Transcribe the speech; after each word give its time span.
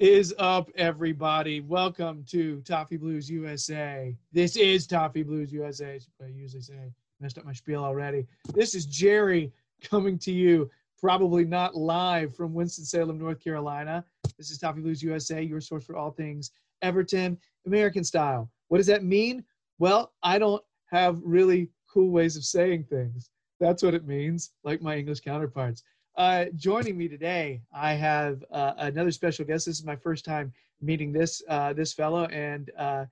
is 0.00 0.34
up, 0.38 0.70
everybody? 0.76 1.60
Welcome 1.60 2.24
to 2.30 2.62
Toffee 2.62 2.96
Blues 2.96 3.28
USA. 3.28 4.16
This 4.32 4.56
is 4.56 4.86
Toffee 4.86 5.22
Blues 5.22 5.52
USA. 5.52 6.00
I 6.22 6.28
usually 6.28 6.62
say, 6.62 6.90
messed 7.20 7.36
up 7.36 7.44
my 7.44 7.52
spiel 7.52 7.84
already. 7.84 8.26
This 8.54 8.74
is 8.74 8.86
Jerry 8.86 9.52
coming 9.82 10.18
to 10.20 10.32
you, 10.32 10.70
probably 10.98 11.44
not 11.44 11.76
live 11.76 12.34
from 12.34 12.54
Winston-Salem, 12.54 13.18
North 13.18 13.44
Carolina. 13.44 14.02
This 14.38 14.50
is 14.50 14.56
Toffee 14.56 14.80
Blues 14.80 15.02
USA, 15.02 15.42
your 15.42 15.60
source 15.60 15.84
for 15.84 15.96
all 15.96 16.12
things 16.12 16.50
Everton, 16.80 17.36
American 17.66 18.02
style. 18.02 18.50
What 18.68 18.78
does 18.78 18.86
that 18.86 19.04
mean? 19.04 19.44
Well, 19.78 20.14
I 20.22 20.38
don't 20.38 20.62
have 20.86 21.20
really 21.22 21.68
cool 21.92 22.08
ways 22.08 22.38
of 22.38 22.44
saying 22.44 22.84
things. 22.84 23.28
That's 23.60 23.82
what 23.82 23.92
it 23.92 24.06
means, 24.06 24.52
like 24.64 24.80
my 24.80 24.96
English 24.96 25.20
counterparts. 25.20 25.82
Uh, 26.16 26.46
joining 26.56 26.98
me 26.98 27.08
today, 27.08 27.60
I 27.72 27.94
have 27.94 28.44
uh, 28.50 28.72
another 28.78 29.10
special 29.10 29.44
guest. 29.44 29.66
This 29.66 29.78
is 29.78 29.84
my 29.84 29.96
first 29.96 30.24
time 30.24 30.52
meeting 30.80 31.12
this 31.12 31.42
uh, 31.48 31.72
this 31.72 31.92
fellow, 31.92 32.24
and 32.26 32.70
uh, 32.76 33.04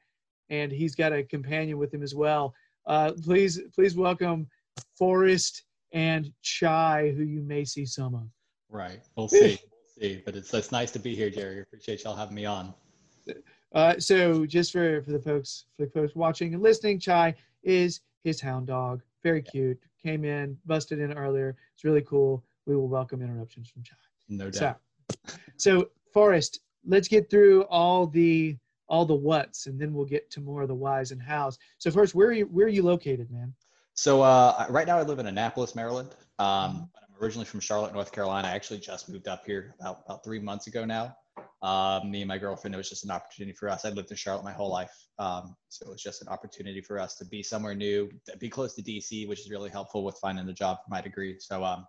and 0.50 0.72
he's 0.72 0.94
got 0.94 1.12
a 1.12 1.22
companion 1.22 1.78
with 1.78 1.92
him 1.94 2.02
as 2.02 2.14
well. 2.14 2.54
Uh, 2.86 3.12
please 3.22 3.60
please 3.74 3.94
welcome 3.94 4.48
Forrest 4.96 5.62
and 5.92 6.32
Chai, 6.42 7.12
who 7.16 7.22
you 7.22 7.40
may 7.40 7.64
see 7.64 7.86
some 7.86 8.14
of. 8.14 8.28
Right. 8.68 9.00
We'll 9.16 9.28
see. 9.28 9.58
we'll 9.70 10.00
see. 10.00 10.22
But 10.24 10.34
it's 10.34 10.52
it's 10.52 10.72
nice 10.72 10.90
to 10.92 10.98
be 10.98 11.14
here, 11.14 11.30
Jerry. 11.30 11.60
Appreciate 11.60 12.04
y'all 12.04 12.16
having 12.16 12.34
me 12.34 12.46
on. 12.46 12.74
Uh, 13.74 13.98
so 13.98 14.46
just 14.46 14.72
for 14.72 15.02
for 15.02 15.12
the 15.12 15.20
folks 15.20 15.64
for 15.76 15.84
the 15.84 15.90
folks 15.92 16.14
watching 16.14 16.52
and 16.54 16.62
listening, 16.62 16.98
Chai 16.98 17.34
is 17.62 18.00
his 18.24 18.40
hound 18.40 18.66
dog. 18.66 19.02
Very 19.22 19.42
cute. 19.42 19.78
Came 20.02 20.24
in, 20.24 20.56
busted 20.66 21.00
in 21.00 21.12
earlier. 21.12 21.56
It's 21.74 21.84
really 21.84 22.02
cool. 22.02 22.42
We 22.68 22.76
will 22.76 22.86
welcome 22.86 23.22
interruptions 23.22 23.70
from 23.70 23.82
Chai. 23.82 23.96
No 24.28 24.50
So, 24.50 24.60
doubt. 24.60 24.80
so 25.56 25.88
Forrest, 26.12 26.60
let's 26.86 27.08
get 27.08 27.30
through 27.30 27.62
all 27.64 28.06
the 28.06 28.56
all 28.90 29.04
the 29.04 29.14
whats, 29.14 29.66
and 29.66 29.80
then 29.80 29.92
we'll 29.92 30.06
get 30.06 30.30
to 30.30 30.40
more 30.40 30.62
of 30.62 30.68
the 30.68 30.74
whys 30.74 31.10
and 31.10 31.20
hows. 31.20 31.58
So 31.78 31.90
first, 31.90 32.14
where 32.14 32.28
are 32.28 32.32
you 32.32 32.44
where 32.44 32.66
are 32.66 32.70
you 32.70 32.82
located, 32.82 33.30
man? 33.30 33.54
So 33.94 34.22
uh, 34.22 34.66
right 34.68 34.86
now 34.86 34.98
I 34.98 35.02
live 35.02 35.18
in 35.18 35.26
Annapolis, 35.26 35.74
Maryland. 35.74 36.10
Um, 36.38 36.88
but 36.94 37.02
I'm 37.02 37.22
originally 37.22 37.46
from 37.46 37.60
Charlotte, 37.60 37.92
North 37.94 38.12
Carolina. 38.12 38.46
I 38.48 38.52
actually 38.52 38.80
just 38.80 39.08
moved 39.08 39.28
up 39.28 39.44
here 39.44 39.74
about, 39.80 40.02
about 40.04 40.22
three 40.22 40.38
months 40.38 40.68
ago 40.68 40.84
now. 40.84 41.16
Um, 41.62 42.10
me 42.10 42.20
and 42.20 42.28
my 42.28 42.38
girlfriend, 42.38 42.74
it 42.74 42.78
was 42.78 42.88
just 42.88 43.04
an 43.04 43.10
opportunity 43.10 43.56
for 43.56 43.68
us. 43.68 43.84
I 43.84 43.90
lived 43.90 44.10
in 44.12 44.16
Charlotte 44.16 44.44
my 44.44 44.52
whole 44.52 44.70
life. 44.70 44.92
Um, 45.18 45.56
so 45.68 45.86
it 45.86 45.90
was 45.90 46.02
just 46.02 46.22
an 46.22 46.28
opportunity 46.28 46.80
for 46.80 47.00
us 47.00 47.16
to 47.16 47.24
be 47.24 47.42
somewhere 47.42 47.74
new, 47.74 48.08
be 48.38 48.48
close 48.48 48.74
to 48.74 48.82
DC, 48.82 49.26
which 49.28 49.40
is 49.40 49.50
really 49.50 49.70
helpful 49.70 50.04
with 50.04 50.16
finding 50.20 50.48
a 50.48 50.52
job 50.52 50.76
for 50.84 50.90
my 50.90 51.00
degree. 51.00 51.36
So 51.40 51.64
um, 51.64 51.84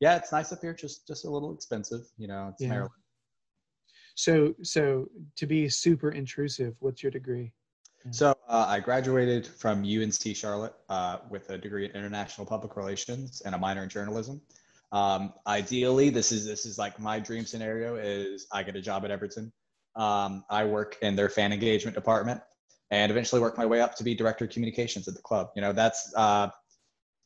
yeah, 0.00 0.16
it's 0.16 0.32
nice 0.32 0.52
up 0.52 0.60
here, 0.60 0.74
just 0.74 1.06
just 1.06 1.24
a 1.24 1.30
little 1.30 1.54
expensive. 1.54 2.02
You 2.16 2.28
know, 2.28 2.48
it's 2.52 2.62
Yeah. 2.62 2.68
Maryland. 2.68 2.92
So 4.16 4.54
so 4.62 5.08
to 5.36 5.46
be 5.46 5.68
super 5.68 6.10
intrusive, 6.10 6.74
what's 6.80 7.02
your 7.02 7.12
degree? 7.12 7.52
So 8.10 8.34
uh, 8.48 8.66
I 8.68 8.80
graduated 8.80 9.46
from 9.46 9.82
UNC 9.82 10.36
Charlotte 10.36 10.74
uh, 10.90 11.18
with 11.30 11.48
a 11.48 11.56
degree 11.56 11.86
in 11.86 11.92
international 11.92 12.46
public 12.46 12.76
relations 12.76 13.40
and 13.46 13.54
a 13.54 13.58
minor 13.58 13.82
in 13.82 13.88
journalism. 13.88 14.42
Um, 14.92 15.32
ideally, 15.46 16.10
this 16.10 16.30
is 16.30 16.44
this 16.44 16.66
is 16.66 16.76
like 16.76 17.00
my 17.00 17.18
dream 17.18 17.46
scenario 17.46 17.96
is 17.96 18.46
I 18.52 18.62
get 18.62 18.76
a 18.76 18.82
job 18.82 19.04
at 19.04 19.10
Everton. 19.10 19.52
Um, 19.96 20.44
I 20.50 20.64
work 20.64 20.96
in 21.02 21.16
their 21.16 21.30
fan 21.30 21.52
engagement 21.52 21.94
department 21.94 22.40
and 22.90 23.10
eventually 23.10 23.40
work 23.40 23.56
my 23.56 23.66
way 23.66 23.80
up 23.80 23.94
to 23.96 24.04
be 24.04 24.14
director 24.14 24.44
of 24.44 24.50
communications 24.50 25.08
at 25.08 25.14
the 25.14 25.22
club. 25.22 25.48
You 25.56 25.62
know, 25.62 25.72
that's 25.72 26.12
uh, 26.14 26.48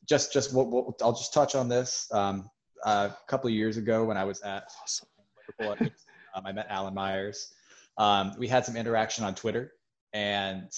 just 0.08 0.32
just 0.32 0.54
what, 0.54 0.68
what 0.68 0.94
I'll 1.02 1.12
just 1.12 1.34
touch 1.34 1.54
on 1.54 1.68
this. 1.68 2.06
Um, 2.12 2.48
a 2.84 3.14
couple 3.26 3.48
of 3.48 3.54
years 3.54 3.76
ago 3.76 4.04
when 4.04 4.16
I 4.16 4.24
was 4.24 4.40
at 4.42 4.70
um, 5.60 5.90
I 6.44 6.52
met 6.52 6.66
Alan 6.68 6.94
Myers. 6.94 7.52
Um, 7.96 8.34
we 8.38 8.46
had 8.48 8.64
some 8.64 8.76
interaction 8.76 9.24
on 9.24 9.34
Twitter 9.34 9.72
and 10.12 10.70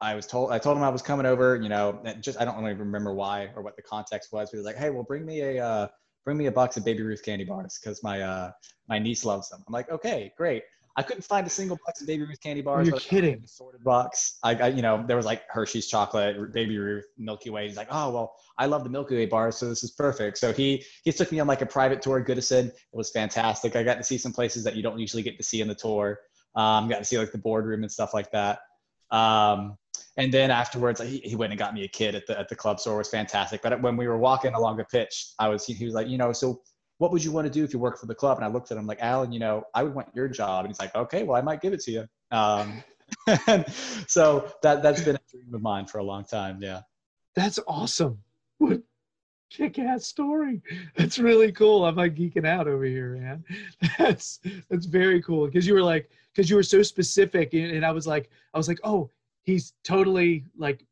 I 0.00 0.14
was 0.14 0.26
told 0.26 0.52
I 0.52 0.58
told 0.58 0.76
him 0.76 0.82
I 0.82 0.90
was 0.90 1.02
coming 1.02 1.26
over. 1.26 1.56
You 1.56 1.68
know, 1.68 2.00
and 2.04 2.22
just 2.22 2.40
I 2.40 2.44
don't 2.44 2.62
really 2.62 2.74
remember 2.74 3.14
why 3.14 3.50
or 3.54 3.62
what 3.62 3.76
the 3.76 3.82
context 3.82 4.32
was. 4.32 4.50
But 4.50 4.56
he 4.56 4.58
was 4.58 4.66
like, 4.66 4.76
"Hey, 4.76 4.90
well, 4.90 5.04
bring 5.04 5.24
me 5.24 5.40
a 5.40 5.64
uh, 5.64 5.88
bring 6.24 6.36
me 6.36 6.46
a 6.46 6.52
box 6.52 6.76
of 6.76 6.84
Baby 6.84 7.02
Ruth 7.02 7.22
candy 7.24 7.44
bars 7.44 7.78
because 7.82 8.02
my 8.02 8.20
uh, 8.20 8.50
my 8.88 8.98
niece 8.98 9.24
loves 9.24 9.48
them." 9.48 9.64
I'm 9.66 9.72
like, 9.72 9.90
"Okay, 9.90 10.32
great." 10.36 10.64
I 10.98 11.02
couldn't 11.02 11.22
find 11.22 11.46
a 11.46 11.50
single 11.50 11.78
box 11.84 12.00
of 12.00 12.06
Baby 12.06 12.24
Ruth 12.24 12.40
candy 12.40 12.62
bars. 12.62 12.86
You're 12.86 12.96
but 12.96 13.02
I 13.02 13.04
found 13.04 13.22
kidding. 13.22 13.42
a 13.44 13.48
Sorted 13.48 13.84
box. 13.84 14.38
I, 14.42 14.54
I, 14.54 14.68
you 14.68 14.80
know, 14.80 15.04
there 15.06 15.16
was 15.16 15.26
like 15.26 15.42
Hershey's 15.48 15.86
chocolate, 15.86 16.52
Baby 16.52 16.78
Ruth, 16.78 17.04
Milky 17.18 17.50
Way. 17.50 17.68
He's 17.68 17.76
like, 17.76 17.88
"Oh, 17.90 18.10
well, 18.10 18.34
I 18.56 18.64
love 18.64 18.82
the 18.82 18.88
Milky 18.88 19.14
Way 19.14 19.26
bars, 19.26 19.58
so 19.58 19.68
this 19.68 19.84
is 19.84 19.90
perfect." 19.90 20.38
So 20.38 20.54
he 20.54 20.84
he 21.04 21.12
took 21.12 21.30
me 21.30 21.38
on 21.38 21.46
like 21.46 21.60
a 21.60 21.66
private 21.66 22.00
tour 22.00 22.18
of 22.18 22.26
Goodison. 22.26 22.68
It 22.68 22.74
was 22.92 23.10
fantastic. 23.10 23.76
I 23.76 23.82
got 23.82 23.98
to 23.98 24.04
see 24.04 24.16
some 24.16 24.32
places 24.32 24.64
that 24.64 24.74
you 24.74 24.82
don't 24.82 24.98
usually 24.98 25.22
get 25.22 25.36
to 25.36 25.44
see 25.44 25.60
in 25.60 25.68
the 25.68 25.74
tour. 25.74 26.18
Um, 26.54 26.88
got 26.88 26.98
to 26.98 27.04
see 27.04 27.18
like 27.18 27.32
the 27.32 27.38
boardroom 27.38 27.82
and 27.82 27.92
stuff 27.92 28.14
like 28.14 28.30
that. 28.30 28.60
Um, 29.10 29.76
and 30.16 30.32
then 30.32 30.50
afterwards, 30.50 31.00
he, 31.02 31.18
he 31.18 31.36
went 31.36 31.52
and 31.52 31.58
got 31.58 31.74
me 31.74 31.84
a 31.84 31.88
kid 31.88 32.14
at 32.14 32.26
the 32.26 32.38
at 32.38 32.48
the 32.48 32.56
club 32.56 32.80
store. 32.80 32.94
It 32.94 32.98
was 32.98 33.10
fantastic. 33.10 33.60
But 33.60 33.82
when 33.82 33.98
we 33.98 34.08
were 34.08 34.16
walking 34.18 34.54
along 34.54 34.78
the 34.78 34.84
pitch, 34.84 35.32
I 35.38 35.48
was 35.48 35.66
he 35.66 35.84
was 35.84 35.92
like, 35.92 36.08
you 36.08 36.16
know, 36.16 36.32
so 36.32 36.62
what 36.98 37.12
would 37.12 37.22
you 37.22 37.32
want 37.32 37.46
to 37.46 37.52
do 37.52 37.62
if 37.64 37.72
you 37.72 37.78
worked 37.78 37.98
for 37.98 38.06
the 38.06 38.14
club? 38.14 38.38
And 38.38 38.44
I 38.44 38.48
looked 38.48 38.70
at 38.70 38.78
him 38.78 38.86
like, 38.86 39.00
Alan, 39.00 39.32
you 39.32 39.38
know, 39.38 39.64
I 39.74 39.82
would 39.82 39.94
want 39.94 40.08
your 40.14 40.28
job. 40.28 40.64
And 40.64 40.72
he's 40.72 40.80
like, 40.80 40.94
okay, 40.94 41.22
well, 41.22 41.36
I 41.36 41.42
might 41.42 41.60
give 41.60 41.72
it 41.72 41.80
to 41.80 41.90
you. 41.90 42.06
Um, 42.30 42.82
so 44.06 44.50
that 44.62 44.82
that's 44.82 45.02
been 45.02 45.16
a 45.16 45.20
dream 45.30 45.54
of 45.54 45.62
mine 45.62 45.86
for 45.86 45.98
a 45.98 46.04
long 46.04 46.24
time. 46.24 46.58
Yeah. 46.60 46.80
That's 47.34 47.58
awesome. 47.68 48.18
What 48.58 48.80
kick-ass 49.50 50.06
story. 50.06 50.60
That's 50.96 51.18
really 51.18 51.52
cool. 51.52 51.84
I'm 51.84 51.94
like 51.94 52.14
geeking 52.14 52.46
out 52.46 52.66
over 52.66 52.84
here, 52.84 53.16
man. 53.16 53.44
That's 53.98 54.40
that's 54.70 54.86
very 54.86 55.22
cool 55.22 55.46
because 55.46 55.66
you 55.66 55.74
were 55.74 55.82
like 55.82 56.10
because 56.34 56.50
you 56.50 56.56
were 56.56 56.62
so 56.62 56.82
specific 56.82 57.54
and 57.54 57.84
I 57.84 57.90
was 57.92 58.06
like 58.06 58.28
I 58.54 58.58
was 58.58 58.68
like 58.68 58.80
oh 58.84 59.10
he's 59.44 59.72
totally 59.84 60.44
like 60.58 60.84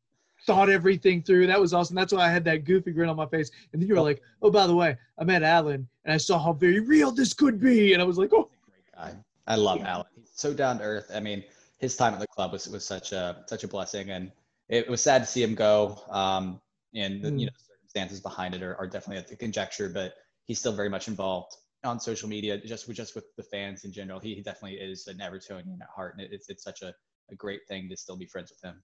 thought 0.45 0.69
everything 0.69 1.21
through. 1.21 1.47
That 1.47 1.59
was 1.59 1.73
awesome. 1.73 1.95
That's 1.95 2.13
why 2.13 2.25
I 2.27 2.29
had 2.29 2.43
that 2.45 2.63
goofy 2.65 2.91
grin 2.91 3.09
on 3.09 3.15
my 3.15 3.25
face. 3.25 3.51
And 3.73 3.81
then 3.81 3.87
you 3.89 3.95
were 3.95 4.01
like 4.01 4.21
oh 4.41 4.51
by 4.51 4.67
the 4.67 4.75
way 4.75 4.97
I 5.19 5.23
met 5.23 5.43
Alan 5.43 5.87
and 6.05 6.13
I 6.13 6.17
saw 6.17 6.37
how 6.37 6.53
very 6.53 6.79
real 6.79 7.11
this 7.11 7.33
could 7.33 7.59
be 7.59 7.93
and 7.93 8.01
I 8.01 8.05
was 8.05 8.17
like 8.17 8.31
oh 8.33 8.49
great 8.63 8.85
guy. 8.95 9.15
I 9.47 9.55
love 9.55 9.79
Yeah. 9.79 9.93
Alan. 9.93 10.05
He's 10.15 10.31
so 10.35 10.53
down 10.53 10.77
to 10.79 10.83
earth. 10.83 11.11
I 11.13 11.19
mean, 11.19 11.43
his 11.79 11.95
time 11.95 12.13
at 12.13 12.19
the 12.19 12.27
club 12.27 12.51
was 12.51 12.67
was 12.67 12.85
such 12.85 13.11
a 13.11 13.43
such 13.47 13.63
a 13.63 13.67
blessing, 13.67 14.09
and 14.09 14.31
it 14.69 14.87
was 14.89 15.01
sad 15.01 15.19
to 15.21 15.27
see 15.27 15.43
him 15.43 15.53
go. 15.55 16.01
Um, 16.09 16.59
and 16.95 17.21
the, 17.21 17.29
Mm. 17.29 17.39
you 17.41 17.45
know, 17.47 17.51
circumstances 17.57 18.21
behind 18.21 18.55
it 18.55 18.63
are, 18.63 18.75
are 18.77 18.87
definitely 18.87 19.17
at 19.17 19.27
the 19.27 19.35
conjecture, 19.35 19.89
but 19.89 20.15
he's 20.45 20.57
still 20.59 20.71
very 20.73 20.89
much 20.89 21.07
involved 21.07 21.51
on 21.83 21.99
social 21.99 22.27
media, 22.29 22.57
just 22.57 22.87
with 22.87 22.97
just 22.97 23.13
with 23.13 23.25
the 23.35 23.43
fans 23.43 23.83
in 23.83 23.91
general. 23.91 24.19
He, 24.19 24.33
he 24.35 24.41
definitely 24.41 24.77
is 24.79 25.05
an 25.07 25.17
Evertonian 25.19 25.79
at 25.81 25.89
heart, 25.95 26.15
and 26.17 26.21
it, 26.25 26.31
it's 26.33 26.49
it's 26.49 26.63
such 26.63 26.81
a, 26.81 26.93
a 27.31 27.35
great 27.35 27.61
thing 27.67 27.87
to 27.89 27.97
still 27.97 28.17
be 28.17 28.25
friends 28.25 28.49
with 28.51 28.61
him. 28.63 28.81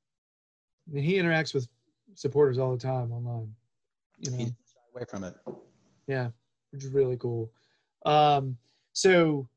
And 0.87 1.03
he 1.03 1.15
interacts 1.15 1.53
with 1.53 1.67
supporters 2.15 2.57
all 2.57 2.71
the 2.71 2.81
time 2.81 3.11
online. 3.11 3.53
You 4.19 4.31
know. 4.31 4.37
He's 4.37 4.53
away 4.93 5.05
from 5.09 5.23
it. 5.23 5.35
Yeah, 6.07 6.29
which 6.71 6.83
is 6.83 6.91
really 6.91 7.17
cool. 7.17 7.51
Um, 8.05 8.57
so 8.93 9.47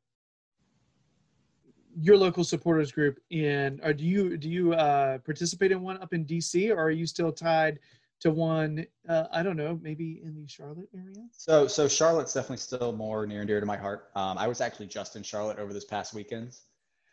your 1.96 2.16
local 2.16 2.44
supporters 2.44 2.90
group 2.90 3.20
in 3.30 3.80
or 3.82 3.92
do 3.92 4.04
you 4.04 4.36
do 4.36 4.48
you 4.48 4.74
uh, 4.74 5.18
participate 5.18 5.72
in 5.72 5.80
one 5.80 6.00
up 6.02 6.12
in 6.12 6.24
DC 6.24 6.70
or 6.70 6.78
are 6.78 6.90
you 6.90 7.06
still 7.06 7.32
tied 7.32 7.78
to 8.20 8.30
one 8.30 8.84
uh, 9.08 9.24
I 9.30 9.42
don't 9.42 9.56
know 9.56 9.78
maybe 9.82 10.20
in 10.24 10.34
the 10.34 10.48
Charlotte 10.48 10.88
area? 10.94 11.26
So, 11.30 11.66
so 11.66 11.86
Charlotte's 11.86 12.32
definitely 12.32 12.56
still 12.58 12.92
more 12.92 13.26
near 13.26 13.40
and 13.40 13.48
dear 13.48 13.60
to 13.60 13.66
my 13.66 13.76
heart. 13.76 14.10
Um, 14.16 14.38
I 14.38 14.48
was 14.48 14.60
actually 14.60 14.86
just 14.86 15.16
in 15.16 15.22
Charlotte 15.22 15.58
over 15.58 15.72
this 15.72 15.84
past 15.84 16.14
weekend. 16.14 16.56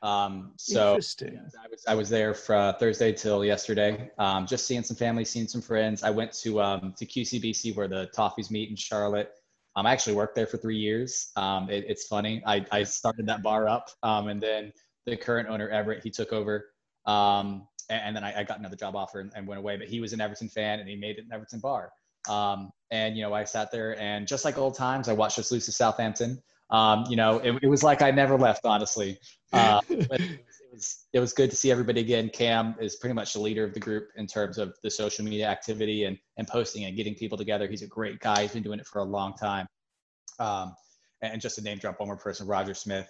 Um, 0.02 0.54
so 0.58 0.90
Interesting. 0.90 1.40
I 1.64 1.68
was 1.70 1.86
I 1.88 1.96
was 1.96 2.10
there 2.10 2.34
for 2.34 2.56
uh, 2.56 2.74
Thursday 2.74 3.12
till 3.12 3.46
yesterday. 3.46 4.10
Um, 4.18 4.48
just 4.48 4.66
seeing 4.66 4.84
some 4.84 4.98
family, 4.98 5.24
seeing 5.26 5.48
some 5.48 5.62
friends. 5.62 6.04
I 6.04 6.10
went 6.10 6.34
to 6.42 6.62
um, 6.62 6.94
to 6.98 7.06
QCBC 7.06 7.76
where 7.76 7.88
the 7.88 8.10
Toffees 8.16 8.50
meet 8.50 8.70
in 8.70 8.76
Charlotte. 8.76 9.32
Um, 9.76 9.86
I 9.86 9.92
actually 9.92 10.16
worked 10.16 10.36
there 10.36 10.48
for 10.48 10.58
three 10.58 10.78
years. 10.78 11.32
Um, 11.36 11.70
it, 11.70 11.86
it's 11.88 12.08
funny. 12.08 12.44
I, 12.46 12.66
I 12.72 12.84
started 12.84 13.26
that 13.28 13.42
bar 13.42 13.68
up, 13.70 13.90
um, 14.04 14.28
and 14.28 14.42
then 14.42 14.74
the 15.06 15.16
current 15.16 15.50
owner 15.50 15.70
Everett 15.70 16.04
he 16.04 16.10
took 16.10 16.34
over. 16.34 16.72
Um, 17.06 17.68
and, 17.90 18.02
and 18.06 18.16
then 18.16 18.24
I, 18.24 18.40
I 18.42 18.44
got 18.44 18.60
another 18.60 18.76
job 18.76 18.96
offer 18.96 19.22
and, 19.22 19.32
and 19.36 19.48
went 19.48 19.60
away. 19.60 19.78
But 19.78 19.88
he 19.88 20.02
was 20.02 20.14
an 20.14 20.20
Everton 20.20 20.50
fan, 20.50 20.80
and 20.80 20.90
he 20.90 20.96
made 20.96 21.20
it 21.20 21.26
an 21.26 21.32
Everton 21.32 21.60
bar. 21.60 21.92
Um, 22.28 22.72
and 22.92 23.16
you 23.16 23.24
know, 23.24 23.34
I 23.34 23.46
sat 23.46 23.72
there, 23.72 23.98
and 24.00 24.28
just 24.28 24.44
like 24.46 24.58
old 24.58 24.76
times, 24.76 25.08
I 25.08 25.14
watched 25.14 25.40
us 25.40 25.52
lose 25.52 25.66
to 25.68 25.72
Southampton. 25.72 26.42
Um, 26.72 27.06
you 27.10 27.18
know, 27.18 27.40
it, 27.40 27.60
it 27.64 27.68
was 27.68 27.84
like 27.84 28.02
I 28.02 28.12
never 28.12 28.38
left, 28.38 28.66
honestly. 28.66 29.18
Uh, 29.54 29.82
but 29.90 30.22
it 30.22 30.40
was, 30.72 31.06
it 31.12 31.20
was 31.20 31.34
good 31.34 31.50
to 31.50 31.58
see 31.58 31.70
everybody 31.72 32.00
again. 32.00 32.30
Cam 32.30 32.74
is 32.80 32.96
pretty 32.96 33.14
much 33.14 33.34
the 33.34 33.40
leader 33.42 33.66
of 33.66 33.74
the 33.74 33.82
group 33.82 34.08
in 34.16 34.26
terms 34.26 34.58
of 34.58 34.74
the 34.82 34.90
social 34.90 35.26
media 35.26 35.46
activity 35.46 36.06
and 36.06 36.18
and 36.38 36.48
posting 36.48 36.86
and 36.86 36.96
getting 36.96 37.14
people 37.16 37.38
together. 37.38 37.68
He's 37.68 37.82
a 37.82 37.88
great 37.88 38.22
guy. 38.22 38.44
He's 38.44 38.54
been 38.54 38.64
doing 38.64 38.80
it 38.80 38.88
for 38.88 39.00
a 39.00 39.04
long 39.04 39.34
time. 39.34 39.68
Um, 40.40 40.74
and 41.22 41.42
just 41.42 41.58
to 41.58 41.62
name 41.62 41.80
drop 41.80 42.00
one 42.00 42.08
more 42.08 42.16
person, 42.16 42.48
Roger 42.48 42.74
Smith. 42.74 43.10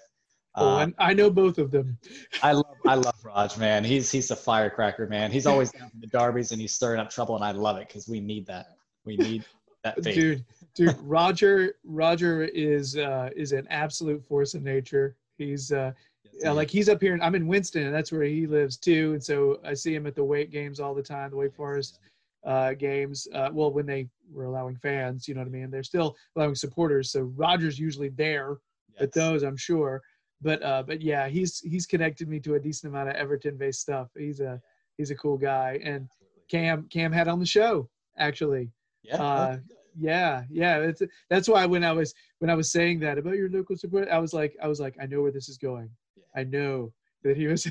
Oh, 0.55 0.77
Uh, 0.77 0.79
and 0.79 0.95
I 0.97 1.13
know 1.13 1.29
both 1.29 1.59
of 1.59 1.69
them. 1.69 1.99
I 2.41 2.53
love 2.53 2.75
I 2.87 2.95
love 2.95 3.23
Raj, 3.23 3.55
man. 3.59 3.83
He's 3.83 4.11
he's 4.11 4.31
a 4.31 4.35
firecracker, 4.35 5.05
man. 5.05 5.31
He's 5.31 5.45
always 5.45 5.71
down 5.71 5.91
for 5.91 5.97
the 5.99 6.07
derbies 6.07 6.51
and 6.51 6.59
he's 6.59 6.73
stirring 6.73 6.99
up 6.99 7.11
trouble, 7.11 7.35
and 7.35 7.45
I 7.45 7.51
love 7.51 7.77
it 7.77 7.87
because 7.87 8.07
we 8.07 8.19
need 8.19 8.47
that. 8.47 8.65
We 9.05 9.15
need 9.15 9.45
that 9.83 9.95
faith. 10.03 10.15
dude 10.15 10.45
dude 10.73 10.95
roger 11.01 11.75
roger 11.83 12.43
is 12.43 12.97
uh 12.97 13.29
is 13.35 13.51
an 13.51 13.67
absolute 13.69 14.23
force 14.25 14.53
of 14.53 14.63
nature. 14.63 15.15
He's 15.37 15.71
uh 15.71 15.91
Yes, 16.23 16.43
yeah, 16.43 16.51
like 16.51 16.69
he's 16.69 16.87
up 16.87 17.01
here 17.01 17.13
and 17.13 17.21
i'm 17.23 17.35
in 17.35 17.45
winston 17.47 17.83
and 17.83 17.93
that's 17.93 18.11
where 18.11 18.23
he 18.23 18.47
lives 18.47 18.77
too 18.77 19.11
and 19.13 19.23
so 19.23 19.59
i 19.65 19.73
see 19.73 19.93
him 19.93 20.05
at 20.05 20.15
the 20.15 20.23
wake 20.23 20.51
games 20.51 20.79
all 20.79 20.93
the 20.93 21.01
time 21.03 21.31
the 21.31 21.35
wake 21.35 21.53
forest 21.53 21.99
uh 22.45 22.73
games 22.73 23.27
uh 23.33 23.49
well 23.51 23.71
when 23.71 23.85
they 23.85 24.07
were 24.31 24.45
allowing 24.45 24.75
fans 24.77 25.27
you 25.27 25.33
know 25.33 25.41
what 25.41 25.47
i 25.47 25.51
mean? 25.51 25.69
They're 25.69 25.83
still 25.83 26.15
allowing 26.35 26.55
supporters 26.55 27.11
so 27.11 27.21
roger's 27.35 27.77
usually 27.77 28.09
there 28.09 28.57
is. 28.95 29.01
at 29.01 29.13
those 29.13 29.43
i'm 29.43 29.57
sure. 29.57 30.01
But 30.41 30.63
uh 30.63 30.83
but 30.83 31.01
yeah 31.01 31.27
he's 31.27 31.59
he's 31.59 31.85
connected 31.85 32.29
me 32.29 32.39
to 32.41 32.55
a 32.55 32.59
decent 32.59 32.93
amount 32.93 33.09
of 33.09 33.15
everton 33.15 33.57
based 33.57 33.81
stuff. 33.81 34.07
He's 34.17 34.39
a 34.39 34.61
he's 34.97 35.11
a 35.11 35.15
cool 35.15 35.37
guy 35.37 35.79
and 35.83 36.07
cam 36.49 36.87
cam 36.89 37.11
had 37.11 37.27
on 37.27 37.39
the 37.39 37.45
show 37.45 37.89
actually. 38.17 38.71
Yeah. 39.03 39.21
uh, 39.21 39.57
yeah 39.99 40.43
yeah 40.49 40.79
that's 40.79 41.01
that's 41.29 41.49
why 41.49 41.65
when 41.65 41.83
i 41.83 41.91
was 41.91 42.13
when 42.39 42.49
i 42.49 42.53
was 42.55 42.71
saying 42.71 42.99
that 42.99 43.17
about 43.17 43.35
your 43.35 43.49
local 43.49 43.75
support 43.75 44.07
i 44.09 44.17
was 44.17 44.33
like 44.33 44.55
i 44.61 44.67
was 44.67 44.79
like 44.79 44.95
i 45.01 45.05
know 45.05 45.21
where 45.21 45.31
this 45.31 45.49
is 45.49 45.57
going 45.57 45.89
Yeah. 46.15 46.23
i 46.35 46.43
know 46.43 46.93
that 47.23 47.35
he 47.37 47.47
was 47.47 47.69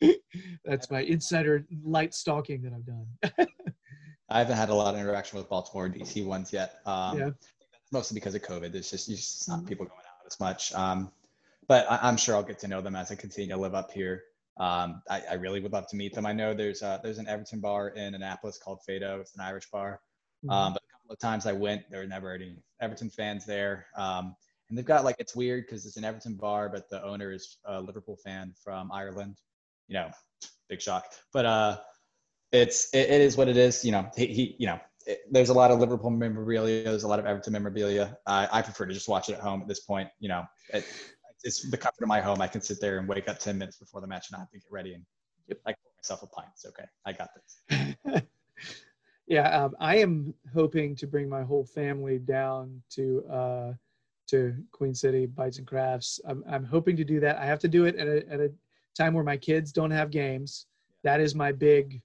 that's 0.64 0.90
my 0.90 1.00
insider 1.02 1.64
light 1.84 2.14
stalking 2.14 2.62
that 2.62 2.72
i've 2.72 2.86
done 2.86 3.46
I 4.30 4.38
haven't 4.38 4.56
had 4.56 4.70
a 4.70 4.74
lot 4.74 4.94
of 4.94 5.00
interaction 5.00 5.36
with 5.38 5.50
Baltimore 5.50 5.84
and 5.84 5.94
DC 5.94 6.24
ones 6.24 6.54
yet. 6.54 6.80
Um, 6.86 7.18
Yeah. 7.18 7.30
Mostly 7.90 8.14
because 8.14 8.34
of 8.34 8.40
COVID. 8.40 8.72
There's 8.72 8.90
just, 8.90 9.06
just 9.10 9.46
not 9.46 9.60
Mhm. 9.60 9.68
people 9.68 9.84
going 9.84 9.98
out 9.98 10.26
as 10.26 10.40
much. 10.40 10.72
Um, 10.72 11.12
but 11.68 11.84
I, 11.90 11.98
I'm 12.00 12.16
sure 12.16 12.34
I'll 12.34 12.42
get 12.42 12.58
to 12.60 12.68
know 12.68 12.80
them 12.80 12.96
as 12.96 13.10
I 13.10 13.14
continue 13.14 13.50
to 13.50 13.60
live 13.60 13.74
up 13.74 13.90
here. 13.90 14.22
Um, 14.58 15.02
I, 15.10 15.20
I 15.32 15.34
really 15.34 15.60
would 15.60 15.72
love 15.72 15.86
to 15.88 15.96
meet 15.96 16.14
them. 16.14 16.24
I 16.24 16.32
know 16.32 16.54
there's 16.54 16.80
a, 16.80 16.98
there's 17.02 17.18
an 17.18 17.28
Everton 17.28 17.60
bar 17.60 17.88
in 17.90 18.14
Annapolis 18.14 18.56
called 18.56 18.78
Fado. 18.88 19.20
It's 19.20 19.34
an 19.34 19.42
Irish 19.42 19.68
bar. 19.70 20.00
Um, 20.48 20.76
of 21.12 21.18
times 21.18 21.46
I 21.46 21.52
went, 21.52 21.82
there 21.90 22.00
were 22.00 22.06
never 22.06 22.32
any 22.32 22.56
Everton 22.80 23.10
fans 23.10 23.46
there. 23.46 23.86
Um, 23.96 24.34
and 24.68 24.78
they've 24.78 24.86
got 24.86 25.04
like 25.04 25.16
it's 25.18 25.36
weird 25.36 25.66
because 25.66 25.84
it's 25.84 25.96
an 25.96 26.04
Everton 26.04 26.34
bar, 26.34 26.68
but 26.68 26.88
the 26.88 27.04
owner 27.04 27.30
is 27.30 27.58
a 27.66 27.80
Liverpool 27.80 28.16
fan 28.16 28.54
from 28.64 28.90
Ireland. 28.90 29.36
You 29.88 29.94
know, 29.94 30.10
big 30.68 30.80
shock. 30.80 31.04
But 31.32 31.44
uh, 31.44 31.78
it's 32.52 32.88
it, 32.94 33.10
it 33.10 33.20
is 33.20 33.36
what 33.36 33.48
it 33.48 33.56
is. 33.56 33.84
You 33.84 33.92
know, 33.92 34.10
he, 34.16 34.26
he 34.26 34.56
you 34.58 34.66
know, 34.66 34.80
it, 35.06 35.20
there's 35.30 35.50
a 35.50 35.54
lot 35.54 35.70
of 35.70 35.78
Liverpool 35.78 36.10
memorabilia. 36.10 36.84
There's 36.84 37.02
a 37.02 37.08
lot 37.08 37.18
of 37.18 37.26
Everton 37.26 37.52
memorabilia. 37.52 38.16
I 38.26 38.48
I 38.50 38.62
prefer 38.62 38.86
to 38.86 38.94
just 38.94 39.08
watch 39.08 39.28
it 39.28 39.34
at 39.34 39.40
home 39.40 39.60
at 39.60 39.68
this 39.68 39.80
point. 39.80 40.08
You 40.20 40.30
know, 40.30 40.44
it, 40.72 40.86
it's 41.44 41.68
the 41.70 41.76
comfort 41.76 42.04
of 42.04 42.08
my 42.08 42.20
home. 42.20 42.40
I 42.40 42.46
can 42.46 42.62
sit 42.62 42.80
there 42.80 42.98
and 42.98 43.06
wake 43.06 43.28
up 43.28 43.38
ten 43.38 43.58
minutes 43.58 43.76
before 43.76 44.00
the 44.00 44.06
match 44.06 44.28
and 44.30 44.36
I 44.36 44.40
have 44.40 44.50
to 44.50 44.58
get 44.58 44.64
ready 44.70 44.94
and 44.94 45.04
I 45.66 45.72
pour 45.72 45.92
myself 45.98 46.22
a 46.22 46.26
pint. 46.28 46.48
It's 46.54 46.64
okay. 46.66 46.84
I 47.04 47.12
got 47.12 47.28
this. 47.34 48.22
yeah 49.32 49.48
um, 49.58 49.74
i 49.80 49.96
am 49.96 50.34
hoping 50.52 50.94
to 50.94 51.06
bring 51.06 51.28
my 51.28 51.42
whole 51.42 51.64
family 51.64 52.18
down 52.18 52.82
to 52.90 53.24
uh 53.30 53.72
to 54.32 54.54
queen 54.72 54.94
city 54.94 55.26
bites 55.26 55.58
and 55.58 55.66
crafts. 55.66 56.18
I'm, 56.26 56.42
I'm 56.48 56.64
hoping 56.64 56.96
to 56.96 57.04
do 57.04 57.20
that. 57.20 57.36
I 57.36 57.44
have 57.44 57.58
to 57.60 57.68
do 57.68 57.84
it 57.84 57.96
at 57.96 58.06
a, 58.06 58.26
at 58.30 58.40
a 58.40 58.50
time 58.96 59.12
where 59.12 59.24
my 59.24 59.36
kids 59.36 59.72
don't 59.72 59.90
have 59.90 60.10
games. 60.10 60.66
That 61.04 61.20
is 61.20 61.34
my 61.34 61.52
big 61.52 62.00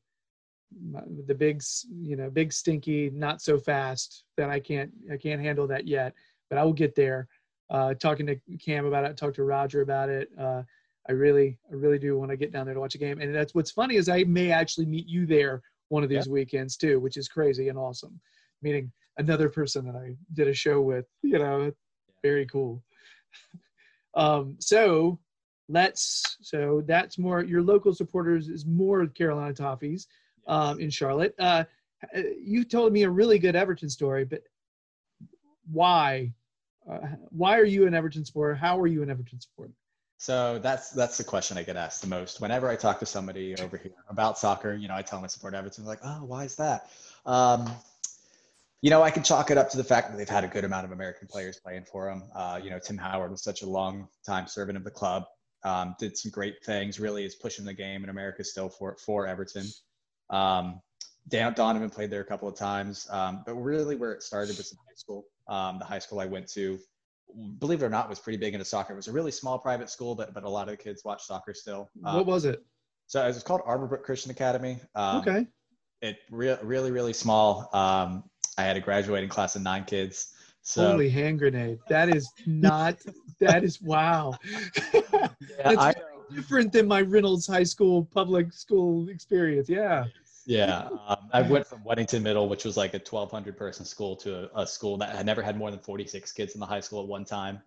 my, 0.91 1.01
the 1.25 1.33
big 1.33 1.63
you 2.01 2.17
know 2.17 2.29
big 2.29 2.51
stinky 2.51 3.09
not 3.11 3.41
so 3.41 3.57
fast 3.57 4.25
that 4.35 4.49
i 4.49 4.59
can't 4.59 4.91
i 5.09 5.15
can't 5.15 5.41
handle 5.41 5.65
that 5.65 5.87
yet 5.87 6.13
but 6.49 6.57
i 6.57 6.63
will 6.63 6.73
get 6.73 6.93
there. 6.93 7.29
Uh 7.69 7.93
talking 7.93 8.25
to 8.25 8.35
cam 8.59 8.85
about 8.85 9.05
it 9.05 9.15
talk 9.15 9.33
to 9.35 9.43
roger 9.43 9.79
about 9.79 10.09
it 10.09 10.29
uh 10.37 10.63
i 11.07 11.13
really 11.13 11.57
i 11.71 11.73
really 11.73 11.97
do 11.97 12.17
want 12.17 12.31
to 12.31 12.35
get 12.35 12.51
down 12.51 12.65
there 12.65 12.73
to 12.73 12.81
watch 12.81 12.95
a 12.95 12.97
game. 12.97 13.21
And 13.21 13.33
that's 13.33 13.55
what's 13.55 13.71
funny 13.71 13.95
is 13.95 14.09
i 14.09 14.25
may 14.25 14.51
actually 14.51 14.87
meet 14.87 15.07
you 15.07 15.25
there 15.25 15.61
one 15.89 16.03
of 16.03 16.09
these 16.09 16.27
weekends 16.27 16.77
too 16.77 16.99
which 16.99 17.17
is 17.17 17.27
crazy 17.27 17.69
and 17.69 17.77
awesome 17.77 18.19
meeting 18.61 18.91
another 19.17 19.49
person 19.49 19.85
that 19.85 19.95
i 19.95 20.13
did 20.33 20.47
a 20.47 20.53
show 20.53 20.81
with 20.81 21.05
you 21.21 21.39
know 21.39 21.71
very 22.23 22.45
cool 22.45 22.83
um 24.15 24.55
so 24.59 25.19
let's 25.69 26.37
so 26.41 26.81
that's 26.85 27.17
more 27.17 27.43
your 27.43 27.61
local 27.61 27.93
supporters 27.93 28.47
is 28.47 28.65
more 28.65 29.05
carolina 29.07 29.53
toffees 29.53 30.07
um, 30.47 30.79
in 30.79 30.89
Charlotte. 30.89 31.35
Uh, 31.37 31.65
you 32.41 32.63
told 32.63 32.93
me 32.93 33.03
a 33.03 33.09
really 33.09 33.39
good 33.39 33.55
Everton 33.55 33.89
story, 33.89 34.25
but 34.25 34.41
why? 35.71 36.33
Uh, 36.89 36.99
why 37.29 37.57
are 37.59 37.65
you 37.65 37.85
an 37.85 37.93
Everton 37.93 38.23
supporter? 38.23 38.55
How 38.55 38.79
are 38.79 38.87
you 38.87 39.03
an 39.03 39.09
Everton 39.09 39.39
supporter? 39.41 39.73
So 40.17 40.59
that's 40.59 40.89
that's 40.91 41.17
the 41.17 41.23
question 41.23 41.57
I 41.57 41.63
get 41.63 41.75
asked 41.75 42.01
the 42.01 42.07
most. 42.07 42.41
Whenever 42.41 42.67
I 42.69 42.75
talk 42.75 42.99
to 42.99 43.05
somebody 43.05 43.55
over 43.59 43.77
here 43.77 43.91
about 44.09 44.37
soccer, 44.37 44.73
you 44.73 44.87
know, 44.87 44.95
I 44.95 45.03
tell 45.03 45.19
them 45.19 45.25
I 45.25 45.27
support 45.27 45.53
Everton. 45.53 45.85
Like, 45.85 45.99
oh, 46.03 46.25
why 46.25 46.43
is 46.45 46.55
that? 46.55 46.89
Um, 47.25 47.69
you 48.81 48.89
know, 48.89 49.03
I 49.03 49.11
can 49.11 49.23
chalk 49.23 49.51
it 49.51 49.57
up 49.57 49.69
to 49.71 49.77
the 49.77 49.83
fact 49.83 50.09
that 50.09 50.17
they've 50.17 50.29
had 50.29 50.43
a 50.43 50.47
good 50.47 50.63
amount 50.63 50.85
of 50.85 50.91
American 50.91 51.27
players 51.27 51.59
playing 51.59 51.85
for 51.85 52.05
them. 52.05 52.23
Uh, 52.35 52.59
you 52.63 52.69
know, 52.69 52.79
Tim 52.79 52.97
Howard 52.97 53.31
was 53.31 53.43
such 53.43 53.61
a 53.61 53.67
long 53.67 54.07
time 54.25 54.47
servant 54.47 54.77
of 54.77 54.83
the 54.83 54.91
club. 54.91 55.25
Um, 55.63 55.95
did 55.99 56.17
some 56.17 56.31
great 56.31 56.63
things. 56.63 56.99
Really 56.99 57.23
is 57.23 57.35
pushing 57.35 57.65
the 57.65 57.73
game 57.73 58.03
in 58.03 58.09
America 58.09 58.43
still 58.43 58.69
for 58.69 58.97
for 58.97 59.27
Everton. 59.27 59.67
Um, 60.31 60.81
Landon 61.31 61.53
Donovan 61.53 61.89
played 61.89 62.09
there 62.09 62.21
a 62.21 62.25
couple 62.25 62.47
of 62.47 62.55
times, 62.55 63.07
um, 63.11 63.43
but 63.45 63.53
really 63.55 63.95
where 63.95 64.13
it 64.13 64.23
started 64.23 64.57
was 64.57 64.71
in 64.71 64.77
high 64.77 64.95
school. 64.95 65.25
Um, 65.47 65.77
the 65.79 65.85
high 65.85 65.99
school 65.99 66.19
I 66.19 66.25
went 66.25 66.47
to, 66.53 66.79
believe 67.59 67.81
it 67.81 67.85
or 67.85 67.89
not, 67.89 68.09
was 68.09 68.19
pretty 68.19 68.37
big 68.37 68.53
into 68.53 68.65
soccer. 68.65 68.93
It 68.93 68.97
was 68.97 69.07
a 69.07 69.11
really 69.11 69.31
small 69.31 69.59
private 69.59 69.89
school, 69.89 70.15
but 70.15 70.33
but 70.33 70.43
a 70.43 70.49
lot 70.49 70.69
of 70.69 70.77
the 70.77 70.83
kids 70.83 71.03
watch 71.03 71.25
soccer 71.25 71.53
still. 71.53 71.89
Um, 72.03 72.15
what 72.15 72.25
was 72.25 72.45
it? 72.45 72.65
so 73.07 73.23
it 73.23 73.27
was 73.27 73.41
called 73.41 73.61
Arborbrook 73.61 74.03
Christian 74.03 74.31
Academy. 74.31 74.79
Um, 74.93 75.21
okay. 75.21 75.47
It 76.01 76.17
re- 76.29 76.57
really 76.61 76.91
really 76.91 77.13
small. 77.13 77.69
Um, 77.73 78.23
I 78.57 78.63
had 78.63 78.75
a 78.75 78.81
graduating 78.81 79.29
class 79.29 79.55
of 79.55 79.61
nine 79.61 79.85
kids. 79.85 80.33
So 80.61 80.91
Holy 80.91 81.09
hand 81.09 81.39
grenade. 81.39 81.79
That 81.87 82.13
is 82.13 82.29
not, 82.45 82.97
that 83.39 83.63
is 83.63 83.81
wow. 83.81 84.33
yeah, 84.93 85.29
That's 85.63 85.77
I, 85.77 85.93
different 86.33 86.73
than 86.73 86.87
my 86.87 87.01
Reynolds 87.01 87.47
High 87.47 87.63
School 87.63 88.03
public 88.03 88.51
school 88.51 89.07
experience. 89.09 89.69
Yeah. 89.69 90.05
Yeah, 90.47 90.87
um, 91.07 91.29
I 91.33 91.41
went 91.41 91.67
from 91.67 91.83
Weddington 91.83 92.23
Middle, 92.23 92.47
which 92.49 92.65
was 92.65 92.77
like 92.77 92.93
a 92.93 92.97
1,200 92.99 93.57
person 93.57 93.85
school, 93.85 94.15
to 94.17 94.49
a, 94.55 94.61
a 94.61 94.67
school 94.67 94.97
that 94.97 95.15
had 95.15 95.25
never 95.25 95.43
had 95.43 95.57
more 95.57 95.69
than 95.69 95.79
46 95.79 96.31
kids 96.31 96.53
in 96.53 96.59
the 96.59 96.65
high 96.65 96.79
school 96.79 97.03
at 97.03 97.07
one 97.07 97.25
time. 97.25 97.61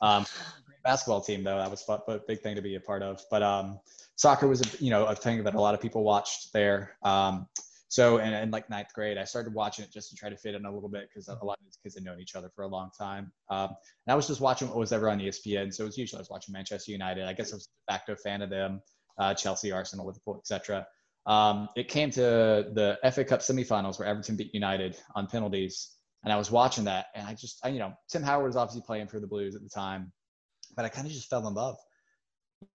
Um, 0.00 0.24
basketball 0.84 1.20
team 1.20 1.42
though, 1.42 1.58
that 1.58 1.70
was 1.70 1.82
fun, 1.82 2.00
a 2.08 2.18
big 2.18 2.40
thing 2.40 2.54
to 2.54 2.62
be 2.62 2.76
a 2.76 2.80
part 2.80 3.02
of. 3.02 3.20
But 3.30 3.42
um, 3.42 3.80
soccer 4.16 4.46
was 4.46 4.60
a 4.62 4.84
you 4.84 4.90
know 4.90 5.06
a 5.06 5.14
thing 5.14 5.42
that 5.44 5.54
a 5.54 5.60
lot 5.60 5.74
of 5.74 5.80
people 5.80 6.04
watched 6.04 6.52
there. 6.52 6.96
Um, 7.02 7.48
so 7.88 8.18
in, 8.18 8.32
in 8.32 8.50
like 8.50 8.68
ninth 8.70 8.92
grade, 8.94 9.18
I 9.18 9.24
started 9.24 9.54
watching 9.54 9.84
it 9.84 9.92
just 9.92 10.10
to 10.10 10.16
try 10.16 10.28
to 10.28 10.36
fit 10.36 10.54
in 10.54 10.64
a 10.64 10.72
little 10.72 10.88
bit 10.88 11.08
because 11.08 11.28
a 11.28 11.44
lot 11.44 11.58
of 11.58 11.64
these 11.64 11.78
kids 11.82 11.94
had 11.94 12.04
known 12.04 12.20
each 12.20 12.34
other 12.34 12.50
for 12.54 12.62
a 12.62 12.68
long 12.68 12.90
time. 12.96 13.32
Um, 13.50 13.70
and 14.06 14.12
I 14.12 14.14
was 14.14 14.26
just 14.26 14.40
watching 14.40 14.68
what 14.68 14.76
was 14.76 14.92
ever 14.92 15.08
on 15.08 15.20
ESPN. 15.20 15.72
So 15.72 15.84
it 15.84 15.86
was 15.86 15.98
usually 15.98 16.18
I 16.18 16.22
was 16.22 16.30
watching 16.30 16.52
Manchester 16.52 16.90
United. 16.90 17.24
I 17.24 17.32
guess 17.32 17.52
I 17.52 17.56
was 17.56 17.66
a 17.66 17.92
de 17.92 17.92
facto 17.92 18.16
fan 18.16 18.42
of 18.42 18.50
them, 18.50 18.82
uh, 19.18 19.34
Chelsea, 19.34 19.70
Arsenal, 19.70 20.06
Liverpool, 20.06 20.36
etc. 20.38 20.86
Um, 21.26 21.68
it 21.74 21.88
came 21.88 22.10
to 22.12 22.20
the 22.20 22.98
FA 23.12 23.24
Cup 23.24 23.40
semifinals 23.40 23.98
where 23.98 24.06
Everton 24.06 24.36
beat 24.36 24.54
United 24.54 24.96
on 25.14 25.26
penalties, 25.26 25.96
and 26.22 26.32
I 26.32 26.36
was 26.36 26.50
watching 26.50 26.84
that, 26.84 27.06
and 27.14 27.26
I 27.26 27.34
just, 27.34 27.60
I, 27.64 27.68
you 27.68 27.78
know, 27.78 27.92
Tim 28.10 28.22
Howard 28.22 28.46
was 28.46 28.56
obviously 28.56 28.82
playing 28.86 29.08
for 29.08 29.20
the 29.20 29.26
Blues 29.26 29.54
at 29.54 29.62
the 29.62 29.68
time, 29.68 30.12
but 30.76 30.84
I 30.84 30.88
kind 30.88 31.06
of 31.06 31.12
just 31.12 31.30
fell 31.30 31.46
in 31.46 31.54
love. 31.54 31.76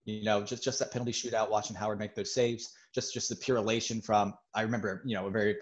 You 0.05 0.23
know, 0.23 0.43
just 0.43 0.63
just 0.63 0.79
that 0.79 0.91
penalty 0.91 1.11
shootout, 1.11 1.49
watching 1.49 1.75
Howard 1.75 1.99
make 1.99 2.15
those 2.15 2.33
saves, 2.33 2.73
just 2.93 3.13
just 3.13 3.29
the 3.29 3.35
pure 3.35 3.57
elation 3.57 4.01
from. 4.01 4.33
I 4.53 4.61
remember, 4.61 5.01
you 5.05 5.15
know, 5.15 5.27
a 5.27 5.31
very 5.31 5.57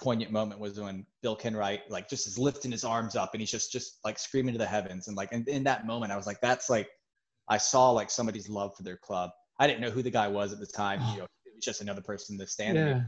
poignant 0.00 0.32
moment 0.32 0.60
was 0.60 0.78
when 0.78 1.06
Bill 1.22 1.36
Kenwright 1.36 1.80
like 1.88 2.08
just 2.08 2.26
is 2.26 2.36
lifting 2.36 2.72
his 2.72 2.84
arms 2.84 3.14
up 3.16 3.30
and 3.32 3.40
he's 3.40 3.50
just 3.50 3.72
just 3.72 3.98
like 4.04 4.18
screaming 4.18 4.54
to 4.54 4.58
the 4.58 4.66
heavens, 4.66 5.08
and 5.08 5.16
like 5.16 5.32
in, 5.32 5.44
in 5.48 5.64
that 5.64 5.86
moment, 5.86 6.12
I 6.12 6.16
was 6.16 6.26
like, 6.26 6.40
that's 6.40 6.68
like, 6.68 6.88
I 7.48 7.58
saw 7.58 7.90
like 7.90 8.10
somebody's 8.10 8.48
love 8.48 8.76
for 8.76 8.82
their 8.82 8.96
club. 8.96 9.30
I 9.58 9.66
didn't 9.66 9.80
know 9.80 9.90
who 9.90 10.02
the 10.02 10.10
guy 10.10 10.28
was 10.28 10.52
at 10.52 10.58
the 10.58 10.66
time. 10.66 11.00
You 11.12 11.20
know, 11.20 11.26
just 11.64 11.80
another 11.80 12.00
person 12.00 12.34
in 12.34 12.38
the 12.38 12.46
stand. 12.46 12.76
Yeah. 12.76 13.02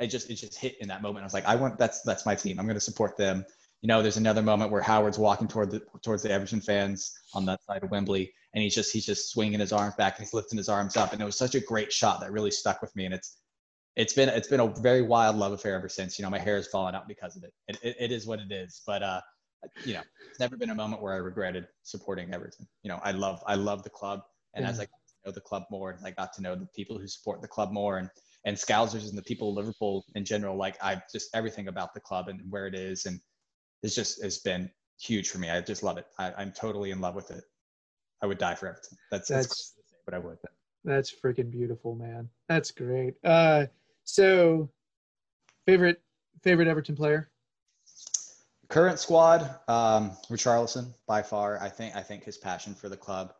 it 0.00 0.08
just 0.08 0.30
it 0.30 0.34
just 0.34 0.58
hit 0.58 0.76
in 0.80 0.88
that 0.88 1.02
moment. 1.02 1.22
I 1.22 1.26
was 1.26 1.34
like, 1.34 1.46
I 1.46 1.56
want 1.56 1.78
that's 1.78 2.02
that's 2.02 2.26
my 2.26 2.34
team. 2.34 2.58
I'm 2.58 2.66
going 2.66 2.76
to 2.76 2.80
support 2.80 3.16
them. 3.16 3.44
You 3.82 3.86
know, 3.86 4.02
there's 4.02 4.16
another 4.16 4.42
moment 4.42 4.72
where 4.72 4.82
Howard's 4.82 5.18
walking 5.18 5.48
toward 5.48 5.70
the 5.70 5.80
towards 6.02 6.22
the 6.22 6.30
Everton 6.30 6.60
fans 6.60 7.12
on 7.34 7.44
that 7.46 7.62
side 7.64 7.84
of 7.84 7.90
Wembley, 7.90 8.32
and 8.54 8.62
he's 8.62 8.74
just 8.74 8.92
he's 8.92 9.06
just 9.06 9.30
swinging 9.30 9.60
his 9.60 9.72
arms 9.72 9.94
back 9.96 10.16
and 10.16 10.24
he's 10.24 10.34
lifting 10.34 10.56
his 10.56 10.68
arms 10.68 10.96
up, 10.96 11.12
and 11.12 11.22
it 11.22 11.24
was 11.24 11.36
such 11.36 11.54
a 11.54 11.60
great 11.60 11.92
shot 11.92 12.20
that 12.20 12.32
really 12.32 12.50
stuck 12.50 12.82
with 12.82 12.94
me. 12.96 13.04
And 13.04 13.14
it's 13.14 13.38
it's 13.96 14.14
been 14.14 14.28
it's 14.28 14.48
been 14.48 14.60
a 14.60 14.68
very 14.80 15.02
wild 15.02 15.36
love 15.36 15.52
affair 15.52 15.74
ever 15.74 15.88
since. 15.88 16.18
You 16.18 16.24
know, 16.24 16.30
my 16.30 16.38
hair 16.38 16.56
has 16.56 16.68
fallen 16.68 16.94
out 16.94 17.08
because 17.08 17.36
of 17.36 17.44
it. 17.44 17.52
It, 17.68 17.78
it, 17.82 17.96
it 18.00 18.12
is 18.12 18.26
what 18.26 18.40
it 18.40 18.50
is, 18.50 18.82
but 18.86 19.02
uh, 19.02 19.20
you 19.84 19.94
know, 19.94 20.02
it's 20.28 20.40
never 20.40 20.56
been 20.56 20.70
a 20.70 20.74
moment 20.74 21.02
where 21.02 21.12
I 21.12 21.16
regretted 21.16 21.66
supporting 21.82 22.32
Everton. 22.32 22.66
You 22.82 22.90
know, 22.90 23.00
I 23.02 23.12
love 23.12 23.42
I 23.46 23.54
love 23.54 23.82
the 23.82 23.90
club, 23.90 24.22
and 24.54 24.66
as 24.66 24.80
I 24.80 24.86
know 25.28 25.32
the 25.32 25.40
club 25.40 25.64
more, 25.70 25.90
and 25.90 26.06
I 26.06 26.10
got 26.10 26.32
to 26.34 26.42
know 26.42 26.56
the 26.56 26.66
people 26.74 26.98
who 26.98 27.06
support 27.06 27.42
the 27.42 27.48
club 27.48 27.72
more, 27.72 27.98
and 27.98 28.10
and 28.44 28.56
Scousers 28.56 29.08
and 29.08 29.18
the 29.18 29.22
people 29.22 29.50
of 29.50 29.56
Liverpool 29.56 30.04
in 30.14 30.24
general, 30.24 30.56
like 30.56 30.76
I 30.82 31.02
just 31.12 31.28
everything 31.34 31.68
about 31.68 31.94
the 31.94 32.00
club 32.00 32.28
and 32.28 32.40
where 32.50 32.66
it 32.66 32.74
is, 32.74 33.06
and 33.06 33.20
it's 33.82 33.94
just 33.94 34.24
it's 34.24 34.38
been 34.38 34.70
huge 35.00 35.28
for 35.28 35.38
me. 35.38 35.50
I 35.50 35.60
just 35.60 35.82
love 35.82 35.98
it. 35.98 36.06
I, 36.18 36.32
I'm 36.36 36.52
totally 36.52 36.90
in 36.90 37.00
love 37.00 37.14
with 37.14 37.30
it. 37.30 37.44
I 38.22 38.26
would 38.26 38.38
die 38.38 38.54
for 38.54 38.68
Everton. 38.68 38.98
That's 39.10 39.28
That's- 39.28 39.46
that's 39.46 39.74
but 40.04 40.14
I 40.14 40.18
would. 40.18 40.38
That's 40.84 41.12
freaking 41.12 41.50
beautiful, 41.50 41.94
man. 41.94 42.30
That's 42.48 42.70
great. 42.70 43.14
Uh, 43.22 43.66
so 44.04 44.70
favorite 45.66 46.00
favorite 46.42 46.68
Everton 46.68 46.96
player? 46.96 47.30
Current 48.68 48.98
squad, 48.98 49.42
um, 49.68 50.12
Richarlison 50.30 50.94
by 51.06 51.22
far. 51.22 51.60
I 51.60 51.68
think 51.68 51.94
I 51.96 52.02
think 52.02 52.24
his 52.24 52.38
passion 52.38 52.74
for 52.74 52.88
the 52.88 52.96
club, 52.96 53.34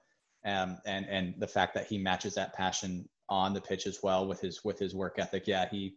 um, 0.49 0.79
and 0.87 1.07
and 1.07 1.35
the 1.39 1.47
fact 1.47 1.75
that 1.75 1.87
he 1.87 1.99
matches 1.99 2.35
that 2.35 2.55
passion 2.55 3.09
on 3.29 3.53
the 3.53 3.61
pitch 3.61 3.87
as 3.87 3.99
well 4.03 4.27
with 4.27 4.41
his 4.41 4.65
with 4.65 4.79
his 4.79 4.95
work 4.95 5.19
ethic. 5.19 5.47
Yeah, 5.47 5.69
he 5.69 5.97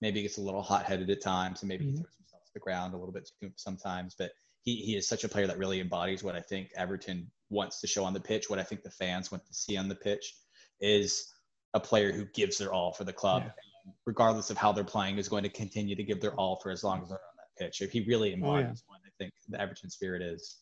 maybe 0.00 0.22
gets 0.22 0.38
a 0.38 0.42
little 0.42 0.62
hot 0.62 0.84
headed 0.84 1.08
at 1.10 1.22
times, 1.22 1.62
and 1.62 1.68
maybe 1.68 1.84
Mhm. 1.84 1.90
he 1.90 1.96
throws 1.96 2.16
himself 2.16 2.44
to 2.44 2.50
the 2.54 2.60
ground 2.60 2.94
a 2.94 2.96
little 2.96 3.12
bit 3.12 3.30
too 3.40 3.52
sometimes. 3.56 4.14
But 4.18 4.32
he 4.62 4.76
he 4.76 4.96
is 4.96 5.06
such 5.08 5.24
a 5.24 5.28
player 5.28 5.46
that 5.46 5.58
really 5.58 5.80
embodies 5.80 6.22
what 6.24 6.34
I 6.34 6.40
think 6.40 6.70
Everton 6.76 7.30
wants 7.50 7.80
to 7.80 7.86
show 7.86 8.04
on 8.04 8.12
the 8.14 8.20
pitch. 8.20 8.50
What 8.50 8.58
I 8.58 8.64
think 8.64 8.82
the 8.82 8.90
fans 8.90 9.30
want 9.30 9.46
to 9.46 9.54
see 9.54 9.76
on 9.76 9.88
the 9.88 9.94
pitch 9.94 10.34
is 10.80 11.32
a 11.74 11.80
player 11.80 12.12
who 12.12 12.24
gives 12.34 12.58
their 12.58 12.72
all 12.72 12.92
for 12.92 13.04
the 13.04 13.12
club, 13.12 13.44
Yeah. 13.44 13.92
regardless 14.06 14.50
of 14.50 14.56
how 14.56 14.72
they're 14.72 14.84
playing, 14.84 15.18
is 15.18 15.28
going 15.28 15.42
to 15.44 15.48
continue 15.48 15.94
to 15.96 16.02
give 16.04 16.20
their 16.20 16.34
all 16.34 16.56
for 16.60 16.70
as 16.70 16.82
long 16.84 17.02
as 17.02 17.08
they're 17.08 17.18
on 17.18 17.36
that 17.36 17.64
pitch. 17.64 17.80
If 17.80 17.92
he 17.92 18.00
really 18.04 18.32
embodies 18.32 18.82
what 18.88 19.00
I 19.06 19.10
think 19.18 19.32
the 19.48 19.60
Everton 19.60 19.88
spirit 19.90 20.22
is. 20.22 20.58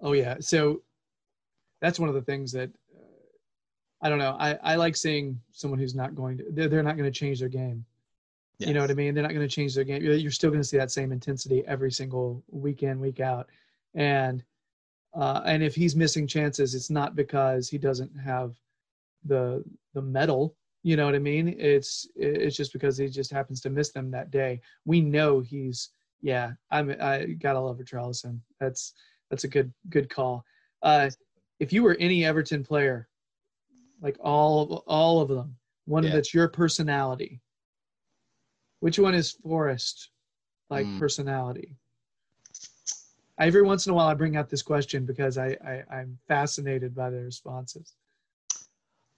Oh 0.00 0.12
yeah. 0.12 0.36
So 0.40 0.82
that's 1.82 1.98
one 1.98 2.08
of 2.08 2.14
the 2.14 2.22
things 2.22 2.52
that 2.52 2.70
uh, 2.96 3.02
I 4.00 4.08
don't 4.08 4.18
know. 4.18 4.36
I, 4.38 4.56
I 4.62 4.76
like 4.76 4.96
seeing 4.96 5.38
someone 5.50 5.78
who's 5.78 5.94
not 5.94 6.14
going 6.14 6.38
to 6.38 6.44
they're, 6.50 6.68
they're 6.68 6.82
not 6.82 6.96
going 6.96 7.12
to 7.12 7.18
change 7.18 7.40
their 7.40 7.50
game. 7.50 7.84
You 8.58 8.74
know 8.74 8.80
what 8.80 8.92
I 8.92 8.94
mean? 8.94 9.12
They're 9.12 9.24
not 9.24 9.34
going 9.34 9.46
to 9.46 9.52
change 9.52 9.74
their 9.74 9.82
game. 9.82 10.02
You're, 10.02 10.14
you're 10.14 10.30
still 10.30 10.50
going 10.50 10.62
to 10.62 10.68
see 10.68 10.76
that 10.76 10.92
same 10.92 11.10
intensity 11.10 11.64
every 11.66 11.90
single 11.90 12.44
week 12.48 12.84
in, 12.84 13.00
week 13.00 13.18
out. 13.18 13.48
And 13.94 14.44
uh, 15.14 15.42
and 15.44 15.64
if 15.64 15.74
he's 15.74 15.96
missing 15.96 16.28
chances, 16.28 16.74
it's 16.74 16.88
not 16.88 17.16
because 17.16 17.68
he 17.68 17.76
doesn't 17.76 18.16
have 18.16 18.54
the 19.24 19.64
the 19.94 20.02
medal. 20.02 20.54
You 20.84 20.96
know 20.96 21.06
what 21.06 21.16
I 21.16 21.18
mean? 21.18 21.56
It's 21.58 22.06
it's 22.14 22.56
just 22.56 22.72
because 22.72 22.96
he 22.96 23.08
just 23.08 23.32
happens 23.32 23.60
to 23.62 23.70
miss 23.70 23.90
them 23.90 24.10
that 24.12 24.30
day. 24.30 24.60
We 24.84 25.00
know 25.00 25.40
he's 25.40 25.90
yeah. 26.20 26.52
I'm 26.70 26.94
I 27.00 27.36
gotta 27.40 27.60
love 27.60 27.78
Richarlison. 27.78 28.38
That's 28.60 28.94
that's 29.28 29.44
a 29.44 29.48
good 29.48 29.72
good 29.90 30.08
call. 30.08 30.44
Uh, 30.82 31.10
if 31.62 31.72
you 31.72 31.84
were 31.84 31.96
any 32.00 32.24
Everton 32.24 32.64
player, 32.64 33.08
like 34.00 34.16
all 34.20 34.62
of, 34.62 34.70
all 34.88 35.20
of 35.20 35.28
them, 35.28 35.56
one 35.84 36.02
Yeah. 36.02 36.10
that's 36.10 36.34
your 36.34 36.48
personality, 36.48 37.40
which 38.80 38.98
one 38.98 39.14
is 39.14 39.30
Forrest 39.30 40.10
like 40.70 40.88
Mm. 40.88 40.98
personality? 40.98 41.76
Every 43.38 43.62
once 43.62 43.86
in 43.86 43.92
a 43.92 43.94
while, 43.94 44.08
I 44.08 44.14
bring 44.14 44.36
out 44.36 44.48
this 44.50 44.62
question 44.62 45.06
because 45.06 45.38
I, 45.38 45.56
I 45.64 45.84
I'm 45.98 46.18
fascinated 46.26 46.96
by 46.96 47.10
the 47.10 47.20
responses. 47.20 47.94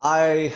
I, 0.02 0.54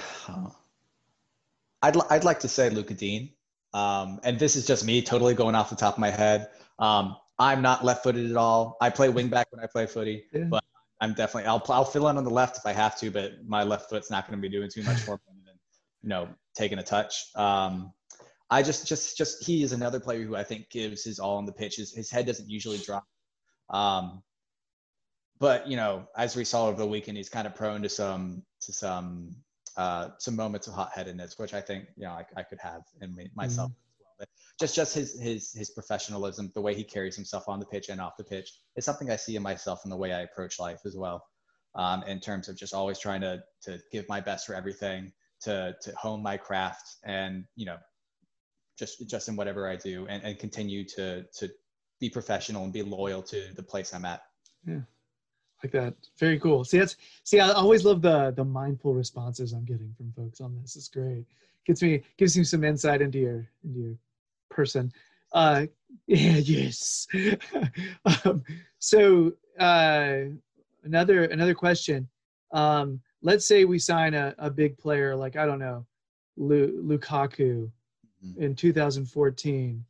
I'd, 1.82 1.96
I'd 2.10 2.24
like 2.24 2.40
to 2.40 2.48
say 2.48 2.68
Lucas 2.68 2.98
Digne. 2.98 3.32
Um, 3.72 4.20
and 4.24 4.38
this 4.38 4.56
is 4.56 4.66
just 4.66 4.84
me 4.84 5.00
totally 5.00 5.34
going 5.34 5.54
off 5.54 5.70
the 5.70 5.76
top 5.76 5.94
of 5.94 6.00
my 6.00 6.10
head. 6.10 6.50
Um, 6.78 7.16
I'm 7.38 7.62
not 7.62 7.82
left 7.82 8.02
footed 8.02 8.30
at 8.30 8.36
all. 8.36 8.76
I 8.78 8.90
play 8.90 9.08
wing 9.08 9.28
back 9.28 9.46
when 9.50 9.64
I 9.64 9.66
play 9.66 9.86
footy, 9.86 10.24
Yeah. 10.32 10.44
but 10.44 10.64
I'm 11.00 11.14
definitely, 11.14 11.48
I'll, 11.48 11.62
I'll 11.68 11.84
fill 11.84 12.08
in 12.08 12.16
on 12.16 12.24
the 12.24 12.30
left 12.30 12.58
if 12.58 12.66
I 12.66 12.72
have 12.72 12.98
to, 13.00 13.10
but 13.10 13.46
my 13.46 13.62
left 13.62 13.88
foot's 13.88 14.10
not 14.10 14.26
going 14.26 14.40
to 14.40 14.42
be 14.42 14.54
doing 14.54 14.68
too 14.70 14.82
much 14.82 14.98
for 15.00 15.12
me 15.12 15.42
than, 15.44 15.54
you 16.02 16.08
know, 16.08 16.28
taking 16.54 16.78
a 16.78 16.82
touch. 16.82 17.26
Um, 17.34 17.92
I 18.50 18.62
just, 18.62 18.86
just, 18.86 19.16
just, 19.16 19.44
he 19.44 19.62
is 19.62 19.72
another 19.72 20.00
player 20.00 20.22
who 20.22 20.34
I 20.34 20.42
think 20.42 20.70
gives 20.70 21.04
his 21.04 21.18
all 21.18 21.36
on 21.36 21.46
the 21.46 21.52
pitch. 21.52 21.76
His, 21.76 21.94
his 21.94 22.10
head 22.10 22.26
doesn't 22.26 22.48
usually 22.48 22.78
drop. 22.78 23.04
Um, 23.70 24.22
but 25.38 25.68
you 25.68 25.76
know, 25.76 26.06
as 26.16 26.36
we 26.36 26.44
saw 26.44 26.66
over 26.66 26.78
the 26.78 26.86
weekend, 26.86 27.16
he's 27.16 27.28
kind 27.28 27.46
of 27.46 27.54
prone 27.54 27.82
to 27.82 27.88
some 27.88 28.42
to 28.62 28.72
some 28.72 29.36
uh, 29.76 30.08
some 30.18 30.34
moments 30.34 30.66
of 30.66 30.74
hot 30.74 30.90
headedness, 30.94 31.38
which 31.38 31.54
I 31.54 31.60
think 31.60 31.86
you 31.96 32.04
know 32.04 32.10
I, 32.10 32.24
I 32.36 32.42
could 32.42 32.58
have 32.60 32.82
in 33.00 33.14
me, 33.14 33.30
myself 33.34 33.70
well. 33.70 33.87
But 34.18 34.28
just 34.60 34.74
just 34.74 34.94
his 34.94 35.20
his 35.20 35.52
his 35.52 35.70
professionalism, 35.70 36.50
the 36.54 36.60
way 36.60 36.74
he 36.74 36.84
carries 36.84 37.16
himself 37.16 37.48
on 37.48 37.60
the 37.60 37.66
pitch 37.66 37.88
and 37.88 38.00
off 38.00 38.16
the 38.16 38.24
pitch, 38.24 38.52
is 38.76 38.84
something 38.84 39.10
I 39.10 39.16
see 39.16 39.36
in 39.36 39.42
myself 39.42 39.80
in 39.84 39.90
the 39.90 39.96
way 39.96 40.12
I 40.12 40.20
approach 40.20 40.58
life 40.58 40.80
as 40.84 40.96
well. 40.96 41.24
Um, 41.74 42.02
in 42.04 42.18
terms 42.18 42.48
of 42.48 42.56
just 42.56 42.74
always 42.74 42.98
trying 42.98 43.20
to 43.20 43.42
to 43.62 43.78
give 43.92 44.08
my 44.08 44.20
best 44.20 44.46
for 44.46 44.54
everything, 44.54 45.12
to 45.42 45.74
to 45.80 45.92
hone 45.96 46.22
my 46.22 46.36
craft, 46.36 46.96
and 47.04 47.44
you 47.56 47.66
know, 47.66 47.76
just 48.78 49.08
just 49.08 49.28
in 49.28 49.36
whatever 49.36 49.68
I 49.68 49.76
do, 49.76 50.06
and, 50.08 50.22
and 50.24 50.38
continue 50.38 50.84
to 50.96 51.24
to 51.38 51.48
be 52.00 52.10
professional 52.10 52.64
and 52.64 52.72
be 52.72 52.82
loyal 52.82 53.22
to 53.22 53.52
the 53.54 53.62
place 53.62 53.92
I'm 53.92 54.04
at. 54.04 54.22
Yeah 54.66 54.80
like 55.62 55.72
that. 55.72 55.94
Very 56.18 56.38
cool. 56.38 56.64
See, 56.64 56.78
that's 56.78 56.96
see. 57.24 57.40
I 57.40 57.50
always 57.50 57.84
love 57.84 58.02
the 58.02 58.32
the 58.34 58.44
mindful 58.44 58.94
responses 58.94 59.52
I'm 59.52 59.64
getting 59.64 59.92
from 59.96 60.12
folks 60.12 60.40
on 60.40 60.56
this. 60.60 60.76
It's 60.76 60.88
great. 60.88 61.26
Gets 61.66 61.82
me 61.82 62.02
gives 62.16 62.36
you 62.36 62.44
some 62.44 62.64
insight 62.64 63.02
into 63.02 63.18
your 63.18 63.48
into 63.64 63.80
your 63.80 63.94
person. 64.58 64.92
Uh, 65.32 65.66
yeah, 66.08 66.36
yes. 66.56 67.06
um, 68.24 68.42
so 68.80 69.32
uh, 69.60 70.22
another 70.82 71.24
another 71.24 71.54
question. 71.54 72.08
Um, 72.52 73.00
let's 73.22 73.46
say 73.46 73.64
we 73.64 73.78
sign 73.78 74.14
a, 74.14 74.34
a 74.38 74.50
big 74.50 74.76
player 74.76 75.14
like 75.14 75.36
I 75.36 75.46
don't 75.46 75.60
know, 75.66 75.86
Lu, 76.36 76.82
Lukaku 76.82 77.70
Mhm. 78.24 78.36
in 78.38 78.54
2014. 78.56 79.84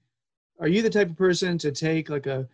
Are 0.61 0.69
you 0.69 0.83
the 0.83 0.91
type 0.91 1.09
of 1.09 1.17
person 1.17 1.57
to 1.65 1.73
take 1.73 2.11
like 2.11 2.27
a 2.27 2.47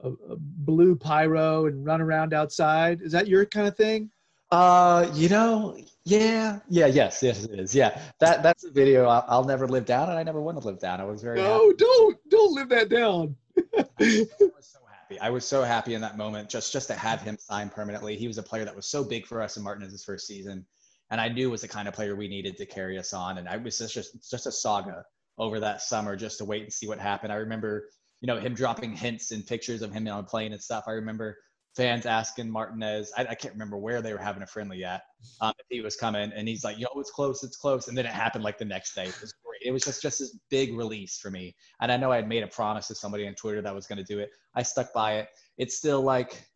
a, 0.00 0.08
a 0.34 0.36
blue 0.68 0.94
pyro 0.94 1.66
and 1.68 1.86
run 1.86 2.02
around 2.02 2.34
outside? 2.34 3.00
Is 3.00 3.12
that 3.12 3.28
your 3.28 3.46
kind 3.46 3.66
of 3.66 3.76
thing? 3.76 4.10
Uh, 4.50 5.10
you 5.14 5.30
know, 5.30 5.74
yeah, 6.04 6.58
yeah, 6.68 6.86
yes, 6.86 7.22
yes, 7.22 7.44
it 7.44 7.58
is. 7.58 7.74
Yeah, 7.74 8.00
that 8.18 8.42
that's 8.42 8.64
a 8.64 8.70
video 8.70 9.06
I'll, 9.06 9.24
I'll 9.28 9.44
never 9.44 9.68
live 9.68 9.84
down, 9.84 10.08
and 10.08 10.18
I 10.18 10.22
never 10.22 10.40
want 10.40 10.60
to 10.60 10.66
live 10.66 10.80
down. 10.80 11.00
I 11.00 11.04
was 11.04 11.22
very 11.22 11.40
happy. 11.40 11.52
No, 11.52 11.72
don't 11.72 12.18
don't 12.28 12.54
live 12.54 12.68
that 12.70 12.88
down. 12.88 13.36
I 13.78 14.26
was 14.40 14.66
so 14.66 14.80
happy. 14.90 15.20
I 15.20 15.30
was 15.30 15.44
so 15.44 15.62
happy 15.62 15.94
in 15.94 16.00
that 16.00 16.16
moment 16.16 16.48
just 16.48 16.72
just 16.72 16.88
to 16.88 16.94
have 16.94 17.22
him 17.22 17.36
sign 17.38 17.68
permanently. 17.68 18.16
He 18.16 18.26
was 18.26 18.38
a 18.38 18.42
player 18.42 18.64
that 18.64 18.74
was 18.74 18.86
so 18.86 19.04
big 19.04 19.26
for 19.26 19.40
us 19.40 19.56
in 19.56 19.62
Martinez's 19.62 20.04
first 20.04 20.26
season, 20.26 20.66
and 21.10 21.20
I 21.20 21.28
knew 21.28 21.50
was 21.50 21.60
the 21.60 21.68
kind 21.68 21.86
of 21.86 21.94
player 21.94 22.16
we 22.16 22.26
needed 22.26 22.56
to 22.56 22.66
carry 22.66 22.98
us 22.98 23.12
on. 23.12 23.38
And 23.38 23.48
I 23.48 23.56
was 23.58 23.78
just 23.78 23.94
just, 23.94 24.28
just 24.28 24.46
a 24.46 24.52
saga 24.52 25.04
over 25.38 25.60
that 25.60 25.82
summer 25.82 26.16
just 26.16 26.38
to 26.38 26.44
wait 26.44 26.64
and 26.64 26.72
see 26.72 26.88
what 26.88 26.98
happened. 26.98 27.32
I 27.32 27.36
remember, 27.36 27.88
you 28.20 28.26
know, 28.26 28.40
him 28.40 28.54
dropping 28.54 28.96
hints 28.96 29.30
and 29.30 29.46
pictures 29.46 29.82
of 29.82 29.92
him 29.92 30.08
on 30.08 30.20
a 30.20 30.22
plane 30.24 30.52
and 30.52 30.62
stuff. 30.62 30.84
I 30.88 30.92
remember 30.92 31.36
fans 31.74 32.06
asking 32.06 32.50
Martinez, 32.50 33.12
I, 33.16 33.22
I 33.22 33.34
can't 33.34 33.54
remember 33.54 33.78
where 33.78 34.02
they 34.02 34.12
were 34.12 34.18
having 34.18 34.42
a 34.42 34.46
friendly 34.46 34.84
at, 34.84 35.02
um, 35.40 35.52
if 35.58 35.66
he 35.70 35.80
was 35.80 35.96
coming, 35.96 36.32
and 36.34 36.46
he's 36.46 36.64
like, 36.64 36.78
"Yo, 36.78 36.88
it's 36.96 37.10
close, 37.10 37.42
it's 37.42 37.56
close," 37.56 37.88
and 37.88 37.96
then 37.96 38.06
it 38.06 38.12
happened 38.12 38.44
like 38.44 38.58
the 38.58 38.64
next 38.64 38.94
day. 38.94 39.04
It 39.04 39.20
was 39.20 39.32
great. 39.44 39.62
It 39.64 39.72
was 39.72 39.82
just 39.82 40.02
just 40.02 40.18
this 40.18 40.38
big 40.50 40.76
release 40.76 41.18
for 41.18 41.30
me, 41.30 41.54
and 41.80 41.90
I 41.90 41.96
know 41.96 42.12
I 42.12 42.16
had 42.16 42.28
made 42.28 42.42
a 42.42 42.48
promise 42.48 42.88
to 42.88 42.94
somebody 42.94 43.26
on 43.26 43.34
Twitter 43.34 43.62
that 43.62 43.68
I 43.68 43.72
was 43.72 43.86
going 43.86 43.98
to 43.98 44.04
do 44.04 44.18
it. 44.18 44.30
I 44.54 44.62
stuck 44.62 44.92
by 44.92 45.16
it. 45.16 45.28
It's 45.58 45.76
still 45.76 46.02
like 46.02 46.46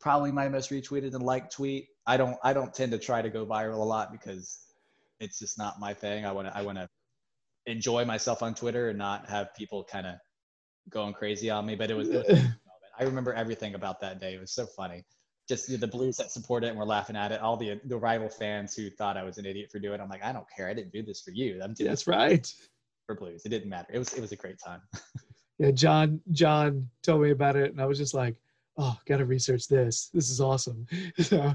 probably 0.00 0.32
my 0.32 0.48
most 0.48 0.70
retweeted 0.70 1.14
and 1.14 1.22
liked 1.22 1.52
tweet. 1.52 1.88
I 2.06 2.16
don't 2.16 2.36
I 2.42 2.52
don't 2.52 2.72
tend 2.74 2.92
to 2.92 2.98
try 2.98 3.22
to 3.22 3.30
go 3.30 3.46
viral 3.46 3.78
a 3.78 3.84
lot 3.84 4.12
because 4.12 4.58
it's 5.20 5.38
just 5.38 5.58
not 5.58 5.80
my 5.80 5.94
thing. 5.94 6.24
I 6.24 6.32
want 6.32 6.48
to 6.48 6.56
I 6.56 6.62
want 6.62 6.78
to 6.78 6.88
enjoy 7.66 8.04
myself 8.04 8.42
on 8.42 8.54
Twitter 8.54 8.88
and 8.88 8.98
not 8.98 9.28
have 9.28 9.54
people 9.54 9.84
kind 9.84 10.06
of 10.06 10.14
going 10.90 11.12
crazy 11.12 11.50
on 11.50 11.66
me. 11.66 11.74
But 11.74 11.90
it 11.90 11.94
was, 11.94 12.08
it 12.08 12.26
was 12.26 12.40
I 12.98 13.04
remember 13.04 13.32
everything 13.32 13.74
about 13.74 14.00
that 14.00 14.20
day. 14.20 14.34
It 14.34 14.40
was 14.40 14.52
so 14.52 14.66
funny. 14.66 15.04
Just 15.48 15.80
the 15.80 15.86
Blues 15.86 16.16
that 16.18 16.30
support 16.30 16.62
it 16.64 16.68
and 16.68 16.78
were 16.78 16.84
laughing 16.84 17.16
at 17.16 17.32
it. 17.32 17.40
All 17.40 17.56
the 17.56 17.80
the 17.84 17.96
rival 17.96 18.28
fans 18.28 18.74
who 18.74 18.90
thought 18.90 19.16
I 19.16 19.22
was 19.22 19.38
an 19.38 19.46
idiot 19.46 19.70
for 19.72 19.78
doing. 19.78 19.98
it. 19.98 20.02
I'm 20.02 20.08
like, 20.10 20.22
I 20.24 20.32
don't 20.32 20.46
care. 20.54 20.68
I 20.68 20.74
didn't 20.74 20.92
do 20.92 21.02
this 21.02 21.22
for 21.22 21.30
you. 21.30 21.60
I'm 21.62 21.72
doing 21.74 21.88
That's 21.88 22.06
right. 22.06 22.52
for 23.06 23.14
Blues. 23.14 23.42
It 23.46 23.48
didn't 23.48 23.70
matter. 23.70 23.88
It 23.92 23.98
was 23.98 24.12
it 24.12 24.20
was 24.20 24.32
a 24.32 24.36
great 24.36 24.58
time. 24.64 24.82
Yeah, 25.60 25.72
John 25.72 26.20
John 26.30 26.88
told 27.02 27.22
me 27.22 27.30
about 27.32 27.56
it, 27.56 27.72
and 27.72 27.80
I 27.80 27.86
was 27.86 27.98
just 27.98 28.14
like, 28.14 28.36
"Oh, 28.76 28.96
got 29.06 29.16
to 29.16 29.24
research 29.24 29.66
this. 29.66 30.08
This 30.14 30.30
is 30.30 30.40
awesome." 30.40 30.86
So 31.20 31.52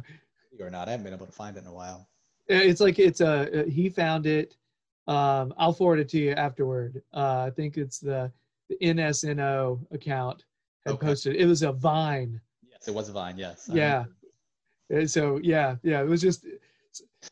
or 0.60 0.70
not. 0.70 0.90
I 0.90 0.92
haven't 0.92 1.06
been 1.06 1.14
able 1.14 1.26
to 1.26 1.32
find 1.32 1.56
it 1.56 1.62
in 1.62 1.68
a 1.68 1.74
while. 1.74 2.10
it's 2.48 2.82
like 2.82 3.00
it's 3.00 3.22
a 3.22 3.64
he 3.70 3.88
found 3.88 4.26
it. 4.26 4.58
Um, 5.08 5.54
I'll 5.58 5.72
forward 5.72 6.00
it 6.00 6.10
to 6.10 6.20
you 6.20 6.32
afterward. 6.32 7.02
Uh, 7.14 7.46
I 7.48 7.52
think 7.56 7.78
it's 7.78 8.00
the, 8.00 8.30
the 8.68 8.76
NSNO 8.82 9.80
account 9.94 10.44
had 10.86 10.96
Okay. 10.96 11.08
posted. 11.08 11.36
It 11.36 11.46
was 11.46 11.64
a 11.64 11.72
Vine. 11.72 12.40
Yes, 12.70 12.88
it 12.88 12.94
was 12.94 13.10
a 13.10 13.14
Vine. 13.14 13.38
Yes. 13.38 13.70
Yeah. 13.72 14.06
so 15.06 15.40
yeah, 15.42 15.76
yeah, 15.84 16.02
it 16.02 16.08
was 16.08 16.22
just. 16.22 16.46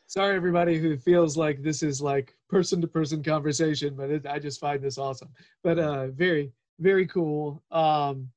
Sorry, 0.06 0.34
everybody 0.36 0.78
who 0.78 0.96
feels 0.96 1.36
like 1.36 1.62
this 1.62 1.82
is 1.82 2.00
like 2.00 2.34
person-to-person 2.48 3.22
conversation, 3.22 3.94
but 3.94 4.10
it, 4.10 4.26
I 4.26 4.38
just 4.38 4.58
find 4.58 4.82
this 4.82 4.96
awesome. 4.96 5.28
But 5.62 5.78
uh, 5.78 6.06
very, 6.08 6.50
very 6.80 7.06
cool. 7.06 7.62
Um, 7.70 8.30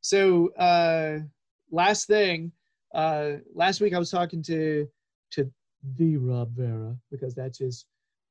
so 0.00 0.48
uh, 0.54 1.20
last 1.70 2.06
thing, 2.08 2.50
uh, 2.92 3.34
last 3.54 3.80
week 3.80 3.94
I 3.94 3.98
was 3.98 4.10
talking 4.10 4.42
to 4.44 4.88
to 5.32 5.50
the 5.96 6.16
Rob 6.16 6.50
Vera 6.56 6.96
because 7.10 7.34
that's 7.34 7.58
his 7.58 7.86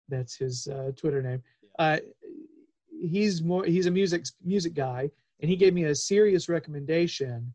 that's 0.09 0.35
his 0.35 0.67
uh, 0.67 0.91
Twitter 0.97 1.21
name. 1.21 1.41
Uh, 1.79 1.99
he's 3.01 3.41
more 3.41 3.63
he's 3.65 3.85
a 3.85 3.91
music 3.91 4.25
music 4.43 4.73
guy, 4.73 5.09
and 5.39 5.49
he 5.49 5.55
gave 5.55 5.73
me 5.73 5.85
a 5.85 5.95
serious 5.95 6.49
recommendation 6.49 7.53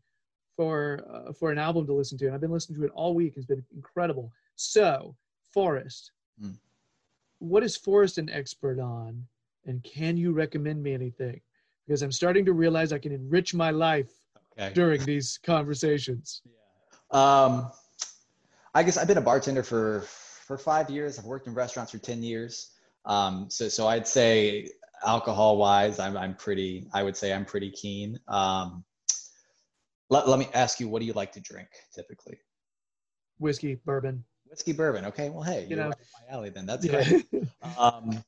for 0.55 1.03
uh, 1.11 1.33
for 1.33 1.51
an 1.51 1.57
album 1.57 1.85
to 1.87 1.93
listen 1.93 2.17
to, 2.19 2.25
and 2.25 2.35
I've 2.35 2.41
been 2.41 2.51
listening 2.51 2.79
to 2.79 2.85
it 2.85 2.91
all 2.93 3.13
week. 3.13 3.33
It's 3.35 3.45
been 3.45 3.63
incredible. 3.73 4.31
So, 4.55 5.15
Forrest, 5.53 6.11
Hmm. 6.39 6.51
what 7.39 7.63
is 7.63 7.75
Forrest 7.77 8.17
an 8.17 8.29
expert 8.29 8.79
on, 8.79 9.25
and 9.65 9.83
can 9.83 10.17
you 10.17 10.31
recommend 10.33 10.83
me 10.83 10.93
anything? 10.93 11.41
Because 11.87 12.01
I'm 12.03 12.11
starting 12.11 12.45
to 12.45 12.53
realize 12.53 12.93
I 12.93 12.99
can 12.99 13.11
enrich 13.11 13.53
my 13.53 13.71
life 13.71 14.11
Okay. 14.53 14.73
during 14.73 15.03
these 15.05 15.39
conversations. 15.43 16.41
Um, 17.09 17.71
I 18.73 18.83
guess 18.83 18.97
I've 18.97 19.07
been 19.07 19.17
a 19.17 19.21
bartender 19.21 19.63
for 19.63 20.01
for 20.01 20.57
five 20.57 20.89
years. 20.89 21.17
I've 21.17 21.25
worked 21.25 21.47
in 21.47 21.53
restaurants 21.53 21.91
for 21.91 21.97
ten 21.97 22.21
years. 22.21 22.71
Um, 23.05 23.49
so 23.49 23.67
so 23.67 23.87
I'd 23.87 24.07
say 24.07 24.69
alcohol 25.05 25.57
wise, 25.57 25.99
I'm 25.99 26.17
I'm 26.17 26.35
pretty. 26.35 26.87
I 26.93 27.03
would 27.03 27.15
say 27.15 27.33
I'm 27.33 27.45
pretty 27.45 27.71
keen. 27.71 28.19
Um, 28.27 28.83
let 30.09 30.27
let 30.27 30.39
me 30.39 30.47
ask 30.53 30.79
you, 30.79 30.87
what 30.89 30.99
do 30.99 31.05
you 31.05 31.13
like 31.13 31.31
to 31.33 31.39
drink 31.41 31.69
typically? 31.93 32.37
Whiskey, 33.39 33.75
bourbon. 33.85 34.23
Whiskey, 34.47 34.73
bourbon. 34.73 35.05
Okay, 35.05 35.29
well, 35.29 35.43
hey, 35.43 35.65
You 35.69 35.75
know. 35.77 35.87
right 35.89 35.95
my 36.29 36.33
alley 36.35 36.49
then. 36.49 36.65
That's 36.65 36.85
Yeah. 36.85 37.03
great. 37.03 37.25
Um, 37.77 38.23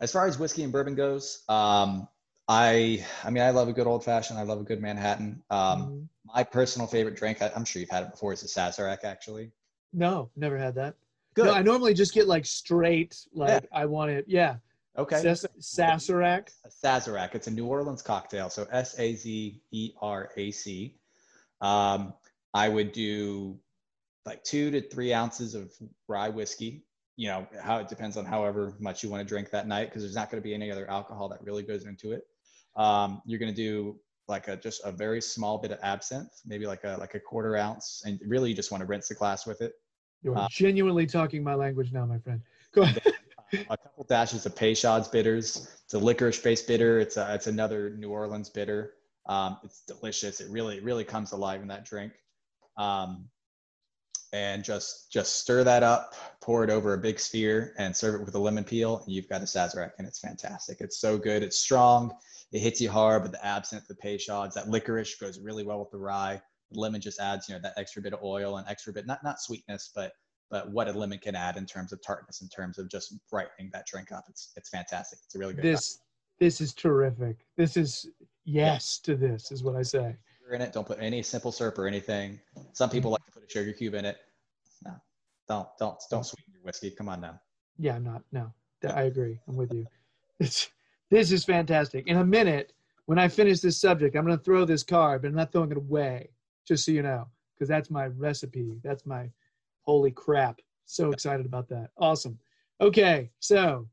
as 0.00 0.10
far 0.10 0.26
as 0.26 0.38
whiskey 0.38 0.62
and 0.62 0.72
bourbon 0.72 0.94
goes, 0.94 1.42
um, 1.50 2.08
I 2.48 3.04
I 3.22 3.28
mean 3.28 3.42
I 3.42 3.50
love 3.50 3.68
a 3.68 3.72
good 3.72 3.86
old 3.86 4.02
fashioned. 4.02 4.38
I 4.38 4.44
love 4.44 4.60
a 4.60 4.64
good 4.64 4.80
Manhattan. 4.80 5.42
Um, 5.50 5.90
Mhm. 5.90 6.08
my 6.24 6.42
personal 6.42 6.86
favorite 6.88 7.14
drink, 7.16 7.42
I, 7.42 7.52
I'm 7.54 7.66
sure 7.66 7.80
you've 7.80 7.90
had 7.90 8.04
it 8.04 8.10
before, 8.12 8.32
is 8.32 8.42
a 8.42 8.46
Sazerac 8.46 9.04
actually. 9.04 9.52
no, 9.92 10.30
never 10.36 10.56
had 10.56 10.74
that. 10.76 10.94
Good. 11.34 11.46
No, 11.46 11.52
I 11.54 11.62
normally 11.62 11.92
just 11.92 12.14
get 12.14 12.26
like 12.26 12.46
straight, 12.46 13.14
like 13.34 13.68
I 13.72 13.84
want 13.84 14.10
it. 14.10 14.24
Yeah. 14.26 14.56
Okay. 14.96 15.20
Sas- 15.20 15.46
Sazerac. 15.60 16.48
Sazerac. 16.84 17.34
It's 17.34 17.46
a 17.46 17.50
New 17.50 17.66
Orleans 17.66 18.02
cocktail. 18.02 18.50
So 18.50 18.66
S 18.70 18.98
A 18.98 19.14
Z 19.14 19.60
E 19.70 19.92
R 20.00 20.30
A 20.36 20.50
C. 20.50 20.96
Um, 21.60 22.14
I 22.54 22.68
would 22.68 22.92
do 22.92 23.58
like 24.26 24.42
two 24.44 24.70
to 24.70 24.80
three 24.80 25.12
ounces 25.12 25.54
of 25.54 25.72
rye 26.08 26.28
whiskey. 26.28 26.84
You 27.16 27.28
know, 27.28 27.46
how 27.62 27.78
it 27.78 27.88
depends 27.88 28.16
on 28.16 28.24
however 28.24 28.74
much 28.80 29.02
you 29.02 29.10
want 29.10 29.20
to 29.20 29.28
drink 29.28 29.50
that 29.50 29.66
night 29.68 29.86
because 29.90 30.02
there's 30.02 30.14
not 30.14 30.30
going 30.30 30.42
to 30.42 30.46
be 30.46 30.54
any 30.54 30.70
other 30.70 30.88
alcohol 30.90 31.28
that 31.28 31.42
really 31.42 31.62
goes 31.62 31.84
into 31.86 32.12
it. 32.12 32.22
Um, 32.74 33.20
you're 33.26 33.38
going 33.38 33.52
to 33.52 33.56
do 33.56 33.98
like 34.28 34.48
a 34.48 34.56
just 34.56 34.80
a 34.84 34.92
very 34.92 35.20
small 35.20 35.58
bit 35.58 35.72
of 35.72 35.78
absinthe, 35.82 36.32
maybe 36.46 36.66
like 36.66 36.84
a 36.84 36.96
like 36.98 37.14
a 37.14 37.20
quarter 37.20 37.56
ounce, 37.56 38.02
and 38.06 38.18
really 38.26 38.50
you 38.50 38.56
just 38.56 38.70
want 38.70 38.80
to 38.80 38.86
rinse 38.86 39.08
the 39.08 39.14
glass 39.14 39.46
with 39.46 39.60
it. 39.60 39.74
You're 40.22 40.38
Uh, 40.38 40.46
genuinely 40.50 41.06
talking 41.06 41.42
my 41.42 41.54
language 41.54 41.92
now, 41.92 42.06
my 42.06 42.18
friend. 42.18 42.40
Go 42.72 42.82
ahead. 42.82 43.11
A 43.52 43.76
couple 43.76 44.04
dashes 44.08 44.46
of 44.46 44.54
Peychaud's 44.54 45.08
bitters. 45.08 45.68
It's 45.84 45.94
a 45.94 45.98
licorice-based 45.98 46.66
bitter. 46.66 47.00
It's 47.00 47.16
a, 47.16 47.34
it's 47.34 47.46
another 47.46 47.90
New 47.90 48.10
Orleans 48.10 48.48
bitter. 48.48 48.94
Um, 49.26 49.58
it's 49.62 49.82
delicious. 49.86 50.40
It 50.40 50.50
really 50.50 50.78
it 50.78 50.84
really 50.84 51.04
comes 51.04 51.32
alive 51.32 51.62
in 51.62 51.68
that 51.68 51.84
drink. 51.84 52.12
Um, 52.76 53.28
and 54.32 54.64
just 54.64 55.12
just 55.12 55.36
stir 55.36 55.62
that 55.64 55.82
up, 55.82 56.14
pour 56.40 56.64
it 56.64 56.70
over 56.70 56.94
a 56.94 56.98
big 56.98 57.20
sphere, 57.20 57.74
and 57.76 57.94
serve 57.94 58.14
it 58.14 58.24
with 58.24 58.34
a 58.34 58.38
lemon 58.38 58.64
peel, 58.64 59.02
and 59.04 59.14
you've 59.14 59.28
got 59.28 59.42
a 59.42 59.44
Sazerac, 59.44 59.92
and 59.98 60.08
it's 60.08 60.20
fantastic. 60.20 60.80
It's 60.80 60.98
so 60.98 61.18
good. 61.18 61.42
It's 61.42 61.58
strong. 61.58 62.14
It 62.50 62.60
hits 62.60 62.80
you 62.80 62.90
hard, 62.90 63.22
but 63.22 63.32
the 63.32 63.44
absinthe, 63.44 63.86
the 63.88 63.94
Peychaud's, 63.94 64.54
that 64.54 64.68
licorice 64.68 65.16
goes 65.16 65.38
really 65.38 65.64
well 65.64 65.80
with 65.80 65.90
the 65.90 65.98
rye. 65.98 66.40
The 66.70 66.80
lemon 66.80 67.00
just 67.00 67.20
adds, 67.20 67.48
you 67.48 67.54
know, 67.54 67.60
that 67.60 67.74
extra 67.76 68.00
bit 68.00 68.14
of 68.14 68.22
oil 68.22 68.56
and 68.56 68.66
extra 68.68 68.92
bit, 68.92 69.06
not 69.06 69.22
not 69.22 69.40
sweetness, 69.40 69.90
but 69.94 70.12
but 70.52 70.70
what 70.70 70.86
a 70.86 70.92
lemon 70.92 71.18
can 71.18 71.34
add 71.34 71.56
in 71.56 71.64
terms 71.64 71.92
of 71.92 72.02
tartness, 72.02 72.42
in 72.42 72.48
terms 72.48 72.78
of 72.78 72.88
just 72.90 73.14
brightening 73.30 73.70
that 73.72 73.86
drink 73.86 74.12
up. 74.12 74.26
It's 74.28 74.52
it's 74.54 74.68
fantastic. 74.68 75.18
It's 75.24 75.34
a 75.34 75.38
really 75.38 75.54
good. 75.54 75.64
This 75.64 75.98
this 76.38 76.60
is 76.60 76.74
terrific. 76.74 77.38
This 77.56 77.76
is 77.76 78.06
yes 78.44 78.98
to 78.98 79.16
this 79.16 79.50
is 79.50 79.64
what 79.64 79.74
I 79.74 79.82
say. 79.82 80.14
in 80.52 80.60
it. 80.60 80.72
Don't 80.72 80.86
put 80.86 80.98
any 81.00 81.22
simple 81.22 81.50
syrup 81.50 81.78
or 81.78 81.86
anything. 81.86 82.38
Some 82.74 82.90
people 82.90 83.10
like 83.10 83.24
to 83.24 83.32
put 83.32 83.42
a 83.42 83.50
sugar 83.50 83.72
cube 83.72 83.94
in 83.94 84.04
it. 84.04 84.18
No, 84.84 84.92
don't 85.48 85.68
don't 85.78 85.98
don't 86.10 86.26
sweeten 86.26 86.52
your 86.52 86.62
whiskey. 86.62 86.90
Come 86.90 87.08
on 87.08 87.22
now. 87.22 87.40
Yeah, 87.78 87.96
I'm 87.96 88.04
not. 88.04 88.22
No, 88.30 88.52
I 88.86 89.04
agree. 89.04 89.40
I'm 89.48 89.56
with 89.56 89.72
you. 89.72 89.86
It's, 90.38 90.70
this 91.10 91.32
is 91.32 91.44
fantastic. 91.44 92.08
In 92.08 92.18
a 92.18 92.24
minute, 92.24 92.72
when 93.06 93.18
I 93.18 93.28
finish 93.28 93.60
this 93.60 93.80
subject, 93.80 94.16
I'm 94.16 94.26
going 94.26 94.36
to 94.36 94.44
throw 94.44 94.64
this 94.64 94.82
card, 94.82 95.22
but 95.22 95.28
I'm 95.28 95.34
not 95.34 95.52
throwing 95.52 95.70
it 95.70 95.76
away, 95.76 96.30
just 96.66 96.84
so 96.84 96.90
you 96.90 97.02
know, 97.02 97.28
because 97.54 97.68
that's 97.68 97.90
my 97.90 98.06
recipe. 98.06 98.80
That's 98.82 99.06
my 99.06 99.30
holy 99.82 100.10
crap. 100.10 100.60
So 100.86 101.10
excited 101.10 101.46
about 101.46 101.68
that. 101.68 101.90
Awesome. 101.98 102.38
Okay, 102.80 103.30
so 103.40 103.88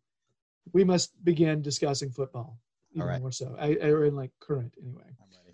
we 0.73 0.83
must 0.83 1.23
begin 1.23 1.61
discussing 1.61 2.11
football. 2.11 2.57
Even 2.91 3.01
All 3.01 3.07
right. 3.07 3.21
more 3.21 3.31
so. 3.31 3.55
I, 3.59 3.75
or 3.75 4.05
in 4.05 4.15
like 4.15 4.31
current 4.39 4.73
anyway. 4.81 5.03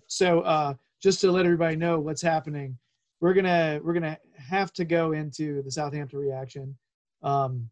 So 0.08 0.42
uh, 0.42 0.74
just 1.02 1.20
to 1.22 1.32
let 1.32 1.46
everybody 1.46 1.76
know 1.76 2.00
what's 2.00 2.22
happening, 2.22 2.78
we're 3.20 3.34
gonna 3.34 3.80
we're 3.84 3.94
gonna 3.94 4.18
have 4.38 4.72
to 4.74 4.86
go 4.86 5.14
into 5.14 5.62
the 5.64 5.72
Southampton 5.72 6.20
reaction, 6.20 6.76
um, 7.24 7.70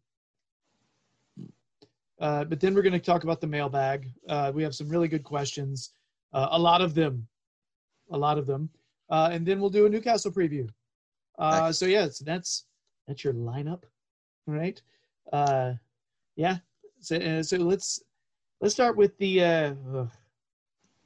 uh, 2.20 2.44
but 2.44 2.60
then 2.60 2.74
we're 2.74 2.82
gonna 2.82 2.98
talk 2.98 3.24
about 3.24 3.40
the 3.40 3.46
mailbag. 3.46 4.10
Uh, 4.28 4.50
we 4.54 4.62
have 4.62 4.74
some 4.74 4.88
really 4.88 5.08
good 5.08 5.22
questions, 5.22 5.92
uh, 6.32 6.48
a 6.50 6.58
lot 6.58 6.80
of 6.80 6.94
them, 6.94 7.26
a 8.10 8.18
lot 8.18 8.38
of 8.38 8.46
them, 8.46 8.68
uh, 9.10 9.28
and 9.32 9.46
then 9.46 9.60
we'll 9.60 9.70
do 9.70 9.86
a 9.86 9.88
Newcastle 9.88 10.32
preview. 10.32 10.68
Uh, 11.38 11.72
so 11.72 11.86
yeah, 11.86 12.08
so 12.08 12.24
that's 12.24 12.64
that's 13.06 13.24
your 13.24 13.34
lineup, 13.34 13.82
right? 14.46 14.80
Uh, 15.32 15.72
yeah. 16.36 16.58
So 17.00 17.16
uh, 17.16 17.42
so 17.42 17.56
let's 17.58 18.02
let's 18.60 18.74
start 18.74 18.96
with 18.96 19.16
the. 19.18 19.42
Uh. 19.44 19.74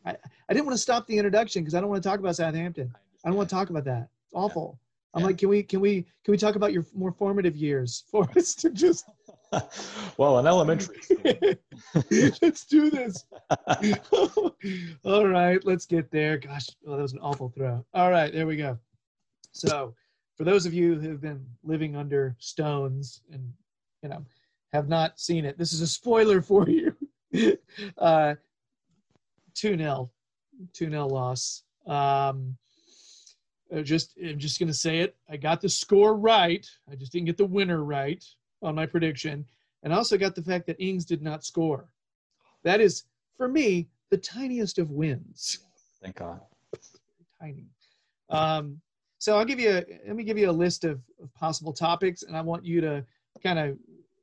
I, 0.07 0.17
I 0.49 0.53
didn't 0.55 0.65
want 0.65 0.77
to 0.77 0.83
stop 0.83 1.07
the 1.07 1.17
introduction 1.19 1.63
because 1.63 1.75
I 1.75 1.81
don't 1.81 1.91
want 1.91 2.03
to 2.03 2.09
talk 2.09 2.21
about 2.21 2.37
Southampton. 2.37 2.95
I 3.25 3.29
don't 3.29 3.37
want 3.37 3.49
to 3.49 3.55
talk 3.55 3.69
about 3.71 3.85
that. 3.85 4.09
It's 4.25 4.35
awful. 4.35 4.79
I'm 5.15 5.21
Yeah. 5.21 5.27
like, 5.27 5.39
can 5.39 5.49
we 5.49 5.63
can 5.63 5.81
we 5.81 6.03
can 6.25 6.33
we 6.33 6.39
talk 6.39 6.55
about 6.55 6.73
your 6.73 6.85
more 6.95 7.11
formative 7.13 7.57
years 7.57 8.05
for 8.11 8.29
us 8.37 8.55
to 8.57 8.71
just 8.71 9.07
well, 10.19 10.39
in 10.39 10.47
elementary 10.47 10.97
let's 12.43 12.67
do 12.67 12.91
this. 12.91 13.25
All 15.05 15.27
right, 15.27 15.65
let's 15.65 15.87
get 15.87 16.11
there. 16.11 16.37
Gosh, 16.39 16.69
oh, 16.87 16.97
that 16.97 17.03
was 17.03 17.13
an 17.15 17.21
awful 17.21 17.49
throw. 17.49 17.85
All 17.95 18.11
right, 18.11 18.33
there 18.33 18.47
we 18.47 18.57
go. 18.57 18.79
So, 19.53 19.95
for 20.39 20.45
those 20.45 20.65
of 20.65 20.73
you 20.73 20.95
who 20.95 21.11
have 21.11 21.21
been 21.21 21.45
living 21.65 21.97
under 21.97 22.37
stones 22.39 23.23
and 23.33 23.53
you 24.03 24.09
know 24.09 24.25
have 24.73 24.89
not 24.89 25.19
seen 25.19 25.45
it, 25.45 25.59
this 25.59 25.73
is 25.73 25.81
a 25.81 25.87
spoiler 25.87 26.41
for 26.41 26.69
you. 26.69 26.95
uh, 27.99 28.35
two 29.55 29.77
0 29.77 30.11
two 30.73 30.91
0 30.91 31.07
loss. 31.09 31.65
Um, 31.87 32.57
just 33.83 34.17
I'm 34.25 34.39
just 34.39 34.61
gonna 34.61 34.73
say 34.73 35.01
it. 35.01 35.17
I 35.29 35.37
got 35.37 35.61
the 35.61 35.69
score 35.69 36.17
right. 36.17 36.67
I 36.91 36.95
just 36.95 37.13
didn't 37.13 37.27
get 37.27 37.37
the 37.37 37.45
winner 37.45 37.83
right 37.85 38.25
on 38.63 38.77
my 38.77 38.87
prediction, 38.87 39.45
and 39.83 39.93
I 39.93 39.97
also 39.97 40.17
got 40.17 40.37
the 40.37 40.43
fact 40.43 40.67
that 40.69 40.81
Ings 40.81 41.05
did 41.05 41.21
not 41.21 41.45
score. 41.45 41.89
That 42.63 42.81
is, 42.81 43.05
for 43.37 43.49
me, 43.49 43.89
the 44.11 44.17
tiniest 44.17 44.79
of 44.79 44.91
wins. 44.91 45.59
Thank 46.03 46.17
God. 46.17 46.41
Tiny. 47.41 47.67
Um, 48.31 48.81
so 49.19 49.37
I'll 49.37 49.45
give 49.45 49.61
you. 49.61 49.71
A, 49.71 49.85
let 50.07 50.17
me 50.17 50.25
give 50.25 50.39
you 50.39 50.51
a 50.51 50.53
list 50.53 50.85
of, 50.85 51.01
of 51.23 51.33
possible 51.35 51.73
topics, 51.73 52.23
and 52.23 52.37
I 52.37 52.41
want 52.41 52.65
you 52.65 52.81
to 52.81 53.05
kind 53.43 53.59
of, 53.59 53.79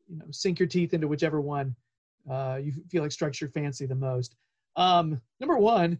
you 0.07 0.17
know, 0.17 0.25
sink 0.31 0.59
your 0.59 0.67
teeth 0.67 0.93
into 0.93 1.07
whichever 1.07 1.41
one 1.41 1.75
uh, 2.29 2.59
you 2.61 2.73
feel 2.89 3.03
like 3.03 3.11
strikes 3.11 3.39
your 3.39 3.49
fancy 3.49 3.85
the 3.85 3.95
most. 3.95 4.35
Um, 4.75 5.21
number 5.39 5.57
one, 5.57 5.99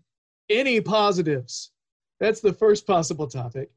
any 0.49 0.81
positives. 0.81 1.71
That's 2.19 2.41
the 2.41 2.53
first 2.53 2.87
possible 2.87 3.27
topic. 3.27 3.71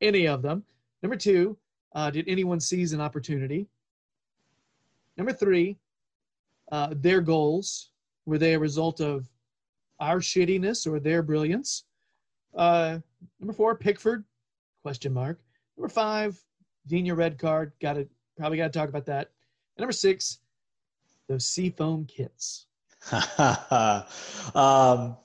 Any 0.00 0.26
of 0.26 0.42
them. 0.42 0.64
Number 1.02 1.16
two, 1.16 1.56
uh, 1.94 2.10
did 2.10 2.28
anyone 2.28 2.60
seize 2.60 2.92
an 2.92 3.00
opportunity? 3.00 3.68
Number 5.16 5.32
three, 5.32 5.78
uh, 6.70 6.94
their 6.96 7.20
goals 7.20 7.90
were 8.26 8.38
they 8.38 8.54
a 8.54 8.58
result 8.58 9.00
of 9.00 9.28
our 10.00 10.18
shittiness 10.18 10.86
or 10.86 11.00
their 11.00 11.22
brilliance? 11.22 11.84
Uh, 12.54 12.98
number 13.40 13.52
four, 13.52 13.76
Pickford, 13.76 14.24
question 14.86 15.12
mark. 15.12 15.40
Number 15.76 15.88
five, 15.88 16.40
Digne 16.86 17.10
red 17.10 17.38
card. 17.40 17.72
Got 17.80 17.94
to 17.94 18.06
probably 18.38 18.56
got 18.56 18.72
to 18.72 18.78
talk 18.78 18.88
about 18.88 19.04
that. 19.06 19.32
And 19.76 19.82
number 19.82 19.92
six, 19.92 20.38
those 21.28 21.44
seafoam 21.44 22.04
kits. 22.04 22.66
um, 24.54 25.16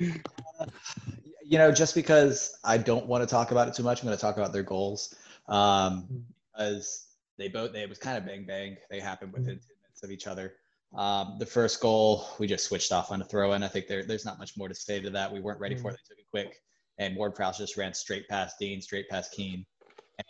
you 0.00 1.58
know, 1.58 1.70
just 1.70 1.94
because 1.94 2.58
I 2.64 2.78
don't 2.78 3.06
want 3.06 3.22
to 3.22 3.32
talk 3.32 3.52
about 3.52 3.68
it 3.68 3.74
too 3.74 3.84
much, 3.84 4.00
I'm 4.00 4.06
going 4.06 4.18
to 4.18 4.20
talk 4.20 4.36
about 4.36 4.52
their 4.52 4.64
goals. 4.64 5.14
Um, 5.46 6.24
because 6.52 7.06
they 7.38 7.46
both, 7.46 7.72
they 7.72 7.82
it 7.82 7.88
was 7.88 7.98
kind 7.98 8.18
of 8.18 8.26
bang 8.26 8.44
bang. 8.44 8.76
They 8.90 8.98
happened 8.98 9.32
within 9.32 9.54
10 9.54 9.60
minutes 9.84 10.02
of 10.02 10.10
each 10.10 10.26
other. 10.26 10.54
Um, 10.96 11.36
the 11.38 11.46
first 11.46 11.80
goal, 11.80 12.26
we 12.40 12.48
just 12.48 12.64
switched 12.64 12.90
off 12.90 13.12
on 13.12 13.22
a 13.22 13.24
throw 13.24 13.52
in. 13.52 13.62
I 13.62 13.68
think 13.68 13.86
there, 13.86 14.02
there's 14.02 14.24
not 14.24 14.40
much 14.40 14.56
more 14.56 14.66
to 14.66 14.74
say 14.74 15.00
to 15.00 15.10
that. 15.10 15.32
We 15.32 15.38
weren't 15.38 15.60
ready 15.60 15.76
for 15.76 15.90
it. 15.90 15.92
They 15.92 16.14
took 16.14 16.18
it 16.18 16.26
quick. 16.32 16.60
And 17.00 17.16
Ward 17.16 17.34
Prowse 17.34 17.58
just 17.58 17.76
ran 17.76 17.94
straight 17.94 18.28
past 18.28 18.56
Digne, 18.60 18.80
straight 18.80 19.08
past 19.08 19.32
Keane, 19.32 19.64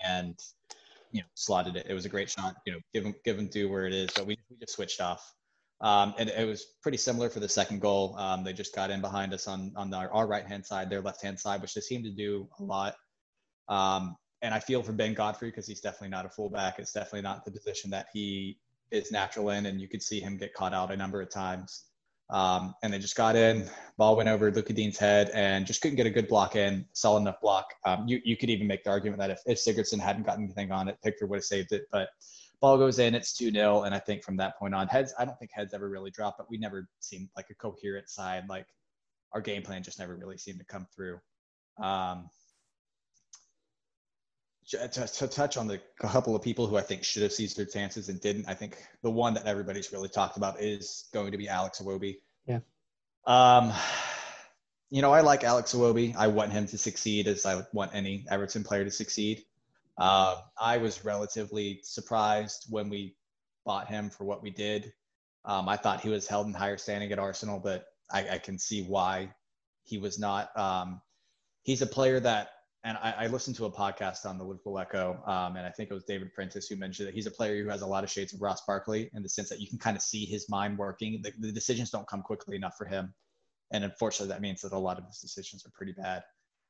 and 0.04 0.38
you 1.10 1.20
know 1.20 1.26
slotted 1.34 1.76
it. 1.76 1.86
It 1.88 1.94
was 1.94 2.06
a 2.06 2.08
great 2.08 2.30
shot. 2.30 2.54
You 2.64 2.74
know, 2.74 2.78
give 2.94 3.04
him 3.04 3.14
give 3.24 3.38
him 3.38 3.48
due 3.48 3.68
where 3.68 3.86
it 3.86 3.92
is. 3.92 4.08
But 4.14 4.26
we, 4.26 4.38
we 4.48 4.56
just 4.56 4.74
switched 4.74 5.00
off. 5.00 5.34
Um, 5.80 6.14
and 6.18 6.28
it 6.28 6.46
was 6.46 6.74
pretty 6.82 6.98
similar 6.98 7.28
for 7.28 7.40
the 7.40 7.48
second 7.48 7.80
goal. 7.80 8.14
Um, 8.16 8.44
they 8.44 8.52
just 8.52 8.74
got 8.74 8.90
in 8.90 9.00
behind 9.00 9.34
us 9.34 9.48
on 9.48 9.72
on 9.76 9.92
our, 9.92 10.10
our 10.12 10.26
right 10.28 10.46
hand 10.46 10.64
side, 10.64 10.88
their 10.88 11.00
left 11.00 11.22
hand 11.22 11.38
side, 11.38 11.60
which 11.60 11.74
they 11.74 11.80
seem 11.80 12.04
to 12.04 12.10
do 12.10 12.48
a 12.60 12.62
lot. 12.62 12.94
Um, 13.68 14.16
and 14.42 14.54
I 14.54 14.60
feel 14.60 14.82
for 14.82 14.92
Ben 14.92 15.12
Godfrey 15.12 15.48
because 15.48 15.66
he's 15.66 15.80
definitely 15.80 16.08
not 16.10 16.24
a 16.24 16.30
fullback. 16.30 16.78
It's 16.78 16.92
definitely 16.92 17.22
not 17.22 17.44
the 17.44 17.50
position 17.50 17.90
that 17.90 18.06
he 18.12 18.58
is 18.92 19.10
natural 19.10 19.50
in, 19.50 19.66
and 19.66 19.80
you 19.80 19.88
could 19.88 20.02
see 20.02 20.20
him 20.20 20.36
get 20.36 20.54
caught 20.54 20.72
out 20.72 20.92
a 20.92 20.96
number 20.96 21.20
of 21.20 21.30
times. 21.30 21.86
Um, 22.30 22.74
and 22.82 22.92
they 22.92 22.98
just 22.98 23.16
got 23.16 23.34
in, 23.34 23.68
ball 23.98 24.16
went 24.16 24.28
over 24.28 24.50
Lucas 24.52 24.74
Digne's 24.74 24.98
head, 24.98 25.30
and 25.34 25.66
just 25.66 25.80
couldn't 25.80 25.96
get 25.96 26.06
a 26.06 26.10
good 26.10 26.28
block 26.28 26.54
in, 26.54 26.86
solid 26.92 27.20
enough 27.20 27.40
block. 27.40 27.74
Um, 27.84 28.06
you 28.06 28.20
you 28.24 28.36
could 28.36 28.50
even 28.50 28.66
make 28.66 28.84
the 28.84 28.90
argument 28.90 29.20
that 29.20 29.30
if, 29.30 29.40
if 29.46 29.58
Sigurdsson 29.58 29.98
hadn't 29.98 30.26
gotten 30.26 30.44
anything 30.44 30.70
on 30.70 30.88
it, 30.88 30.98
Pickford 31.02 31.28
would 31.28 31.38
have 31.38 31.44
saved 31.44 31.72
it. 31.72 31.86
But 31.90 32.10
ball 32.60 32.78
goes 32.78 32.98
in, 32.98 33.14
it's 33.14 33.36
2 33.36 33.50
0. 33.50 33.82
And 33.82 33.94
I 33.94 33.98
think 33.98 34.22
from 34.22 34.36
that 34.36 34.58
point 34.58 34.74
on, 34.74 34.86
heads, 34.86 35.12
I 35.18 35.24
don't 35.24 35.38
think 35.38 35.50
heads 35.52 35.74
ever 35.74 35.88
really 35.88 36.10
dropped, 36.10 36.38
but 36.38 36.50
we 36.50 36.58
never 36.58 36.88
seemed 37.00 37.28
like 37.36 37.50
a 37.50 37.54
coherent 37.54 38.08
side. 38.08 38.44
Like 38.48 38.66
our 39.32 39.40
game 39.40 39.62
plan 39.62 39.82
just 39.82 39.98
never 39.98 40.16
really 40.16 40.38
seemed 40.38 40.58
to 40.58 40.64
come 40.64 40.86
through. 40.94 41.18
Um, 41.82 42.30
to, 44.70 45.06
to, 45.06 45.28
touch 45.28 45.56
on 45.56 45.66
the 45.66 45.80
couple 45.98 46.36
of 46.36 46.42
people 46.42 46.66
who 46.66 46.76
I 46.76 46.80
think 46.80 47.02
should 47.02 47.22
have 47.22 47.32
seized 47.32 47.56
their 47.56 47.66
chances 47.66 48.08
and 48.08 48.20
didn't, 48.20 48.48
I 48.48 48.54
think 48.54 48.76
the 49.02 49.10
one 49.10 49.34
that 49.34 49.46
everybody's 49.46 49.92
really 49.92 50.08
talked 50.08 50.36
about 50.36 50.60
is 50.60 51.08
going 51.12 51.32
to 51.32 51.38
be 51.38 51.48
Alex 51.48 51.80
Iwobi. 51.80 52.18
Yeah. 52.46 52.60
Um, 53.26 53.72
you 54.90 55.02
know, 55.02 55.12
I 55.12 55.20
like 55.20 55.44
Alex 55.44 55.74
Iwobi. 55.74 56.14
I 56.16 56.28
want 56.28 56.52
him 56.52 56.66
to 56.68 56.78
succeed 56.78 57.26
as 57.26 57.46
I 57.46 57.62
want 57.72 57.94
any 57.94 58.24
Everton 58.30 58.64
player 58.64 58.84
to 58.84 58.90
succeed. 58.90 59.44
Uh, 59.98 60.36
I 60.58 60.78
was 60.78 61.04
relatively 61.04 61.80
surprised 61.82 62.66
when 62.70 62.88
we 62.88 63.16
bought 63.64 63.88
him 63.88 64.08
for 64.08 64.24
what 64.24 64.42
we 64.42 64.50
did. 64.50 64.92
Um, 65.44 65.68
I 65.68 65.76
thought 65.76 66.00
he 66.00 66.08
was 66.08 66.26
held 66.26 66.46
in 66.46 66.54
higher 66.54 66.76
standing 66.76 67.12
at 67.12 67.18
Arsenal, 67.18 67.58
but 67.58 67.86
I, 68.10 68.28
I 68.30 68.38
can 68.38 68.58
see 68.58 68.82
why 68.82 69.32
he 69.84 69.98
was 69.98 70.18
not. 70.18 70.56
Um, 70.56 71.00
he's 71.62 71.82
a 71.82 71.86
player 71.86 72.20
that 72.20 72.50
and 72.84 72.96
I, 73.02 73.14
I, 73.18 73.26
listened 73.26 73.56
to 73.56 73.66
a 73.66 73.70
podcast 73.70 74.24
on 74.24 74.38
the 74.38 74.44
Liverpool 74.44 74.78
Echo, 74.78 75.22
um, 75.26 75.56
and 75.56 75.66
I 75.66 75.70
think 75.70 75.90
it 75.90 75.94
was 75.94 76.04
David 76.04 76.32
Prentice 76.32 76.68
who 76.68 76.76
mentioned 76.76 77.08
that 77.08 77.14
he's 77.14 77.26
a 77.26 77.30
player 77.30 77.62
who 77.62 77.68
has 77.68 77.82
a 77.82 77.86
lot 77.86 78.04
of 78.04 78.10
shades 78.10 78.32
of 78.32 78.40
Ross 78.40 78.62
Barkley 78.66 79.10
in 79.12 79.22
the 79.22 79.28
sense 79.28 79.50
that 79.50 79.60
you 79.60 79.68
can 79.68 79.78
kind 79.78 79.96
of 79.96 80.02
see 80.02 80.24
his 80.24 80.48
mind 80.48 80.78
working. 80.78 81.20
The, 81.22 81.32
the 81.38 81.52
decisions 81.52 81.90
don't 81.90 82.08
come 82.08 82.22
quickly 82.22 82.56
enough 82.56 82.76
for 82.78 82.86
him, 82.86 83.12
and 83.70 83.84
unfortunately, 83.84 84.32
that 84.32 84.40
means 84.40 84.62
that 84.62 84.72
a 84.72 84.78
lot 84.78 84.98
of 84.98 85.04
his 85.04 85.18
decisions 85.18 85.66
are 85.66 85.70
pretty 85.74 85.92
bad. 85.92 86.22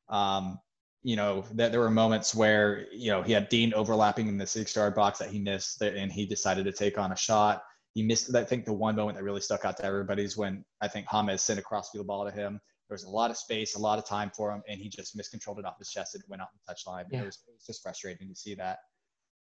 Um, 0.09 0.59
you 1.03 1.15
know, 1.15 1.45
that 1.53 1.71
there 1.71 1.81
were 1.81 1.91
moments 1.91 2.35
where 2.35 2.87
you 2.93 3.11
know 3.13 3.23
he 3.23 3.33
had 3.33 3.49
Digne 3.49 3.73
overlapping 3.75 4.27
in 4.27 4.37
the 4.37 4.47
six-yard 4.47 4.97
box 4.97 5.21
that 5.21 5.31
he 5.31 5.39
missed, 5.39 5.81
and 5.81 6.11
he 6.11 6.27
decided 6.27 6.65
to 6.65 6.73
take 6.73 6.99
on 6.99 7.13
a 7.13 7.17
shot. 7.17 7.63
He 7.95 8.03
missed. 8.03 8.35
I 8.35 8.45
think 8.45 8.65
the 8.65 8.73
one 8.73 8.97
moment 8.97 9.17
that 9.17 9.25
really 9.25 9.41
stuck 9.41 9.65
out 9.65 9.77
to 9.77 9.85
everybody 9.85 10.25
is 10.25 10.37
when 10.37 10.65
I 10.81 10.89
think 10.89 11.07
James 11.11 11.41
sent 11.41 11.61
a 11.61 11.63
crossfield 11.63 12.09
ball 12.09 12.25
to 12.25 12.33
him 12.33 12.61
there 12.91 12.97
was 12.97 13.05
a 13.05 13.09
lot 13.09 13.31
of 13.31 13.37
space, 13.37 13.77
a 13.77 13.79
lot 13.79 14.01
of 14.01 14.05
time 14.05 14.33
for 14.35 14.51
him, 14.51 14.65
and 14.69 14.81
he 14.81 14.89
just 14.89 15.15
miscontrolled 15.15 15.61
it 15.61 15.65
off 15.65 15.79
his 15.79 15.91
chest 15.91 16.17
and 16.17 16.25
it 16.25 16.29
went 16.29 16.43
out 16.43 16.49
the 16.67 16.75
touchline. 16.75 17.05
Yeah. 17.09 17.23
It, 17.23 17.27
was, 17.27 17.39
it 17.47 17.55
was 17.55 17.65
just 17.65 17.85
frustrating 17.85 18.29
to 18.29 18.35
see 18.35 18.57
that. 18.57 18.81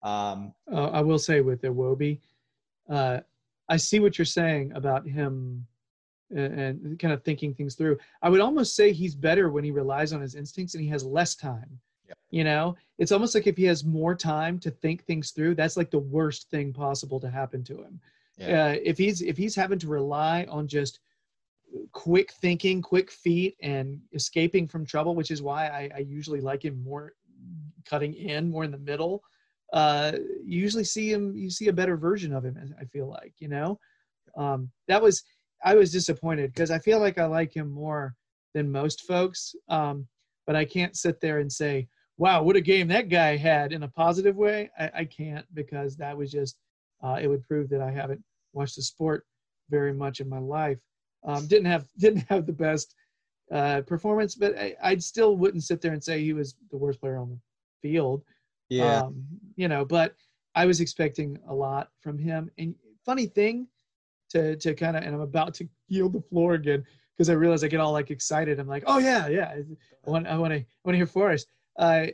Um, 0.01 0.53
uh, 0.71 0.85
I 0.85 1.01
will 1.01 1.19
say 1.19 1.41
with 1.41 1.61
Iwobi, 1.61 2.21
uh, 2.89 3.19
I 3.67 3.75
see 3.75 3.99
what 3.99 4.17
you're 4.17 4.23
saying 4.23 4.71
about 4.75 5.05
him 5.05 5.67
and, 6.29 6.57
and, 6.57 6.99
kind 6.99 7.13
of 7.13 7.21
thinking 7.23 7.53
things 7.53 7.75
through. 7.75 7.97
I 8.21 8.29
would 8.29 8.39
almost 8.39 8.77
say 8.77 8.93
he's 8.93 9.13
better 9.13 9.49
when 9.49 9.65
he 9.65 9.71
relies 9.71 10.13
on 10.13 10.21
his 10.21 10.35
instincts 10.35 10.73
and 10.73 10.81
he 10.81 10.89
has 10.91 11.03
less 11.03 11.35
time. 11.35 11.81
Yep. 12.07 12.17
You 12.31 12.45
know, 12.45 12.77
it's 12.97 13.11
almost 13.11 13.35
like 13.35 13.45
if 13.45 13.57
he 13.57 13.65
has 13.65 13.83
more 13.83 14.15
time 14.15 14.57
to 14.59 14.71
think 14.71 15.03
things 15.03 15.31
through, 15.31 15.55
that's 15.55 15.75
like 15.75 15.91
the 15.91 15.99
worst 15.99 16.49
thing 16.49 16.71
possible 16.71 17.19
to 17.19 17.29
happen 17.29 17.61
to 17.65 17.83
him. 17.83 17.99
Yeah. 18.37 18.67
Uh, 18.67 18.75
if 18.81 18.97
he's 18.97 19.21
if 19.21 19.35
he's 19.35 19.53
having 19.53 19.79
to 19.79 19.87
rely 19.89 20.45
on 20.49 20.65
just– 20.65 21.01
quick 21.91 22.31
thinking, 22.33 22.81
quick 22.81 23.11
feet, 23.11 23.55
and 23.61 23.99
escaping 24.13 24.67
from 24.67 24.85
trouble, 24.85 25.15
which 25.15 25.31
is 25.31 25.41
why 25.41 25.67
I, 25.67 25.89
I 25.95 25.99
usually 25.99 26.41
like 26.41 26.65
him 26.65 26.83
more 26.83 27.13
cutting 27.85 28.13
in, 28.13 28.49
more 28.49 28.63
in 28.63 28.71
the 28.71 28.77
middle. 28.77 29.23
Uh, 29.71 30.13
you 30.43 30.59
usually 30.59 30.83
see 30.83 31.11
him, 31.11 31.35
you 31.35 31.49
see 31.49 31.67
a 31.67 31.73
better 31.73 31.97
version 31.97 32.33
of 32.33 32.45
him. 32.45 32.57
I 32.79 32.85
feel 32.85 33.09
like, 33.09 33.33
you 33.39 33.47
know, 33.47 33.79
um, 34.35 34.69
that 34.87 35.01
was 35.01 35.23
I 35.63 35.75
was 35.75 35.91
disappointed 35.91 36.53
because 36.53 36.71
I 36.71 36.79
feel 36.79 36.99
like 36.99 37.17
I 37.17 37.25
like 37.25 37.55
him 37.55 37.71
more 37.71 38.15
than 38.53 38.71
most 38.71 39.03
folks. 39.03 39.55
Um, 39.69 40.07
but 40.45 40.55
I 40.55 40.65
can't 40.65 40.97
sit 40.97 41.21
there 41.21 41.39
and 41.39 41.51
say, 41.51 41.87
"Wow, 42.17 42.43
what 42.43 42.55
a 42.55 42.61
game 42.61 42.87
that 42.89 43.09
guy 43.09 43.37
had!" 43.37 43.71
in 43.71 43.83
a 43.83 43.87
positive 43.87 44.35
way. 44.35 44.69
I, 44.77 44.91
I 44.93 45.05
can't 45.05 45.45
because 45.53 45.95
that 45.97 46.17
was 46.17 46.31
just 46.31 46.57
uh, 47.01 47.17
it 47.21 47.27
would 47.27 47.47
prove 47.47 47.69
that 47.69 47.81
I 47.81 47.91
haven't 47.91 48.23
watched 48.53 48.75
the 48.75 48.81
sport 48.81 49.25
very 49.69 49.93
much 49.93 50.19
in 50.19 50.27
my 50.27 50.39
life. 50.39 50.79
Um, 51.25 51.47
didn't 51.47 51.65
have 51.65 51.85
didn't 51.97 52.25
have 52.29 52.45
the 52.45 52.53
best 52.53 52.95
uh, 53.51 53.81
performance, 53.81 54.35
but 54.35 54.57
I, 54.57 54.75
I 54.81 54.97
still 54.97 55.37
wouldn't 55.37 55.63
sit 55.63 55.81
there 55.81 55.93
and 55.93 56.03
say 56.03 56.21
he 56.21 56.33
was 56.33 56.55
the 56.71 56.77
worst 56.77 56.99
player 56.99 57.17
on 57.17 57.29
the 57.29 57.39
field. 57.81 58.23
Yeah. 58.69 59.03
Um, 59.03 59.25
you 59.55 59.67
know, 59.67 59.85
but 59.85 60.15
I 60.55 60.65
was 60.65 60.81
expecting 60.81 61.37
a 61.47 61.53
lot 61.53 61.89
from 62.01 62.17
him. 62.17 62.49
And 62.57 62.75
funny 63.05 63.25
thing, 63.25 63.67
to 64.33 64.55
to 64.57 64.73
kind 64.73 64.97
of, 64.97 65.03
and 65.03 65.13
I'm 65.13 65.21
about 65.21 65.53
to 65.55 65.69
yield 65.87 66.13
the 66.13 66.21
floor 66.21 66.55
again 66.55 66.83
because 67.15 67.29
I 67.29 67.33
realize 67.33 67.63
I 67.63 67.67
get 67.67 67.79
all 67.79 67.91
like 67.91 68.11
excited. 68.11 68.59
I'm 68.59 68.67
like, 68.67 68.83
oh 68.87 68.97
yeah, 68.97 69.27
yeah, 69.27 69.53
I 70.05 70.09
want 70.09 70.27
I 70.27 70.37
want 70.37 70.53
to 70.53 70.59
I 70.59 70.65
want 70.83 70.93
to 70.93 70.97
hear 70.97 71.07
Forrest. 71.07 71.47
Uh, 71.77 72.07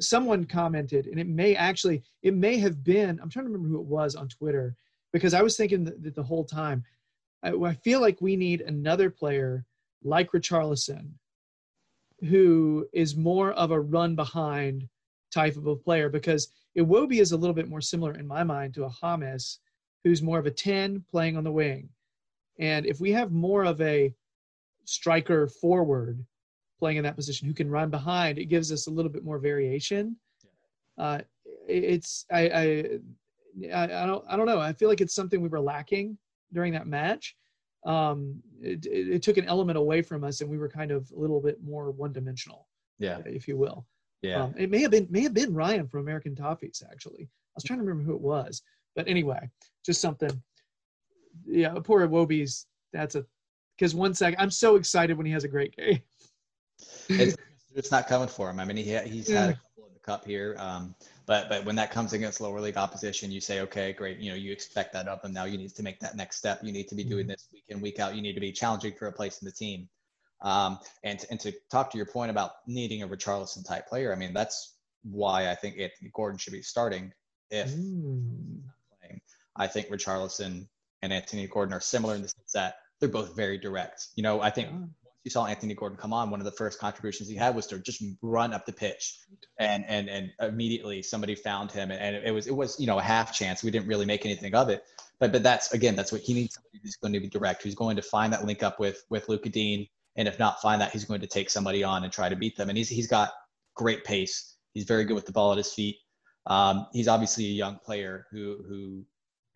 someone 0.00 0.44
commented, 0.44 1.06
and 1.06 1.20
it 1.20 1.28
may 1.28 1.54
actually 1.54 2.02
it 2.22 2.34
may 2.34 2.58
have 2.58 2.82
been 2.82 3.20
I'm 3.22 3.28
trying 3.28 3.44
to 3.44 3.50
remember 3.50 3.68
who 3.68 3.80
it 3.80 3.86
was 3.86 4.14
on 4.14 4.28
Twitter 4.28 4.74
because 5.12 5.34
I 5.34 5.42
was 5.42 5.56
thinking 5.56 5.84
that, 5.84 6.02
that 6.02 6.14
the 6.14 6.22
whole 6.22 6.44
time 6.44 6.84
I, 7.42 7.52
I 7.52 7.74
feel 7.74 8.00
like 8.00 8.20
we 8.20 8.36
need 8.36 8.62
another 8.62 9.10
player 9.10 9.64
like 10.02 10.32
Richarlison 10.32 11.10
who 12.28 12.88
is 12.92 13.16
more 13.16 13.52
of 13.52 13.70
a 13.70 13.80
run 13.80 14.16
behind 14.16 14.88
type 15.32 15.56
of 15.56 15.66
a 15.66 15.76
player 15.76 16.08
because 16.08 16.48
Iwobi 16.76 17.20
is 17.20 17.32
a 17.32 17.36
little 17.36 17.54
bit 17.54 17.68
more 17.68 17.80
similar 17.80 18.14
in 18.14 18.26
my 18.26 18.42
mind 18.42 18.74
to 18.74 18.84
a 18.84 18.90
James 19.00 19.60
who's 20.04 20.22
more 20.22 20.38
of 20.38 20.46
a 20.46 20.50
10 20.50 21.04
playing 21.10 21.36
on 21.36 21.44
the 21.44 21.52
wing. 21.52 21.88
And 22.58 22.86
if 22.86 23.00
we 23.00 23.12
have 23.12 23.30
more 23.30 23.64
of 23.64 23.80
a 23.80 24.12
striker 24.84 25.46
forward 25.46 26.24
playing 26.78 26.96
in 26.96 27.04
that 27.04 27.16
position 27.16 27.46
who 27.46 27.54
can 27.54 27.70
run 27.70 27.90
behind, 27.90 28.38
it 28.38 28.46
gives 28.46 28.72
us 28.72 28.86
a 28.86 28.90
little 28.90 29.10
bit 29.10 29.24
more 29.24 29.38
variation. 29.38 30.16
Uh, 30.96 31.20
it's 31.68 32.24
I, 32.32 32.40
I 32.48 32.64
I 33.74 34.06
don't 34.06 34.24
I 34.28 34.36
don't 34.36 34.46
know. 34.46 34.60
I 34.60 34.72
feel 34.72 34.88
like 34.88 35.00
it's 35.00 35.14
something 35.14 35.40
we 35.40 35.48
were 35.48 35.60
lacking 35.60 36.16
during 36.52 36.72
that 36.72 36.86
match, 36.86 37.36
um, 37.86 38.42
it, 38.60 38.84
it, 38.86 39.08
it, 39.14 39.22
took 39.22 39.36
an 39.36 39.46
element 39.46 39.78
away 39.78 40.02
from 40.02 40.24
us, 40.24 40.40
and 40.40 40.50
we 40.50 40.58
were 40.58 40.68
kind 40.68 40.90
of 40.90 41.10
a 41.12 41.18
little 41.18 41.40
bit 41.40 41.62
more 41.62 41.90
one-dimensional. 41.90 42.66
Yeah, 42.98 43.18
if 43.24 43.46
you 43.46 43.56
will. 43.56 43.86
Yeah. 44.22 44.42
Um, 44.42 44.54
it 44.58 44.70
may 44.70 44.80
have 44.80 44.90
been 44.90 45.06
may 45.10 45.22
have 45.22 45.34
been 45.34 45.54
Ryan 45.54 45.86
from 45.86 46.00
American 46.00 46.34
Toffees 46.34 46.82
actually. 46.90 47.22
I 47.22 47.54
was 47.54 47.64
trying 47.64 47.78
to 47.78 47.84
remember 47.84 48.04
who 48.04 48.16
it 48.16 48.20
was, 48.20 48.62
but 48.96 49.06
anyway, 49.06 49.48
just 49.86 50.00
something. 50.00 50.30
Yeah, 51.46 51.74
poor 51.84 52.06
Iwobi's. 52.06 52.66
That's 52.92 53.14
a 53.14 53.24
because 53.78 53.94
one 53.94 54.14
second 54.14 54.40
I'm 54.40 54.50
so 54.50 54.76
excited 54.76 55.16
when 55.16 55.26
he 55.26 55.32
has 55.32 55.44
a 55.44 55.48
great 55.48 55.76
game. 55.76 56.00
it's, 57.08 57.36
it's 57.74 57.90
not 57.92 58.08
coming 58.08 58.28
for 58.28 58.50
him. 58.50 58.58
I 58.58 58.64
mean, 58.64 58.76
he 58.76 58.98
he's 59.08 59.28
had 59.28 59.50
a 59.50 59.54
couple 59.54 59.86
of 59.86 59.94
the 59.94 60.00
cup 60.00 60.24
here. 60.24 60.56
Um, 60.58 60.94
but 61.28 61.50
but 61.50 61.66
when 61.66 61.76
that 61.76 61.90
comes 61.90 62.14
against 62.14 62.40
lower 62.40 62.58
league 62.58 62.78
opposition, 62.78 63.30
you 63.30 63.40
say, 63.40 63.60
okay, 63.60 63.92
great. 63.92 64.18
You 64.18 64.30
know, 64.30 64.36
you 64.36 64.50
expect 64.50 64.94
that 64.94 65.06
of 65.06 65.20
them. 65.20 65.34
Now 65.34 65.44
you 65.44 65.58
need 65.58 65.74
to 65.74 65.82
make 65.82 66.00
that 66.00 66.16
next 66.16 66.38
step. 66.38 66.60
You 66.64 66.72
need 66.72 66.88
to 66.88 66.94
be 66.94 67.04
doing 67.04 67.24
mm-hmm. 67.24 67.32
this 67.32 67.46
week 67.52 67.64
in 67.68 67.82
week 67.82 68.00
out. 68.00 68.16
You 68.16 68.22
need 68.22 68.32
to 68.32 68.40
be 68.40 68.50
challenging 68.50 68.94
for 68.94 69.06
a 69.06 69.12
place 69.12 69.40
in 69.42 69.46
the 69.46 69.52
team. 69.52 69.88
Um, 70.40 70.78
and 71.04 71.22
and 71.30 71.38
to 71.40 71.52
talk 71.70 71.90
to 71.90 71.98
your 71.98 72.06
point 72.06 72.30
about 72.30 72.52
needing 72.66 73.02
a 73.02 73.08
Richarlison 73.08 73.66
type 73.68 73.88
player, 73.88 74.10
I 74.10 74.16
mean 74.16 74.32
that's 74.32 74.74
why 75.04 75.50
I 75.50 75.54
think 75.54 75.78
Anthony 75.78 76.10
Gordon 76.14 76.38
should 76.38 76.54
be 76.54 76.62
starting 76.62 77.12
if 77.50 77.72
mm. 77.72 78.62
playing. 78.98 79.20
I 79.54 79.66
think 79.66 79.88
Richarlison 79.90 80.66
and 81.02 81.12
Anthony 81.12 81.46
Gordon 81.46 81.74
are 81.74 81.80
similar 81.80 82.14
in 82.14 82.22
the 82.22 82.28
sense 82.28 82.52
that 82.54 82.76
they're 83.00 83.08
both 83.10 83.36
very 83.36 83.58
direct. 83.58 84.06
You 84.16 84.22
know, 84.22 84.40
I 84.40 84.48
think 84.48 84.70
you 85.24 85.30
saw 85.30 85.46
Anthony 85.46 85.74
Gordon 85.74 85.98
come 85.98 86.12
on, 86.12 86.30
one 86.30 86.40
of 86.40 86.44
the 86.44 86.52
first 86.52 86.78
contributions 86.78 87.28
he 87.28 87.36
had 87.36 87.54
was 87.54 87.66
to 87.68 87.78
just 87.78 88.02
run 88.22 88.54
up 88.54 88.66
the 88.66 88.72
pitch, 88.72 89.18
and 89.58 89.84
and 89.86 90.08
and 90.08 90.30
immediately 90.40 91.02
somebody 91.02 91.34
found 91.34 91.70
him, 91.72 91.90
and 91.90 92.16
it 92.16 92.32
was 92.32 92.46
it 92.46 92.54
was 92.54 92.78
you 92.78 92.86
know 92.86 92.98
a 92.98 93.02
half 93.02 93.32
chance. 93.32 93.62
We 93.62 93.70
didn't 93.70 93.88
really 93.88 94.06
make 94.06 94.24
anything 94.24 94.54
of 94.54 94.68
it, 94.68 94.82
but 95.18 95.32
but 95.32 95.42
that's 95.42 95.72
again 95.72 95.96
that's 95.96 96.12
what 96.12 96.22
he 96.22 96.34
needs. 96.34 96.54
Somebody 96.54 96.80
who's 96.82 96.96
going 96.96 97.12
to 97.12 97.20
be 97.20 97.28
direct, 97.28 97.62
who's 97.62 97.74
going 97.74 97.96
to 97.96 98.02
find 98.02 98.32
that 98.32 98.44
link 98.44 98.62
up 98.62 98.78
with 98.78 99.04
with 99.10 99.28
Lucas 99.28 99.52
Digne, 99.52 99.90
and 100.16 100.28
if 100.28 100.38
not 100.38 100.62
find 100.62 100.80
that, 100.80 100.92
he's 100.92 101.04
going 101.04 101.20
to 101.20 101.26
take 101.26 101.50
somebody 101.50 101.82
on 101.84 102.04
and 102.04 102.12
try 102.12 102.28
to 102.28 102.36
beat 102.36 102.56
them. 102.56 102.68
And 102.68 102.78
he's 102.78 102.88
he's 102.88 103.08
got 103.08 103.32
great 103.74 104.04
pace. 104.04 104.56
He's 104.74 104.84
very 104.84 105.04
good 105.04 105.14
with 105.14 105.26
the 105.26 105.32
ball 105.32 105.52
at 105.52 105.58
his 105.58 105.72
feet. 105.72 105.96
Um, 106.46 106.86
he's 106.92 107.08
obviously 107.08 107.46
a 107.46 107.48
young 107.48 107.78
player 107.84 108.26
who 108.30 108.62
who 108.68 109.04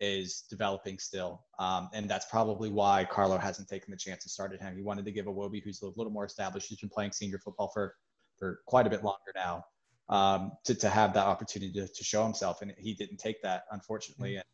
is 0.03 0.43
developing 0.49 0.99
still. 0.99 1.45
Um, 1.59 1.89
and 1.93 2.09
that's 2.09 2.25
probably 2.25 2.69
why 2.69 3.07
Carlo 3.09 3.37
hasn't 3.37 3.69
taken 3.69 3.89
the 3.89 3.97
chance 3.97 4.23
to 4.23 4.29
start 4.29 4.53
at 4.53 4.61
him. 4.61 4.75
He 4.75 4.83
wanted 4.83 5.05
to 5.05 5.11
give 5.11 5.27
Iwobi, 5.27 5.63
who's 5.63 5.81
a 5.81 5.87
little 5.95 6.11
more 6.11 6.25
established, 6.25 6.67
who's 6.69 6.79
been 6.79 6.89
playing 6.89 7.13
senior 7.13 7.39
football 7.39 7.71
for, 7.73 7.95
for 8.37 8.59
quite 8.67 8.85
a 8.85 8.89
bit 8.89 9.03
longer 9.03 9.31
now, 9.33 9.63
um, 10.09 10.51
to, 10.65 10.75
to 10.75 10.89
have 10.89 11.13
that 11.13 11.25
opportunity 11.25 11.71
to, 11.73 11.87
to 11.87 12.03
show 12.03 12.23
himself. 12.23 12.61
And 12.61 12.73
he 12.77 12.93
didn't 12.93 13.17
take 13.17 13.41
that, 13.43 13.63
unfortunately. 13.71 14.31
Mm-hmm. 14.31 14.37
And 14.39 14.45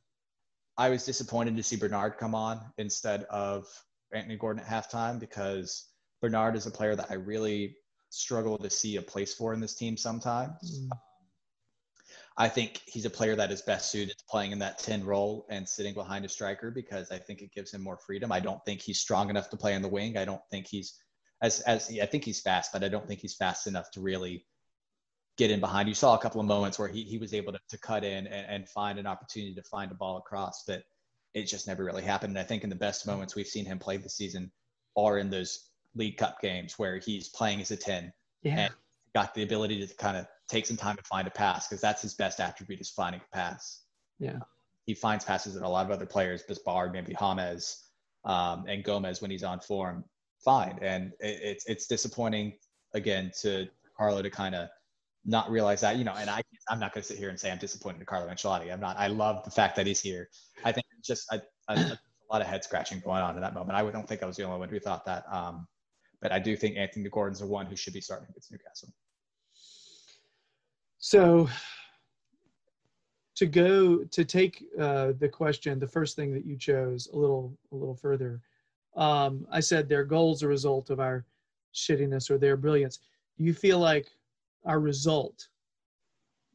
I 0.77 0.89
was 0.89 1.03
disappointed 1.03 1.57
to 1.57 1.63
see 1.63 1.77
Bernard 1.77 2.17
come 2.19 2.35
on 2.35 2.61
instead 2.77 3.23
of 3.23 3.65
Anthony 4.13 4.37
Gordon 4.37 4.63
at 4.63 4.69
halftime 4.69 5.19
because 5.19 5.87
Bernard 6.21 6.55
is 6.55 6.67
a 6.67 6.71
player 6.71 6.95
that 6.95 7.07
I 7.09 7.15
really 7.15 7.75
struggle 8.11 8.57
to 8.57 8.69
see 8.69 8.97
a 8.97 9.01
place 9.01 9.33
for 9.33 9.53
in 9.53 9.59
this 9.59 9.75
team 9.75 9.97
sometimes. 9.97 10.81
Mm. 10.81 10.89
I 12.39 12.47
think 12.47 12.81
he's 12.85 13.03
a 13.03 13.09
player 13.09 13.35
that 13.35 13.51
is 13.51 13.61
best 13.61 13.91
suited 13.91 14.17
to 14.17 14.23
playing 14.29 14.53
in 14.53 14.59
that 14.59 14.79
10 14.79 15.03
role 15.03 15.45
and 15.49 15.67
sitting 15.67 15.93
behind 15.93 16.23
a 16.23 16.29
striker 16.29 16.71
because 16.71 17.11
I 17.11 17.17
think 17.17 17.41
it 17.41 17.51
gives 17.53 17.73
him 17.73 17.83
more 17.83 17.97
freedom. 17.97 18.31
I 18.31 18.39
don't 18.39 18.63
think 18.63 18.81
he's 18.81 18.97
strong 18.97 19.29
enough 19.29 19.49
to 19.49 19.57
play 19.57 19.75
on 19.75 19.81
the 19.81 19.89
wing. 19.89 20.17
I 20.17 20.23
don't 20.23 20.41
think 20.49 20.65
he's 20.65 20.97
as 21.41 21.59
as 21.61 21.91
I 22.01 22.05
think 22.05 22.23
he's 22.23 22.39
fast, 22.39 22.71
but 22.71 22.83
I 22.83 22.87
don't 22.87 23.05
think 23.05 23.19
he's 23.19 23.35
fast 23.35 23.67
enough 23.67 23.91
to 23.91 24.01
really 24.01 24.45
get 25.37 25.51
in 25.51 25.59
behind. 25.59 25.89
You 25.89 25.95
saw 25.95 26.15
a 26.15 26.19
couple 26.19 26.39
of 26.39 26.47
moments 26.47 26.79
where 26.79 26.87
he, 26.87 27.03
he 27.03 27.17
was 27.17 27.33
able 27.33 27.51
to, 27.51 27.59
to 27.69 27.77
cut 27.77 28.05
in 28.05 28.27
and, 28.27 28.45
and 28.47 28.69
find 28.69 28.99
an 28.99 29.07
opportunity 29.07 29.53
to 29.55 29.63
find 29.63 29.91
a 29.91 29.95
ball 29.95 30.17
across, 30.17 30.63
but 30.65 30.83
it 31.33 31.43
just 31.43 31.67
never 31.67 31.83
really 31.83 32.03
happened. 32.03 32.31
And 32.31 32.39
I 32.39 32.43
think 32.43 32.63
in 32.63 32.69
the 32.69 32.75
best 32.75 33.05
moments 33.05 33.35
we've 33.35 33.47
seen 33.47 33.65
him 33.65 33.79
play 33.79 33.97
this 33.97 34.15
season 34.15 34.51
are 34.97 35.17
in 35.17 35.29
those 35.29 35.69
League 35.95 36.17
Cup 36.17 36.41
games 36.41 36.79
where 36.79 36.97
he's 36.97 37.29
playing 37.29 37.61
as 37.61 37.71
a 37.71 37.77
10 37.77 38.11
Yeah. 38.43 38.59
and 38.59 38.73
got 39.13 39.33
the 39.33 39.43
ability 39.43 39.85
to 39.85 39.95
kind 39.95 40.17
of 40.17 40.27
take 40.49 40.65
some 40.65 40.77
time 40.77 40.95
to 40.95 41.03
find 41.03 41.27
a 41.27 41.31
pass 41.31 41.67
because 41.67 41.81
that's 41.81 42.01
his 42.01 42.13
best 42.13 42.39
attribute 42.39 42.79
is 42.79 42.89
finding 42.89 43.21
a 43.21 43.35
pass. 43.35 43.83
Yeah. 44.19 44.39
He 44.85 44.93
finds 44.93 45.23
passes 45.23 45.53
that 45.53 45.63
a 45.63 45.69
lot 45.69 45.85
of 45.85 45.91
other 45.91 46.05
players, 46.05 46.43
Bisbar, 46.49 46.91
maybe 46.91 47.15
James, 47.19 47.85
um, 48.25 48.65
and 48.67 48.83
Gomes 48.83 49.21
when 49.21 49.31
he's 49.31 49.43
on 49.43 49.59
form, 49.59 50.03
find. 50.43 50.81
And 50.81 51.11
it, 51.19 51.39
it's 51.43 51.65
it's 51.67 51.87
disappointing 51.87 52.53
again 52.93 53.31
to 53.41 53.67
Carlo 53.97 54.21
to 54.21 54.29
kind 54.29 54.55
of 54.55 54.69
not 55.25 55.51
realize 55.51 55.81
that, 55.81 55.97
you 55.97 56.03
know, 56.03 56.15
and 56.17 56.29
I 56.29 56.41
I'm 56.69 56.79
not 56.79 56.93
going 56.93 57.03
to 57.03 57.07
sit 57.07 57.17
here 57.17 57.29
and 57.29 57.39
say 57.39 57.51
I'm 57.51 57.57
disappointed 57.57 57.99
in 57.99 58.05
Carlo 58.05 58.27
Ancelotti. 58.27 58.71
I'm 58.71 58.79
not. 58.79 58.97
I 58.97 59.07
love 59.07 59.43
the 59.43 59.51
fact 59.51 59.75
that 59.75 59.85
he's 59.85 59.99
here. 59.99 60.29
I 60.63 60.71
think 60.71 60.85
it's 60.97 61.07
just 61.07 61.31
a, 61.31 61.41
a, 61.67 61.75
a 61.75 61.99
lot 62.31 62.41
of 62.41 62.47
head 62.47 62.63
scratching 62.63 62.99
going 62.99 63.21
on 63.21 63.35
in 63.35 63.41
that 63.41 63.53
moment. 63.53 63.77
I 63.77 63.89
don't 63.91 64.07
think 64.07 64.23
I 64.23 64.25
was 64.25 64.37
the 64.37 64.43
only 64.43 64.59
one 64.59 64.69
who 64.69 64.79
thought 64.79 65.05
that. 65.05 65.23
Um, 65.31 65.67
but 66.21 66.31
I 66.31 66.39
do 66.39 66.55
think 66.55 66.77
Anthony 66.77 67.09
Gordon's 67.09 67.39
the 67.39 67.47
one 67.47 67.65
who 67.65 67.75
should 67.75 67.93
be 67.93 68.01
starting 68.01 68.27
against 68.29 68.51
Newcastle. 68.51 68.89
So 70.97 71.47
to 73.35 73.45
go 73.45 74.03
to 74.03 74.25
take 74.25 74.65
uh, 74.77 75.13
the 75.17 75.29
question, 75.29 75.79
the 75.79 75.87
first 75.87 76.15
thing 76.15 76.33
that 76.33 76.45
you 76.45 76.57
chose 76.57 77.07
a 77.13 77.17
little 77.17 77.57
a 77.71 77.75
little 77.75 77.95
further, 77.95 78.41
um, 78.95 79.47
I 79.49 79.61
said 79.61 79.87
their 79.87 80.03
goals 80.03 80.43
are 80.43 80.47
a 80.47 80.49
result 80.49 80.89
of 80.89 80.99
our 80.99 81.25
shittiness 81.73 82.29
or 82.29 82.37
their 82.37 82.57
brilliance. 82.57 82.99
Do 83.37 83.43
you 83.45 83.53
feel 83.53 83.79
like 83.79 84.07
our 84.65 84.79
result 84.81 85.47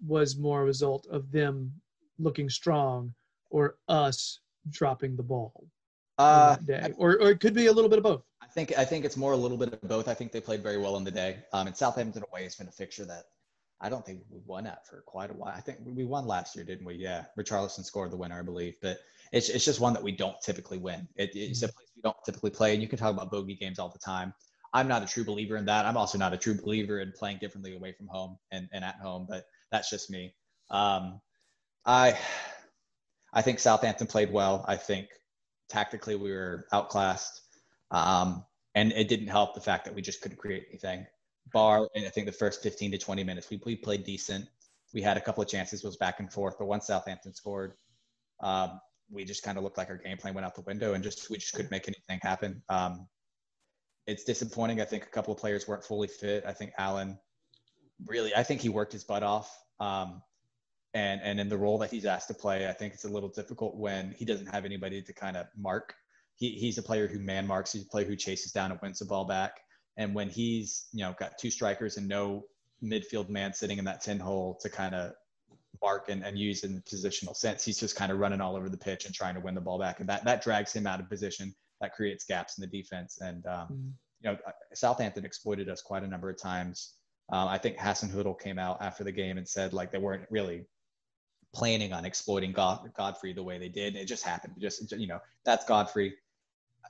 was 0.06 0.36
more 0.36 0.60
a 0.60 0.64
result 0.64 1.06
of 1.06 1.32
them 1.32 1.72
looking 2.18 2.50
strong 2.50 3.14
or 3.48 3.76
us 3.88 4.40
dropping 4.70 5.16
the 5.16 5.22
ball 5.22 5.66
Uh, 6.18 6.56
that 6.56 6.66
day, 6.66 6.92
or 6.98 7.16
or 7.22 7.30
it 7.30 7.40
could 7.40 7.54
be 7.54 7.66
a 7.68 7.72
little 7.72 7.88
bit 7.88 7.98
of 7.98 8.04
both? 8.04 8.24
I 8.54 8.60
think 8.60 8.78
I 8.78 8.84
think 8.84 9.04
it's 9.04 9.16
more 9.16 9.32
a 9.32 9.36
little 9.36 9.56
bit 9.56 9.72
of 9.72 9.82
both. 9.82 10.06
I 10.06 10.14
think 10.14 10.30
they 10.30 10.40
played 10.40 10.62
very 10.62 10.78
well 10.78 10.94
on 10.94 11.02
the 11.02 11.10
day. 11.10 11.38
Um, 11.52 11.66
and 11.66 11.76
Southampton 11.76 12.22
away 12.30 12.44
has 12.44 12.54
been 12.54 12.68
a 12.68 12.72
fixture 12.72 13.04
that 13.04 13.24
I 13.80 13.88
don't 13.88 14.06
think 14.06 14.20
we 14.30 14.38
won 14.46 14.64
at 14.68 14.86
for 14.86 15.02
quite 15.06 15.30
a 15.30 15.34
while. 15.34 15.52
I 15.56 15.60
think 15.60 15.78
we 15.84 16.04
won 16.04 16.24
last 16.24 16.54
year, 16.54 16.64
didn't 16.64 16.86
we? 16.86 16.94
Yeah, 16.94 17.24
Richarlison 17.36 17.84
scored 17.84 18.12
the 18.12 18.16
winner, 18.16 18.38
I 18.38 18.42
believe. 18.42 18.76
But 18.80 18.98
it's 19.32 19.48
it's 19.48 19.64
just 19.64 19.80
one 19.80 19.92
that 19.94 20.02
we 20.04 20.12
don't 20.12 20.40
typically 20.40 20.78
win. 20.78 21.08
It, 21.16 21.30
it's 21.34 21.62
a 21.62 21.68
place 21.68 21.88
we 21.96 22.02
don't 22.02 22.16
typically 22.24 22.50
play, 22.50 22.74
and 22.74 22.80
you 22.82 22.86
can 22.86 22.96
talk 22.96 23.12
about 23.12 23.32
bogey 23.32 23.56
games 23.56 23.80
all 23.80 23.88
the 23.88 23.98
time. 23.98 24.32
I'm 24.72 24.86
not 24.86 25.02
a 25.02 25.06
true 25.06 25.24
believer 25.24 25.56
in 25.56 25.64
that. 25.66 25.84
I'm 25.84 25.96
also 25.96 26.16
not 26.16 26.32
a 26.32 26.36
true 26.36 26.54
believer 26.54 27.00
in 27.00 27.12
playing 27.12 27.38
differently 27.38 27.74
away 27.74 27.92
from 27.92 28.06
home 28.06 28.38
and, 28.52 28.68
and 28.72 28.84
at 28.84 28.96
home, 28.96 29.26
but 29.28 29.46
that's 29.72 29.90
just 29.90 30.10
me. 30.10 30.34
Um, 30.70 31.20
I 31.84 32.16
I 33.32 33.42
think 33.42 33.58
Southampton 33.58 34.06
played 34.06 34.32
well. 34.32 34.64
I 34.68 34.76
think 34.76 35.08
tactically 35.68 36.14
we 36.14 36.30
were 36.30 36.66
outclassed. 36.72 37.40
Um, 37.94 38.44
and 38.74 38.92
it 38.92 39.08
didn't 39.08 39.28
help 39.28 39.54
the 39.54 39.60
fact 39.60 39.84
that 39.84 39.94
we 39.94 40.02
just 40.02 40.20
couldn't 40.20 40.38
create 40.38 40.66
anything. 40.68 41.06
Bar, 41.52 41.88
and 41.94 42.04
I 42.04 42.10
think 42.10 42.26
the 42.26 42.32
first 42.32 42.62
15 42.62 42.90
to 42.90 42.98
20 42.98 43.22
minutes, 43.22 43.48
we, 43.48 43.60
we 43.64 43.76
played 43.76 44.04
decent. 44.04 44.48
We 44.92 45.00
had 45.00 45.16
a 45.16 45.20
couple 45.20 45.42
of 45.42 45.48
chances, 45.48 45.84
was 45.84 45.96
back 45.96 46.18
and 46.18 46.32
forth, 46.32 46.56
but 46.58 46.66
once 46.66 46.88
Southampton 46.88 47.34
scored, 47.34 47.74
um, 48.40 48.80
we 49.10 49.24
just 49.24 49.42
kind 49.42 49.56
of 49.56 49.64
looked 49.64 49.78
like 49.78 49.90
our 49.90 49.96
game 49.96 50.16
plan 50.16 50.34
went 50.34 50.44
out 50.44 50.54
the 50.56 50.62
window, 50.62 50.94
and 50.94 51.04
just 51.04 51.30
we 51.30 51.38
just 51.38 51.54
couldn't 51.54 51.70
make 51.70 51.86
anything 51.86 52.18
happen. 52.22 52.62
Um, 52.68 53.06
it's 54.06 54.24
disappointing. 54.24 54.80
I 54.80 54.84
think 54.84 55.04
a 55.04 55.10
couple 55.10 55.32
of 55.32 55.38
players 55.38 55.68
weren't 55.68 55.84
fully 55.84 56.08
fit. 56.08 56.44
I 56.46 56.52
think 56.52 56.72
Allan, 56.78 57.18
really, 58.06 58.34
I 58.34 58.42
think 58.42 58.60
he 58.60 58.68
worked 58.68 58.92
his 58.92 59.04
butt 59.04 59.22
off. 59.22 59.56
Um, 59.78 60.22
and 60.94 61.20
and 61.22 61.38
in 61.38 61.48
the 61.48 61.56
role 61.56 61.78
that 61.78 61.90
he's 61.90 62.06
asked 62.06 62.28
to 62.28 62.34
play, 62.34 62.68
I 62.68 62.72
think 62.72 62.94
it's 62.94 63.04
a 63.04 63.08
little 63.08 63.28
difficult 63.28 63.76
when 63.76 64.12
he 64.12 64.24
doesn't 64.24 64.46
have 64.46 64.64
anybody 64.64 65.02
to 65.02 65.12
kind 65.12 65.36
of 65.36 65.46
mark. 65.56 65.94
He, 66.36 66.50
he's 66.50 66.78
a 66.78 66.82
player 66.82 67.06
who 67.06 67.18
man 67.18 67.46
marks. 67.46 67.72
He's 67.72 67.84
a 67.84 67.88
player 67.88 68.06
who 68.06 68.16
chases 68.16 68.52
down 68.52 68.70
and 68.72 68.80
wins 68.82 68.98
the 68.98 69.04
ball 69.04 69.24
back. 69.24 69.60
And 69.96 70.14
when 70.14 70.28
he's 70.28 70.86
you 70.92 71.04
know 71.04 71.14
got 71.18 71.38
two 71.38 71.50
strikers 71.50 71.96
and 71.96 72.08
no 72.08 72.44
midfield 72.82 73.28
man 73.28 73.52
sitting 73.52 73.78
in 73.78 73.84
that 73.84 74.00
ten 74.02 74.18
hole 74.18 74.58
to 74.60 74.68
kind 74.68 74.94
of 74.94 75.12
mark 75.82 76.08
and, 76.08 76.24
and 76.24 76.38
use 76.38 76.64
in 76.64 76.74
the 76.74 76.80
positional 76.82 77.36
sense, 77.36 77.64
he's 77.64 77.78
just 77.78 77.96
kind 77.96 78.10
of 78.12 78.18
running 78.18 78.40
all 78.40 78.56
over 78.56 78.68
the 78.68 78.76
pitch 78.76 79.06
and 79.06 79.14
trying 79.14 79.34
to 79.34 79.40
win 79.40 79.54
the 79.54 79.60
ball 79.60 79.78
back, 79.78 80.00
and 80.00 80.08
that 80.08 80.24
that 80.24 80.42
drags 80.42 80.72
him 80.72 80.86
out 80.86 81.00
of 81.00 81.08
position. 81.08 81.54
That 81.80 81.92
creates 81.94 82.24
gaps 82.24 82.58
in 82.58 82.62
the 82.62 82.82
defense. 82.82 83.18
And 83.20 83.46
um, 83.46 83.68
Mm. 83.68 83.92
you 84.22 84.30
know 84.30 84.38
Southampton 84.72 85.24
exploited 85.24 85.68
us 85.68 85.82
quite 85.82 86.02
a 86.02 86.06
number 86.08 86.30
of 86.30 86.40
times. 86.40 86.94
Um, 87.30 87.48
I 87.48 87.58
think 87.58 87.76
Hasenhüttl 87.78 88.40
came 88.40 88.58
out 88.58 88.78
after 88.82 89.04
the 89.04 89.12
game 89.12 89.38
and 89.38 89.46
said 89.48 89.72
like 89.72 89.90
they 89.92 89.98
weren't 89.98 90.26
really 90.30 90.66
planning 91.54 91.92
on 91.92 92.04
exploiting 92.04 92.52
God, 92.52 92.90
Godfrey 92.96 93.32
the 93.32 93.42
way 93.42 93.58
they 93.58 93.68
did. 93.68 93.94
It 93.96 94.06
just 94.06 94.24
happened. 94.24 94.54
Just 94.58 94.90
you 94.98 95.06
know, 95.06 95.20
that's 95.44 95.64
Godfrey. 95.64 96.14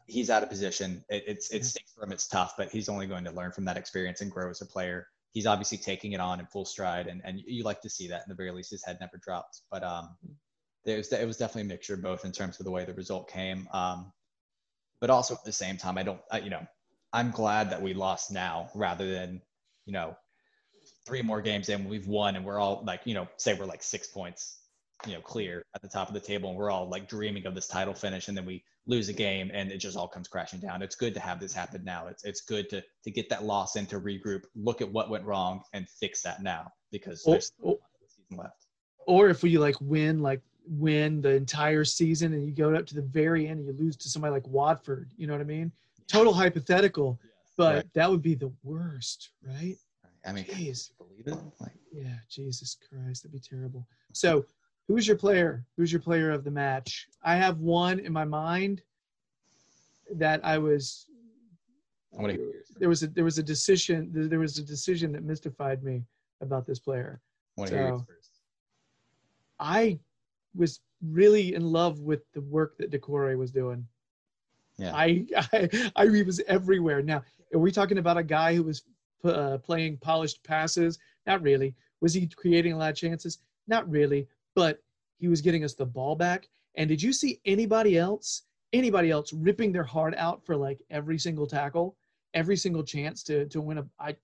He's 0.07 0.31
out 0.31 0.43
of 0.43 0.51
position. 0.51 1.05
It, 1.09 1.25
it's 1.27 1.51
it 1.51 1.65
stinks 1.65 1.93
for 1.93 2.05
him. 2.05 2.13
It's 2.13 2.27
tough, 2.29 2.55
but 2.59 2.71
he's 2.71 2.89
only 2.89 3.07
going 3.07 3.25
to 3.25 3.31
learn 3.31 3.53
from 3.53 3.65
that 3.65 3.77
experience 3.77 4.21
and 4.21 4.31
grow 4.31 4.51
as 4.51 4.61
a 4.61 4.67
player. 4.67 5.09
He's 5.33 5.47
obviously 5.47 5.79
taking 5.79 6.13
it 6.13 6.21
on 6.21 6.41
in 6.41 6.47
full 6.47 6.65
stride, 6.65 7.07
and 7.07 7.23
and 7.25 7.41
you 7.47 7.65
like 7.65 7.81
to 7.83 7.91
see 7.91 8.09
that. 8.09 8.23
In 8.25 8.29
the 8.29 8.35
very 8.35 8.51
least, 8.51 8.71
his 8.71 8.85
head 8.85 8.99
never 9.01 9.17
dropped. 9.17 9.63
But 9.71 9.83
um, 9.83 10.11
there 10.85 10.99
was 10.99 11.13
it 11.13 11.27
was 11.27 11.39
definitely 11.39 11.63
a 11.63 11.73
mixture 11.73 11.97
both 11.97 12.25
in 12.25 12.33
terms 12.33 12.61
of 12.61 12.65
the 12.65 12.71
way 12.71 12.85
the 12.85 12.95
result 12.95 13.31
came, 13.31 13.69
um, 13.73 14.13
but 15.01 15.11
also 15.11 15.35
at 15.35 15.45
the 15.45 15.53
same 15.53 15.77
time, 15.77 15.99
I 15.99 16.03
don't, 16.03 16.21
I, 16.31 16.39
you 16.41 16.51
know, 16.51 16.67
I'm 17.13 17.31
glad 17.31 17.71
that 17.71 17.83
we 17.83 17.95
lost 17.95 18.31
now 18.31 18.71
rather 18.75 19.11
than 19.11 19.41
you 19.87 19.93
know 19.93 20.17
three 21.07 21.23
more 21.23 21.41
games 21.41 21.69
in, 21.69 21.89
we've 21.89 22.07
won, 22.07 22.37
and 22.37 22.45
we're 22.45 22.59
all 22.59 22.83
like, 22.85 23.01
you 23.05 23.15
know, 23.15 23.29
say 23.37 23.55
we're 23.55 23.67
like 23.67 23.83
six 23.83 24.07
points, 24.07 24.59
you 25.07 25.13
know, 25.15 25.21
clear 25.21 25.65
at 25.75 25.83
the 25.83 25.89
top 25.89 26.09
of 26.09 26.15
the 26.15 26.21
table, 26.21 26.51
and 26.51 26.59
we're 26.59 26.71
all 26.71 26.89
like 26.89 27.09
dreaming 27.09 27.47
of 27.47 27.55
this 27.55 27.67
title 27.67 27.95
finish, 27.95 28.29
and 28.29 28.37
then 28.37 28.47
we 28.47 28.63
lose 28.87 29.09
a 29.09 29.13
game, 29.13 29.51
and 29.55 29.71
it 29.71 29.79
just 29.79 29.97
all 29.97 30.09
comes 30.09 30.29
crashing 30.29 30.61
down. 30.61 30.83
It's 30.83 30.97
good 30.97 31.15
to 31.15 31.21
have 31.21 31.41
this 31.41 31.53
happen 31.53 31.83
now. 31.85 32.07
It's 32.07 32.25
it's 32.25 32.43
good 32.43 32.69
to 32.71 32.83
to 33.05 33.11
get 33.11 33.29
that 33.31 33.45
loss 33.45 33.77
in 33.77 33.87
to 33.87 34.01
regroup, 34.01 34.45
look 34.55 34.81
at 34.83 34.91
what 34.91 35.09
went 35.11 35.25
wrong, 35.25 35.63
and 35.73 35.89
fix 35.89 36.23
that 36.23 36.43
now 36.43 36.73
because 36.91 37.25
Or, 37.25 37.33
there's 37.33 37.47
still 37.47 37.71
or, 37.71 37.79
the 38.01 38.09
season 38.09 38.37
left. 38.37 38.67
or 39.07 39.29
if 39.31 39.43
we 39.43 39.57
like 39.59 39.77
win 39.81 40.21
like 40.21 40.41
win 40.67 41.21
the 41.21 41.31
entire 41.31 41.85
season 41.85 42.33
and 42.33 42.47
you 42.47 42.53
go 42.53 42.75
up 42.75 42.87
to 42.87 42.95
the 42.95 43.03
very 43.03 43.47
end 43.49 43.59
and 43.61 43.67
you 43.69 43.85
lose 43.85 43.97
to 43.99 44.09
somebody 44.09 44.33
like 44.33 44.47
Watford, 44.47 45.11
you 45.17 45.27
know 45.27 45.35
what 45.35 45.43
I 45.43 45.45
mean? 45.45 45.71
Total 46.07 46.33
hypothetical, 46.33 47.19
but 47.57 47.75
Right. 47.77 47.93
that 47.95 48.11
would 48.11 48.23
be 48.23 48.35
the 48.35 48.53
worst, 48.63 49.31
right? 49.43 49.77
I 50.27 50.33
mean, 50.33 50.45
can 50.45 50.59
you 50.59 50.73
Jeez. 50.73 50.91
believe 50.97 51.27
it? 51.27 51.37
Like, 51.61 51.73
Yeah, 51.93 52.17
Jesus 52.31 52.77
Christ, 52.89 53.23
that'd 53.23 53.33
be 53.33 53.41
terrible. 53.41 53.87
So, 54.13 54.47
who's 54.89 55.07
your 55.07 55.17
player? 55.17 55.65
Who's 55.77 55.93
your 55.93 56.01
player 56.01 56.31
of 56.31 56.45
the 56.45 56.51
match? 56.51 57.09
I 57.23 57.37
have 57.37 57.59
one 57.59 57.99
in 57.99 58.13
my 58.13 58.25
mind 58.25 58.83
that 60.15 60.45
I 60.45 60.59
was. 60.59 61.07
I 62.17 62.23
want 62.23 62.33
to 62.33 62.39
hear 62.39 62.51
yours. 62.53 62.73
There 62.79 62.89
was 62.89 63.03
a 63.03 63.09
there 63.09 63.25
was 63.25 63.39
a 63.39 63.43
decision 63.43 64.11
there 64.13 64.39
was 64.39 64.59
a 64.59 64.63
decision 64.63 65.13
that 65.13 65.25
mystified 65.25 65.83
me 65.83 66.03
about 66.41 66.67
this 66.67 66.79
player. 66.79 67.21
I 67.57 67.61
want 67.61 67.71
to 67.71 67.77
hear 67.77 67.89
yours 67.89 68.03
first. 68.07 68.31
I 69.59 69.99
was 70.55 70.81
really 71.03 71.55
in 71.55 71.63
love 71.63 72.01
with 72.01 72.21
the 72.33 72.41
work 72.41 72.77
that 72.79 72.91
Doucouré 72.91 73.37
was 73.37 73.51
doing. 73.51 73.87
Yeah. 74.77 74.95
I, 74.95 75.27
I 75.37 75.93
I 75.97 76.05
was 76.07 76.41
everywhere. 76.47 77.03
Now, 77.03 77.23
are 77.53 77.59
we 77.59 77.71
talking 77.71 77.99
about 77.99 78.17
a 78.17 78.23
guy 78.23 78.55
who 78.55 78.65
was 78.65 78.83
uh, 79.25 79.59
playing 79.59 79.99
polished 79.99 80.43
passes? 80.45 80.99
Not 81.27 81.43
really. 81.43 81.75
Was 82.01 82.13
he 82.13 82.27
creating 82.27 82.73
a 82.73 82.77
lot 82.77 82.91
of 82.91 82.97
chances? 82.97 83.39
Not 83.67 83.89
really. 83.89 84.29
But 84.55 84.81
he 85.19 85.29
was 85.29 85.41
getting 85.41 85.65
us 85.65 85.75
the 85.75 85.87
ball 85.87 86.17
back. 86.17 86.49
And 86.77 86.89
did 86.89 87.03
you 87.03 87.13
see 87.13 87.41
anybody 87.45 87.99
else? 87.99 88.43
Anybody 88.73 89.11
else 89.11 89.33
ripping 89.33 89.73
their 89.73 89.85
heart 89.85 90.15
out 90.17 90.45
for 90.45 90.57
like 90.57 90.81
every 90.91 91.19
single 91.19 91.47
tackle, 91.47 91.97
every 92.35 92.57
single 92.57 92.83
chance 92.83 93.23
to 93.25 93.47
to 93.47 93.61
win 93.61 93.79
a? 93.79 93.87
I 93.99 94.17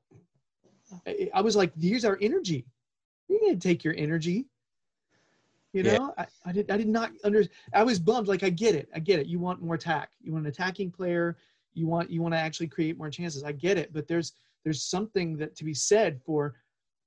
I- 1.34 1.40
was 1.40 1.56
like, 1.56 1.72
here's 1.80 2.04
our 2.04 2.18
energy. 2.20 2.66
You 3.28 3.38
didn't 3.38 3.60
take 3.60 3.84
your 3.84 3.94
energy. 3.96 4.46
You 5.72 5.84
Yeah. 5.84 5.98
know, 5.98 6.14
I, 6.18 6.26
I 6.44 6.52
did 6.52 6.70
I 6.70 6.76
did 6.76 6.88
not 6.88 7.12
under 7.22 7.44
I 7.72 7.84
was 7.84 8.00
bummed. 8.00 8.26
Like 8.26 8.42
I 8.42 8.50
get 8.50 8.74
it. 8.74 8.88
I 8.92 8.98
get 8.98 9.20
it. 9.20 9.26
You 9.28 9.38
want 9.38 9.62
more 9.62 9.76
attack. 9.76 10.10
You 10.20 10.32
want 10.32 10.46
an 10.46 10.50
attacking 10.50 10.90
player. 10.90 11.36
You 11.74 11.86
want 11.86 12.10
you 12.10 12.20
want 12.22 12.34
to 12.34 12.38
actually 12.38 12.66
create 12.66 12.98
more 12.98 13.10
chances. 13.10 13.44
I 13.44 13.52
get 13.52 13.78
it. 13.78 13.92
But 13.92 14.08
there's 14.08 14.32
there's 14.64 14.82
something 14.82 15.36
that 15.36 15.54
to 15.56 15.64
be 15.64 15.74
said 15.74 16.20
for 16.26 16.54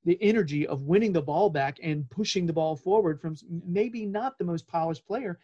the 0.05 0.17
energy 0.21 0.67
of 0.67 0.83
winning 0.83 1.13
the 1.13 1.21
ball 1.21 1.49
back 1.49 1.77
and 1.81 2.09
pushing 2.09 2.45
the 2.45 2.53
ball 2.53 2.75
forward 2.75 3.21
from 3.21 3.35
maybe 3.65 4.05
not 4.05 4.37
the 4.37 4.43
most 4.43 4.67
polished 4.67 5.05
player. 5.07 5.39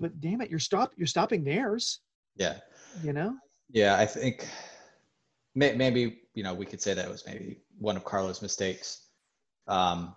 but 0.00 0.20
damn 0.20 0.40
it, 0.40 0.50
you're 0.50 0.58
stop 0.58 0.92
you're 0.96 1.06
stopping 1.06 1.44
theirs. 1.44 2.00
Yeah. 2.36 2.56
You 3.02 3.12
know. 3.12 3.36
Yeah, 3.70 3.98
I 3.98 4.06
think 4.06 4.48
may, 5.54 5.74
maybe 5.74 6.20
you 6.34 6.42
know 6.42 6.54
we 6.54 6.66
could 6.66 6.80
say 6.80 6.94
that 6.94 7.08
was 7.08 7.24
maybe 7.26 7.58
one 7.78 7.96
of 7.96 8.04
Carlos' 8.04 8.42
mistakes 8.42 9.08
um, 9.68 10.14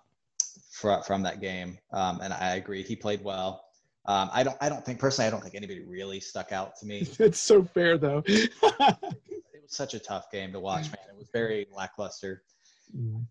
from 0.70 1.02
from 1.02 1.22
that 1.22 1.40
game, 1.40 1.78
um, 1.92 2.20
and 2.22 2.32
I 2.32 2.56
agree 2.56 2.82
he 2.82 2.96
played 2.96 3.22
well. 3.24 3.64
Um, 4.06 4.30
I 4.32 4.42
don't 4.42 4.56
I 4.60 4.68
don't 4.68 4.84
think 4.84 4.98
personally 4.98 5.26
I 5.26 5.30
don't 5.30 5.42
think 5.42 5.54
anybody 5.54 5.80
really 5.80 6.20
stuck 6.20 6.52
out 6.52 6.76
to 6.80 6.86
me. 6.86 7.06
It's 7.18 7.38
so 7.38 7.64
fair 7.64 7.98
though. 7.98 8.22
it 8.26 8.52
was 8.62 9.74
such 9.74 9.94
a 9.94 9.98
tough 9.98 10.30
game 10.30 10.52
to 10.52 10.60
watch, 10.60 10.84
man. 10.84 10.98
It 11.10 11.18
was 11.18 11.28
very 11.32 11.66
lackluster. 11.74 12.42
Mm. 12.96 13.24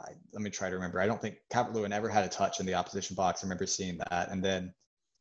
I, 0.00 0.12
let 0.32 0.42
me 0.42 0.50
try 0.50 0.68
to 0.68 0.74
remember. 0.74 1.00
I 1.00 1.06
don't 1.06 1.20
think 1.20 1.36
Calvert 1.50 1.74
Lewin 1.74 1.92
ever 1.92 2.08
had 2.08 2.24
a 2.24 2.28
touch 2.28 2.60
in 2.60 2.66
the 2.66 2.74
opposition 2.74 3.14
box. 3.14 3.42
I 3.42 3.46
remember 3.46 3.66
seeing 3.66 3.98
that, 4.10 4.30
and 4.30 4.42
then 4.42 4.72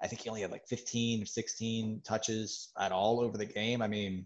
I 0.02 0.08
think 0.08 0.22
he 0.22 0.30
only 0.30 0.42
had 0.42 0.52
like 0.52 0.68
15 0.68 1.24
or 1.24 1.26
16 1.26 2.02
touches 2.06 2.70
at 2.80 2.92
all 2.92 3.20
over 3.20 3.38
the 3.38 3.46
game. 3.46 3.82
I 3.82 3.88
mean, 3.88 4.26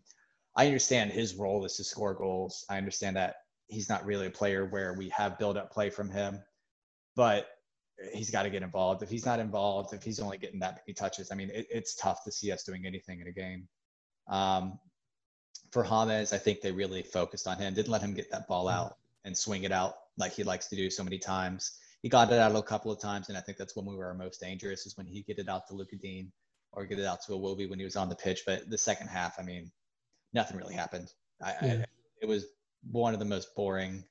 I 0.55 0.67
understand 0.67 1.11
his 1.11 1.35
role 1.35 1.65
is 1.65 1.77
to 1.77 1.83
score 1.83 2.13
goals. 2.13 2.65
I 2.69 2.77
understand 2.77 3.15
that 3.15 3.37
he's 3.67 3.89
not 3.89 4.05
really 4.05 4.27
a 4.27 4.31
player 4.31 4.65
where 4.65 4.93
we 4.93 5.09
have 5.09 5.39
build 5.39 5.57
up 5.57 5.71
play 5.71 5.89
from 5.89 6.09
him, 6.09 6.39
but 7.15 7.47
he's 8.13 8.29
got 8.29 8.43
to 8.43 8.49
get 8.49 8.61
involved. 8.61 9.01
If 9.01 9.09
he's 9.09 9.25
not 9.25 9.39
involved, 9.39 9.93
if 9.93 10.03
he's 10.03 10.19
only 10.19 10.37
getting 10.37 10.59
that 10.59 10.81
many 10.85 10.93
touches, 10.93 11.31
I 11.31 11.35
mean, 11.35 11.49
it, 11.49 11.67
it's 11.71 11.95
tough 11.95 12.23
to 12.25 12.31
see 12.31 12.51
us 12.51 12.63
doing 12.63 12.85
anything 12.85 13.19
in 13.21 13.27
a 13.27 13.31
game. 13.31 13.67
Um, 14.27 14.79
for 15.71 15.83
James, 15.83 16.33
I 16.33 16.37
think 16.37 16.61
they 16.61 16.71
really 16.71 17.01
focused 17.01 17.47
on 17.47 17.57
him, 17.57 17.73
didn't 17.73 17.91
let 17.91 18.01
him 18.01 18.13
get 18.13 18.29
that 18.31 18.47
ball 18.47 18.67
out 18.67 18.97
and 19.25 19.35
swing 19.35 19.63
it 19.63 19.71
out 19.71 19.95
like 20.17 20.33
he 20.33 20.43
likes 20.43 20.67
to 20.67 20.75
do 20.75 20.89
so 20.89 21.03
many 21.03 21.17
times. 21.17 21.77
He 22.01 22.09
got 22.09 22.31
it 22.31 22.39
out 22.39 22.55
a 22.55 22.61
couple 22.61 22.91
of 22.91 22.99
times, 22.99 23.29
and 23.29 23.37
I 23.37 23.41
think 23.41 23.57
that's 23.57 23.75
when 23.75 23.85
we 23.85 23.95
were 23.95 24.13
most 24.13 24.41
dangerous 24.41 24.85
is 24.85 24.97
when 24.97 25.07
he 25.07 25.21
get 25.21 25.39
it 25.39 25.47
out 25.47 25.67
to 25.67 25.73
Lucas 25.73 25.99
Digne 25.99 26.31
or 26.73 26.85
get 26.85 26.99
it 26.99 27.05
out 27.05 27.21
to 27.23 27.31
Iwobi 27.33 27.69
when 27.69 27.79
he 27.79 27.85
was 27.85 27.95
on 27.95 28.09
the 28.09 28.15
pitch. 28.15 28.43
But 28.45 28.69
the 28.69 28.77
second 28.77 29.07
half, 29.07 29.39
I 29.39 29.43
mean, 29.43 29.71
nothing 30.33 30.57
really 30.57 30.75
happened. 30.75 31.11
I, 31.41 31.53
Yeah. 31.61 31.73
I, 31.73 31.85
it 32.21 32.27
was 32.27 32.45
one 32.89 33.13
of 33.13 33.19
the 33.19 33.25
most 33.25 33.55
boring 33.55 34.03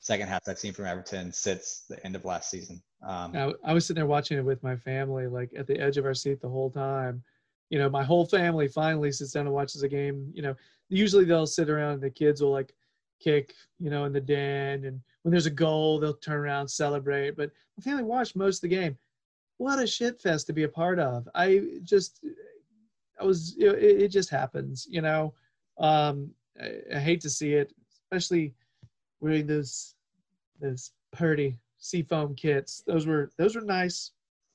second 0.00 0.28
halves 0.28 0.48
I've 0.48 0.58
seen 0.58 0.72
from 0.72 0.86
Everton 0.86 1.32
since 1.32 1.84
the 1.88 2.04
end 2.04 2.16
of 2.16 2.24
last 2.24 2.50
season. 2.50 2.82
Um, 3.06 3.36
I, 3.36 3.52
I 3.64 3.72
was 3.74 3.86
sitting 3.86 4.00
there 4.00 4.06
watching 4.06 4.38
it 4.38 4.44
with 4.44 4.62
my 4.62 4.76
family, 4.76 5.26
like 5.26 5.50
at 5.56 5.66
the 5.66 5.78
edge 5.78 5.96
of 5.98 6.04
our 6.04 6.14
seat 6.14 6.40
the 6.40 6.48
whole 6.48 6.70
time. 6.70 7.22
You 7.68 7.78
know, 7.78 7.88
my 7.88 8.02
whole 8.02 8.26
family 8.26 8.66
finally 8.66 9.12
sits 9.12 9.32
down 9.32 9.46
and 9.46 9.54
watches 9.54 9.82
a 9.82 9.88
game. 9.88 10.30
You 10.34 10.42
know, 10.42 10.56
usually 10.88 11.24
they'll 11.24 11.46
sit 11.46 11.70
around 11.70 11.94
and 11.94 12.02
the 12.02 12.10
kids 12.10 12.42
will 12.42 12.50
like 12.50 12.74
kick, 13.20 13.54
you 13.78 13.90
know, 13.90 14.06
in 14.06 14.12
the 14.12 14.20
den. 14.20 14.84
And 14.84 15.00
when 15.22 15.30
there's 15.30 15.46
a 15.46 15.50
goal, 15.50 16.00
they'll 16.00 16.14
turn 16.14 16.38
around, 16.38 16.68
celebrate. 16.68 17.36
But 17.36 17.50
my 17.76 17.82
family 17.82 18.02
watched 18.02 18.36
most 18.36 18.58
of 18.58 18.62
the 18.62 18.76
game. 18.76 18.96
What 19.58 19.78
a 19.78 19.86
shit 19.86 20.20
fest 20.20 20.46
to 20.46 20.52
be 20.52 20.62
a 20.62 20.68
part 20.68 20.98
of. 20.98 21.28
I 21.34 21.80
just, 21.82 22.24
I 23.20 23.24
was, 23.24 23.56
it, 23.58 24.02
it 24.02 24.08
just 24.08 24.30
happens, 24.30 24.86
you 24.90 25.02
know. 25.02 25.34
Um, 25.78 26.30
I, 26.60 26.96
I 26.96 26.98
hate 26.98 27.20
to 27.22 27.30
see 27.30 27.52
it, 27.52 27.72
especially 27.92 28.54
wearing 29.20 29.46
those, 29.46 29.94
those 30.60 30.92
purdy 31.12 31.58
seafoam 31.78 32.34
kits. 32.34 32.82
Those 32.86 33.06
were, 33.06 33.30
those 33.36 33.54
were 33.54 33.62
nice. 33.62 34.12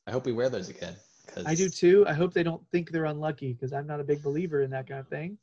I 0.08 0.12
hope 0.12 0.26
we 0.26 0.34
wear 0.34 0.50
those 0.50 0.70
again. 0.70 0.96
Cause 1.34 1.46
I 1.46 1.56
do 1.56 1.70
too. 1.70 2.06
I 2.08 2.14
hope 2.14 2.34
they 2.34 2.44
don't 2.44 2.64
think 2.72 2.92
they're 2.92 3.06
unlucky 3.06 3.54
because 3.54 3.74
I'm 3.74 3.88
not 3.88 4.00
a 4.00 4.04
big 4.04 4.24
believer 4.24 4.62
in 4.62 4.72
that 4.72 4.88
kind 4.88 5.00
of 5.00 5.08
thing. 5.08 5.38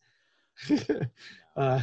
uh, 1.56 1.82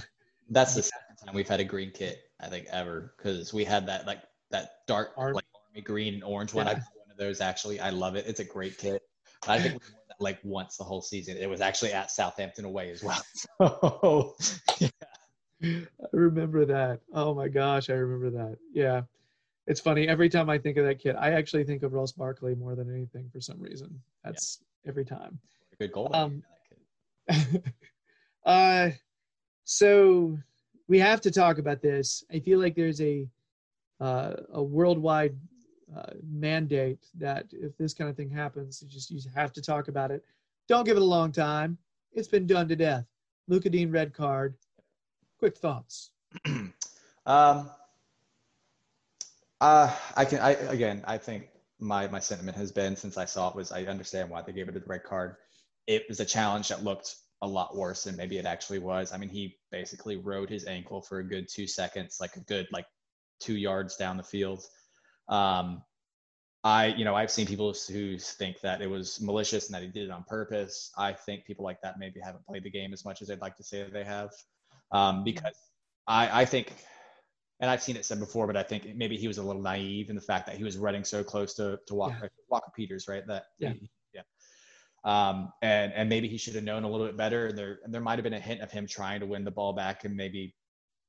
That's 0.49 0.75
the 0.75 0.83
second 0.83 1.15
time 1.25 1.35
we've 1.35 1.47
had 1.47 1.59
a 1.59 1.65
green 1.65 1.91
kit, 1.91 2.28
I 2.39 2.47
think, 2.47 2.67
ever. 2.71 3.13
Because 3.17 3.53
we 3.53 3.63
had 3.65 3.87
that 3.87 4.07
like 4.07 4.21
that 4.51 4.85
dark 4.87 5.11
Arm- 5.17 5.33
like 5.33 5.45
army 5.69 5.81
green 5.81 6.13
and 6.15 6.23
orange 6.23 6.53
one. 6.53 6.67
I 6.67 6.71
Yeah. 6.71 6.77
got 6.79 6.83
one 6.95 7.11
of 7.11 7.17
those 7.17 7.41
actually. 7.41 7.79
I 7.79 7.89
love 7.89 8.15
it. 8.15 8.25
It's 8.27 8.39
a 8.39 8.45
great 8.45 8.77
kit. 8.77 9.01
I 9.47 9.59
think 9.59 9.75
we 9.75 9.79
that 10.07 10.19
like 10.19 10.39
once 10.43 10.77
the 10.77 10.83
whole 10.83 11.01
season. 11.01 11.37
It 11.37 11.49
was 11.49 11.61
actually 11.61 11.93
at 11.93 12.11
Southampton 12.11 12.65
away 12.65 12.91
as 12.91 13.03
well. 13.03 13.21
So 15.61 15.75
I 16.03 16.07
remember 16.13 16.63
that. 16.65 17.01
Oh 17.13 17.33
my 17.33 17.49
gosh, 17.49 17.89
I 17.89 17.93
remember 17.93 18.29
that. 18.29 18.57
Yeah. 18.73 19.01
It's 19.67 19.81
funny. 19.81 20.07
Every 20.07 20.29
time 20.29 20.49
I 20.49 20.57
think 20.57 20.77
of 20.77 20.85
that 20.85 20.99
kid, 20.99 21.15
I 21.17 21.31
actually 21.31 21.65
think 21.65 21.83
of 21.83 21.91
Ross 21.93 22.13
Barkley 22.13 22.55
more 22.55 22.75
than 22.75 22.89
anything 22.93 23.29
for 23.31 23.41
some 23.41 23.59
reason. 23.59 24.01
That's 24.23 24.63
every 24.87 25.03
time. 25.03 25.37
good 25.77 25.91
goal. 25.91 26.09
Um, 26.13 26.43
uh, 28.45 28.89
so 29.65 30.37
we 30.89 30.99
have 30.99 31.21
to 31.21 31.31
talk 31.31 31.59
about 31.59 31.81
this. 31.81 32.25
I 32.33 32.39
feel 32.39 32.59
like 32.59 32.75
there's 32.75 32.99
a 32.99 33.27
uh, 34.01 34.33
a 34.53 34.61
worldwide 34.61 35.35
uh, 35.95 36.13
mandate 36.29 37.05
that 37.15 37.45
if 37.51 37.77
this 37.77 37.93
kind 37.93 38.09
of 38.09 38.17
thing 38.17 38.29
happens, 38.29 38.81
you 38.81 38.89
just 38.89 39.11
you 39.11 39.21
have 39.33 39.53
to 39.53 39.61
talk 39.61 39.87
about 39.87 40.11
it. 40.11 40.25
Don't 40.67 40.85
give 40.85 40.97
it 40.97 41.01
a 41.01 41.05
long 41.05 41.31
time. 41.31 41.77
It's 42.11 42.27
been 42.27 42.47
done 42.47 42.67
to 42.69 42.75
death. 42.75 43.05
Lucas 43.47 43.71
Digne 43.71 43.91
red 43.91 44.13
card. 44.13 44.55
Quick 45.37 45.57
thoughts. 45.57 46.11
um, 46.45 47.69
uh, 49.61 49.95
I 50.17 50.25
can. 50.25 50.39
I 50.39 50.51
again. 50.51 51.03
I 51.05 51.17
think 51.17 51.49
my 51.79 52.07
my 52.07 52.19
sentiment 52.19 52.57
has 52.57 52.71
been 52.71 52.95
since 52.95 53.15
I 53.15 53.25
saw 53.25 53.49
it 53.49 53.55
was 53.55 53.71
I 53.71 53.83
understand 53.83 54.29
why 54.29 54.41
they 54.41 54.53
gave 54.53 54.69
it 54.69 54.75
a 54.75 54.81
red 54.87 55.03
card. 55.03 55.35
It 55.85 56.05
was 56.09 56.19
a 56.19 56.25
challenge 56.25 56.69
that 56.69 56.83
looked 56.83 57.15
a 57.41 57.47
lot 57.47 57.75
worse 57.75 58.03
than 58.03 58.15
maybe 58.17 58.37
it 58.37 58.45
actually 58.45 58.79
was. 58.79 59.13
I 59.13 59.17
mean, 59.17 59.29
he 59.29 59.57
basically 59.71 60.17
rode 60.17 60.49
his 60.49 60.65
ankle 60.65 61.01
for 61.01 61.19
a 61.19 61.23
good 61.23 61.47
two 61.49 61.67
seconds, 61.67 62.17
like 62.19 62.35
a 62.35 62.41
good 62.41 62.67
like 62.71 62.85
two 63.39 63.55
yards 63.55 63.95
down 63.95 64.17
the 64.17 64.23
field. 64.23 64.63
Um, 65.29 65.83
I, 66.63 66.87
you 66.87 67.05
know, 67.05 67.15
I've 67.15 67.31
seen 67.31 67.47
people 67.47 67.73
who 67.89 68.17
think 68.17 68.59
that 68.61 68.81
it 68.81 68.87
was 68.87 69.21
malicious 69.21 69.67
and 69.67 69.75
that 69.75 69.81
he 69.81 69.87
did 69.87 70.03
it 70.05 70.11
on 70.11 70.23
purpose. 70.23 70.91
I 70.97 71.13
think 71.13 71.45
people 71.45 71.63
like 71.63 71.81
that 71.81 71.97
maybe 71.97 72.19
haven't 72.19 72.45
played 72.45 72.63
the 72.63 72.69
game 72.69 72.91
as 72.91 73.05
much 73.05 73.21
as 73.21 73.29
they'd 73.29 73.39
like 73.39 73.55
to 73.57 73.63
say 73.63 73.83
that 73.83 73.93
they 73.93 74.03
have, 74.03 74.31
um, 74.91 75.23
because 75.23 75.55
I, 76.05 76.41
I 76.41 76.45
think, 76.45 76.73
and 77.61 77.71
I've 77.71 77.81
seen 77.81 77.95
it 77.95 78.03
said 78.03 78.19
before, 78.19 78.45
but 78.47 78.57
I 78.57 78.63
think 78.63 78.93
maybe 78.95 79.15
he 79.15 79.29
was 79.29 79.37
a 79.37 79.43
little 79.43 79.61
naive 79.61 80.09
in 80.09 80.15
the 80.17 80.21
fact 80.21 80.47
that 80.47 80.57
he 80.57 80.65
was 80.65 80.77
running 80.77 81.05
so 81.05 81.23
close 81.23 81.53
to 81.55 81.79
to 81.87 81.95
Walker, 81.95 82.29
Walker 82.49 82.71
Peters, 82.75 83.07
right? 83.07 83.25
That 83.27 83.45
Yeah. 83.59 83.69
he- 83.73 83.79
yeah. 83.79 83.87
Um, 85.03 85.53
and 85.61 85.93
and 85.93 86.09
maybe 86.09 86.27
he 86.27 86.37
should 86.37 86.55
have 86.55 86.63
known 86.63 86.83
a 86.83 86.89
little 86.89 87.07
bit 87.07 87.17
better. 87.17 87.47
And 87.47 87.57
there 87.57 87.79
and 87.83 87.93
there 87.93 88.01
might 88.01 88.15
have 88.15 88.23
been 88.23 88.33
a 88.33 88.39
hint 88.39 88.61
of 88.61 88.71
him 88.71 88.85
trying 88.87 89.19
to 89.21 89.25
win 89.25 89.43
the 89.43 89.51
ball 89.51 89.73
back 89.73 90.03
and 90.03 90.15
maybe 90.15 90.55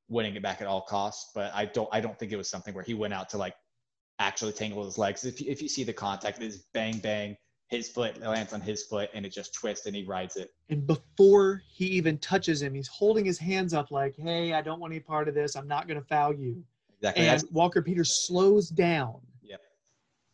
winning 0.09 0.35
it 0.35 0.43
back 0.43 0.61
at 0.61 0.67
all 0.67 0.83
costs. 0.83 1.33
But 1.35 1.53
I 1.55 1.65
don't 1.67 1.89
I 1.93 2.01
don't 2.01 2.19
think 2.19 2.33
it 2.33 2.37
was 2.37 2.49
something 2.49 2.75
where 2.75 2.85
he 2.85 2.95
went 2.95 3.15
out 3.15 3.29
to 3.31 3.39
like 3.39 3.55
actually 4.19 4.53
tangle 4.53 4.85
his 4.85 4.99
legs. 4.99 5.25
If 5.25 5.41
you, 5.41 5.51
if 5.51 5.63
you 5.63 5.69
see 5.69 5.83
the 5.83 5.93
contact, 5.93 6.39
it 6.41 6.45
is 6.45 6.65
bang 6.73 6.99
bang. 6.99 7.37
His 7.69 7.89
foot 7.89 8.21
lands 8.21 8.53
on 8.53 8.61
his 8.61 8.85
foot 8.85 9.11
and 9.15 9.25
it 9.25 9.33
just 9.33 9.55
twists 9.55 9.87
and 9.87 9.95
he 9.95 10.05
rides 10.05 10.37
it. 10.37 10.51
And 10.71 10.87
before 10.87 11.63
he 11.69 11.87
even 11.87 12.19
touches 12.19 12.61
him, 12.63 12.75
he's 12.75 12.89
holding 12.89 13.25
his 13.25 13.39
hands 13.39 13.75
up 13.75 13.91
like, 13.93 14.17
"Hey, 14.17 14.53
I 14.53 14.61
don't 14.61 14.81
want 14.81 14.93
any 14.93 15.01
part 15.01 15.29
of 15.29 15.35
this. 15.35 15.55
I'm 15.57 15.69
not 15.69 15.87
going 15.87 16.01
to 16.01 16.07
foul 16.07 16.35
you." 16.35 16.65
Exactly. 16.99 17.29
And 17.29 17.45
Walker 17.51 17.81
Peters 17.81 18.27
slows 18.27 18.69
down 18.69 19.21
Yep. 19.43 19.61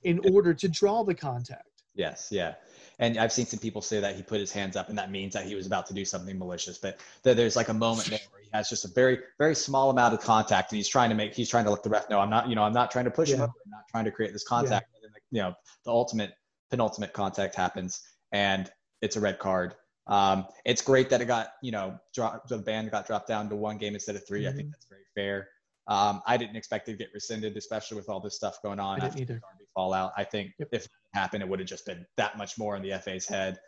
in 0.02 0.18
order 0.32 0.52
to 0.54 0.68
draw 0.68 1.04
the 1.04 1.14
contact. 1.14 1.65
Yes, 1.96 2.28
yeah. 2.30 2.54
And 2.98 3.18
I've 3.18 3.32
seen 3.32 3.46
some 3.46 3.58
people 3.58 3.82
say 3.82 4.00
that 4.00 4.16
he 4.16 4.22
put 4.22 4.38
his 4.38 4.52
hands 4.52 4.76
up 4.76 4.88
and 4.88 4.98
that 4.98 5.10
means 5.10 5.34
that 5.34 5.44
he 5.46 5.54
was 5.54 5.66
about 5.66 5.86
to 5.86 5.94
do 5.94 6.04
something 6.04 6.38
malicious. 6.38 6.78
But 6.78 6.98
th- 7.24 7.36
there's 7.36 7.56
like 7.56 7.68
a 7.68 7.74
moment 7.74 8.08
there 8.08 8.20
where 8.30 8.42
he 8.42 8.48
has 8.52 8.68
just 8.68 8.84
a 8.84 8.88
very, 8.88 9.18
very 9.38 9.54
small 9.54 9.90
amount 9.90 10.14
of 10.14 10.20
contact 10.20 10.72
and 10.72 10.76
he's 10.76 10.88
trying 10.88 11.08
to 11.10 11.16
make, 11.16 11.34
he's 11.34 11.48
trying 11.48 11.64
to 11.64 11.70
let 11.70 11.82
the 11.82 11.90
ref 11.90 12.08
know, 12.08 12.20
I'm 12.20 12.30
not, 12.30 12.48
you 12.48 12.54
know, 12.54 12.62
I'm 12.62 12.72
not 12.72 12.90
trying 12.90 13.06
to 13.06 13.10
push 13.10 13.30
him 13.30 13.38
Yeah. 13.38 13.44
over, 13.44 13.52
I'm 13.64 13.70
not 13.70 13.88
trying 13.90 14.04
to 14.04 14.10
create 14.10 14.32
this 14.32 14.44
contact. 14.44 14.88
And 14.94 15.04
then, 15.04 15.20
you 15.30 15.42
know, 15.42 15.54
the 15.84 15.90
ultimate, 15.90 16.34
penultimate 16.70 17.12
contact 17.12 17.54
happens 17.54 18.02
and 18.32 18.70
it's 19.02 19.16
a 19.16 19.20
red 19.20 19.38
card. 19.38 19.74
Um, 20.06 20.46
it's 20.64 20.82
great 20.82 21.10
that 21.10 21.20
it 21.20 21.24
got, 21.26 21.48
you 21.62 21.72
know, 21.72 21.98
the 22.14 22.62
ban 22.64 22.88
got 22.88 23.06
dropped 23.06 23.28
down 23.28 23.48
to 23.48 23.56
one 23.56 23.78
game 23.78 23.94
instead 23.94 24.16
of 24.16 24.26
3 24.26 24.46
I 24.46 24.52
think 24.52 24.68
Mhm. 24.68 24.72
that's 24.72 24.86
very 24.86 25.04
fair. 25.14 25.48
Um, 25.88 26.20
I 26.26 26.36
didn't 26.36 26.56
expect 26.56 26.88
it 26.88 26.92
to 26.92 26.98
get 26.98 27.08
rescinded, 27.14 27.56
especially 27.56 27.96
with 27.96 28.08
all 28.08 28.18
this 28.20 28.34
stuff 28.34 28.60
going 28.62 28.80
on. 28.80 29.00
I 29.00 29.08
didn't 29.08 29.20
either. 29.20 29.34
the 29.58 29.66
fallout. 29.74 30.12
I 30.16 30.24
think 30.24 30.52
Yep. 30.58 30.68
if 30.72 30.84
it 30.84 30.90
happened, 31.14 31.42
it 31.42 31.48
would 31.48 31.60
have 31.60 31.68
just 31.68 31.86
been 31.86 32.04
that 32.16 32.36
much 32.36 32.58
more 32.58 32.74
on 32.74 32.82
the 32.82 32.98
FA's 32.98 33.26
head 33.26 33.58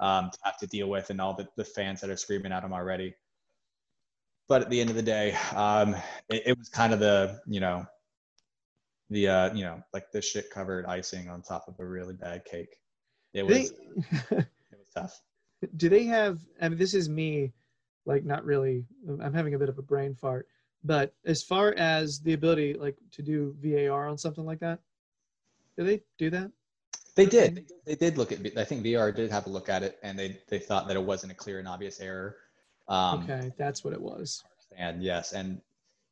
um, 0.00 0.30
to 0.30 0.38
have 0.42 0.58
to 0.58 0.66
deal 0.66 0.88
with, 0.88 1.10
and 1.10 1.20
all 1.20 1.34
the, 1.34 1.46
the 1.56 1.64
fans 1.64 2.00
that 2.00 2.10
are 2.10 2.16
screaming 2.16 2.52
at 2.52 2.64
him 2.64 2.72
already. 2.72 3.14
But 4.48 4.62
at 4.62 4.70
the 4.70 4.80
end 4.80 4.90
of 4.90 4.96
the 4.96 5.02
day, 5.02 5.36
um, 5.54 5.94
it, 6.28 6.42
it 6.46 6.58
was 6.58 6.68
kind 6.68 6.92
of 6.92 6.98
the 7.00 7.40
you 7.46 7.60
know, 7.60 7.86
the 9.10 9.28
uh, 9.28 9.54
you 9.54 9.62
know, 9.64 9.80
like 9.92 10.10
the 10.12 10.20
shit 10.20 10.50
covered 10.50 10.84
icing 10.86 11.28
on 11.28 11.42
top 11.42 11.68
of 11.68 11.78
a 11.78 11.86
really 11.86 12.14
bad 12.14 12.44
cake. 12.44 12.74
It 13.34 13.46
was 13.46 13.70
they, 13.70 14.36
it 14.36 14.46
was 14.72 14.88
tough. 14.94 15.20
do 15.76 15.88
they 15.88 16.04
have? 16.04 16.40
I 16.60 16.68
mean, 16.68 16.78
this 16.78 16.94
is 16.94 17.08
me, 17.08 17.52
like 18.04 18.24
not 18.24 18.44
really. 18.44 18.84
I'm 19.08 19.34
having 19.34 19.54
a 19.54 19.58
bit 19.58 19.68
of 19.68 19.78
a 19.78 19.82
brain 19.82 20.14
fart. 20.14 20.48
But 20.84 21.12
as 21.24 21.42
far 21.42 21.74
as 21.76 22.20
the 22.20 22.34
ability, 22.34 22.74
like 22.74 22.96
to 23.12 23.22
do 23.22 23.54
VAR 23.60 24.08
on 24.08 24.16
something 24.16 24.44
like 24.44 24.60
that, 24.60 24.78
do 25.76 25.84
they 25.84 26.02
do 26.18 26.30
that? 26.30 26.50
They 27.14 27.26
did. 27.26 27.66
They, 27.84 27.96
did- 27.96 28.16
look 28.16 28.30
at. 28.32 28.38
I 28.56 28.64
think 28.64 28.84
VR 28.84 29.14
did 29.14 29.30
have 29.30 29.46
a 29.46 29.50
look 29.50 29.68
at 29.68 29.82
it, 29.82 29.98
and 30.02 30.18
they 30.18 30.38
they 30.48 30.58
thought 30.60 30.86
that 30.88 30.96
it 30.96 31.02
wasn't 31.02 31.32
a 31.32 31.34
clear 31.34 31.58
and 31.58 31.66
obvious 31.66 32.00
error. 32.00 32.36
Um, 32.86 33.24
okay, 33.24 33.52
that's 33.58 33.82
what 33.84 33.92
it 33.92 34.00
was. 34.00 34.44
And 34.76 35.02
yes, 35.02 35.32
and 35.32 35.60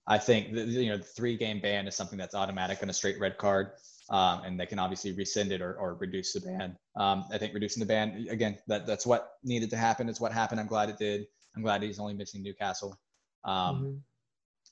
I 0.07 0.19
think 0.19 0.53
the, 0.53 0.65
you 0.65 0.89
know 0.91 0.97
the 0.99 1.05
three 1.05 1.37
game 1.37 1.61
ban 1.61 1.87
is 1.87 1.95
something 1.95 2.19
that's 2.19 2.35
automatic 2.35 2.83
on 2.83 2.91
a 2.91 2.93
straight 2.93 3.21
red 3.21 3.39
card, 3.39 3.71
um, 4.11 4.43
and 4.45 4.59
they 4.59 4.67
can 4.67 4.81
obviously 4.81 5.13
rescind 5.13 5.53
it 5.53 5.63
or, 5.63 5.75
or 5.75 5.95
reduce 5.95 6.33
the 6.33 6.41
ban. 6.41 6.77
Um, 6.97 7.25
I 7.33 7.39
think 7.39 7.55
reducing 7.55 7.81
the 7.81 7.87
ban 7.87 8.27
again 8.29 8.59
that 8.67 8.87
that's 8.87 9.07
what 9.07 9.35
needed 9.45 9.71
to 9.71 9.77
happen. 9.77 10.09
It's 10.09 10.21
what 10.21 10.33
happened. 10.33 10.61
I'm 10.61 10.67
glad 10.67 10.89
it 10.91 10.99
did. 10.99 11.27
I'm 11.55 11.63
glad 11.63 11.83
he's 11.83 12.01
only 12.01 12.15
missing 12.15 12.43
Newcastle, 12.43 12.99
um, 13.45 13.85
Mhm. 13.85 14.01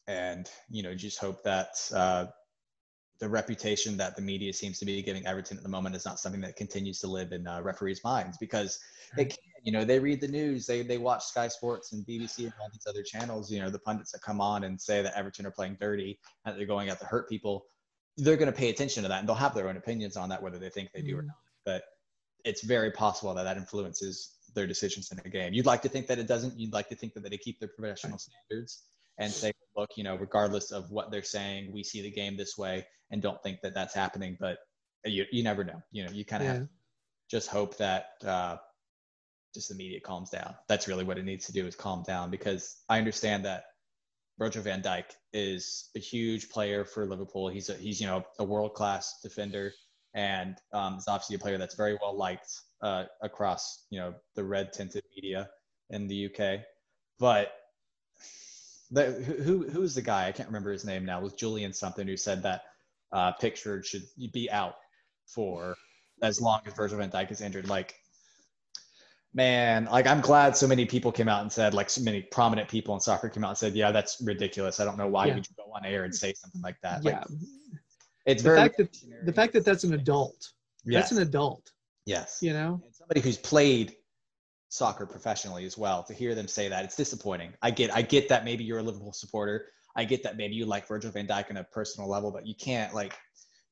And 0.07 0.51
you 0.71 0.83
know 0.83 0.95
just 0.95 1.19
hope 1.19 1.43
that 1.45 1.77
uh, 1.95 2.27
the 3.21 3.29
reputation 3.29 3.97
that 3.97 4.17
the 4.17 4.23
media 4.23 4.53
seems 4.53 4.79
to 4.79 4.85
be 4.85 5.01
giving 5.03 5.27
Everton 5.27 5.57
at 5.57 5.63
the 5.63 5.69
moment 5.69 5.95
is 5.95 6.05
not 6.05 6.19
something 6.19 6.41
that 6.41 6.57
continues 6.57 6.99
to 7.01 7.07
live 7.07 7.33
in 7.33 7.47
uh, 7.47 7.63
referees' 7.63 8.03
minds 8.05 8.37
because 8.39 8.79
they 9.17 9.27
can. 9.27 9.39
You 9.63 9.73
know, 9.73 9.83
they 9.83 9.99
read 9.99 10.21
the 10.21 10.29
news, 10.29 10.67
they 10.67 10.83
they 10.83 10.99
watch 10.99 11.25
Sky 11.25 11.49
Sports 11.49 11.93
and 11.93 12.05
BBC 12.05 12.41
and 12.41 12.53
all 12.61 12.69
these 12.71 12.87
other 12.87 13.03
channels. 13.03 13.51
You 13.51 13.63
know, 13.63 13.71
the 13.71 13.79
pundits 13.79 14.13
that 14.13 14.21
come 14.21 14.39
on 14.39 14.65
and 14.65 14.79
say 14.79 15.01
that 15.01 15.17
Everton 15.17 15.47
are 15.47 15.51
playing 15.51 15.79
dirty 15.81 16.19
and 16.45 16.59
they're 16.59 16.67
going 16.67 16.91
out 16.91 17.01
to 17.01 17.07
hurt 17.07 17.31
people. 17.31 17.65
They're 18.19 18.37
going 18.37 18.53
to 18.53 18.57
pay 18.57 18.69
attention 18.69 19.05
to 19.05 19.09
that 19.09 19.21
and 19.21 19.29
they'll 19.29 19.35
have 19.35 19.55
their 19.55 19.71
own 19.71 19.79
opinions 19.79 20.19
on 20.19 20.29
that, 20.29 20.43
whether 20.43 20.59
they 20.59 20.69
think 20.69 20.91
they 20.93 21.01
do 21.01 21.17
or 21.17 21.23
Mhm. 21.23 21.29
not. 21.29 21.37
But 21.65 21.85
it's 22.45 22.63
very 22.63 22.91
possible 22.91 23.33
that 23.33 23.45
that 23.45 23.57
influences 23.57 24.35
their 24.55 24.67
decisions 24.67 25.11
in 25.11 25.19
a 25.25 25.29
game. 25.31 25.55
You'd 25.55 25.65
like 25.65 25.81
to 25.83 25.89
think 25.89 26.09
that 26.09 26.19
it 26.19 26.27
doesn't. 26.27 26.61
You'd 26.61 26.75
like 26.75 26.91
to 26.91 26.95
think 26.95 27.15
that 27.15 27.23
they 27.23 27.39
keep 27.39 27.59
their 27.59 27.71
professional 27.71 28.19
standards 28.19 28.83
and 29.17 29.33
say, 29.33 29.51
look, 29.77 29.91
you 29.97 30.05
know, 30.05 30.17
regardless 30.17 30.71
of 30.73 30.91
what 30.91 31.11
they're 31.11 31.23
saying, 31.23 31.73
we 31.73 31.83
see 31.83 32.03
the 32.03 32.11
game 32.11 32.37
this 32.37 32.57
way 32.57 32.87
and 33.11 33.21
don't 33.23 33.43
think 33.43 33.61
that 33.63 33.75
that's 33.75 33.95
happening. 33.95 34.37
But 34.39 34.59
you, 35.05 35.25
you 35.31 35.43
never 35.43 35.65
know. 35.65 35.83
You 35.93 36.05
know, 36.05 36.11
you 36.13 36.25
kind 36.25 36.43
of 36.43 36.49
Yeah. 36.49 36.55
have 36.55 36.69
just 37.31 37.49
hope 37.49 37.77
that 37.79 38.07
uh, 38.25 38.57
just 39.55 39.69
the 39.69 39.75
media 39.75 40.01
calms 40.01 40.31
down. 40.31 40.55
That's 40.69 40.89
really 40.89 41.05
what 41.05 41.19
it 41.19 41.25
needs 41.25 41.47
to 41.47 41.53
do 41.53 41.67
is 41.67 41.77
calm 41.77 42.03
down 42.07 42.31
because 42.31 42.77
I 42.89 42.99
understand 42.99 43.45
that 43.45 43.65
Virgil 44.39 44.63
van 44.63 44.83
Dijk 44.83 45.05
is 45.33 45.91
a 45.97 46.01
huge 46.01 46.49
player 46.51 46.85
for 46.85 47.07
Liverpool. 47.07 47.49
He's 47.49 47.71
a, 47.71 47.75
he's 47.75 48.01
you 48.01 48.07
know 48.07 48.25
a 48.39 48.45
world 48.45 48.75
class 48.75 49.21
defender 49.23 49.73
and 50.15 50.57
um, 50.73 50.97
is 50.97 51.07
obviously 51.09 51.37
a 51.37 51.39
player 51.39 51.59
that's 51.59 51.77
very 51.77 51.97
well 52.01 52.17
liked 52.17 52.51
uh, 52.83 53.05
across 53.23 53.87
you 53.91 54.01
know 54.01 54.15
the 54.35 54.45
red 54.45 54.73
tinted 54.73 55.05
media 55.15 55.49
in 55.91 56.09
the 56.09 56.27
UK. 56.27 56.61
But 57.19 57.53
the, 58.95 59.13
who 59.13 59.69
who's 59.69 59.95
the 59.95 60.03
guy? 60.03 60.27
I 60.29 60.33
can't 60.33 60.49
remember 60.49 60.73
his 60.73 60.85
name 60.85 61.05
now. 61.05 61.19
It 61.21 61.25
was 61.25 61.35
Julian 61.35 61.73
something 61.73 62.07
who 62.07 62.17
said 62.17 62.43
that 62.43 62.63
uh, 63.13 63.33
Pickford 63.33 63.85
should 63.87 64.03
be 64.33 64.51
out 64.51 64.75
for 65.27 65.77
as 66.23 66.41
long 66.41 66.61
as 66.67 66.75
Virgil 66.75 66.99
van 66.99 67.11
Dijk 67.11 67.31
is 67.31 67.41
injured. 67.41 67.69
Like 67.69 67.95
man, 69.35 69.87
like 69.87 70.07
I'm 70.07 70.21
glad 70.21 70.57
so 70.57 70.67
many 70.67 70.87
people 70.87 71.11
came 71.13 71.29
out 71.29 71.43
and 71.43 71.51
said, 71.53 71.75
like 71.75 71.91
so 71.91 72.03
many 72.03 72.23
prominent 72.23 72.69
people 72.69 72.95
in 72.95 73.01
soccer 73.01 73.29
came 73.29 73.45
out 73.45 73.49
and 73.51 73.59
said, 73.59 73.75
yeah, 73.75 73.91
that's 73.91 74.21
ridiculous. 74.25 74.79
I 74.81 74.85
don't 74.85 74.97
know 74.97 75.09
why 75.09 75.27
Yeah. 75.27 75.35
would 75.35 75.47
you 75.49 75.55
go 75.57 75.73
on 75.75 75.85
air 75.85 76.05
and 76.05 76.15
say 76.15 76.33
something 76.35 76.63
like 76.63 76.77
that. 76.83 77.03
yeah. 77.03 77.19
Like, 77.19 77.27
it's 78.27 78.43
The 78.43 78.49
very 78.49 78.59
fact 78.59 78.77
that 78.79 78.97
the 79.27 79.33
fact 79.33 79.53
that 79.55 79.65
that's 79.65 79.85
an 79.85 79.95
adult. 79.95 80.53
yes, 80.85 81.03
That's 81.11 81.13
an 81.13 81.19
adult. 81.27 81.73
yes, 82.07 82.39
You 82.41 82.53
know. 82.53 82.81
and 82.85 82.95
somebody 82.95 83.21
who's 83.21 83.37
played 83.37 83.97
soccer 84.75 85.07
professionally 85.07 85.65
as 85.65 85.79
well. 85.79 86.03
To 86.03 86.13
hear 86.13 86.35
them 86.35 86.49
say 86.49 86.69
that, 86.69 86.85
it's 86.85 86.97
disappointing. 86.97 87.53
I 87.63 87.71
get, 87.71 87.95
I 87.95 88.03
get 88.03 88.29
that 88.29 88.45
maybe 88.45 88.65
you're 88.65 88.81
a 88.81 88.83
Liverpool 88.83 89.13
supporter. 89.13 89.67
I 89.95 90.05
get 90.05 90.25
that 90.25 90.37
maybe 90.37 90.57
you 90.57 90.67
like 90.67 90.89
Virgil 90.89 91.13
Van 91.13 91.29
Dijk 91.29 91.49
on 91.51 91.57
a 91.59 91.65
personal 91.65 92.11
level, 92.11 92.33
but 92.33 92.45
you 92.45 92.57
can't 92.57 92.93
like 92.93 93.17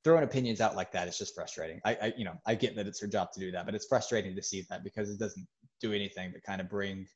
throwing 0.05 0.23
opinions 0.23 0.61
out 0.61 0.77
like 0.77 0.93
that. 0.93 1.09
It's 1.09 1.19
just 1.19 1.35
frustrating. 1.35 1.81
I, 1.85 1.95
I, 2.01 2.13
you 2.17 2.25
know, 2.25 2.35
I 2.47 2.55
get 2.55 2.77
that 2.77 2.87
it's 2.87 3.01
their 3.01 3.09
job 3.09 3.33
to 3.33 3.41
do 3.41 3.51
that, 3.51 3.67
but 3.67 3.75
it's 3.75 3.87
frustrating 3.87 4.37
to 4.37 4.43
see 4.43 4.65
that 4.71 4.85
because 4.85 5.11
it 5.11 5.19
doesn't 5.19 5.45
do 5.81 5.93
anything 5.93 6.31
but 6.33 6.45
kind 6.45 6.61
of 6.61 6.71
bring 6.71 7.09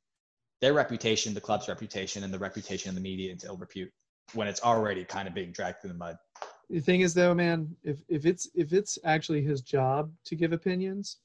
their 0.60 0.72
reputation, 0.72 1.32
the 1.32 1.40
club's 1.40 1.68
reputation, 1.68 2.24
and 2.24 2.34
the 2.34 2.38
reputation 2.40 2.88
of 2.88 2.96
the 2.96 3.00
media 3.00 3.30
into 3.30 3.46
ill 3.46 3.56
repute 3.56 3.92
when 4.34 4.48
it's 4.48 4.62
already 4.62 5.04
kind 5.04 5.28
of 5.28 5.34
being 5.34 5.52
dragged 5.52 5.80
through 5.80 5.90
the 5.90 5.96
mud. 5.96 6.16
The 6.70 6.80
thing 6.80 7.02
is, 7.02 7.14
though, 7.14 7.34
man, 7.34 7.76
if 7.84 7.98
if 8.08 8.26
it's 8.26 8.48
if 8.54 8.72
it's 8.72 8.98
actually 9.04 9.42
his 9.42 9.60
job 9.60 10.10
to 10.24 10.34
give 10.34 10.52
opinions, 10.52 11.18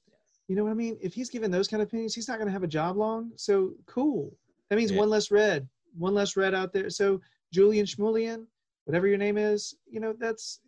you 0.52 0.58
know 0.58 0.66
what 0.66 0.72
I 0.72 0.74
mean. 0.74 0.98
If 1.00 1.14
he's 1.14 1.30
giving 1.30 1.50
those 1.50 1.70
kind 1.70 1.82
of 1.82 1.88
opinions, 1.88 2.14
he's 2.14 2.28
not 2.28 2.36
going 2.38 2.48
to 2.48 2.52
have 2.52 2.64
a 2.64 2.68
job 2.68 2.98
long. 2.98 3.32
So 3.38 3.72
cool. 3.86 4.36
That 4.68 4.76
means 4.76 4.92
Yeah. 4.92 5.00
one 5.00 5.10
less 5.10 5.32
red, 5.32 5.66
one 5.98 6.14
less 6.14 6.36
red 6.36 6.54
out 6.54 6.74
there. 6.74 6.90
So 6.90 7.22
Julian 7.54 7.86
Schmulian, 7.86 8.46
whatever 8.84 9.08
your 9.08 9.18
name 9.18 9.38
is, 9.38 9.78
you 9.90 10.02
know, 10.02 10.12
that's 10.12 10.60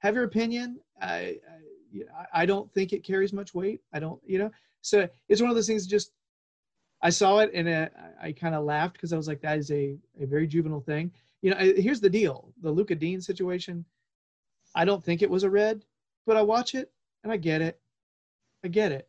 have 0.00 0.14
your 0.16 0.24
opinion. 0.24 0.78
I 1.00 1.38
I, 2.14 2.42
I 2.42 2.46
don't 2.46 2.70
think 2.74 2.92
it 2.92 3.04
carries 3.04 3.32
much 3.32 3.54
weight. 3.54 3.80
I 3.94 4.00
don't, 4.00 4.20
you 4.26 4.38
know. 4.38 4.50
So 4.82 5.08
it's 5.30 5.40
one 5.40 5.48
of 5.48 5.56
those 5.56 5.66
things. 5.66 5.86
Just 5.86 6.12
I 7.00 7.08
saw 7.08 7.38
it 7.38 7.50
and 7.54 7.66
uh, 7.66 7.88
I 8.20 8.32
kind 8.32 8.54
of 8.54 8.64
laughed 8.64 8.94
because 8.96 9.14
I 9.14 9.16
was 9.16 9.28
like, 9.28 9.40
that 9.40 9.56
is 9.56 9.70
a 9.70 9.96
a 10.20 10.26
very 10.26 10.46
juvenile 10.46 10.82
thing. 10.82 11.10
You 11.40 11.52
know, 11.52 11.56
I, 11.56 11.72
here's 11.72 12.02
the 12.02 12.10
deal: 12.10 12.52
the 12.60 12.70
Lucas 12.70 12.98
Digne 12.98 13.22
situation. 13.22 13.82
I 14.74 14.84
don't 14.84 15.02
think 15.02 15.22
it 15.22 15.30
was 15.30 15.42
a 15.42 15.48
red, 15.48 15.86
but 16.26 16.36
I 16.36 16.42
watch 16.42 16.74
it 16.74 16.92
and 17.24 17.32
I 17.32 17.38
get 17.38 17.62
it. 17.62 17.80
I 18.66 18.68
get 18.68 18.90
it. 18.90 19.08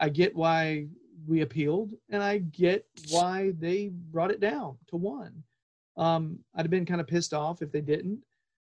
I 0.00 0.10
get 0.10 0.36
why 0.36 0.86
we 1.26 1.40
appealed, 1.40 1.94
and 2.10 2.22
I 2.22 2.38
get 2.38 2.84
why 3.08 3.54
they 3.58 3.88
brought 3.88 4.30
it 4.30 4.38
down 4.38 4.76
to 4.88 4.96
one. 4.96 5.42
Um, 5.96 6.40
I'd 6.54 6.66
have 6.66 6.70
been 6.70 6.84
kind 6.84 7.00
of 7.00 7.06
pissed 7.06 7.32
off 7.32 7.62
if 7.62 7.72
they 7.72 7.80
didn't, 7.80 8.20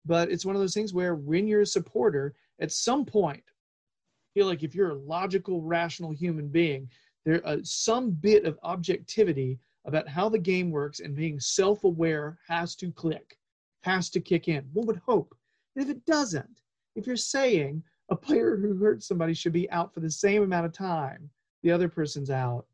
but 0.08 0.32
it's 0.32 0.44
one 0.44 0.56
of 0.56 0.60
those 0.60 0.74
things 0.74 0.92
where 0.92 1.14
when 1.14 1.46
you're 1.46 1.62
a 1.62 1.68
supporter, 1.68 2.34
at 2.60 2.72
some 2.72 3.06
point, 3.06 3.44
I 3.48 4.28
feel 4.34 4.48
like 4.48 4.64
if 4.64 4.74
you're 4.74 4.90
a 4.90 4.96
logical, 4.96 5.62
rational 5.62 6.12
human 6.12 6.48
being, 6.48 6.90
there 7.26 7.48
uh, 7.48 7.58
some 7.62 8.10
bit 8.10 8.44
of 8.46 8.58
objectivity 8.64 9.60
about 9.86 10.08
how 10.08 10.30
the 10.30 10.40
game 10.40 10.72
works 10.72 11.00
and 11.00 11.16
being 11.16 11.40
self-aware 11.40 12.40
has 12.48 12.76
to 12.78 12.92
click, 12.92 13.38
has 13.84 14.10
to 14.10 14.20
kick 14.20 14.48
in. 14.48 14.68
One 14.74 14.88
would 14.88 15.02
hope. 15.06 15.36
And 15.76 15.86
if 15.86 15.96
it 15.96 16.04
doesn't, 16.08 16.62
if 16.96 17.06
you're 17.06 17.18
saying 17.18 17.84
a 18.10 18.16
player 18.16 18.58
who 18.58 18.76
hurt 18.76 19.04
somebody 19.04 19.34
should 19.34 19.54
be 19.54 19.70
out 19.72 19.94
for 19.94 20.00
the 20.00 20.12
same 20.12 20.44
amount 20.44 20.66
of 20.66 20.74
time 20.74 21.30
the 21.64 21.72
other 21.72 21.88
person's 21.88 22.30
out, 22.30 22.66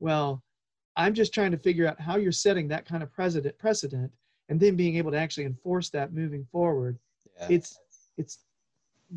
well, 0.00 0.42
I'm 0.96 1.14
just 1.14 1.32
trying 1.32 1.52
to 1.52 1.58
figure 1.58 1.86
out 1.86 2.00
how 2.00 2.16
you're 2.16 2.32
setting 2.32 2.68
that 2.68 2.86
kind 2.86 3.02
of 3.02 3.12
precedent 3.12 3.56
precedent 3.58 4.10
and 4.48 4.58
then 4.58 4.76
being 4.76 4.96
able 4.96 5.10
to 5.12 5.18
actually 5.18 5.44
enforce 5.44 5.90
that 5.90 6.12
moving 6.12 6.46
forward. 6.50 6.98
Yeah. 7.38 7.46
It's 7.50 7.78
it's 8.18 8.38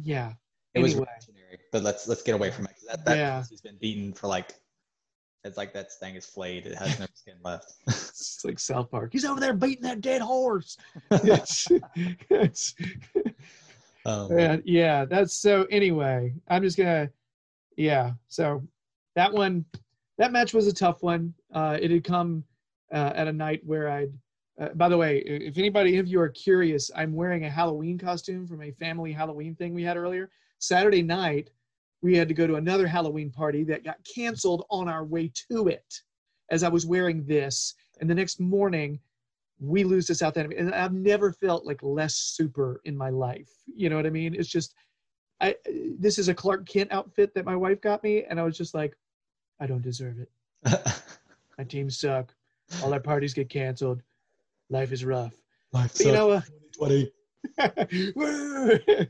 yeah. 0.02 0.34
it 0.74 0.82
was 0.82 0.94
anyway. 0.94 1.08
reactionary, 1.10 1.58
but 1.72 1.84
let's 1.84 2.08
let's 2.08 2.22
get 2.22 2.36
away 2.36 2.52
from 2.52 2.66
it. 2.66 2.76
That, 2.88 3.06
that 3.06 3.18
Yeah. 3.18 3.38
has 3.38 3.62
been 3.62 3.78
beaten 3.78 4.14
for 4.14 4.28
like 4.28 4.56
it's 5.44 5.58
like 5.58 5.74
that 5.74 5.92
thing 5.94 6.16
is 6.16 6.26
flayed. 6.26 6.66
It 6.66 6.76
has 6.76 7.00
no 7.00 7.06
skin 7.14 7.36
left. 7.44 7.74
It's 7.88 8.44
like 8.44 8.60
South 8.60 8.90
Park. 8.90 9.12
He's 9.14 9.26
over 9.26 9.40
there 9.40 9.54
beating 9.54 9.84
that 9.84 10.02
dead 10.02 10.22
horse. 10.22 10.78
it's, 11.12 11.68
it's, 12.30 12.74
um, 14.06 14.38
yeah, 14.38 14.58
yeah, 14.66 15.06
that's 15.06 15.36
so. 15.36 15.66
Anyway, 15.72 16.34
I'm 16.48 16.62
just 16.62 16.78
gonna, 16.78 17.10
yeah. 17.76 18.12
So 18.28 18.64
that 19.16 19.34
one, 19.34 19.66
that 20.18 20.32
match 20.32 20.54
was 20.54 20.68
a 20.68 20.74
tough 20.74 21.02
one. 21.02 21.34
Uh, 21.54 21.78
it 21.82 21.92
had 21.92 22.04
come 22.04 22.44
uh, 22.94 23.12
at 23.16 23.28
a 23.28 23.34
night 23.34 23.62
where 23.66 23.90
I'd. 23.90 24.14
Uh, 24.60 24.70
by 24.76 24.88
the 24.88 24.96
way, 24.96 25.18
if 25.26 25.58
anybody 25.58 25.98
of 25.98 26.08
you 26.08 26.22
are 26.22 26.30
curious, 26.30 26.90
I'm 26.96 27.14
wearing 27.14 27.44
a 27.44 27.50
Halloween 27.50 27.98
costume 27.98 28.48
from 28.48 28.62
a 28.62 28.72
family 28.72 29.12
Halloween 29.12 29.54
thing 29.56 29.74
we 29.74 29.84
had 29.84 29.98
earlier. 29.98 30.30
Saturday 30.60 31.02
night, 31.02 31.50
we 32.02 32.16
had 32.16 32.30
to 32.30 32.34
go 32.34 32.48
to 32.48 32.56
another 32.56 32.88
Halloween 32.88 33.32
party 33.32 33.66
that 33.66 33.84
got 33.84 33.98
canceled 34.06 34.66
on 34.70 34.88
our 34.88 35.04
way 35.04 35.30
to 35.52 35.68
it. 35.68 36.02
As 36.52 36.64
I 36.64 36.70
was 36.70 36.86
wearing 36.86 37.26
this, 37.26 37.74
and 38.00 38.10
the 38.10 38.16
next 38.16 38.40
morning, 38.40 39.00
we 39.60 39.84
lose 39.84 40.08
to 40.08 40.16
Southampton, 40.16 40.60
and 40.60 40.74
I've 40.74 40.94
never 40.94 41.32
felt 41.32 41.66
like 41.66 41.82
less 41.82 42.16
super 42.16 42.82
in 42.86 42.98
my 42.98 43.10
life. 43.10 43.50
You 43.66 43.90
know 43.90 43.96
what 43.96 44.06
I 44.06 44.10
mean? 44.10 44.36
It's 44.36 44.50
just, 44.50 44.74
I 45.42 45.56
this 46.00 46.18
is 46.18 46.28
a 46.28 46.34
Clark 46.34 46.68
Kent 46.68 46.92
outfit 46.92 47.34
that 47.36 47.46
my 47.46 47.56
wife 47.56 47.82
got 47.82 48.04
me, 48.04 48.24
and 48.30 48.40
I 48.40 48.44
was 48.44 48.58
just 48.58 48.74
like, 48.74 48.96
I 49.60 49.68
don't 49.68 49.82
deserve 49.82 50.20
it. 50.20 50.30
My 51.58 51.64
teams 51.64 52.00
suck. 52.00 52.34
All 52.84 52.94
our 52.94 53.00
parties 53.00 53.34
get 53.34 53.50
canceled. 53.50 54.02
Life 54.70 54.92
is 54.92 55.06
rough. 55.06 55.34
Life 55.72 55.94
But, 55.98 56.06
you 56.06 56.12
know, 56.12 56.32
uh, 56.32 56.42
2020. 56.74 57.12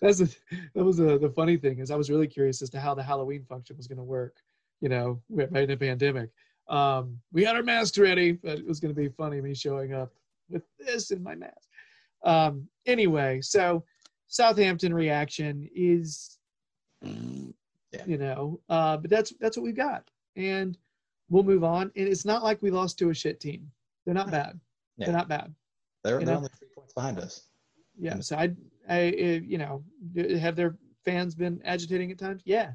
that's 0.00 0.18
the, 0.18 0.34
that 0.74 0.84
was 0.84 0.96
the, 0.96 1.18
the 1.18 1.32
funny 1.36 1.56
thing 1.58 1.78
is 1.78 1.90
I 1.90 1.96
was 1.96 2.10
really 2.10 2.26
curious 2.26 2.62
as 2.62 2.70
to 2.70 2.80
how 2.80 2.94
the 2.94 3.02
Halloween 3.02 3.44
function 3.44 3.76
was 3.76 3.86
going 3.86 3.98
to 3.98 4.04
work. 4.04 4.36
You 4.80 4.88
know, 4.88 5.20
right 5.28 5.64
in 5.64 5.70
a 5.70 5.76
pandemic. 5.76 6.30
Um, 6.70 7.18
we 7.32 7.44
had 7.44 7.56
our 7.56 7.62
masks 7.62 7.98
ready, 7.98 8.32
but 8.32 8.58
it 8.58 8.66
was 8.66 8.78
going 8.80 8.94
to 8.94 8.98
be 9.00 9.08
funny 9.08 9.40
me 9.40 9.54
showing 9.54 9.92
up 9.92 10.12
with 10.48 10.62
this 10.78 11.10
in 11.10 11.22
my 11.22 11.34
mask. 11.34 11.68
Um, 12.24 12.68
anyway, 12.86 13.40
so 13.40 13.84
Southampton 14.28 14.94
reaction 14.94 15.68
is, 15.74 16.38
Yeah. 17.02 18.04
you 18.06 18.18
know, 18.18 18.60
uh, 18.68 18.96
but 18.98 19.10
that's 19.10 19.32
that's 19.40 19.56
what 19.56 19.64
we've 19.64 19.76
got, 19.76 20.08
and 20.36 20.78
we'll 21.28 21.42
move 21.42 21.64
on. 21.64 21.90
And 21.96 22.08
it's 22.08 22.24
not 22.24 22.44
like 22.44 22.62
we 22.62 22.70
lost 22.70 22.98
to 22.98 23.10
a 23.10 23.14
shit 23.14 23.40
team. 23.40 23.70
They're 24.04 24.14
not 24.14 24.30
bad. 24.30 24.60
Yeah. 24.96 25.06
They're 25.06 25.16
not 25.16 25.28
bad. 25.28 25.52
They're, 26.04 26.20
they're 26.24 26.36
only 26.36 26.48
three 26.58 26.68
points 26.74 26.94
behind 26.94 27.18
us. 27.18 27.48
Yeah. 27.98 28.14
Mm. 28.14 28.24
So 28.24 28.36
I, 28.36 28.54
I, 28.88 29.02
you 29.44 29.58
know, 29.58 29.84
have 30.38 30.56
their 30.56 30.76
fans 31.04 31.34
been 31.34 31.60
agitating 31.64 32.10
at 32.12 32.18
times? 32.18 32.42
Yeah. 32.44 32.72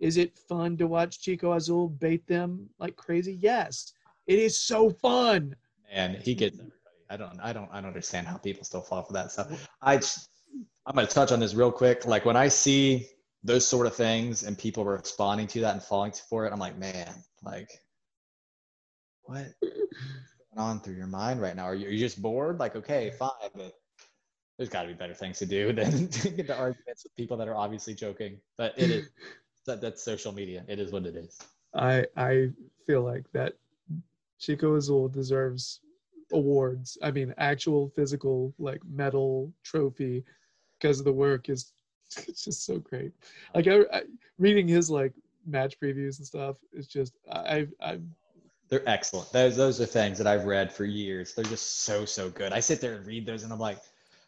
Is 0.00 0.16
it 0.16 0.36
fun 0.36 0.76
to 0.78 0.86
watch 0.86 1.20
Chico 1.20 1.52
Azul 1.52 1.88
bait 1.88 2.26
them 2.26 2.68
like 2.78 2.96
crazy? 2.96 3.34
Yes. 3.34 3.92
It 4.26 4.38
is 4.38 4.58
so 4.58 4.90
fun. 4.90 5.54
And 5.90 6.16
he 6.16 6.34
gets 6.34 6.58
everybody. 6.58 6.72
I 7.08 7.16
don't, 7.16 7.40
I 7.40 7.52
don't, 7.52 7.68
I 7.72 7.80
don't 7.80 7.88
understand 7.88 8.26
how 8.26 8.36
people 8.36 8.64
still 8.64 8.82
fall 8.82 9.02
for 9.02 9.12
that 9.12 9.30
stuff. 9.30 9.68
I, 9.80 10.00
I'm 10.86 10.94
going 10.94 11.06
to 11.06 11.12
touch 11.12 11.32
on 11.32 11.40
this 11.40 11.54
real 11.54 11.70
quick. 11.70 12.04
Like 12.04 12.24
when 12.24 12.36
I 12.36 12.48
see 12.48 13.08
those 13.44 13.66
sort 13.66 13.86
of 13.86 13.94
things 13.94 14.42
and 14.42 14.58
people 14.58 14.84
responding 14.84 15.46
to 15.48 15.60
that 15.60 15.74
and 15.74 15.82
falling 15.82 16.12
for 16.28 16.46
it, 16.46 16.52
I'm 16.52 16.58
like, 16.58 16.76
man, 16.78 17.08
like, 17.44 17.70
what 19.22 19.46
going 19.60 19.88
on 20.56 20.80
through 20.80 20.94
your 20.94 21.06
mind 21.06 21.40
right 21.40 21.54
now? 21.54 21.64
Are 21.64 21.74
you, 21.74 21.86
are 21.86 21.90
you 21.90 21.98
just 21.98 22.20
bored? 22.20 22.58
Like, 22.58 22.76
okay, 22.76 23.12
fine, 23.18 23.30
but 23.54 23.72
there's 24.56 24.68
got 24.68 24.82
to 24.82 24.88
be 24.88 24.94
better 24.94 25.14
things 25.14 25.38
to 25.38 25.46
do 25.46 25.72
than 25.72 26.08
to 26.08 26.30
get 26.30 26.40
into 26.40 26.56
arguments 26.56 27.04
with 27.04 27.14
people 27.16 27.36
that 27.36 27.48
are 27.48 27.56
obviously 27.56 27.94
joking. 27.94 28.38
But 28.56 28.74
it 28.76 28.90
is 28.90 29.08
that, 29.66 29.80
that's 29.80 30.02
social 30.02 30.32
media. 30.32 30.64
It 30.68 30.78
is 30.78 30.90
what 30.92 31.06
it 31.06 31.16
is. 31.16 31.38
I 31.74 32.06
I 32.16 32.50
feel 32.86 33.02
like 33.02 33.30
that 33.32 33.54
Chico 34.38 34.76
Azul 34.76 35.08
deserves 35.08 35.80
awards. 36.32 36.98
I 37.02 37.10
mean, 37.10 37.34
actual 37.38 37.88
physical 37.94 38.52
like 38.58 38.80
medal 38.84 39.52
trophy 39.62 40.24
because 40.78 41.02
the 41.02 41.12
work 41.12 41.48
is 41.48 41.72
it's 42.28 42.44
just 42.44 42.64
so 42.64 42.78
great. 42.78 43.12
Like 43.54 43.66
I, 43.66 43.80
I 43.92 44.02
reading 44.38 44.68
his 44.68 44.90
like 44.90 45.12
match 45.46 45.78
previews 45.80 46.18
and 46.18 46.26
stuff. 46.26 46.56
It's 46.72 46.86
just 46.86 47.14
I 47.30 47.66
I 47.80 47.98
They're 48.68 48.88
excellent. 48.88 49.32
Those 49.32 49.56
those 49.56 49.80
are 49.80 49.86
things 49.86 50.18
that 50.18 50.26
I've 50.26 50.44
read 50.44 50.72
for 50.72 50.84
years. 50.84 51.34
They're 51.34 51.44
just 51.44 51.80
so 51.80 52.04
so 52.04 52.30
good. 52.30 52.52
I 52.52 52.60
sit 52.60 52.80
there 52.80 52.94
and 52.94 53.06
read 53.06 53.26
those, 53.26 53.42
and 53.42 53.52
I'm 53.52 53.58
like, 53.58 53.78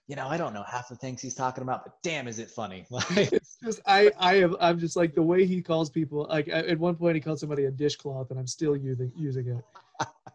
you 0.09 0.17
know, 0.17 0.27
I 0.27 0.39
don't 0.39 0.55
know 0.55 0.63
half 0.63 0.89
the 0.89 0.97
things 0.97 1.21
he's 1.21 1.35
talking 1.35 1.63
about, 1.63 1.85
but 1.85 2.03
damn, 2.03 2.27
is 2.27 2.39
it 2.39 2.51
funny? 2.51 2.87
It's 3.11 3.59
just 3.63 3.81
I 3.87 4.11
I 4.19 4.37
am 4.37 4.57
I'm 4.59 4.79
just 4.79 4.97
like 4.97 5.15
the 5.15 5.23
way 5.23 5.45
he 5.45 5.61
calls 5.63 5.91
people. 5.91 6.27
Like 6.29 6.49
at 6.49 6.79
one 6.79 6.97
point 6.97 7.15
he 7.15 7.21
called 7.21 7.39
somebody 7.39 7.67
a 7.67 7.71
dishcloth, 7.71 8.31
and 8.31 8.41
I'm 8.41 8.47
still 8.47 8.75
using 8.75 9.13
using 9.17 9.63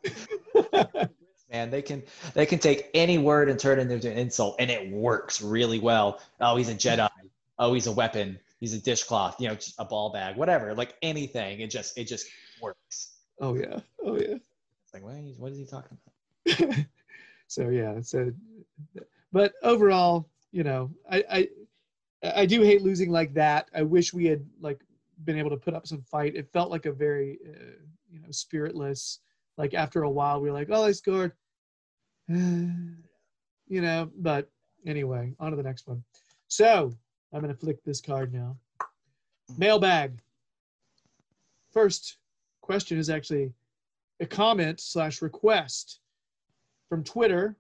it. 0.06 1.10
man, 1.52 1.72
they 1.72 1.82
can 1.82 2.04
they 2.36 2.46
can 2.46 2.60
take 2.60 2.90
any 2.94 3.18
word 3.18 3.50
and 3.50 3.60
turn 3.60 3.80
it 3.80 3.92
into 3.92 4.12
an 4.12 4.18
insult, 4.18 4.58
and 4.60 4.70
it 4.70 4.92
works 4.92 5.42
really 5.42 5.80
well. 5.80 6.22
Oh, 6.40 6.56
he's 6.56 6.70
a 6.70 6.76
Jedi. 6.76 7.10
Oh, 7.58 7.74
he's 7.74 7.88
a 7.88 7.92
weapon. 7.92 8.40
He's 8.60 8.76
a 8.76 8.80
dishcloth. 8.80 9.42
You 9.42 9.50
know, 9.50 9.58
a 9.80 9.86
ball 9.86 10.12
bag, 10.12 10.36
whatever. 10.36 10.76
Like 10.76 10.94
anything, 11.02 11.62
it 11.62 11.72
just 11.72 11.98
it 11.98 12.06
just 12.06 12.28
works. 12.62 13.14
oh 13.42 13.56
yeah, 13.56 13.80
oh 14.04 14.18
yeah. 14.18 14.36
It's 14.36 14.94
like, 14.94 15.04
what 15.04 15.16
is, 15.16 15.38
what 15.40 15.52
is 15.52 15.58
he 15.58 15.66
talking 15.66 15.98
about? 16.46 16.86
so 17.48 17.70
yeah, 17.70 18.02
so 18.02 18.32
but 19.34 19.54
overall, 19.64 20.30
you 20.52 20.64
know, 20.64 20.92
I 21.12 21.24
I 21.30 21.50
I 22.36 22.46
do 22.46 22.62
hate 22.62 22.84
losing 22.84 23.10
like 23.10 23.34
that. 23.34 23.68
I 23.76 23.82
wish 23.82 24.14
we 24.14 24.26
had 24.26 24.46
like 24.62 24.80
been 25.26 25.38
able 25.38 25.50
to 25.50 25.58
put 25.58 25.74
up 25.74 25.88
some 25.88 26.04
fight. 26.04 26.36
It 26.36 26.52
felt 26.54 26.72
like 26.72 26.86
a 26.86 26.94
very 26.94 27.40
uh, 27.46 27.82
you 28.10 28.22
know 28.22 28.32
spiritless. 28.32 29.20
Like 29.58 29.74
after 29.74 30.04
a 30.04 30.10
while, 30.10 30.40
we 30.40 30.50
were 30.50 30.56
like, 30.56 30.70
oh, 30.72 30.86
they 30.86 30.94
scored. 30.94 31.34
you 32.28 32.96
know, 33.68 34.10
but 34.16 34.50
anyway, 34.86 35.34
on 35.40 35.52
to 35.52 35.58
the 35.58 35.64
next 35.64 35.88
one. 35.88 36.04
So 36.48 36.94
I'm 37.34 37.42
gonna 37.42 37.56
flick 37.56 37.84
this 37.84 38.00
card 38.00 38.32
now. 38.32 38.56
Mailbag. 39.58 40.20
First 41.72 42.18
question 42.62 43.00
is 43.00 43.10
actually 43.10 43.52
a 44.20 44.28
comment 44.28 44.80
slash 44.80 45.24
request 45.24 46.00
from 46.88 47.04
Twitter 47.04 47.58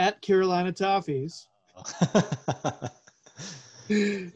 at 0.00 0.20
Carolina 0.22 0.72
Toffees. 0.72 1.46
and, 3.90 4.32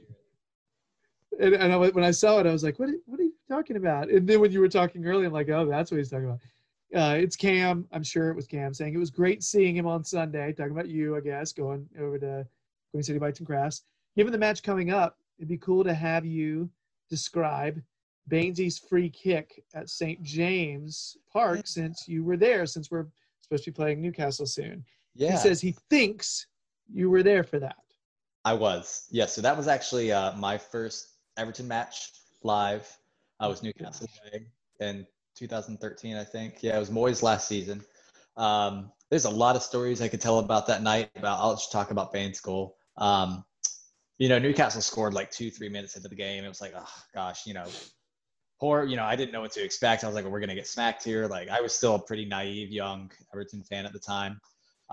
and 1.40 1.72
I, 1.72 1.76
when 1.76 2.04
I 2.04 2.10
saw 2.10 2.38
it, 2.38 2.46
I 2.46 2.52
was 2.52 2.62
like, 2.62 2.78
what, 2.78 2.90
are- 2.90 3.00
what 3.06 3.18
are 3.18 3.24
you 3.24 3.32
talking 3.48 3.76
about? 3.76 4.10
And 4.10 4.28
then 4.28 4.40
when 4.40 4.52
you 4.52 4.60
were 4.60 4.68
talking 4.68 5.06
earlier, 5.06 5.26
I'm 5.26 5.32
like, 5.32 5.48
oh, 5.48 5.64
that's 5.66 5.90
what 5.90 5.96
he's 5.96 6.10
talking 6.10 6.26
about. 6.26 6.40
Uh, 6.94 7.16
it's 7.16 7.34
Cam. 7.34 7.88
I'm 7.92 8.04
sure 8.04 8.28
it 8.30 8.36
was 8.36 8.46
Cam 8.46 8.72
saying 8.74 8.94
it 8.94 8.98
was 8.98 9.10
great 9.10 9.42
seeing 9.42 9.74
him 9.74 9.86
on 9.86 10.04
Sunday. 10.04 10.52
Talking 10.52 10.72
about 10.72 10.88
you, 10.88 11.16
I 11.16 11.20
guess, 11.20 11.52
going 11.52 11.88
over 11.98 12.18
to 12.18 12.46
Queen 12.92 13.02
City 13.02 13.18
Bites 13.18 13.40
and 13.40 13.46
Crafts. 13.46 13.82
Given 14.16 14.32
the 14.32 14.38
match 14.38 14.62
coming 14.62 14.90
up, 14.90 15.18
it'd 15.38 15.48
be 15.48 15.56
cool 15.56 15.82
to 15.82 15.94
have 15.94 16.24
you 16.26 16.68
describe 17.10 17.82
Bainesy's 18.30 18.78
free 18.78 19.08
kick 19.10 19.64
at 19.74 19.88
St. 19.88 20.22
James 20.22 21.16
Park 21.32 21.62
since 21.66 22.06
you 22.06 22.22
were 22.22 22.36
there, 22.36 22.64
since 22.66 22.90
we're 22.90 23.06
supposed 23.40 23.64
to 23.64 23.72
be 23.72 23.74
playing 23.74 24.00
Newcastle 24.00 24.46
soon. 24.46 24.84
Yeah, 25.14 25.32
He 25.32 25.36
says 25.38 25.60
he 25.60 25.74
thinks 25.90 26.46
you 26.92 27.10
were 27.10 27.22
there 27.22 27.44
for 27.44 27.58
that. 27.60 27.76
I 28.44 28.52
was. 28.52 29.06
Yes. 29.10 29.34
so 29.34 29.40
that 29.40 29.56
was 29.56 29.68
actually 29.68 30.12
uh, 30.12 30.36
my 30.36 30.58
first 30.58 31.08
Everton 31.36 31.66
match 31.66 32.12
live. 32.42 32.88
I 33.40 33.48
was 33.48 33.62
Newcastle 33.62 34.08
away 34.26 34.46
in 34.80 35.06
2013, 35.36 36.16
I 36.16 36.24
think. 36.24 36.62
Yeah, 36.62 36.76
it 36.76 36.78
was 36.78 36.90
Moyes 36.90 37.22
last 37.22 37.48
season. 37.48 37.82
Um, 38.36 38.92
there's 39.10 39.24
a 39.24 39.30
lot 39.30 39.56
of 39.56 39.62
stories 39.62 40.00
I 40.02 40.08
could 40.08 40.20
tell 40.20 40.38
about 40.38 40.66
that 40.66 40.82
night. 40.82 41.10
About 41.16 41.40
I'll 41.40 41.54
just 41.54 41.72
talk 41.72 41.90
about 41.90 42.12
Baines' 42.12 42.40
goal. 42.40 42.76
Um, 42.96 43.44
you 44.18 44.28
know, 44.28 44.38
Newcastle 44.38 44.80
scored 44.80 45.14
like 45.14 45.30
two, 45.30 45.50
three 45.50 45.68
minutes 45.68 45.96
into 45.96 46.08
the 46.08 46.14
game. 46.14 46.44
It 46.44 46.48
was 46.48 46.60
like, 46.60 46.74
oh 46.76 46.94
gosh, 47.14 47.46
you 47.46 47.54
know, 47.54 47.66
poor. 48.60 48.84
You 48.84 48.96
know, 48.96 49.04
I 49.04 49.16
didn't 49.16 49.32
know 49.32 49.40
what 49.40 49.52
to 49.52 49.64
expect. 49.64 50.04
I 50.04 50.06
was 50.06 50.14
like, 50.14 50.24
well, 50.24 50.32
we're 50.32 50.40
gonna 50.40 50.54
get 50.54 50.66
smacked 50.66 51.04
here. 51.04 51.26
Like, 51.26 51.48
I 51.48 51.60
was 51.60 51.74
still 51.74 51.96
a 51.96 51.98
pretty 51.98 52.24
naive 52.24 52.70
young 52.70 53.10
Everton 53.32 53.62
fan 53.62 53.86
at 53.86 53.92
the 53.92 53.98
time. 53.98 54.40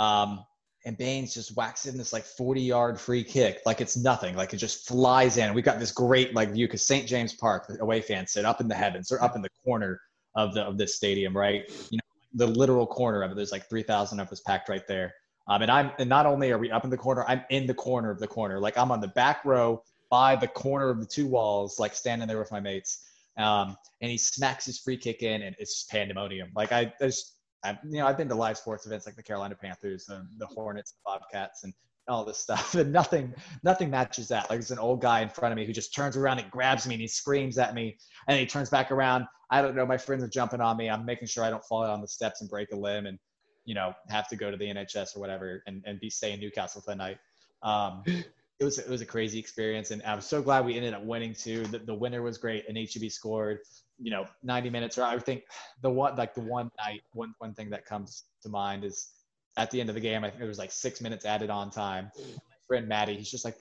Um, 0.01 0.43
and 0.83 0.97
Baines 0.97 1.35
just 1.35 1.55
whacks 1.55 1.85
in 1.85 1.95
this 1.95 2.11
like 2.11 2.23
40 2.23 2.59
yard 2.59 2.99
free 2.99 3.23
kick, 3.23 3.59
like 3.67 3.81
it's 3.81 3.95
nothing, 3.95 4.35
like 4.35 4.51
it 4.51 4.57
just 4.57 4.87
flies 4.87 5.37
in. 5.37 5.53
We've 5.53 5.63
got 5.63 5.79
this 5.79 5.91
great 5.91 6.33
like 6.33 6.49
view 6.49 6.65
because 6.65 6.81
St. 6.81 7.07
James 7.07 7.33
Park, 7.33 7.67
the 7.67 7.79
away 7.81 8.01
fans 8.01 8.31
sit 8.31 8.43
up 8.43 8.61
in 8.61 8.67
the 8.67 8.73
heavens, 8.73 9.09
they're 9.09 9.23
up 9.23 9.35
in 9.35 9.43
the 9.43 9.49
corner 9.63 10.01
of 10.35 10.55
the 10.55 10.63
of 10.63 10.79
this 10.79 10.95
stadium, 10.95 11.37
right? 11.37 11.69
You 11.91 11.97
know, 11.97 12.45
the 12.45 12.47
literal 12.47 12.87
corner 12.87 13.21
of 13.21 13.31
it. 13.31 13.35
There's 13.35 13.51
like 13.51 13.69
3,000 13.69 14.19
of 14.19 14.31
us 14.31 14.39
packed 14.39 14.69
right 14.69 14.87
there. 14.87 15.13
Um, 15.47 15.61
and 15.61 15.69
I'm 15.69 15.91
and 15.99 16.09
not 16.09 16.25
only 16.25 16.51
are 16.51 16.57
we 16.57 16.71
up 16.71 16.83
in 16.83 16.89
the 16.89 16.97
corner, 16.97 17.25
I'm 17.27 17.43
in 17.51 17.67
the 17.67 17.75
corner 17.75 18.09
of 18.09 18.19
the 18.19 18.27
corner. 18.27 18.59
Like 18.59 18.77
I'm 18.79 18.91
on 18.91 19.01
the 19.01 19.09
back 19.09 19.45
row 19.45 19.83
by 20.09 20.35
the 20.35 20.47
corner 20.47 20.89
of 20.89 20.99
the 20.99 21.05
two 21.05 21.27
walls, 21.27 21.79
like 21.79 21.93
standing 21.93 22.27
there 22.27 22.39
with 22.39 22.51
my 22.51 22.59
mates. 22.59 23.05
Um, 23.37 23.77
and 24.01 24.09
he 24.09 24.17
smacks 24.17 24.65
his 24.65 24.79
free 24.79 24.97
kick 24.97 25.21
in, 25.21 25.43
and 25.43 25.55
it's 25.59 25.83
pandemonium. 25.83 26.51
Like 26.55 26.71
I, 26.71 26.91
there's 26.99 27.35
I've, 27.63 27.77
you 27.83 27.99
know, 27.99 28.07
I've 28.07 28.17
been 28.17 28.29
to 28.29 28.35
live 28.35 28.57
sports 28.57 28.85
events 28.85 29.05
like 29.05 29.15
the 29.15 29.23
Carolina 29.23 29.55
Panthers, 29.55 30.09
and 30.09 30.27
the 30.37 30.47
Hornets, 30.47 30.91
the 30.91 30.97
Bobcats, 31.05 31.63
and 31.63 31.73
all 32.07 32.25
this 32.25 32.37
stuff, 32.37 32.75
and 32.75 32.91
nothing, 32.91 33.33
nothing 33.63 33.89
matches 33.89 34.27
that. 34.29 34.49
Like 34.49 34.59
there's 34.59 34.71
an 34.71 34.79
old 34.79 35.01
guy 35.01 35.21
in 35.21 35.29
front 35.29 35.51
of 35.51 35.57
me 35.57 35.65
who 35.65 35.73
just 35.73 35.93
turns 35.93 36.17
around 36.17 36.39
and 36.39 36.49
grabs 36.49 36.87
me 36.87 36.95
and 36.95 37.01
he 37.01 37.07
screams 37.07 37.57
at 37.57 37.73
me, 37.73 37.97
and 38.27 38.39
he 38.39 38.45
turns 38.45 38.69
back 38.69 38.91
around. 38.91 39.25
I 39.49 39.61
don't 39.61 39.75
know. 39.75 39.85
My 39.85 39.97
friends 39.97 40.23
are 40.23 40.29
jumping 40.29 40.61
on 40.61 40.77
me. 40.77 40.89
I'm 40.89 41.05
making 41.05 41.27
sure 41.27 41.43
I 41.43 41.49
don't 41.49 41.63
fall 41.65 41.83
on 41.83 42.01
the 42.01 42.07
steps 42.07 42.41
and 42.41 42.49
break 42.49 42.71
a 42.71 42.77
limb, 42.77 43.05
and 43.05 43.19
you 43.65 43.75
know, 43.75 43.93
have 44.09 44.27
to 44.29 44.35
go 44.35 44.49
to 44.49 44.57
the 44.57 44.65
NHS 44.65 45.15
or 45.15 45.19
whatever, 45.19 45.61
and 45.67 45.83
and 45.85 45.99
be 45.99 46.09
staying 46.09 46.35
in 46.35 46.39
Newcastle 46.39 46.83
that 46.87 46.97
night. 46.97 47.17
Um, 47.63 48.03
it 48.61 48.63
was 48.63 48.77
it 48.79 48.87
was 48.87 49.01
a 49.01 49.05
crazy 49.05 49.39
experience, 49.39 49.91
and 49.91 50.01
I'm 50.03 50.21
so 50.21 50.41
glad 50.41 50.65
we 50.65 50.75
ended 50.77 50.93
up 50.93 51.03
winning 51.03 51.33
too. 51.33 51.65
The, 51.65 51.79
the 51.79 51.93
winner 51.93 52.21
was 52.21 52.37
great, 52.37 52.63
and 52.69 52.77
HEB 52.77 53.11
scored 53.11 53.59
you 54.01 54.09
know 54.09 54.25
90 54.43 54.69
minutes 54.69 54.97
or 54.97 55.03
i 55.03 55.17
think 55.17 55.43
the 55.81 55.89
one 55.89 56.15
like 56.15 56.33
the 56.33 56.41
one 56.41 56.71
night 56.83 57.01
one 57.13 57.33
one 57.37 57.53
thing 57.53 57.69
that 57.69 57.85
comes 57.85 58.23
to 58.41 58.49
mind 58.49 58.83
is 58.83 59.09
at 59.57 59.69
the 59.69 59.79
end 59.79 59.89
of 59.89 59.95
the 59.95 60.01
game 60.01 60.23
i 60.23 60.27
think 60.27 60.39
there 60.39 60.47
was 60.47 60.57
like 60.57 60.71
six 60.71 61.01
minutes 61.01 61.25
added 61.25 61.49
on 61.49 61.69
time 61.69 62.09
my 62.17 62.33
friend 62.67 62.87
maddie 62.87 63.15
he's 63.15 63.29
just 63.29 63.45
like 63.45 63.55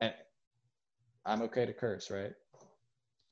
eh, 0.00 0.10
i'm 1.26 1.42
okay 1.42 1.66
to 1.66 1.72
curse 1.72 2.10
right 2.10 2.32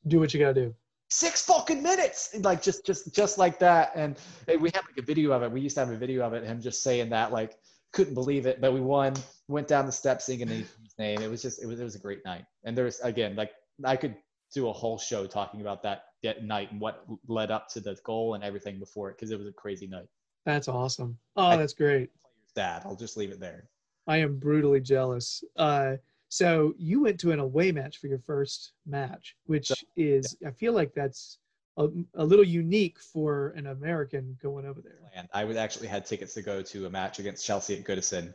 Do 0.08 0.18
what 0.18 0.34
you 0.34 0.40
gotta 0.40 0.54
do. 0.54 0.74
six 1.10 1.44
fucking 1.44 1.82
minutes 1.82 2.34
like 2.40 2.60
just 2.60 2.84
just 2.84 3.14
just 3.14 3.38
like 3.38 3.58
that 3.60 3.92
and 3.94 4.16
we 4.60 4.70
had 4.74 4.82
like 4.84 4.98
a 4.98 5.02
video 5.02 5.30
of 5.32 5.42
it 5.44 5.52
we 5.52 5.60
used 5.60 5.74
to 5.76 5.80
have 5.80 5.90
a 5.90 5.96
video 5.96 6.26
of 6.26 6.32
it 6.32 6.44
him 6.44 6.60
just 6.60 6.82
saying 6.82 7.08
that 7.10 7.30
like 7.30 7.56
couldn't 7.92 8.14
believe 8.14 8.46
it 8.46 8.60
but 8.60 8.72
we 8.72 8.80
won 8.80 9.14
went 9.48 9.66
down 9.66 9.86
the 9.86 9.92
steps 9.92 10.26
singing 10.26 10.48
his 10.48 10.68
name 10.98 11.20
it 11.22 11.30
was 11.30 11.42
just 11.42 11.62
it 11.62 11.66
was 11.66 11.80
it 11.80 11.84
was 11.84 11.94
a 11.94 11.98
great 11.98 12.24
night 12.24 12.44
and 12.64 12.76
there's 12.76 13.00
again 13.00 13.34
like 13.34 13.52
i 13.84 13.96
could 13.96 14.14
do 14.52 14.68
a 14.68 14.72
whole 14.72 14.98
show 14.98 15.26
talking 15.26 15.60
about 15.60 15.82
that 15.82 16.04
that 16.22 16.44
night 16.44 16.70
and 16.72 16.80
what 16.80 17.04
led 17.28 17.50
up 17.50 17.68
to 17.68 17.80
the 17.80 17.96
goal 18.04 18.34
and 18.34 18.42
everything 18.44 18.78
before 18.78 19.10
it 19.10 19.16
because 19.16 19.30
it 19.30 19.38
was 19.38 19.46
a 19.46 19.52
crazy 19.52 19.86
night 19.86 20.08
That's 20.44 20.68
awesome. 20.68 21.18
Oh, 21.36 21.56
that's 21.56 21.74
great. 21.74 22.10
dad 22.54 22.82
i'll 22.84 22.96
just 22.96 23.16
leave 23.16 23.30
it 23.30 23.40
there 23.40 23.68
I 24.06 24.16
am 24.16 24.38
brutally 24.38 24.80
jealous. 24.80 25.44
Uh, 25.56 25.96
so 26.30 26.72
you 26.78 27.02
went 27.02 27.20
to 27.20 27.30
an 27.30 27.40
away 27.40 27.72
match 27.72 27.98
for 27.98 28.06
your 28.06 28.18
first 28.18 28.72
match, 28.86 29.36
which 29.44 29.70
is 29.96 30.34
I 30.46 30.50
feel 30.50 30.72
like 30.72 30.94
that's 30.94 31.36
a, 31.78 31.88
a 32.14 32.24
little 32.24 32.44
unique 32.44 32.98
for 32.98 33.50
an 33.50 33.68
American 33.68 34.36
going 34.42 34.66
over 34.66 34.80
there. 34.80 34.98
and 35.14 35.28
I 35.32 35.44
would 35.44 35.56
actually 35.56 35.86
had 35.86 36.04
tickets 36.04 36.34
to 36.34 36.42
go 36.42 36.60
to 36.60 36.86
a 36.86 36.90
match 36.90 37.18
against 37.20 37.46
Chelsea 37.46 37.78
at 37.78 37.84
Goodison 37.84 38.34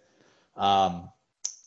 um, 0.55 1.09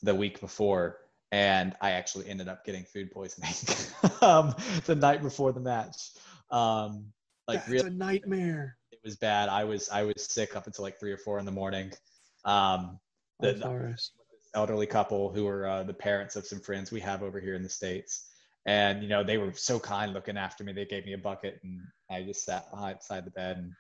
the 0.02 0.14
week 0.14 0.40
before, 0.40 0.98
and 1.30 1.74
I 1.80 1.92
actually 1.92 2.28
ended 2.28 2.48
up 2.48 2.64
getting 2.64 2.84
food 2.84 3.10
poisoning 3.10 3.52
um, 4.22 4.54
the 4.86 4.94
night 4.94 5.22
before 5.22 5.52
the 5.52 5.60
match. 5.60 6.12
Um, 6.50 7.12
like 7.46 7.60
That's 7.60 7.70
really, 7.70 7.88
a 7.88 7.90
nightmare. 7.90 8.78
it 8.90 9.00
was 9.04 9.16
bad. 9.16 9.48
I 9.48 9.64
was 9.64 9.88
I 9.90 10.02
was 10.02 10.14
sick 10.18 10.56
up 10.56 10.66
until 10.66 10.82
like 10.82 10.98
three 10.98 11.12
or 11.12 11.18
four 11.18 11.38
in 11.38 11.44
the 11.44 11.52
morning. 11.52 11.92
Um, 12.44 12.98
the, 13.38 13.52
the 13.52 13.98
elderly 14.54 14.86
couple 14.86 15.30
who 15.30 15.44
were 15.44 15.66
uh, 15.66 15.82
the 15.82 15.92
parents 15.92 16.36
of 16.36 16.46
some 16.46 16.60
friends 16.60 16.90
we 16.90 17.00
have 17.00 17.22
over 17.22 17.38
here 17.38 17.54
in 17.54 17.62
the 17.62 17.68
states, 17.68 18.30
and 18.66 19.02
you 19.02 19.08
know 19.08 19.24
they 19.24 19.38
were 19.38 19.52
so 19.54 19.78
kind 19.80 20.12
looking 20.12 20.36
after 20.36 20.64
me. 20.64 20.72
They 20.72 20.84
gave 20.84 21.06
me 21.06 21.14
a 21.14 21.18
bucket, 21.18 21.60
and 21.64 21.80
I 22.10 22.22
just 22.22 22.44
sat 22.44 22.70
behind 22.70 23.02
side 23.02 23.24
the 23.24 23.30
bed 23.30 23.56
and 23.58 23.72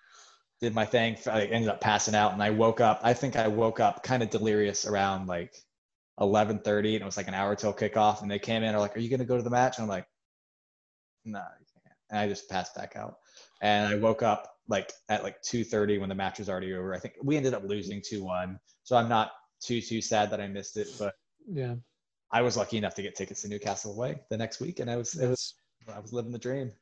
did 0.60 0.74
my 0.74 0.86
thing. 0.86 1.16
I 1.26 1.44
ended 1.46 1.68
up 1.68 1.80
passing 1.80 2.14
out, 2.14 2.32
and 2.32 2.42
I 2.42 2.50
woke 2.50 2.80
up. 2.80 3.00
I 3.02 3.12
think 3.14 3.36
I 3.36 3.48
woke 3.48 3.80
up 3.80 4.02
kind 4.02 4.22
of 4.22 4.30
delirious 4.30 4.86
around 4.86 5.26
like 5.26 5.54
11:30, 6.20 6.94
and 6.94 7.02
it 7.02 7.04
was 7.04 7.16
like 7.16 7.28
an 7.28 7.34
hour 7.34 7.54
till 7.56 7.74
kickoff. 7.74 8.22
And 8.22 8.30
they 8.30 8.38
came 8.38 8.62
in, 8.62 8.74
are 8.74 8.80
like, 8.80 8.96
"Are 8.96 9.00
you 9.00 9.10
going 9.10 9.20
to 9.20 9.26
go 9.26 9.36
to 9.36 9.42
the 9.42 9.50
match?" 9.50 9.78
And 9.78 9.84
I'm 9.84 9.88
like, 9.90 10.06
"No, 11.24 11.40
can't." 11.40 11.96
And 12.10 12.18
I 12.20 12.28
just 12.28 12.48
passed 12.48 12.74
back 12.74 12.96
out. 12.96 13.16
And 13.60 13.86
I 13.88 13.96
woke 13.96 14.22
up 14.22 14.52
like 14.68 14.92
at 15.08 15.22
like 15.24 15.42
2:30 15.42 15.98
when 16.00 16.08
the 16.08 16.14
match 16.14 16.38
was 16.38 16.48
already 16.48 16.72
over. 16.74 16.94
I 16.94 16.98
think 16.98 17.14
we 17.22 17.36
ended 17.36 17.54
up 17.54 17.64
losing 17.64 18.00
2-1, 18.02 18.58
so 18.84 18.96
I'm 18.96 19.08
not 19.08 19.32
too 19.60 19.80
too 19.80 20.00
sad 20.00 20.30
that 20.30 20.40
I 20.40 20.46
missed 20.48 20.76
it, 20.76 20.88
but 20.98 21.14
Yeah. 21.48 21.76
I 22.30 22.42
was 22.42 22.56
lucky 22.56 22.76
enough 22.76 22.94
to 22.96 23.02
get 23.02 23.14
tickets 23.14 23.42
to 23.42 23.48
Newcastle 23.48 23.92
away 23.92 24.20
the 24.30 24.36
next 24.36 24.60
week, 24.60 24.80
and 24.80 24.90
I 24.90 24.96
was 24.96 25.14
it 25.14 25.28
was 25.28 25.54
I 25.92 26.00
was 26.00 26.12
living 26.12 26.32
the 26.32 26.38
dream. 26.38 26.72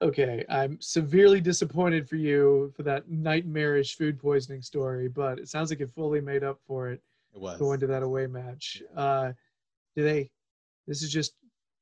Okay, 0.00 0.44
I'm 0.48 0.80
severely 0.80 1.40
disappointed 1.40 2.08
for 2.08 2.16
you 2.16 2.72
for 2.76 2.84
that 2.84 3.10
nightmarish 3.10 3.96
food 3.96 4.18
poisoning 4.18 4.62
story, 4.62 5.08
but 5.08 5.38
it 5.40 5.48
sounds 5.48 5.70
like 5.70 5.80
it 5.80 5.90
fully 5.90 6.20
made 6.20 6.44
up 6.44 6.60
for 6.66 6.88
it 6.90 7.02
It 7.34 7.40
was. 7.40 7.58
going 7.58 7.80
to 7.80 7.86
that 7.88 8.04
away 8.04 8.28
match. 8.28 8.80
Uh, 8.96 9.32
do 9.96 10.04
they? 10.04 10.30
This 10.86 11.02
is 11.02 11.12
just 11.12 11.32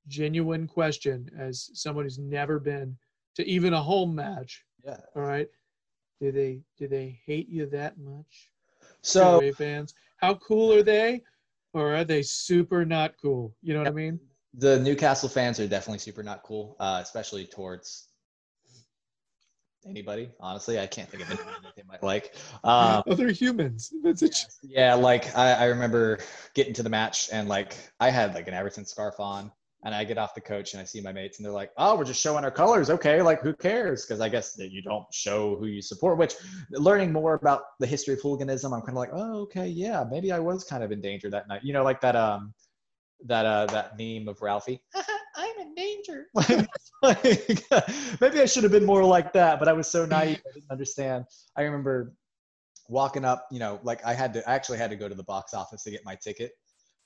genuine 0.09 0.67
question 0.67 1.31
as 1.37 1.71
someone 1.75 2.05
who's 2.05 2.19
never 2.19 2.59
been 2.59 2.97
to 3.35 3.47
even 3.47 3.75
a 3.75 3.83
home 3.83 4.15
match. 4.15 4.65
Yeah. 4.85 4.99
All 5.15 5.23
right, 5.23 5.49
do 6.21 6.33
they 6.33 6.61
do 6.79 6.89
they 6.89 7.21
hate 7.27 7.49
you 7.49 7.67
that 7.67 7.99
much? 7.99 8.51
So 9.03 9.37
away 9.37 9.53
fans, 9.53 9.95
how 10.17 10.35
cool 10.37 10.73
are 10.73 10.83
they, 10.83 11.23
or 11.77 11.95
are 11.95 12.05
they 12.05 12.23
super 12.23 12.85
not 12.85 13.15
cool? 13.21 13.55
You 13.63 13.75
know 13.75 13.81
what 13.81 13.89
I 13.89 13.93
mean? 13.93 14.19
the 14.59 14.81
Newcastle 14.81 15.29
fans 15.29 15.61
are 15.61 15.69
definitely 15.69 15.99
super 15.99 16.23
not 16.23 16.43
cool, 16.43 16.77
uh, 16.81 17.01
especially 17.03 17.47
towards 17.47 18.09
anybody. 19.87 20.31
Honestly, 20.41 20.81
I 20.81 20.87
can't 20.87 21.09
think 21.09 21.23
of 21.23 21.29
anything 21.29 21.47
that 21.63 21.77
they 21.77 21.83
might 21.87 22.03
like. 22.03 22.35
Um, 22.65 23.03
Other 23.11 23.29
humans. 23.29 23.93
That's 24.03 24.27
ch- 24.29 24.47
yeah, 24.63 24.95
like 24.95 25.37
I, 25.37 25.53
I 25.53 25.65
remember 25.67 26.19
getting 26.55 26.73
to 26.75 26.83
the 26.83 26.89
match 26.89 27.29
and 27.31 27.49
like 27.49 27.77
I 28.01 28.11
had 28.11 28.35
like 28.35 28.49
an 28.49 28.55
Everton 28.55 28.87
scarf 28.87 29.21
on, 29.21 29.53
and 29.85 29.95
I 29.95 30.05
get 30.05 30.19
off 30.19 30.35
the 30.35 30.41
coach 30.41 30.73
and 30.73 30.81
I 30.81 30.85
see 30.85 31.01
my 31.01 31.13
mates 31.13 31.39
and 31.39 31.45
they're 31.45 31.53
like, 31.53 31.71
"Oh, 31.77 31.97
we're 31.97 32.05
just 32.05 32.21
showing 32.21 32.45
our 32.45 32.51
colors. 32.51 32.91
Okay, 32.91 33.23
like 33.23 33.41
who 33.41 33.55
cares?" 33.55 34.05
Because 34.05 34.21
I 34.21 34.29
guess 34.29 34.55
that 34.55 34.73
you 34.73 34.83
don't 34.83 35.07
show 35.13 35.57
who 35.57 35.67
you 35.67 35.83
support. 35.83 36.19
Which, 36.19 36.35
learning 36.71 37.13
more 37.13 37.35
about 37.35 37.63
the 37.79 37.87
history 37.87 38.15
of 38.15 38.21
hooliganism, 38.21 38.73
I'm 38.73 38.81
kind 38.81 38.91
of 38.91 38.97
like, 38.97 39.11
"Oh, 39.13 39.43
okay, 39.43 39.67
yeah, 39.69 40.05
maybe 40.11 40.33
I 40.33 40.39
was 40.39 40.65
kind 40.65 40.83
of 40.83 40.93
in 40.93 41.01
danger 41.01 41.31
that 41.31 41.49
night." 41.49 41.63
You 41.63 41.73
know, 41.73 41.85
like 41.85 42.01
that 42.01 42.17
um 42.17 42.55
that 43.27 43.47
uh 43.47 43.67
that 43.67 43.99
meme 43.99 44.29
of 44.29 44.41
Ralphie. 44.43 44.83
I'm 45.37 45.59
in 45.61 45.75
danger. 45.75 46.27
like, 47.03 47.23
maybe 48.21 48.41
I 48.41 48.47
should 48.47 48.63
have 48.63 48.73
been 48.73 48.87
more 48.87 49.05
like 49.05 49.33
that, 49.35 49.59
but 49.59 49.69
I 49.69 49.73
was 49.73 49.87
so 49.87 50.07
naive. 50.07 50.41
I 50.49 50.53
didn't 50.55 50.71
understand. 50.71 51.27
I 51.57 51.63
remember 51.63 52.15
walking 52.89 53.25
up, 53.25 53.47
you 53.51 53.59
know, 53.59 53.81
like 53.83 54.05
I 54.05 54.15
had 54.15 54.33
to 54.35 54.49
I 54.49 54.55
actually 54.55 54.79
had 54.79 54.91
to 54.91 54.97
go 54.97 55.09
to 55.09 55.15
the 55.15 55.25
box 55.25 55.55
office 55.55 55.83
to 55.85 55.91
get 55.91 56.05
my 56.05 56.17
ticket 56.17 56.53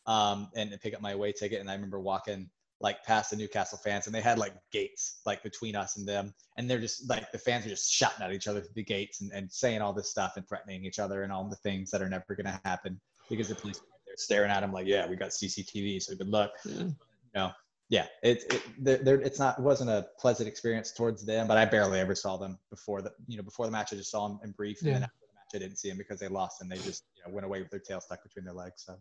um 0.07 0.49
and 0.57 0.75
pick 0.81 0.95
up 0.95 1.01
my 1.01 1.13
away 1.13 1.33
ticket. 1.33 1.61
And 1.61 1.71
I 1.71 1.75
remember 1.75 2.01
walking 2.01 2.49
like 2.81 3.05
past 3.05 3.31
the 3.31 3.37
Newcastle 3.37 3.79
fans 3.79 4.07
and 4.07 4.15
they 4.15 4.21
had 4.21 4.39
like 4.39 4.55
gates 4.73 5.21
like 5.27 5.43
between 5.43 5.77
us 5.77 5.97
and 5.97 6.09
them. 6.09 6.33
And 6.57 6.69
they're 6.69 6.81
just 6.81 7.09
like 7.09 7.31
the 7.31 7.39
fans 7.39 7.67
are 7.67 7.69
just 7.71 7.93
shouting 7.93 8.25
at 8.25 8.33
each 8.33 8.49
other 8.49 8.61
through 8.61 8.75
the 8.75 8.85
gates 8.85 9.21
and, 9.21 9.31
and 9.33 9.53
saying 9.53 9.83
all 9.83 9.93
this 9.93 10.11
stuff 10.11 10.35
and 10.37 10.49
threatening 10.49 10.85
each 10.85 10.99
other 10.99 11.23
and 11.23 11.33
all 11.33 11.45
the 11.49 11.57
things 11.57 11.91
that 11.91 12.01
are 12.03 12.09
never 12.09 12.35
gonna 12.35 12.61
happen 12.65 12.99
because 13.29 13.49
the 13.49 13.55
police 13.55 13.81
they're 14.07 14.17
staring 14.17 14.51
at 14.51 14.61
them 14.61 14.73
like, 14.73 14.87
yeah, 14.87 15.07
we 15.07 15.15
got 15.15 15.31
CCTV, 15.31 16.03
so 16.03 16.17
good 16.17 16.29
luck. 16.29 16.51
Yeah. 16.65 16.83
You 16.83 16.95
know, 17.35 17.53
yeah, 17.91 18.07
it, 18.23 18.45
it 18.79 19.05
they're, 19.05 19.21
it's 19.21 19.39
not 19.39 19.59
it 19.59 19.63
wasn't 19.63 19.91
a 19.91 20.07
pleasant 20.19 20.49
experience 20.49 20.93
towards 20.93 21.25
them, 21.27 21.47
but 21.47 21.59
I 21.59 21.65
barely 21.65 21.99
ever 21.99 22.15
saw 22.15 22.37
them 22.37 22.59
before 22.71 23.03
the 23.03 23.13
you 23.27 23.37
know 23.37 23.43
before 23.43 23.67
the 23.67 23.73
match. 23.73 23.93
I 23.93 23.97
just 23.97 24.11
saw 24.11 24.29
them 24.29 24.41
in 24.45 24.53
brief, 24.53 24.81
Yeah. 24.81 24.95
and 24.95 24.97
then 24.97 25.03
after 25.05 25.27
the 25.27 25.35
match, 25.35 25.51
I 25.55 25.59
didn't 25.59 25.79
see 25.79 25.89
them 25.89 25.99
because 25.99 26.21
they 26.21 26.29
lost 26.29 26.63
and 26.63 26.71
they 26.71 26.77
just 26.77 27.05
you 27.17 27.23
know 27.27 27.35
went 27.35 27.45
away 27.45 27.61
with 27.61 27.71
their 27.71 27.81
tail 27.81 28.01
stuck 28.01 28.23
between 28.23 28.45
their 28.45 28.55
legs. 28.55 28.85
So 28.87 28.97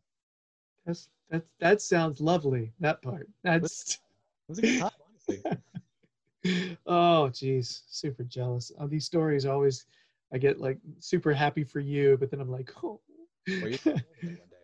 That's 0.86 1.10
that 1.30 1.44
that 1.60 1.82
sounds 1.82 2.20
lovely. 2.22 2.74
That 2.80 3.02
part. 3.02 3.28
That's 3.44 3.94
it 3.94 4.00
was 4.48 4.60
a 4.60 4.62
good 4.62 4.80
time, 4.80 4.92
honestly. 5.08 6.78
oh 6.86 7.30
geez, 7.30 7.84
super 7.88 8.24
jealous. 8.24 8.72
Uh, 8.80 8.88
these 8.88 9.06
stories 9.06 9.46
always 9.46 9.86
I 10.34 10.38
get 10.38 10.60
like 10.60 10.78
super 11.00 11.34
happy 11.34 11.64
for 11.64 11.80
you, 11.80 12.18
but 12.20 12.32
then 12.32 12.40
I'm 12.40 12.52
like, 12.52 12.72
oh. 12.84 13.00
Well, 13.48 13.70
you 13.70 13.78
one 13.84 13.96
day. 13.96 14.04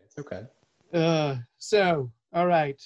It's 0.05 0.19
okay. 0.19 0.43
Uh, 0.93 1.37
so 1.57 2.11
all 2.33 2.47
right. 2.47 2.81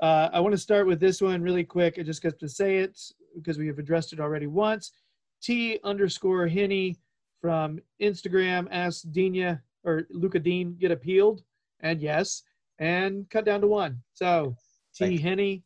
Uh, 0.00 0.28
I 0.32 0.40
want 0.40 0.52
to 0.52 0.58
start 0.58 0.86
with 0.86 1.00
this 1.00 1.20
one 1.20 1.42
really 1.42 1.64
quick. 1.64 1.98
I 1.98 2.02
just 2.02 2.22
got 2.22 2.38
to 2.38 2.48
say 2.48 2.78
it 2.78 3.00
because 3.34 3.58
we 3.58 3.66
have 3.66 3.78
addressed 3.78 4.12
it 4.12 4.20
already 4.20 4.46
once. 4.46 4.92
T 5.40 5.78
underscore 5.84 6.46
Henny 6.46 6.98
from 7.40 7.80
Instagram 8.00 8.68
asked 8.70 9.12
Dina 9.12 9.62
or 9.82 10.06
Lucas 10.10 10.42
Digne 10.42 10.76
get 10.78 10.90
appealed, 10.90 11.42
and 11.80 12.00
yes, 12.00 12.42
and 12.78 13.28
cut 13.30 13.44
down 13.44 13.60
to 13.60 13.66
one. 13.66 14.00
So 14.14 14.56
T 14.94 15.18
Henny, 15.18 15.62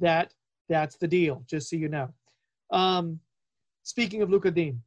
that 0.00 0.32
that's 0.68 0.96
the 0.96 1.08
deal. 1.08 1.42
Just 1.46 1.70
so 1.70 1.76
you 1.76 1.88
know. 1.88 2.12
Um, 2.70 3.20
speaking 3.82 4.22
of 4.22 4.30
Lucas 4.30 4.52
Digne, 4.52 4.80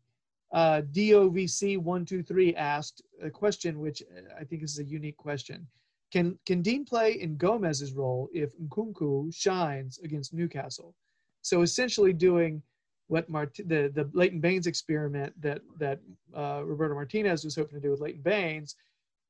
uh, 0.54 0.82
DOVC 0.92 1.78
one 1.78 2.06
two 2.06 2.24
three 2.24 2.56
asked 2.56 3.02
a 3.22 3.30
question 3.30 3.80
which 3.80 4.02
uh, 4.02 4.40
I 4.40 4.44
think 4.44 4.64
is 4.64 4.80
a 4.80 4.84
unique 4.84 5.18
question. 5.18 5.68
Can 6.12 6.38
can 6.46 6.62
Digne 6.62 6.86
play 6.86 7.14
in 7.14 7.38
Gomes's 7.38 7.94
role 7.94 8.30
if 8.34 8.58
Nkounkou 8.58 9.34
shines 9.34 10.00
against 10.00 10.34
Newcastle? 10.34 10.94
So 11.42 11.62
essentially 11.62 12.14
doing 12.14 12.62
what 13.08 13.30
Mart- 13.30 13.56
the 13.66 13.92
the 13.94 14.10
Leighton 14.14 14.40
Baines 14.40 14.68
experiment 14.68 15.34
that 15.42 15.62
that 15.78 16.00
uh, 16.36 16.62
Roberto 16.64 16.96
Martinez 16.96 17.44
was 17.44 17.56
hoping 17.56 17.76
to 17.76 17.82
do 17.82 17.92
with 17.92 18.02
Leighton 18.02 18.22
Baines, 18.22 18.76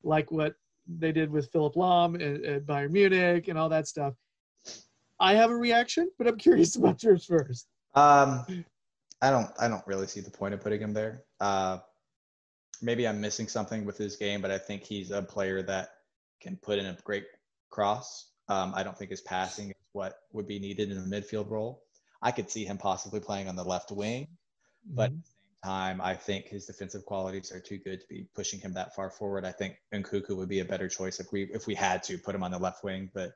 like 0.03 0.31
what 0.31 0.55
they 0.99 1.11
did 1.11 1.29
with 1.29 1.51
Philipp 1.51 1.75
Lahm 1.75 2.15
at, 2.15 2.43
at 2.43 2.65
Bayern 2.65 2.91
Munich 2.91 3.47
and 3.47 3.57
all 3.57 3.69
that 3.69 3.87
stuff. 3.87 4.13
I 5.19 5.35
have 5.35 5.51
a 5.51 5.55
reaction, 5.55 6.09
but 6.17 6.27
I'm 6.27 6.37
curious 6.37 6.75
about 6.75 7.03
yours 7.03 7.25
first. 7.25 7.67
Um, 7.93 8.45
I 9.21 9.29
don't 9.29 9.51
I 9.59 9.67
don't 9.67 9.85
really 9.85 10.07
see 10.07 10.21
the 10.21 10.31
point 10.31 10.53
of 10.53 10.61
putting 10.61 10.81
him 10.81 10.93
there. 10.93 11.23
Uh, 11.39 11.79
maybe 12.81 13.07
I'm 13.07 13.21
missing 13.21 13.47
something 13.47 13.85
with 13.85 13.97
his 13.97 14.15
game, 14.15 14.41
but 14.41 14.51
I 14.51 14.57
think 14.57 14.83
he's 14.83 15.11
a 15.11 15.21
player 15.21 15.61
that 15.63 15.89
can 16.41 16.57
put 16.57 16.79
in 16.79 16.87
a 16.87 16.97
great 17.03 17.25
cross. 17.69 18.31
Um, 18.47 18.73
I 18.75 18.83
don't 18.83 18.97
think 18.97 19.11
his 19.11 19.21
passing 19.21 19.69
is 19.69 19.75
what 19.93 20.21
would 20.33 20.47
be 20.47 20.59
needed 20.59 20.91
in 20.91 20.97
a 20.97 21.01
midfield 21.01 21.49
role. 21.49 21.83
I 22.21 22.31
could 22.31 22.49
see 22.49 22.65
him 22.65 22.77
possibly 22.77 23.19
playing 23.19 23.47
on 23.47 23.55
the 23.55 23.63
left 23.63 23.91
wing, 23.91 24.27
but 24.85 25.11
Mhm. 25.11 25.21
Time, 25.63 26.01
I 26.01 26.15
think 26.15 26.47
his 26.47 26.65
defensive 26.65 27.05
qualities 27.05 27.51
are 27.51 27.59
too 27.59 27.77
good 27.77 28.01
to 28.01 28.07
be 28.07 28.25
pushing 28.33 28.59
him 28.59 28.73
that 28.73 28.95
far 28.95 29.11
forward. 29.11 29.45
I 29.45 29.51
think 29.51 29.75
Nkounkou 29.93 30.35
would 30.35 30.49
be 30.49 30.61
a 30.61 30.65
better 30.65 30.87
choice 30.87 31.19
if 31.19 31.31
we 31.31 31.43
if 31.43 31.67
we 31.67 31.75
had 31.75 32.01
to 32.03 32.17
put 32.17 32.33
him 32.33 32.41
on 32.41 32.49
the 32.49 32.57
left 32.57 32.83
wing, 32.83 33.11
but 33.13 33.33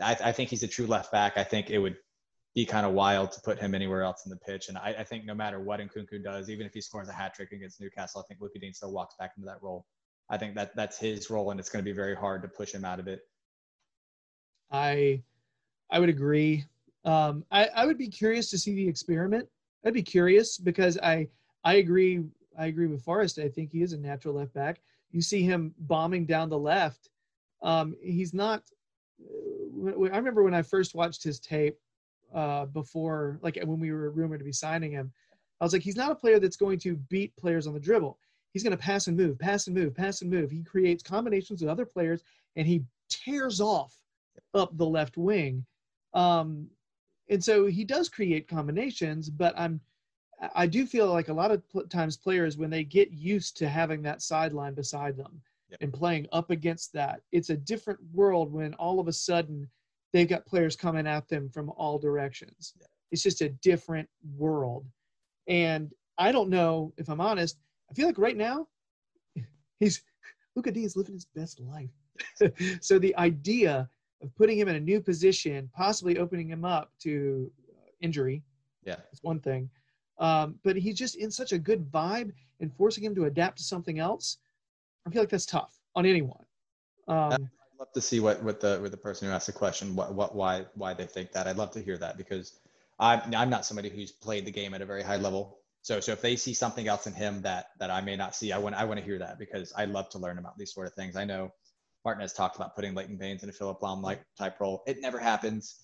I, 0.00 0.16
I 0.22 0.32
think 0.32 0.50
he's 0.50 0.62
a 0.62 0.68
true 0.68 0.86
left 0.86 1.10
back. 1.10 1.36
I 1.36 1.42
think 1.42 1.70
it 1.70 1.78
would 1.78 1.96
be 2.54 2.64
kind 2.64 2.86
of 2.86 2.92
wild 2.92 3.32
to 3.32 3.40
put 3.40 3.58
him 3.58 3.74
anywhere 3.74 4.02
else 4.02 4.24
in 4.24 4.30
the 4.30 4.36
pitch. 4.36 4.68
And 4.68 4.78
I, 4.78 4.94
I 5.00 5.04
think 5.04 5.24
no 5.24 5.34
matter 5.34 5.60
what 5.60 5.80
Nkounkou 5.80 6.22
does, 6.22 6.48
even 6.48 6.66
if 6.66 6.74
he 6.74 6.80
scores 6.80 7.08
a 7.08 7.12
hat 7.12 7.34
trick 7.34 7.52
against 7.52 7.80
Newcastle, 7.80 8.20
I 8.20 8.26
think 8.28 8.40
Lucas 8.40 8.60
Digne 8.60 8.72
still 8.72 8.92
walks 8.92 9.16
back 9.18 9.32
into 9.36 9.46
that 9.46 9.62
role. 9.62 9.84
I 10.30 10.38
think 10.38 10.54
that 10.54 10.76
that's 10.76 10.98
his 10.98 11.30
role, 11.30 11.50
and 11.50 11.58
it's 11.58 11.70
going 11.70 11.84
to 11.84 11.90
be 11.90 11.94
very 11.94 12.14
hard 12.14 12.42
to 12.42 12.48
push 12.48 12.72
him 12.72 12.84
out 12.84 13.00
of 13.00 13.08
it. 13.08 13.20
I 14.70 15.22
I 15.90 15.98
would 15.98 16.08
agree. 16.08 16.64
Um, 17.04 17.44
I, 17.50 17.66
I 17.74 17.86
would 17.86 17.98
be 17.98 18.08
curious 18.08 18.50
to 18.50 18.58
see 18.58 18.74
the 18.74 18.86
experiment. 18.86 19.48
I'd 19.84 19.94
be 19.94 20.02
curious 20.02 20.58
because 20.58 20.98
I 20.98 21.28
I 21.64 21.74
agree 21.74 22.24
I 22.58 22.66
agree 22.66 22.88
with 22.88 23.04
Forrest. 23.04 23.38
I 23.38 23.48
think 23.48 23.70
he 23.70 23.82
is 23.82 23.92
a 23.92 23.98
natural 23.98 24.34
left 24.34 24.52
back. 24.52 24.80
You 25.12 25.22
see 25.22 25.42
him 25.42 25.74
bombing 25.78 26.26
down 26.26 26.48
the 26.48 26.58
left. 26.58 27.10
Um, 27.62 27.94
he's 28.02 28.34
not. 28.34 28.64
I 29.20 30.16
remember 30.16 30.42
when 30.42 30.54
I 30.54 30.62
first 30.62 30.94
watched 30.94 31.22
his 31.22 31.38
tape 31.38 31.78
uh, 32.34 32.66
before, 32.66 33.38
like 33.42 33.58
when 33.64 33.78
we 33.78 33.92
were 33.92 34.10
rumored 34.10 34.40
to 34.40 34.44
be 34.44 34.52
signing 34.52 34.90
him. 34.92 35.12
I 35.60 35.64
was 35.64 35.72
like, 35.72 35.82
he's 35.82 35.96
not 35.96 36.12
a 36.12 36.16
player 36.16 36.38
that's 36.38 36.56
going 36.56 36.78
to 36.80 36.96
beat 36.96 37.36
players 37.36 37.66
on 37.66 37.74
the 37.74 37.80
dribble. 37.80 38.18
He's 38.52 38.62
going 38.62 38.76
to 38.76 38.82
pass 38.82 39.08
and 39.08 39.16
move, 39.16 39.38
pass 39.38 39.66
and 39.66 39.76
move, 39.76 39.94
pass 39.94 40.22
and 40.22 40.30
move. 40.30 40.50
He 40.50 40.62
creates 40.62 41.02
combinations 41.02 41.60
with 41.60 41.70
other 41.70 41.84
players, 41.84 42.22
and 42.56 42.66
he 42.66 42.84
tears 43.08 43.60
off 43.60 43.94
up 44.54 44.76
the 44.76 44.86
left 44.86 45.16
wing. 45.16 45.64
Um, 46.14 46.68
and 47.28 47.42
so 47.42 47.66
he 47.66 47.84
does 47.84 48.08
create 48.08 48.48
combinations, 48.48 49.30
but 49.30 49.58
I'm 49.58 49.80
I 50.54 50.66
do 50.66 50.86
feel 50.86 51.08
like 51.12 51.28
a 51.28 51.32
lot 51.34 51.50
of 51.50 51.62
times 51.88 52.16
players 52.16 52.56
when 52.56 52.70
they 52.70 52.84
get 52.84 53.10
used 53.12 53.56
to 53.58 53.68
having 53.68 54.02
that 54.02 54.22
sideline 54.22 54.74
beside 54.74 55.16
them 55.16 55.40
Yep. 55.70 55.78
and 55.82 55.92
playing 55.92 56.26
up 56.32 56.50
against 56.50 56.94
that, 56.94 57.20
it's 57.30 57.50
a 57.50 57.56
different 57.56 57.98
world 58.14 58.50
when 58.50 58.72
all 58.74 59.00
of 59.00 59.06
a 59.08 59.12
sudden 59.12 59.68
they've 60.14 60.28
got 60.28 60.46
players 60.46 60.74
coming 60.76 61.06
at 61.06 61.28
them 61.28 61.50
from 61.50 61.68
all 61.76 61.98
directions. 61.98 62.72
Yeah. 62.80 62.86
It's 63.10 63.22
just 63.22 63.42
a 63.42 63.50
different 63.50 64.08
world. 64.36 64.86
And 65.46 65.92
I 66.16 66.32
don't 66.32 66.48
know 66.48 66.94
if 66.96 67.10
I'm 67.10 67.20
honest, 67.20 67.58
I 67.90 67.94
feel 67.94 68.06
like 68.06 68.16
right 68.16 68.36
now 68.36 68.66
he's 69.80 70.02
Luca 70.56 70.72
D 70.72 70.84
is 70.84 70.96
living 70.96 71.12
his 71.14 71.26
best 71.26 71.60
life. 71.60 71.90
so 72.80 72.98
the 72.98 73.14
idea 73.16 73.88
of 74.22 74.34
putting 74.36 74.58
him 74.58 74.68
in 74.68 74.76
a 74.76 74.80
new 74.80 75.00
position, 75.02 75.68
possibly 75.74 76.18
opening 76.18 76.48
him 76.48 76.64
up 76.64 76.92
to 77.00 77.50
uh, 77.70 77.90
injury, 78.00 78.42
Yeah. 78.86 78.96
is 79.12 79.22
one 79.22 79.40
thing. 79.40 79.68
Um, 80.18 80.56
but 80.64 80.76
he's 80.76 80.96
just 80.96 81.16
in 81.16 81.30
such 81.30 81.52
a 81.52 81.58
good 81.58 81.90
vibe. 81.90 82.32
and 82.60 82.74
forcing 82.74 83.04
him 83.04 83.14
to 83.14 83.26
adapt 83.26 83.58
to 83.58 83.62
something 83.62 84.00
else, 84.00 84.38
I 85.06 85.10
feel 85.10 85.22
like 85.22 85.28
that's 85.28 85.46
tough 85.46 85.78
on 85.94 86.04
anyone. 86.06 86.44
Um, 87.06 87.32
I'd 87.32 87.78
love 87.78 87.92
to 87.94 88.00
see 88.00 88.18
what 88.18 88.42
what 88.42 88.60
the 88.60 88.80
with 88.82 88.90
the 88.90 88.96
person 88.96 89.28
who 89.28 89.34
asked 89.34 89.46
the 89.46 89.52
question 89.52 89.94
what 89.94 90.12
what 90.12 90.34
why 90.34 90.66
why 90.74 90.92
they 90.92 91.06
think 91.06 91.32
that. 91.32 91.46
I'd 91.46 91.56
love 91.56 91.70
to 91.72 91.80
hear 91.80 91.96
that 91.98 92.16
because 92.16 92.58
I'm 92.98 93.34
I'm 93.34 93.48
not 93.48 93.64
somebody 93.64 93.88
who's 93.88 94.10
played 94.10 94.44
the 94.44 94.50
game 94.50 94.74
at 94.74 94.82
a 94.82 94.86
very 94.86 95.02
high 95.02 95.16
level. 95.16 95.58
So 95.82 96.00
so 96.00 96.12
if 96.12 96.20
they 96.20 96.34
see 96.34 96.52
something 96.52 96.88
else 96.88 97.06
in 97.06 97.12
him 97.12 97.40
that 97.42 97.66
that 97.78 97.90
I 97.90 98.00
may 98.00 98.16
not 98.16 98.34
see, 98.34 98.52
I 98.52 98.58
want 98.58 98.74
I 98.74 98.84
want 98.84 98.98
to 98.98 99.06
hear 99.06 99.18
that 99.18 99.38
because 99.38 99.72
I 99.76 99.84
love 99.84 100.08
to 100.10 100.18
learn 100.18 100.38
about 100.38 100.58
these 100.58 100.74
sort 100.74 100.88
of 100.88 100.94
things. 100.94 101.14
I 101.14 101.24
know 101.24 101.52
Martin 102.04 102.22
has 102.22 102.32
talked 102.32 102.56
about 102.56 102.74
putting 102.74 102.94
Leighton 102.94 103.16
Baines 103.16 103.44
in 103.44 103.48
a 103.48 103.52
Philipp 103.52 103.80
Lahm 103.80 104.02
like 104.02 104.20
type 104.36 104.60
role. 104.60 104.82
It 104.86 105.00
never 105.00 105.18
happens 105.18 105.80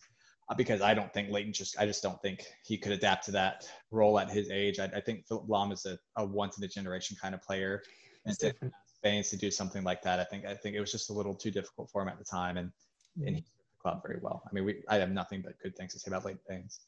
because 0.56 0.82
I 0.82 0.92
don't 0.94 1.12
think 1.12 1.30
Leighton 1.30 1.52
just 1.52 1.78
I 1.78 1.86
just 1.86 2.02
don't 2.02 2.20
think 2.20 2.44
he 2.64 2.76
could 2.76 2.92
adapt 2.92 3.24
to 3.26 3.30
that 3.32 3.68
role 3.90 4.18
at 4.18 4.30
his 4.30 4.50
age. 4.50 4.78
I, 4.78 4.86
I 4.86 5.00
think 5.00 5.26
Philipp 5.26 5.46
Lahm 5.46 5.72
is 5.72 5.86
a, 5.86 5.98
a 6.16 6.24
once 6.24 6.58
in 6.58 6.64
a 6.64 6.68
generation 6.68 7.16
kind 7.20 7.34
of 7.34 7.42
player, 7.42 7.82
and 8.26 8.38
to 8.38 8.52
different. 8.52 8.74
Baines 9.02 9.28
to 9.30 9.36
do 9.36 9.50
something 9.50 9.84
like 9.84 10.02
that, 10.02 10.18
I 10.18 10.24
think 10.24 10.46
I 10.46 10.54
think 10.54 10.76
it 10.76 10.80
was 10.80 10.92
just 10.92 11.10
a 11.10 11.12
little 11.12 11.34
too 11.34 11.50
difficult 11.50 11.90
for 11.90 12.02
him 12.02 12.08
at 12.08 12.18
the 12.18 12.24
time, 12.24 12.56
and 12.56 12.70
and 13.16 13.36
he 13.36 13.42
mm-hmm. 13.42 13.46
served 13.46 13.46
the 13.46 13.82
club 13.82 14.02
very 14.06 14.18
well. 14.22 14.42
I 14.48 14.52
mean, 14.54 14.64
we 14.64 14.82
I 14.88 14.96
have 14.96 15.10
nothing 15.10 15.42
but 15.42 15.58
good 15.62 15.76
things 15.76 15.92
to 15.94 15.98
say 15.98 16.10
about 16.10 16.24
Leighton 16.24 16.40
Baines. 16.48 16.80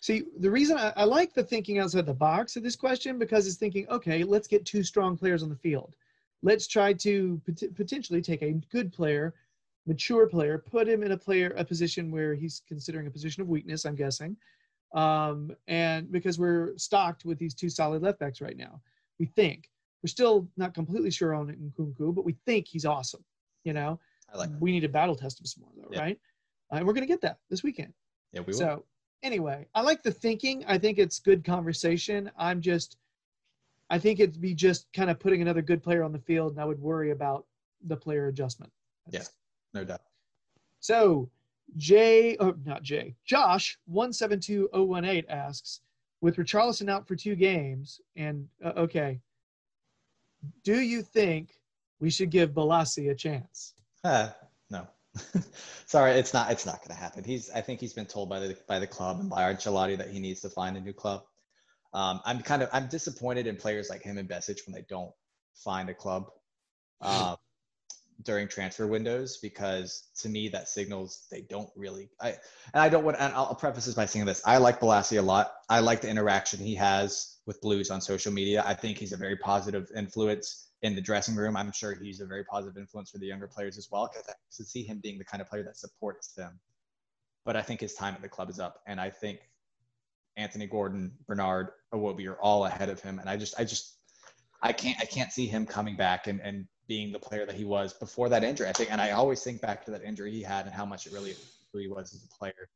See, 0.00 0.24
the 0.38 0.50
reason 0.50 0.76
I, 0.76 0.92
I 0.96 1.04
like 1.04 1.32
the 1.32 1.44
thinking 1.44 1.78
outside 1.78 2.06
the 2.06 2.14
box 2.14 2.56
of 2.56 2.62
this 2.62 2.76
question 2.76 3.18
because 3.18 3.46
it's 3.46 3.56
thinking, 3.56 3.88
okay, 3.88 4.24
let's 4.24 4.48
get 4.48 4.64
two 4.64 4.82
strong 4.82 5.16
players 5.16 5.42
on 5.42 5.48
the 5.48 5.56
field. 5.56 5.94
Let's 6.42 6.66
try 6.66 6.92
to 6.92 7.40
pot- 7.46 7.74
potentially 7.74 8.20
take 8.20 8.42
a 8.42 8.52
good 8.70 8.92
player, 8.92 9.34
mature 9.86 10.26
player, 10.26 10.58
put 10.58 10.88
him 10.88 11.02
in 11.02 11.12
a 11.12 11.16
player 11.16 11.54
a 11.56 11.64
position 11.64 12.10
where 12.10 12.34
he's 12.34 12.62
considering 12.66 13.06
a 13.06 13.10
position 13.10 13.42
of 13.42 13.48
weakness. 13.48 13.84
I'm 13.84 13.94
guessing, 13.94 14.36
um, 14.94 15.54
and 15.68 16.10
because 16.10 16.38
we're 16.38 16.76
stocked 16.76 17.24
with 17.24 17.38
these 17.38 17.54
two 17.54 17.70
solid 17.70 18.02
left 18.02 18.18
backs 18.18 18.40
right 18.40 18.56
now, 18.56 18.80
we 19.18 19.26
think 19.26 19.70
we're 20.02 20.08
still 20.08 20.48
not 20.56 20.74
completely 20.74 21.10
sure 21.10 21.34
on 21.34 21.48
Nkounkou, 21.48 22.14
but 22.14 22.24
we 22.24 22.36
think 22.46 22.66
he's 22.68 22.84
awesome. 22.84 23.24
You 23.64 23.72
know, 23.72 23.98
I 24.32 24.38
like 24.38 24.50
we 24.60 24.72
need 24.72 24.80
to 24.80 24.88
battle 24.88 25.16
test 25.16 25.40
him 25.40 25.46
some 25.46 25.62
more 25.62 25.72
though, 25.76 25.88
Yeah. 25.92 26.00
right? 26.00 26.20
Uh, 26.72 26.76
and 26.76 26.86
we're 26.86 26.92
gonna 26.92 27.06
get 27.06 27.20
that 27.22 27.38
this 27.50 27.62
weekend. 27.62 27.92
Yeah, 28.32 28.40
we 28.40 28.52
will. 28.52 28.58
So 28.58 28.84
anyway, 29.22 29.66
I 29.74 29.82
like 29.82 30.02
the 30.02 30.12
thinking. 30.12 30.64
I 30.66 30.78
think 30.78 30.98
it's 30.98 31.18
good 31.18 31.44
conversation. 31.44 32.30
I'm 32.36 32.60
just, 32.60 32.96
I 33.90 33.98
think 33.98 34.20
it'd 34.20 34.40
be 34.40 34.54
just 34.54 34.92
kind 34.92 35.10
of 35.10 35.18
putting 35.18 35.42
another 35.42 35.62
good 35.62 35.82
player 35.82 36.02
on 36.02 36.12
the 36.12 36.18
field, 36.18 36.52
and 36.52 36.60
I 36.60 36.64
would 36.64 36.80
worry 36.80 37.10
about 37.10 37.46
the 37.86 37.96
player 37.96 38.28
adjustment. 38.28 38.72
Yeah. 39.10 39.22
No 39.76 39.84
doubt. 39.84 40.00
So 40.80 41.28
Jay, 41.76 42.34
oh 42.40 42.54
not 42.64 42.82
Jay, 42.82 43.14
Josh 43.26 43.78
one 43.84 44.10
seven 44.10 44.40
two 44.40 44.70
zero 44.72 44.84
one 44.84 45.04
eight 45.04 45.26
asks, 45.28 45.80
with 46.22 46.36
Richarlison 46.36 46.90
out 46.90 47.06
for 47.06 47.14
two 47.14 47.36
games, 47.36 48.00
and 48.16 48.48
uh, 48.64 48.72
okay, 48.74 49.20
do 50.64 50.80
you 50.80 51.02
think 51.02 51.50
we 52.00 52.08
should 52.08 52.30
give 52.30 52.52
Bolasie 52.52 53.10
a 53.10 53.14
chance? 53.14 53.74
Uh, 54.02 54.30
no. 54.70 54.86
Sorry, 55.84 56.12
it's 56.12 56.32
not. 56.32 56.50
It's 56.50 56.64
not 56.64 56.78
going 56.78 56.96
to 56.96 57.02
happen. 57.02 57.22
He's. 57.22 57.50
I 57.50 57.60
think 57.60 57.78
he's 57.78 57.92
been 57.92 58.06
told 58.06 58.30
by 58.30 58.40
the 58.40 58.56
by 58.66 58.78
the 58.78 58.86
club 58.86 59.20
and 59.20 59.28
by 59.28 59.52
Ancelotti 59.52 59.98
that 59.98 60.08
he 60.08 60.20
needs 60.20 60.40
to 60.40 60.48
find 60.48 60.78
a 60.78 60.80
new 60.80 60.94
club. 60.94 61.22
Um, 61.92 62.22
I'm 62.24 62.40
kind 62.40 62.62
of. 62.62 62.70
I'm 62.72 62.86
disappointed 62.88 63.46
in 63.46 63.56
players 63.56 63.90
like 63.90 64.02
him 64.02 64.16
and 64.16 64.26
Besic 64.26 64.66
when 64.66 64.74
they 64.74 64.86
don't 64.88 65.12
find 65.54 65.90
a 65.90 65.94
club 65.94 66.30
um, 67.02 67.36
during 68.22 68.48
transfer 68.48 68.86
windows 68.86 69.38
because 69.38 70.08
to 70.20 70.28
me 70.28 70.48
that 70.48 70.68
signals 70.68 71.26
they 71.30 71.42
don't 71.42 71.70
really. 71.76 72.08
I 72.20 72.30
and 72.72 72.82
I 72.82 72.88
don't 72.88 73.04
want. 73.04 73.18
And 73.20 73.32
I'll 73.34 73.54
preface 73.54 73.86
this 73.86 73.94
by 73.94 74.06
saying 74.06 74.26
this. 74.26 74.42
I 74.44 74.58
like 74.58 74.80
Bolasie 74.80 75.18
a 75.18 75.22
lot. 75.22 75.52
I 75.68 75.80
like 75.80 76.00
the 76.00 76.08
interaction 76.08 76.60
he 76.60 76.74
has 76.76 77.36
with 77.46 77.60
Blues 77.60 77.90
on 77.90 78.00
social 78.00 78.32
media. 78.32 78.62
I 78.66 78.74
think 78.74 78.98
he's 78.98 79.12
a 79.12 79.16
very 79.16 79.36
positive 79.36 79.90
influence 79.96 80.68
in 80.82 80.94
the 80.94 81.00
dressing 81.00 81.34
room. 81.34 81.56
I'm 81.56 81.72
sure 81.72 81.94
he's 81.94 82.20
a 82.20 82.26
very 82.26 82.44
positive 82.44 82.76
influence 82.76 83.10
for 83.10 83.18
the 83.18 83.26
younger 83.26 83.46
players 83.46 83.78
as 83.78 83.88
well. 83.90 84.08
Because 84.12 84.28
I 84.28 84.32
to 84.56 84.64
see 84.64 84.82
him 84.82 85.00
being 85.02 85.18
the 85.18 85.24
kind 85.24 85.40
of 85.40 85.48
player 85.48 85.62
that 85.64 85.76
supports 85.76 86.32
them. 86.32 86.58
But 87.44 87.56
I 87.56 87.62
think 87.62 87.80
his 87.80 87.94
time 87.94 88.14
at 88.14 88.22
the 88.22 88.28
club 88.28 88.50
is 88.50 88.58
up, 88.58 88.80
and 88.86 89.00
I 89.00 89.10
think 89.10 89.38
Anthony 90.36 90.66
Gordon, 90.66 91.12
Bernard, 91.28 91.68
Iwobi 91.94 92.26
are 92.26 92.40
all 92.40 92.66
ahead 92.66 92.88
of 92.88 93.00
him. 93.00 93.20
And 93.20 93.28
I 93.28 93.36
just, 93.36 93.54
I 93.58 93.64
just, 93.64 93.96
I 94.60 94.72
can't, 94.72 94.98
I 95.00 95.04
can't 95.04 95.30
see 95.30 95.46
him 95.46 95.64
coming 95.64 95.96
back 95.96 96.26
and 96.26 96.40
and 96.40 96.66
being 96.88 97.12
the 97.12 97.18
player 97.18 97.46
that 97.46 97.54
he 97.54 97.64
was 97.64 97.92
before 97.92 98.28
that 98.28 98.44
injury. 98.44 98.68
I 98.68 98.72
think, 98.72 98.92
and 98.92 99.00
I 99.00 99.10
always 99.10 99.42
think 99.42 99.60
back 99.60 99.84
to 99.86 99.90
that 99.92 100.02
injury 100.02 100.30
he 100.30 100.42
had 100.42 100.66
and 100.66 100.74
how 100.74 100.86
much 100.86 101.06
it 101.06 101.12
really 101.12 101.34
who 101.72 101.78
he 101.78 101.88
was 101.88 102.14
as 102.14 102.24
a 102.24 102.38
player. 102.38 102.68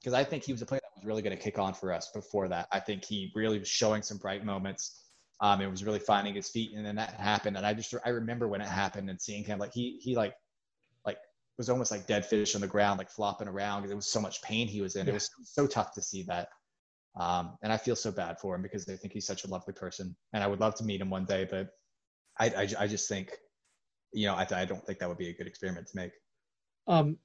Because 0.00 0.14
I 0.14 0.24
think 0.24 0.44
he 0.44 0.52
was 0.52 0.62
a 0.62 0.66
player 0.66 0.80
that 0.82 0.96
was 0.96 1.04
really 1.04 1.22
going 1.22 1.36
to 1.36 1.42
kick 1.42 1.58
on 1.58 1.74
for 1.74 1.92
us 1.92 2.10
before 2.14 2.48
that. 2.48 2.68
I 2.72 2.80
think 2.80 3.04
he 3.04 3.32
really 3.34 3.58
was 3.58 3.68
showing 3.68 4.02
some 4.02 4.16
bright 4.16 4.44
moments. 4.44 5.02
Um, 5.40 5.60
it 5.60 5.70
was 5.70 5.84
really 5.84 5.98
finding 5.98 6.34
his 6.34 6.48
feet, 6.48 6.72
and 6.74 6.84
then 6.84 6.96
that 6.96 7.14
happened. 7.14 7.56
And 7.56 7.66
I 7.66 7.74
just 7.74 7.94
I 8.04 8.10
remember 8.10 8.48
when 8.48 8.60
it 8.60 8.68
happened 8.68 9.10
and 9.10 9.20
seeing 9.20 9.44
him 9.44 9.58
like 9.58 9.72
he 9.72 9.98
he 10.02 10.16
like 10.16 10.34
like 11.04 11.18
was 11.56 11.68
almost 11.68 11.90
like 11.90 12.06
dead 12.06 12.24
fish 12.26 12.54
on 12.54 12.60
the 12.60 12.66
ground, 12.66 12.98
like 12.98 13.10
flopping 13.10 13.48
around 13.48 13.82
because 13.82 13.92
it 13.92 13.96
was 13.96 14.10
so 14.10 14.20
much 14.20 14.42
pain 14.42 14.66
he 14.66 14.80
was 14.80 14.96
in. 14.96 15.08
It 15.08 15.14
was 15.14 15.30
so 15.44 15.66
tough 15.66 15.92
to 15.94 16.02
see 16.02 16.22
that. 16.24 16.48
Um, 17.16 17.58
and 17.62 17.72
I 17.72 17.76
feel 17.76 17.96
so 17.96 18.12
bad 18.12 18.38
for 18.38 18.54
him 18.54 18.62
because 18.62 18.88
I 18.88 18.96
think 18.96 19.12
he's 19.12 19.26
such 19.26 19.44
a 19.44 19.48
lovely 19.48 19.74
person, 19.74 20.16
and 20.32 20.42
I 20.42 20.46
would 20.46 20.60
love 20.60 20.74
to 20.76 20.84
meet 20.84 21.00
him 21.00 21.10
one 21.10 21.24
day. 21.24 21.46
But 21.48 21.70
I 22.38 22.46
I, 22.46 22.68
I 22.80 22.86
just 22.86 23.08
think, 23.08 23.36
you 24.12 24.26
know, 24.26 24.34
I 24.34 24.46
I 24.50 24.64
don't 24.64 24.84
think 24.84 24.98
that 24.98 25.08
would 25.08 25.18
be 25.18 25.28
a 25.28 25.34
good 25.34 25.46
experiment 25.46 25.86
to 25.88 25.96
make. 25.96 26.12
Um, 26.86 27.18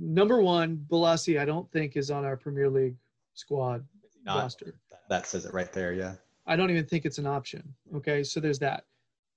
number 0.00 0.40
one, 0.40 0.84
Bolasie, 0.88 1.40
I 1.40 1.44
don't 1.44 1.70
think 1.72 1.96
is 1.96 2.10
on 2.10 2.24
our 2.24 2.36
Premier 2.36 2.70
League 2.70 2.96
squad 3.34 3.84
Not, 4.24 4.38
roster. 4.42 4.74
that, 5.08 5.26
says 5.26 5.44
it 5.44 5.52
right 5.54 5.72
there. 5.72 5.92
Yeah. 5.92 6.14
I 6.46 6.56
don't 6.56 6.70
even 6.70 6.86
think 6.86 7.04
it's 7.04 7.18
an 7.18 7.26
option. 7.26 7.62
Okay, 7.96 8.22
so 8.22 8.40
there's 8.40 8.58
that. 8.60 8.84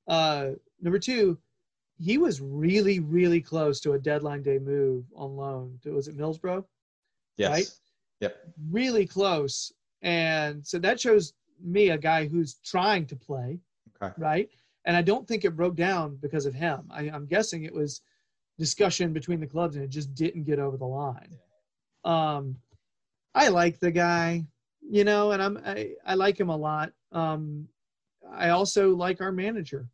Uh, 0.07 0.51
number 0.81 0.99
two, 0.99 1.37
he 1.97 2.17
was 2.17 2.41
really, 2.41 2.99
really 2.99 3.41
close 3.41 3.79
to 3.81 3.93
a 3.93 3.99
deadline 3.99 4.41
day 4.41 4.59
move 4.59 5.05
on 5.15 5.35
loan. 5.35 5.79
To, 5.83 5.91
was 5.91 6.07
it 6.07 6.17
Middlesbrough? 6.17 6.63
Yes. 7.37 7.51
Right? 7.51 7.69
Yep. 8.21 8.35
Really 8.69 9.05
close, 9.05 9.71
and 10.03 10.65
so 10.65 10.77
that 10.79 10.99
shows 10.99 11.33
me 11.63 11.89
a 11.89 11.97
guy 11.97 12.27
who's 12.27 12.55
trying 12.63 13.05
to 13.07 13.15
play, 13.15 13.59
Okay. 14.01 14.13
right? 14.17 14.49
And 14.85 14.97
I 14.97 15.01
don't 15.01 15.27
think 15.27 15.45
it 15.45 15.55
broke 15.55 15.75
down 15.75 16.17
because 16.21 16.45
of 16.45 16.55
him. 16.55 16.89
I, 16.91 17.01
I'm 17.09 17.27
guessing 17.27 17.63
it 17.63 17.73
was 17.73 18.01
discussion 18.57 19.13
between 19.13 19.39
the 19.39 19.47
clubs, 19.47 19.75
and 19.75 19.85
it 19.85 19.89
just 19.89 20.13
didn't 20.13 20.43
get 20.43 20.59
over 20.59 20.77
the 20.77 20.85
line. 20.85 21.37
Um, 22.03 22.57
I 23.33 23.47
like 23.47 23.79
the 23.79 23.91
guy, 23.91 24.45
you 24.81 25.03
know, 25.03 25.31
and 25.31 25.41
I'm 25.41 25.61
I, 25.65 25.93
I 26.05 26.15
like 26.15 26.39
him 26.39 26.49
a 26.49 26.55
lot. 26.57 26.91
Um, 27.11 27.67
I 28.31 28.49
also 28.49 28.95
like 28.95 29.21
our 29.21 29.31
manager, 29.31 29.87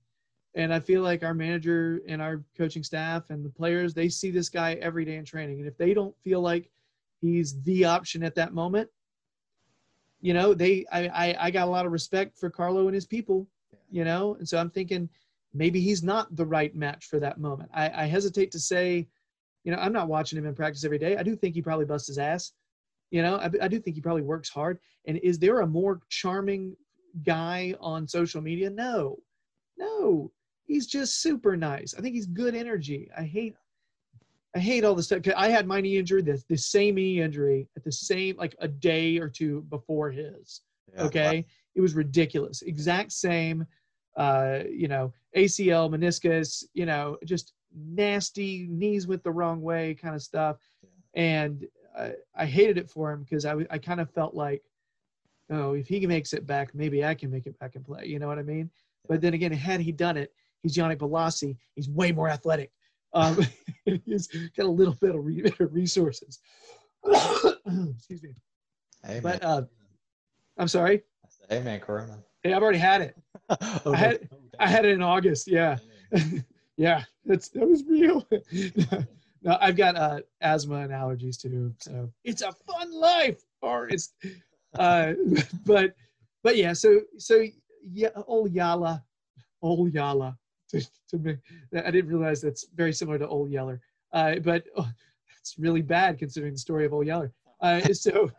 and 0.55 0.73
I 0.73 0.79
feel 0.79 1.01
like 1.01 1.23
our 1.23 1.33
manager 1.33 2.01
and 2.07 2.21
our 2.21 2.43
coaching 2.57 2.83
staff 2.83 3.29
and 3.29 3.43
the 3.43 3.49
players 3.49 3.93
they 3.93 4.09
see 4.09 4.31
this 4.31 4.49
guy 4.49 4.73
every 4.75 5.05
day 5.05 5.15
in 5.15 5.25
training, 5.25 5.59
and 5.59 5.67
if 5.67 5.77
they 5.77 5.93
don't 5.93 6.15
feel 6.23 6.41
like 6.41 6.69
he's 7.21 7.61
the 7.63 7.85
option 7.85 8.23
at 8.23 8.35
that 8.35 8.53
moment, 8.53 8.89
you 10.21 10.33
know, 10.33 10.53
they 10.53 10.85
I 10.91 11.07
I, 11.07 11.35
I 11.47 11.51
got 11.51 11.67
a 11.67 11.71
lot 11.71 11.85
of 11.85 11.91
respect 11.91 12.37
for 12.37 12.49
Carlo 12.49 12.87
and 12.87 12.95
his 12.95 13.05
people, 13.05 13.47
you 13.89 14.03
know, 14.03 14.35
and 14.35 14.47
so 14.47 14.57
I'm 14.57 14.69
thinking 14.69 15.09
maybe 15.53 15.79
he's 15.79 16.03
not 16.03 16.35
the 16.35 16.45
right 16.45 16.75
match 16.75 17.05
for 17.05 17.19
that 17.19 17.39
moment. 17.39 17.69
I, 17.73 18.03
I 18.03 18.05
hesitate 18.05 18.51
to 18.51 18.59
say, 18.59 19.07
you 19.63 19.71
know, 19.71 19.79
I'm 19.79 19.93
not 19.93 20.07
watching 20.07 20.37
him 20.37 20.45
in 20.45 20.55
practice 20.55 20.85
every 20.85 20.97
day. 20.97 21.17
I 21.17 21.23
do 21.23 21.35
think 21.35 21.55
he 21.55 21.61
probably 21.61 21.85
busts 21.85 22.07
his 22.07 22.17
ass. 22.17 22.53
You 23.11 23.21
know, 23.21 23.37
I, 23.37 23.49
I 23.61 23.67
do 23.67 23.79
think 23.79 23.95
he 23.95 24.01
probably 24.01 24.21
works 24.21 24.49
hard. 24.49 24.79
And 25.05 25.17
is 25.17 25.39
there 25.39 25.61
a 25.61 25.67
more 25.67 26.01
charming 26.09 26.75
guy 27.23 27.73
on 27.79 28.07
social 28.07 28.41
media? 28.41 28.69
No, 28.69 29.17
no. 29.77 30.31
He's 30.65 30.87
just 30.87 31.21
super 31.21 31.55
nice. 31.55 31.95
I 31.97 32.01
think 32.01 32.15
he's 32.15 32.25
good 32.25 32.53
energy. 32.53 33.09
I 33.17 33.23
hate, 33.23 33.55
I 34.55 34.59
hate 34.59 34.83
all 34.83 34.95
the 34.95 35.03
stuff. 35.03 35.21
I 35.35 35.49
had 35.49 35.65
my 35.65 35.79
knee 35.79 35.97
injury, 35.97 36.21
the, 36.21 36.41
the 36.49 36.57
same 36.57 36.95
knee 36.95 37.21
injury 37.21 37.69
at 37.77 37.83
the 37.85 37.91
same, 37.91 38.35
like 38.37 38.55
a 38.59 38.67
day 38.67 39.17
or 39.17 39.29
two 39.29 39.61
before 39.69 40.11
his 40.11 40.61
Yeah. 40.93 41.03
okay? 41.03 41.45
It 41.75 41.81
was 41.81 41.93
ridiculous. 41.95 42.61
Exact 42.61 43.11
same 43.11 43.65
uh 44.17 44.63
you 44.69 44.87
know 44.87 45.13
acl 45.35 45.91
meniscus 45.91 46.63
you 46.73 46.87
know 46.87 47.17
just 47.23 47.53
nasty 47.75 48.65
knees 48.67 49.05
went 49.05 49.23
the 49.23 49.31
wrong 49.31 49.61
way 49.61 49.93
kind 49.93 50.15
of 50.15 50.21
stuff. 50.21 50.57
And 51.13 51.65
I, 51.97 52.13
I 52.35 52.45
hated 52.45 52.77
it 52.77 52.89
for 52.89 53.11
him 53.11 53.23
because 53.23 53.45
I, 53.45 53.55
I 53.69 53.77
kind 53.77 54.01
of 54.01 54.09
felt 54.09 54.33
like 54.33 54.63
oh 55.51 55.73
if 55.73 55.87
he 55.87 56.05
makes 56.07 56.33
it 56.33 56.45
back 56.45 56.75
maybe 56.75 57.05
i 57.05 57.13
can 57.13 57.31
make 57.31 57.45
it 57.45 57.57
back 57.59 57.75
and 57.75 57.85
play 57.85 58.05
you 58.05 58.19
know 58.19 58.27
what 58.27 58.39
i 58.39 58.43
mean? 58.43 58.69
But 59.07 59.21
then 59.21 59.33
again 59.33 59.51
had 59.51 59.79
he 59.79 59.91
done 59.91 60.17
it 60.17 60.33
he's 60.61 60.75
Yannick 60.75 60.97
Bolasie. 60.97 61.55
he's 61.75 61.89
way 61.89 62.11
more 62.11 62.29
athletic. 62.29 62.71
Um 63.13 63.39
he's 64.05 64.27
got 64.57 64.65
a 64.65 64.69
little 64.69 64.95
bit 64.95 65.15
of 65.15 65.23
re- 65.23 65.53
resources. 65.59 66.39
Excuse 67.05 68.23
me. 68.23 68.33
Hey, 69.05 69.19
but 69.21 69.43
uh 69.43 69.63
i'm 70.57 70.67
sorry 70.67 71.03
hey 71.49 71.61
man, 71.61 71.79
Corona. 71.79 72.19
Hey, 72.43 72.53
I've 72.53 72.61
already 72.61 72.79
had 72.79 73.01
it. 73.01 73.15
Oh, 73.85 73.93
I 73.93 73.95
had 73.95 74.29
I 74.59 74.67
had 74.67 74.83
it 74.83 74.91
in 74.91 75.01
August. 75.01 75.47
Yeah, 75.47 75.77
yeah, 76.75 77.03
that's 77.25 77.47
that 77.49 77.65
was 77.65 77.85
real. 77.85 78.27
no, 79.41 79.57
I've 79.61 79.77
got 79.77 79.95
uh, 79.95 80.19
asthma 80.41 80.75
and 80.79 80.91
allergies 80.91 81.39
too, 81.39 81.73
so 81.79 82.11
it's 82.25 82.41
a 82.41 82.51
fun 82.51 82.91
life. 82.91 83.41
Or 83.61 83.87
it's, 83.87 84.15
uh, 84.77 85.13
but 85.65 85.95
but 86.43 86.57
yeah. 86.57 86.73
So 86.73 86.99
so 87.17 87.45
yeah, 87.81 88.09
old 88.25 88.51
Yala, 88.53 89.01
old 89.61 89.93
Yala. 89.93 90.35
To, 90.71 90.85
to 91.11 91.17
me, 91.17 91.37
I 91.73 91.89
didn't 91.89 92.09
realize 92.09 92.41
that's 92.41 92.65
very 92.75 92.91
similar 92.91 93.17
to 93.19 93.27
Old 93.29 93.49
Yeller, 93.49 93.79
uh, 94.11 94.35
but 94.43 94.65
oh, 94.75 94.89
it's 95.39 95.57
really 95.57 95.81
bad 95.81 96.19
considering 96.19 96.51
the 96.51 96.59
story 96.59 96.85
of 96.85 96.91
Old 96.93 97.07
Yeller. 97.07 97.31
Uh, 97.61 97.79
so 97.93 98.29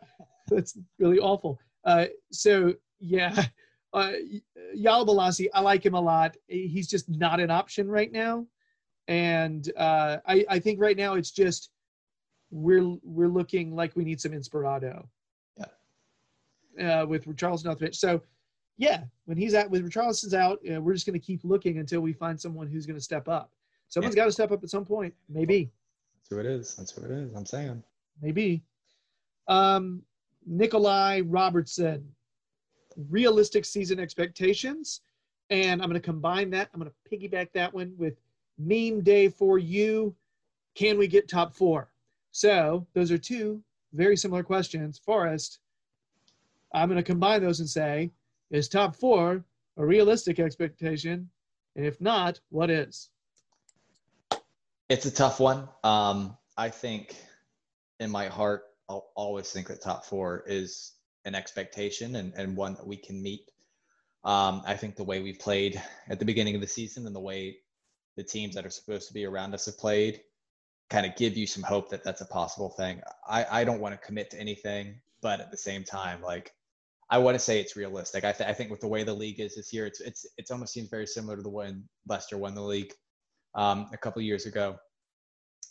that's 0.49 0.77
really 0.99 1.17
awful. 1.17 1.59
Uh, 1.89 2.05
so 2.31 2.73
yeah, 2.99 3.45
uh, 3.93 4.11
Yala 4.77 5.07
Bolasie, 5.07 5.47
I 5.55 5.61
like 5.61 5.83
him 5.83 5.95
a 5.95 5.99
lot. 6.01 6.37
He's 6.47 6.87
just 6.87 7.09
not 7.09 7.39
an 7.39 7.49
option 7.49 7.87
right 7.89 8.11
now, 8.11 8.45
and 9.07 9.71
uh, 9.75 10.17
I, 10.27 10.45
I 10.49 10.59
think 10.59 10.79
right 10.79 10.95
now 10.95 11.15
it's 11.15 11.31
just 11.31 11.71
we're 12.51 12.95
we're 13.03 13.27
looking 13.27 13.75
like 13.75 13.95
we 13.95 14.03
need 14.03 14.21
some 14.21 14.33
inspirado. 14.33 15.07
Yeah. 16.77 17.01
Uh, 17.01 17.05
with 17.07 17.35
Charles 17.37 17.65
off. 17.65 17.79
So, 17.93 18.21
yeah, 18.77 19.03
when 19.25 19.37
he's 19.37 19.55
out, 19.55 19.71
with 19.71 19.91
Charleston's 19.91 20.35
out, 20.35 20.59
uh, 20.71 20.79
we're 20.79 20.93
just 20.93 21.07
going 21.07 21.19
to 21.19 21.25
keep 21.25 21.43
looking 21.43 21.79
until 21.79 22.01
we 22.01 22.13
find 22.13 22.39
someone 22.39 22.67
who's 22.67 22.85
going 22.85 22.97
to 22.97 23.03
step 23.03 23.27
up. 23.27 23.51
Someone's 23.87 24.15
Yeah. 24.15 24.21
got 24.21 24.25
to 24.27 24.31
step 24.31 24.51
up 24.51 24.63
at 24.63 24.69
some 24.69 24.85
point. 24.85 25.13
Maybe, 25.27 25.71
That's 26.17 26.29
who 26.29 26.39
it 26.39 26.45
is. 26.45 26.75
That's 26.75 26.91
who 26.91 27.03
it 27.05 27.11
is. 27.11 27.33
I'm 27.35 27.45
saying. 27.47 27.83
maybe. 28.21 28.63
Um, 29.47 30.03
Nikolai 30.49 31.21
Robertson, 31.21 32.03
realistic 33.09 33.63
season 33.63 33.99
expectations, 33.99 35.01
and 35.51 35.81
I'm 35.81 35.87
going 35.87 36.01
to 36.01 36.05
combine 36.05 36.49
that. 36.49 36.69
I'm 36.73 36.79
going 36.79 36.91
to 36.91 37.17
piggyback 37.17 37.51
that 37.53 37.71
one 37.71 37.93
with 37.97 38.19
meme 38.57 39.01
day 39.01 39.29
for 39.29 39.59
you. 39.59 40.15
Can 40.73 40.97
we 40.97 41.07
get 41.07 41.29
top 41.29 41.53
four? 41.53 41.91
So 42.31 42.85
those 42.93 43.11
are 43.11 43.17
two 43.17 43.61
very 43.93 44.17
similar 44.17 44.43
questions. 44.43 44.97
Forrest, 44.97 45.59
I'm 46.73 46.89
going 46.89 46.97
to 46.97 47.03
combine 47.03 47.41
those 47.41 47.59
and 47.59 47.69
say, 47.69 48.11
is 48.49 48.67
top 48.67 48.95
four 48.95 49.43
a 49.77 49.85
realistic 49.85 50.39
expectation? 50.39 51.29
And 51.75 51.85
if 51.85 52.01
not, 52.01 52.39
what 52.49 52.71
is? 52.71 53.09
It's 54.89 55.05
a 55.05 55.11
tough 55.11 55.39
one. 55.39 55.69
Um, 55.83 56.35
I 56.57 56.69
think 56.69 57.15
in 57.99 58.09
my 58.09 58.27
heart, 58.27 58.63
I'll 58.89 59.11
always 59.15 59.51
think 59.51 59.67
that 59.67 59.81
top 59.81 60.05
four 60.05 60.43
is 60.47 60.93
an 61.25 61.35
expectation 61.35 62.15
and, 62.15 62.33
and 62.35 62.57
one 62.57 62.73
that 62.73 62.87
we 62.87 62.97
can 62.97 63.21
meet. 63.21 63.51
Um, 64.23 64.63
I 64.65 64.75
think 64.75 64.95
the 64.95 65.03
way 65.03 65.21
we 65.21 65.33
played 65.33 65.81
at 66.09 66.19
the 66.19 66.25
beginning 66.25 66.55
of 66.55 66.61
the 66.61 66.67
season 66.67 67.05
and 67.05 67.15
the 67.15 67.19
way 67.19 67.57
the 68.17 68.23
teams 68.23 68.55
that 68.55 68.65
are 68.65 68.71
supposed 68.71 69.07
to 69.07 69.13
be 69.13 69.25
around 69.25 69.53
us 69.53 69.67
have 69.67 69.77
played 69.77 70.21
kind 70.89 71.05
of 71.05 71.15
give 71.15 71.37
you 71.37 71.45
some 71.45 71.63
hope 71.63 71.89
that 71.89 72.03
that's 72.03 72.21
a 72.21 72.25
possible 72.25 72.69
thing. 72.69 73.01
I, 73.27 73.45
I 73.49 73.63
don't 73.63 73.79
want 73.79 73.93
to 73.93 74.05
commit 74.05 74.31
to 74.31 74.39
anything, 74.39 74.99
but 75.21 75.39
at 75.39 75.51
the 75.51 75.57
same 75.57 75.83
time, 75.83 76.21
like 76.21 76.53
I 77.09 77.19
want 77.19 77.35
to 77.35 77.39
say 77.39 77.59
it's 77.59 77.75
realistic. 77.75 78.23
I, 78.23 78.31
th- 78.31 78.49
I 78.49 78.53
think 78.53 78.71
with 78.71 78.81
the 78.81 78.87
way 78.87 79.03
the 79.03 79.13
league 79.13 79.39
is 79.39 79.55
this 79.55 79.71
year, 79.71 79.85
it's 79.85 80.01
it's 80.01 80.25
it's 80.37 80.51
almost 80.51 80.73
seems 80.73 80.89
very 80.89 81.07
similar 81.07 81.35
to 81.35 81.41
the 81.41 81.49
when 81.49 81.87
Leicester 82.07 82.37
won 82.37 82.55
the 82.55 82.61
league 82.61 82.93
um, 83.55 83.89
a 83.93 83.97
couple 83.97 84.21
years 84.21 84.45
ago. 84.45 84.77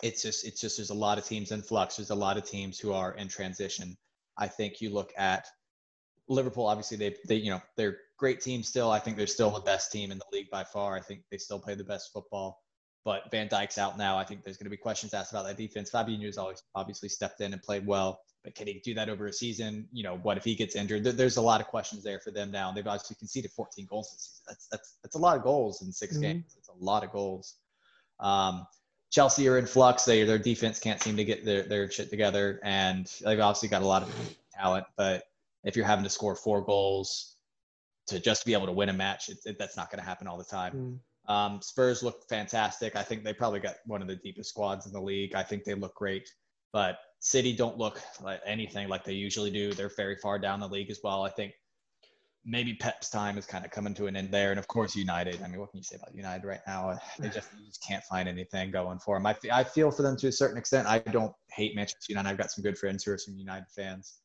It's 0.03 0.23
just 0.23 0.47
it's 0.47 0.61
just 0.61 0.77
there's 0.79 0.91
a 0.91 0.95
lot 0.95 1.19
of 1.19 1.25
teams 1.25 1.51
in 1.51 1.63
flux. 1.63 1.97
There's 1.97 2.11
a 2.11 2.15
lot 2.15 2.37
of 2.37 2.45
teams 2.45 2.79
who 2.79 2.93
are 2.93 3.13
in 3.15 3.29
transition. 3.29 3.97
I 4.37 4.47
think 4.47 4.81
you 4.81 4.91
look 4.91 5.13
at 5.17 5.49
Liverpool. 6.29 6.67
Obviously, 6.67 6.97
they 6.97 7.17
they 7.27 7.37
you 7.37 7.51
know 7.51 7.61
they're 7.77 7.99
great 8.17 8.41
team 8.41 8.63
still. 8.63 8.91
I 8.91 8.99
think 9.01 9.17
they're 9.17 9.27
still 9.27 9.51
the 9.51 9.61
best 9.61 9.91
team 9.91 10.11
in 10.13 10.19
the 10.19 10.25
league 10.33 10.51
by 10.51 10.65
far. 10.65 10.97
I 10.97 11.01
think 11.01 11.23
they 11.31 11.39
still 11.39 11.59
play 11.59 11.75
the 11.75 11.85
best 11.85 12.13
football. 12.13 12.63
But 13.05 13.31
Van 13.31 13.49
Dijk's 13.49 13.79
out 13.79 13.97
now. 13.97 14.19
I 14.19 14.25
think 14.25 14.45
there's 14.45 14.57
going 14.59 14.67
to 14.67 14.71
be 14.71 14.77
questions 14.77 15.15
asked 15.15 15.33
about 15.33 15.47
that 15.47 15.57
defense. 15.57 15.91
Fabinho's 15.91 16.37
always 16.37 16.63
obviously 16.75 17.09
stepped 17.09 17.41
in 17.41 17.53
and 17.53 17.63
played 17.63 17.87
well, 17.87 18.21
but 18.45 18.55
can 18.55 18.67
he 18.67 18.81
do 18.85 18.93
that 18.95 19.09
over 19.09 19.27
a 19.29 19.33
season? 19.33 19.89
You 19.93 20.03
know, 20.03 20.19
what 20.19 20.37
if 20.37 20.45
he 20.45 20.55
gets 20.55 20.77
injured? 20.77 21.05
There's 21.05 21.39
a 21.39 21.43
lot 21.43 21.61
of 21.61 21.69
questions 21.69 22.03
there 22.03 22.21
for 22.21 22.33
them 22.33 22.51
now. 22.51 22.71
They've 22.71 22.87
obviously 22.87 23.17
conceded 23.17 23.51
14 23.53 23.87
goals 23.89 24.11
this 24.13 24.23
season. 24.25 24.45
That's 24.49 24.67
that's 24.67 24.99
that's 25.03 25.15
a 25.17 25.19
lot 25.19 25.37
of 25.37 25.43
goals 25.43 25.81
in 25.83 25.93
6 25.93 26.17
Mhm. 26.19 26.21
games. 26.21 26.55
It's 26.59 26.69
a 26.69 26.75
lot 26.85 27.03
of 27.03 27.11
goals. 27.11 27.55
Um, 28.21 28.67
Chelsea 29.11 29.49
are 29.49 29.59
in 29.59 29.67
flux. 29.67 30.05
They 30.05 30.25
their 30.25 30.39
defense 30.39 30.79
can't 30.79 31.03
seem 31.03 31.17
to 31.17 31.25
get 31.25 31.45
their 31.45 31.63
their 31.63 31.91
shit 31.91 32.11
together, 32.11 32.61
and 32.63 33.07
they've 33.25 33.41
obviously 33.41 33.69
got 33.69 33.83
a 33.83 33.87
lot 33.87 34.03
of 34.03 34.37
talent. 34.53 34.87
But 34.97 35.25
if 35.65 35.77
you're 35.77 35.87
having 35.87 36.05
to 36.05 36.11
score 36.11 36.35
four 36.35 36.63
goals 36.63 37.37
to 38.09 38.21
just 38.21 38.45
be 38.45 38.53
able 38.53 38.67
to 38.67 38.73
win 38.73 38.89
a 38.89 38.93
match, 38.93 39.29
it, 39.29 39.39
it, 39.45 39.59
that's 39.59 39.77
not 39.77 39.91
going 39.91 40.01
to 40.01 40.07
happen 40.07 40.27
all 40.27 40.39
the 40.39 40.45
time. 40.45 41.01
Mm. 41.29 41.33
Um, 41.33 41.61
Spurs 41.63 42.03
look 42.03 42.27
fantastic. 42.29 42.97
I 42.97 43.03
think 43.03 43.23
they 43.23 43.35
probably 43.35 43.61
got 43.61 43.77
one 43.87 44.01
of 44.01 44.09
the 44.09 44.17
deepest 44.17 44.51
squads 44.51 44.87
in 44.87 44.93
the 44.93 45.01
league. 45.01 45.35
I 45.35 45.43
think 45.43 45.65
they 45.65 45.75
look 45.75 45.95
great. 45.95 46.29
But 46.73 46.99
City 47.21 47.53
don't 47.53 47.77
look 47.77 48.01
like 48.23 48.41
anything 48.47 48.89
like 48.89 49.05
they 49.05 49.13
usually 49.13 49.51
do. 49.51 49.73
They're 49.73 49.91
very 49.95 50.17
far 50.17 50.39
down 50.39 50.61
the 50.61 50.69
league 50.69 50.91
as 50.91 51.01
well. 51.03 51.23
I 51.23 51.31
think 51.31 51.53
maybe 52.45 52.75
Pep's 52.75 53.11
time 53.11 53.37
is 53.37 53.47
kind 53.47 53.65
of 53.65 53.71
coming 53.71 53.95
to 53.95 54.07
an 54.07 54.17
end 54.17 54.31
there. 54.31 54.51
And 54.51 54.59
of 54.59 54.67
course, 54.69 54.97
United. 54.97 55.43
I 55.43 55.49
mean, 55.49 55.61
what 55.61 55.71
can 55.71 55.79
you 55.79 55.85
say 55.85 55.97
about 55.97 56.15
United 56.15 56.47
right 56.47 56.61
now? 56.67 56.99
They 57.19 57.29
just, 57.29 57.49
just 57.67 57.85
can't 57.87 58.03
find 58.05 58.29
anything 58.29 58.71
going 58.71 58.99
for 58.99 59.17
them. 59.17 59.27
I, 59.27 59.37
I 59.53 59.65
feel 59.65 59.91
for 59.91 60.03
them 60.03 60.17
to 60.19 60.29
a 60.29 60.33
certain 60.33 60.57
extent. 60.57 60.89
I 60.89 60.99
don't 60.99 61.33
hate 61.51 61.75
Manchester 61.77 62.11
United. 62.11 62.29
I've 62.29 62.39
got 62.39 62.51
some 62.51 62.63
good 62.63 62.79
friends 62.79 63.05
who 63.05 63.13
are 63.13 63.19
some 63.19 63.37
United 63.37 63.67
fans. 63.75 64.21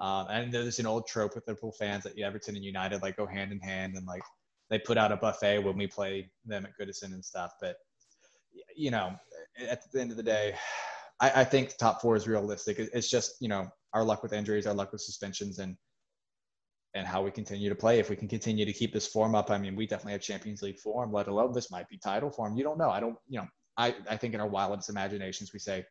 Um, 0.00 0.26
and 0.30 0.52
there's 0.52 0.78
an 0.78 0.86
old 0.86 1.06
trope 1.06 1.34
with 1.34 1.46
Liverpool 1.46 1.72
fans 1.72 2.04
that 2.04 2.18
Everton 2.18 2.56
and 2.56 2.64
United 2.64 3.02
like 3.02 3.16
go 3.16 3.26
hand 3.26 3.52
in 3.52 3.60
hand 3.60 3.94
and 3.96 4.06
like 4.06 4.22
they 4.70 4.78
put 4.78 4.96
out 4.96 5.12
a 5.12 5.16
buffet 5.16 5.58
when 5.58 5.76
we 5.76 5.86
play 5.86 6.30
them 6.46 6.66
at 6.66 6.72
Goodison 6.80 7.12
and 7.12 7.24
stuff. 7.24 7.52
But 7.60 7.76
you 8.74 8.90
know, 8.90 9.14
at 9.68 9.82
the 9.92 10.00
end 10.00 10.10
of 10.10 10.16
the 10.16 10.22
day, 10.22 10.54
I, 11.20 11.42
I 11.42 11.44
think 11.44 11.76
top 11.76 12.00
four 12.00 12.16
is 12.16 12.26
realistic. 12.26 12.78
It's 12.78 13.10
just 13.10 13.36
you 13.40 13.48
know 13.48 13.68
our 13.92 14.02
luck 14.02 14.22
with 14.22 14.32
injuries, 14.32 14.66
our 14.66 14.74
luck 14.74 14.92
with 14.92 15.02
suspensions, 15.02 15.58
and 15.58 15.76
and 16.94 17.06
how 17.06 17.22
we 17.22 17.30
continue 17.30 17.68
to 17.68 17.74
play. 17.74 17.98
If 17.98 18.10
we 18.10 18.16
can 18.16 18.28
continue 18.28 18.64
to 18.64 18.72
keep 18.72 18.92
this 18.92 19.06
form 19.06 19.34
up, 19.34 19.50
I 19.50 19.58
mean, 19.58 19.74
we 19.76 19.86
definitely 19.86 20.12
have 20.12 20.20
Champions 20.20 20.62
League 20.62 20.78
form. 20.78 21.12
Let 21.12 21.28
alone 21.28 21.52
this 21.52 21.70
might 21.70 21.88
be 21.88 21.96
title 21.96 22.30
form. 22.30 22.56
You 22.56 22.64
don't 22.64 22.78
know. 22.78 22.90
I 22.90 23.00
don't. 23.00 23.16
You 23.28 23.40
know, 23.40 23.46
I 23.76 23.94
I 24.08 24.16
think 24.16 24.34
in 24.34 24.40
our 24.40 24.48
wildest 24.48 24.90
imaginations 24.90 25.52
we 25.52 25.58
say 25.58 25.84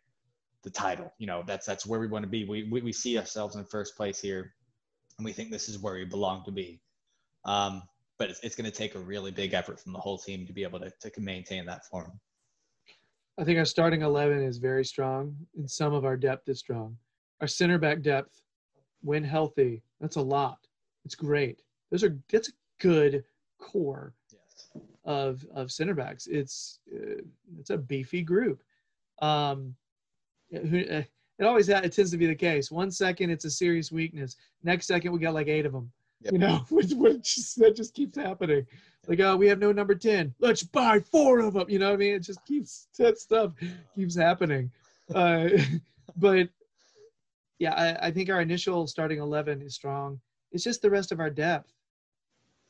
the 0.63 0.69
title. 0.69 1.11
You 1.17 1.27
know, 1.27 1.43
that's 1.45 1.65
that's 1.65 1.85
where 1.85 1.99
we 1.99 2.07
want 2.07 2.23
to 2.23 2.29
be. 2.29 2.45
We 2.45 2.69
we, 2.69 2.81
we 2.81 2.93
see 2.93 3.17
ourselves 3.17 3.55
in 3.55 3.65
first 3.65 3.97
place 3.97 4.19
here, 4.19 4.53
and 5.17 5.25
we 5.25 5.33
think 5.33 5.51
this 5.51 5.69
is 5.69 5.79
where 5.79 5.95
we 5.95 6.05
belong 6.05 6.43
to 6.45 6.51
be. 6.51 6.79
Um, 7.45 7.83
but 8.19 8.29
it's, 8.29 8.39
it's 8.41 8.55
going 8.55 8.69
to 8.69 8.77
take 8.77 8.93
a 8.93 8.99
really 8.99 9.31
big 9.31 9.55
effort 9.55 9.79
from 9.79 9.93
the 9.93 9.99
whole 9.99 10.19
team 10.19 10.45
to 10.45 10.53
be 10.53 10.61
able 10.61 10.79
to, 10.79 10.91
to 11.09 11.21
maintain 11.21 11.65
that 11.65 11.85
form. 11.87 12.19
I 13.39 13.43
think 13.43 13.57
our 13.57 13.65
starting 13.65 14.03
11 14.03 14.43
is 14.43 14.59
very 14.59 14.85
strong, 14.85 15.35
and 15.57 15.69
some 15.69 15.93
of 15.93 16.05
our 16.05 16.15
depth 16.15 16.47
is 16.47 16.59
strong. 16.59 16.97
Our 17.39 17.47
center 17.47 17.79
back 17.79 18.03
depth, 18.03 18.43
when 19.01 19.23
healthy, 19.23 19.81
that's 19.99 20.17
a 20.17 20.21
lot. 20.21 20.59
It's 21.05 21.15
great. 21.15 21.61
Those 21.89 22.03
are 22.03 22.17
that's 22.31 22.49
a 22.49 22.53
good 22.79 23.23
core 23.59 24.13
Yes. 24.31 24.69
of 25.05 25.45
of 25.53 25.71
center 25.71 25.93
backs. 25.93 26.27
It's 26.27 26.79
uh, 26.93 27.21
it's 27.59 27.69
a 27.69 27.77
beefy 27.77 28.21
group. 28.21 28.63
Um, 29.21 29.75
who, 30.51 30.79
uh, 30.79 31.03
it 31.39 31.45
always 31.45 31.67
ha- 31.67 31.81
it 31.83 31.93
tends 31.93 32.11
to 32.11 32.17
be 32.17 32.27
the 32.27 32.35
case. 32.35 32.71
One 32.71 32.91
second 32.91 33.29
it's 33.29 33.45
a 33.45 33.51
serious 33.51 33.91
weakness. 33.91 34.35
Next 34.63 34.85
second 34.87 35.11
we 35.11 35.19
got 35.19 35.33
like 35.33 35.47
eight 35.47 35.65
of 35.65 35.73
them. 35.73 35.91
Yep. 36.23 36.33
You 36.33 36.39
know, 36.39 36.57
which, 36.69 36.91
which 36.93 37.35
just, 37.35 37.55
that 37.59 37.75
just 37.75 37.93
keeps 37.93 38.15
happening. 38.17 38.65
Like, 39.07 39.19
oh, 39.21 39.35
we 39.35 39.47
have 39.47 39.59
no 39.59 39.71
number 39.71 39.95
ten. 39.95 40.33
Let's 40.39 40.61
buy 40.63 40.99
four 40.99 41.39
of 41.39 41.53
them. 41.55 41.65
You 41.69 41.79
know 41.79 41.87
what 41.87 41.95
I 41.95 41.97
mean? 41.97 42.13
It 42.15 42.19
just 42.19 42.45
keeps 42.45 42.87
that 42.99 43.17
stuff 43.19 43.53
keeps 43.95 44.15
happening. 44.15 44.71
Uh, 45.13 45.49
but 46.15 46.49
yeah, 47.59 47.73
I, 47.73 48.07
I 48.07 48.11
think 48.11 48.29
our 48.29 48.41
initial 48.41 48.85
starting 48.87 49.19
eleven 49.19 49.61
is 49.61 49.73
strong. 49.75 50.19
It's 50.51 50.63
just 50.63 50.81
the 50.81 50.89
rest 50.89 51.11
of 51.11 51.19
our 51.19 51.29
depth. 51.29 51.73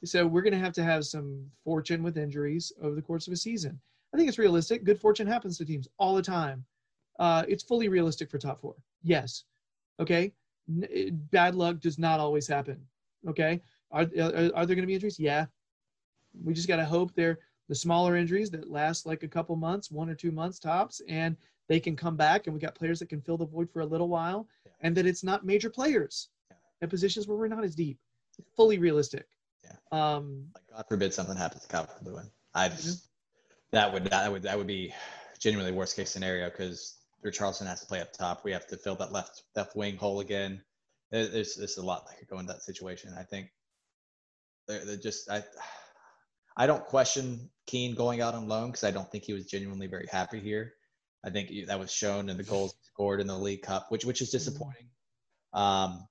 So 0.04 0.26
we're 0.26 0.42
going 0.42 0.54
to 0.54 0.60
have 0.60 0.74
to 0.74 0.84
have 0.84 1.06
some 1.06 1.46
fortune 1.64 2.02
with 2.02 2.18
injuries 2.18 2.72
over 2.82 2.96
the 2.96 3.02
course 3.02 3.28
of 3.28 3.34
a 3.34 3.38
season. 3.38 3.80
I 4.14 4.18
think 4.18 4.28
it's 4.28 4.40
realistic. 4.40 4.84
Good 4.84 5.00
fortune 5.00 5.28
happens 5.28 5.58
to 5.58 5.66
teams 5.66 5.88
all 5.98 6.16
the 6.16 6.22
time. 6.22 6.66
Uh, 7.20 7.44
it's 7.48 7.64
fully 7.64 7.88
realistic 7.88 8.30
for 8.30 8.38
top 8.38 8.60
four. 8.62 8.76
Yes. 9.04 9.44
Okay. 10.00 10.34
N- 10.68 11.28
bad 11.32 11.56
luck 11.56 11.80
does 11.80 12.00
not 12.00 12.20
always 12.20 12.48
happen. 12.48 12.82
Okay. 13.28 13.62
Are, 13.92 14.08
are, 14.20 14.52
are 14.56 14.66
there 14.66 14.76
going 14.76 14.82
to 14.82 14.88
be 14.88 14.96
injuries? 14.96 15.20
Yeah. 15.20 15.46
We 16.44 16.54
just 16.54 16.68
got 16.68 16.78
to 16.78 16.86
hope 16.86 17.14
they're 17.14 17.40
the 17.70 17.76
smaller 17.76 18.16
injuries 18.16 18.50
that 18.52 18.70
last 18.72 19.06
like 19.06 19.24
a 19.24 19.28
couple 19.28 19.56
months, 19.56 19.92
one 19.92 20.10
or 20.10 20.16
two 20.16 20.32
months 20.32 20.60
tops, 20.60 21.02
and 21.08 21.38
they 21.70 21.80
can 21.80 21.96
come 21.96 22.18
back. 22.18 22.48
And 22.48 22.54
we 22.54 22.60
got 22.60 22.76
players 22.76 23.00
that 23.00 23.10
can 23.10 23.22
fill 23.22 23.38
the 23.38 23.46
void 23.46 23.70
for 23.72 23.82
a 23.82 23.86
little 23.86 24.10
while, 24.10 24.48
and 24.82 24.98
that 24.98 25.06
it's 25.06 25.24
not 25.24 25.46
major 25.46 25.70
players. 25.70 26.30
At 26.82 26.90
positions 26.90 27.28
where 27.28 27.38
we're 27.38 27.48
not 27.48 27.64
as 27.64 27.76
deep. 27.76 28.00
Fully 28.56 28.80
realistic. 28.80 29.26
Yeah. 29.64 29.76
Um, 29.92 30.48
Like 30.54 30.64
God 30.76 30.86
forbid 30.90 31.14
something 31.14 31.38
happens 31.38 31.64
to 31.64 31.68
Calvert 31.68 32.04
Lewin. 32.04 32.30
I 32.54 32.70
just 32.70 33.08
that 33.72 33.94
would 33.94 34.06
that 34.06 34.32
would 34.32 34.44
that 34.44 34.58
would 34.58 34.68
be 34.68 34.94
genuinely 35.40 35.72
worst 35.72 35.96
case 35.96 36.10
scenario 36.10 36.50
because 36.50 36.98
Richarlison 37.26 37.68
has 37.68 37.82
to 37.82 37.88
play 37.88 38.02
up 38.02 38.14
top. 38.14 38.44
We 38.44 38.52
have 38.52 38.68
to 38.68 38.78
fill 38.78 38.96
that 38.96 39.12
left 39.12 39.44
left 39.56 39.76
wing 39.76 39.98
hole 39.98 40.20
again. 40.20 40.64
There's 41.12 41.56
there's 41.56 41.78
a 41.78 41.86
lot 41.86 42.08
that 42.08 42.18
could 42.18 42.28
go 42.28 42.40
into 42.40 42.54
that 42.54 42.64
situation. 42.64 43.14
I 43.18 43.24
think 43.24 43.50
they're, 44.68 44.86
they're 44.86 44.98
just 44.98 45.30
I 45.30 45.44
I 46.58 46.68
don't 46.68 46.86
question 46.86 47.50
Kean 47.68 47.96
going 47.96 48.22
out 48.22 48.34
on 48.34 48.48
loan 48.48 48.68
because 48.68 48.84
I 48.84 48.92
don't 48.92 49.10
think 49.12 49.24
he 49.24 49.34
was 49.34 49.46
genuinely 49.46 49.88
very 49.88 50.08
happy 50.12 50.40
here. 50.40 50.74
I 51.24 51.30
think 51.30 51.52
that 51.68 51.80
was 51.80 51.92
shown 51.92 52.30
in 52.30 52.38
the 52.38 52.44
goals 52.44 52.74
scored 52.82 53.22
in 53.22 53.28
the 53.28 53.38
League 53.38 53.62
Cup, 53.62 53.88
which 53.90 54.06
which 54.06 54.22
is 54.22 54.32
disappointing. 54.32 54.90
Um, 55.54 56.08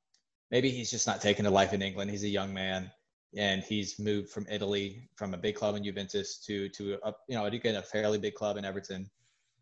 maybe 0.51 0.71
he's 0.71 0.91
just 0.91 1.07
not 1.07 1.21
taking 1.21 1.45
to 1.45 1.51
life 1.51 1.73
in 1.73 1.83
England. 1.83 2.11
He's 2.11 2.25
a 2.25 2.29
young 2.29 2.53
man. 2.53 2.91
and 3.37 3.63
he's 3.63 3.99
moved 4.01 4.29
from 4.29 4.45
Italy 4.51 5.09
from 5.15 5.35
a 5.35 5.39
big 5.39 5.55
club 5.55 5.77
in 5.77 5.85
Juventus 5.85 6.39
to 6.47 6.69
to 6.71 6.99
a, 7.05 7.13
you 7.29 7.37
know 7.37 7.45
again 7.47 7.77
a 7.77 7.83
fairly 7.83 8.19
big 8.19 8.35
club 8.35 8.57
in 8.57 8.65
Everton, 8.65 9.09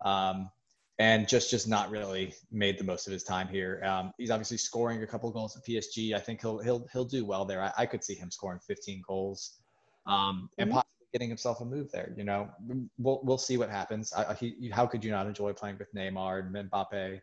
um, 0.04 0.50
and 0.98 1.28
just 1.28 1.50
just 1.50 1.68
not 1.68 1.90
really 1.90 2.34
made 2.50 2.78
the 2.78 2.84
most 2.84 3.06
of 3.06 3.12
his 3.12 3.22
time 3.24 3.46
here. 3.48 3.82
Um, 3.84 4.12
he's 4.18 4.30
obviously 4.30 4.56
scoring 4.56 5.02
a 5.02 5.06
couple 5.06 5.30
goals 5.30 5.54
at 5.56 5.64
PSG. 5.66 6.14
I 6.14 6.18
think 6.20 6.40
he'll 6.40 6.58
he'll 6.60 6.86
he'll 6.92 7.04
do 7.04 7.26
well 7.26 7.44
there. 7.44 7.62
I, 7.62 7.72
I 7.82 7.86
could 7.86 8.02
see 8.02 8.14
him 8.14 8.30
scoring 8.30 8.60
15 8.66 9.02
goals, 9.06 9.58
um, 10.06 10.48
and 10.58 10.70
Mhm. 10.70 10.74
possibly 10.74 11.06
getting 11.12 11.28
himself 11.28 11.60
a 11.60 11.64
move 11.66 11.90
there. 11.92 12.14
You 12.16 12.24
know, 12.24 12.48
we'll 12.96 13.20
we'll 13.22 13.38
see 13.38 13.58
what 13.58 13.68
happens. 13.70 14.12
I, 14.14 14.32
he, 14.34 14.70
how 14.72 14.86
could 14.86 15.04
you 15.04 15.10
not 15.10 15.26
enjoy 15.26 15.52
playing 15.52 15.76
with 15.78 15.92
Neymar 15.94 16.40
and 16.46 16.70
Mbappe? 16.70 17.20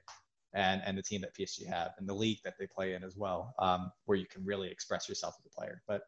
And, 0.56 0.82
and 0.86 0.98
the 0.98 1.04
team 1.04 1.22
that 1.22 1.36
PSG 1.36 1.68
have 1.68 1.92
and 1.98 2.08
the 2.08 2.14
league 2.14 2.40
that 2.46 2.54
they 2.58 2.66
play 2.66 2.94
in 2.94 3.04
as 3.04 3.18
well, 3.18 3.54
um, 3.60 3.92
where 4.06 4.18
you 4.18 4.26
can 4.26 4.44
really 4.46 4.70
express 4.70 5.10
yourself 5.10 5.36
as 5.38 5.46
a 5.46 5.50
player. 5.50 5.82
But 5.86 6.04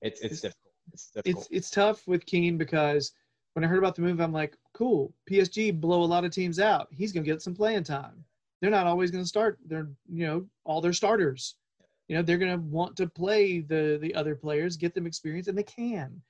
it's 0.00 0.20
it's 0.20 0.40
difficult. 0.40 0.74
It's 0.92 1.10
difficult. 1.10 1.44
it's 1.44 1.48
it's 1.50 1.70
tough 1.70 2.06
with 2.06 2.26
Kean 2.26 2.56
because 2.56 3.12
when 3.54 3.64
I 3.64 3.68
heard 3.68 3.78
about 3.78 3.94
the 3.94 4.02
move, 4.02 4.20
I'm 4.20 4.32
like, 4.32 4.56
cool. 4.74 5.12
PSG 5.30 5.78
blow 5.80 6.02
a 6.02 6.04
lot 6.04 6.24
of 6.24 6.32
teams 6.32 6.58
out. 6.58 6.88
He's 6.90 7.12
gonna 7.12 7.26
get 7.26 7.42
some 7.42 7.54
playing 7.54 7.84
time. 7.84 8.24
They're 8.60 8.70
not 8.70 8.86
always 8.86 9.10
gonna 9.10 9.26
start. 9.26 9.58
They're 9.66 9.88
you 10.08 10.26
know 10.26 10.46
all 10.64 10.80
their 10.80 10.92
starters. 10.92 11.56
You 12.08 12.16
know 12.16 12.22
they're 12.22 12.38
gonna 12.38 12.58
want 12.58 12.96
to 12.96 13.08
play 13.08 13.60
the 13.60 13.98
the 14.00 14.14
other 14.14 14.34
players, 14.34 14.76
get 14.76 14.94
them 14.94 15.06
experience, 15.06 15.48
and 15.48 15.56
they 15.56 15.62
can. 15.62 16.20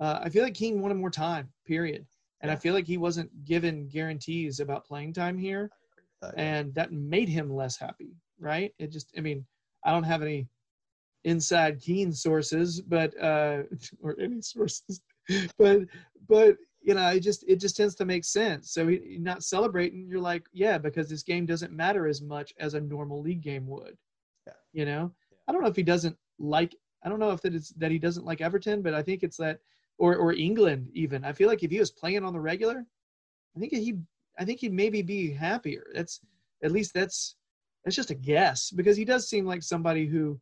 Uh, 0.00 0.20
I 0.22 0.28
feel 0.28 0.42
like 0.42 0.54
Kean 0.54 0.80
wanted 0.80 0.96
more 0.96 1.10
time. 1.10 1.48
Period. 1.66 2.06
And 2.40 2.50
I 2.50 2.56
feel 2.56 2.74
like 2.74 2.86
he 2.86 2.98
wasn't 2.98 3.46
given 3.46 3.88
guarantees 3.88 4.60
about 4.60 4.84
playing 4.84 5.14
time 5.14 5.38
here 5.38 5.70
Uh, 6.24 6.32
yeah. 6.36 6.42
and 6.42 6.74
that 6.74 6.92
made 6.92 7.28
him 7.28 7.54
less 7.54 7.76
happy, 7.76 8.16
right? 8.38 8.72
It 8.78 8.90
just, 8.90 9.12
I 9.16 9.20
mean, 9.20 9.44
I 9.84 9.92
don't 9.92 10.04
have 10.04 10.22
any 10.22 10.48
inside 11.24 11.80
Kean 11.80 12.12
sources, 12.12 12.80
but 12.80 13.18
uh, 13.20 13.62
or 14.02 14.16
any 14.20 14.40
sources, 14.40 15.00
but 15.58 15.82
but 16.28 16.56
you 16.82 16.94
know, 16.94 17.08
it 17.08 17.20
just 17.20 17.44
it 17.48 17.60
just 17.60 17.76
tends 17.76 17.94
to 17.96 18.04
make 18.04 18.24
sense. 18.24 18.72
So 18.72 18.86
he, 18.88 19.18
not 19.18 19.42
celebrating, 19.42 20.06
you're 20.08 20.20
like, 20.20 20.46
yeah, 20.52 20.78
because 20.78 21.08
this 21.08 21.22
game 21.22 21.46
doesn't 21.46 21.72
matter 21.72 22.06
as 22.06 22.20
much 22.20 22.52
as 22.58 22.74
a 22.74 22.80
normal 22.80 23.22
league 23.22 23.42
game 23.42 23.66
would. 23.66 23.96
Yeah. 24.46 24.52
You 24.72 24.84
know, 24.84 25.12
I 25.48 25.52
don't 25.52 25.62
know 25.62 25.68
if 25.68 25.76
he 25.76 25.82
doesn't 25.82 26.16
like. 26.38 26.74
I 27.02 27.08
don't 27.08 27.20
know 27.20 27.30
if 27.30 27.42
that 27.42 27.54
it's 27.54 27.70
that 27.70 27.90
he 27.90 27.98
doesn't 27.98 28.26
like 28.26 28.40
Everton, 28.40 28.82
but 28.82 28.94
I 28.94 29.02
think 29.02 29.22
it's 29.22 29.36
that, 29.38 29.60
or 29.98 30.16
or 30.16 30.32
England 30.32 30.90
even. 30.92 31.24
I 31.24 31.32
feel 31.32 31.48
like 31.48 31.62
if 31.62 31.70
he 31.70 31.78
was 31.78 31.90
playing 31.90 32.24
on 32.24 32.32
the 32.32 32.40
regular, 32.40 32.84
I 33.56 33.60
think 33.60 33.72
he, 33.72 33.98
I 34.38 34.44
think 34.44 34.60
he'd 34.60 34.72
maybe 34.72 35.02
be 35.02 35.32
happier. 35.32 35.86
That's 35.94 36.20
at 36.62 36.72
least 36.72 36.94
that's 36.94 37.36
that's 37.84 37.96
just 37.96 38.10
a 38.10 38.14
guess 38.14 38.70
because 38.70 38.96
he 38.96 39.04
does 39.04 39.28
seem 39.28 39.46
like 39.46 39.62
somebody 39.62 40.06
who 40.06 40.40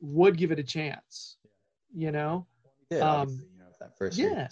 would 0.00 0.36
give 0.36 0.50
it 0.50 0.58
a 0.58 0.64
chance. 0.64 1.36
You 1.94 2.12
know? 2.12 2.46
Did, 2.90 3.02
um, 3.02 3.28
you 3.28 3.58
know, 3.58 3.66
that 3.80 3.96
first 3.96 4.18
yeah. 4.18 4.48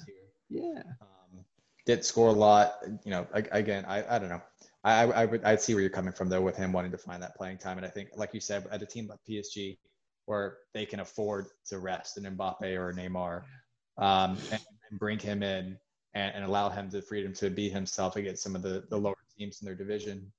Yeah. 0.49 0.83
Um, 1.01 1.45
did 1.85 2.05
score 2.05 2.29
a 2.29 2.33
lot. 2.33 2.77
You 3.05 3.11
know, 3.11 3.27
again, 3.33 3.85
I, 3.87 4.17
I 4.17 4.19
don't 4.19 4.29
know. 4.29 4.43
I, 4.85 5.05
I 5.05 5.23
I 5.23 5.25
would 5.25 5.45
I 5.45 5.57
see 5.57 5.75
where 5.75 5.81
you're 5.81 5.91
coming 5.91 6.13
from 6.13 6.29
though 6.29 6.41
with 6.41 6.57
him 6.57 6.73
wanting 6.73 6.93
to 6.93 6.99
find 6.99 7.23
that 7.23 7.35
playing 7.37 7.59
time, 7.59 7.79
and 7.79 7.87
I 7.87 7.91
think, 7.91 8.11
like 8.17 8.35
you 8.35 8.41
said, 8.41 8.67
at 8.71 8.83
a 8.83 8.87
team 8.87 9.09
like 9.09 9.19
PSG, 9.29 9.79
where 10.27 10.59
they 10.75 10.87
can 10.87 11.01
afford 11.01 11.47
to 11.67 11.79
rest 11.79 12.19
an 12.19 12.37
Mbappe 12.37 12.77
or 12.77 12.91
a 12.91 12.95
Neymar, 12.95 13.43
um, 13.99 14.37
and, 14.53 14.61
and 14.91 14.99
bring 14.99 15.19
him 15.19 15.43
in 15.43 15.79
and, 16.17 16.35
and 16.35 16.45
allow 16.45 16.71
him 16.71 16.89
the 16.89 17.03
freedom 17.03 17.35
to 17.35 17.51
be 17.51 17.69
himself 17.69 18.17
against 18.17 18.43
some 18.43 18.57
of 18.57 18.63
the 18.63 18.85
the 18.89 18.97
lower 18.97 19.17
teams 19.39 19.61
in 19.61 19.67
their 19.67 19.75
division. 19.75 20.33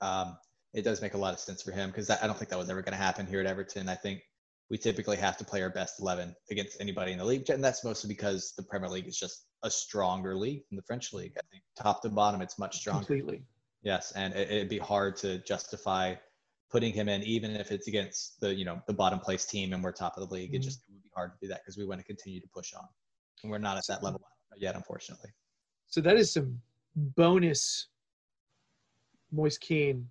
Um, 0.00 0.36
it 0.74 0.82
does 0.82 1.00
make 1.00 1.14
a 1.14 1.18
lot 1.18 1.32
of 1.32 1.40
sense 1.40 1.62
for 1.62 1.70
him 1.70 1.90
because 1.90 2.10
I 2.10 2.26
don't 2.26 2.36
think 2.36 2.50
that 2.50 2.58
was 2.58 2.68
ever 2.70 2.82
going 2.82 2.92
to 2.92 3.02
happen 3.02 3.26
here 3.26 3.40
at 3.40 3.46
Everton. 3.46 3.88
I 3.88 3.94
think 3.94 4.22
we 4.68 4.78
typically 4.78 5.16
have 5.16 5.36
to 5.36 5.44
play 5.44 5.62
our 5.62 5.70
best 5.70 6.00
11 6.00 6.34
against 6.50 6.80
anybody 6.80 7.12
in 7.12 7.18
the 7.18 7.24
league. 7.24 7.48
And 7.50 7.62
that's 7.62 7.84
mostly 7.84 8.08
because 8.08 8.52
the 8.56 8.62
Premier 8.62 8.88
League 8.88 9.08
is 9.08 9.18
just 9.18 9.46
a 9.64 9.70
stronger 9.70 10.36
league 10.36 10.62
than 10.68 10.76
the 10.76 10.82
French 10.82 11.12
league. 11.12 11.32
I 11.36 11.40
think 11.50 11.64
top 11.76 12.02
to 12.02 12.08
bottom, 12.08 12.40
it's 12.40 12.58
much 12.58 12.76
stronger. 12.78 13.04
Completely. 13.04 13.42
Yes. 13.82 14.12
And 14.12 14.32
it, 14.34 14.50
it'd 14.50 14.68
be 14.68 14.78
hard 14.78 15.16
to 15.18 15.38
justify 15.38 16.14
putting 16.70 16.92
him 16.92 17.08
in, 17.08 17.22
even 17.24 17.56
if 17.56 17.72
it's 17.72 17.88
against 17.88 18.40
the, 18.40 18.54
you 18.54 18.64
know, 18.64 18.80
the 18.86 18.94
bottom 18.94 19.18
place 19.18 19.44
team 19.44 19.72
and 19.72 19.82
we're 19.82 19.90
top 19.90 20.16
of 20.16 20.28
the 20.28 20.32
league. 20.32 20.54
It 20.54 20.60
Mhm. 20.60 20.64
just 20.64 20.82
it 20.88 20.92
would 20.92 21.02
be 21.02 21.10
hard 21.14 21.32
to 21.32 21.38
do 21.40 21.48
that 21.48 21.62
because 21.62 21.76
we 21.76 21.84
want 21.84 22.00
to 22.00 22.06
continue 22.06 22.40
to 22.40 22.48
push 22.48 22.72
on. 22.74 22.86
And 23.42 23.50
we're 23.50 23.58
not 23.58 23.76
at 23.76 23.84
that 23.88 24.04
level 24.04 24.20
yet, 24.58 24.74
unfortunately. 24.74 25.30
So 25.86 26.00
that 26.00 26.16
is 26.16 26.32
some 26.32 26.60
bonus 26.94 27.88
Moise 29.32 29.58
Kean 29.58 30.08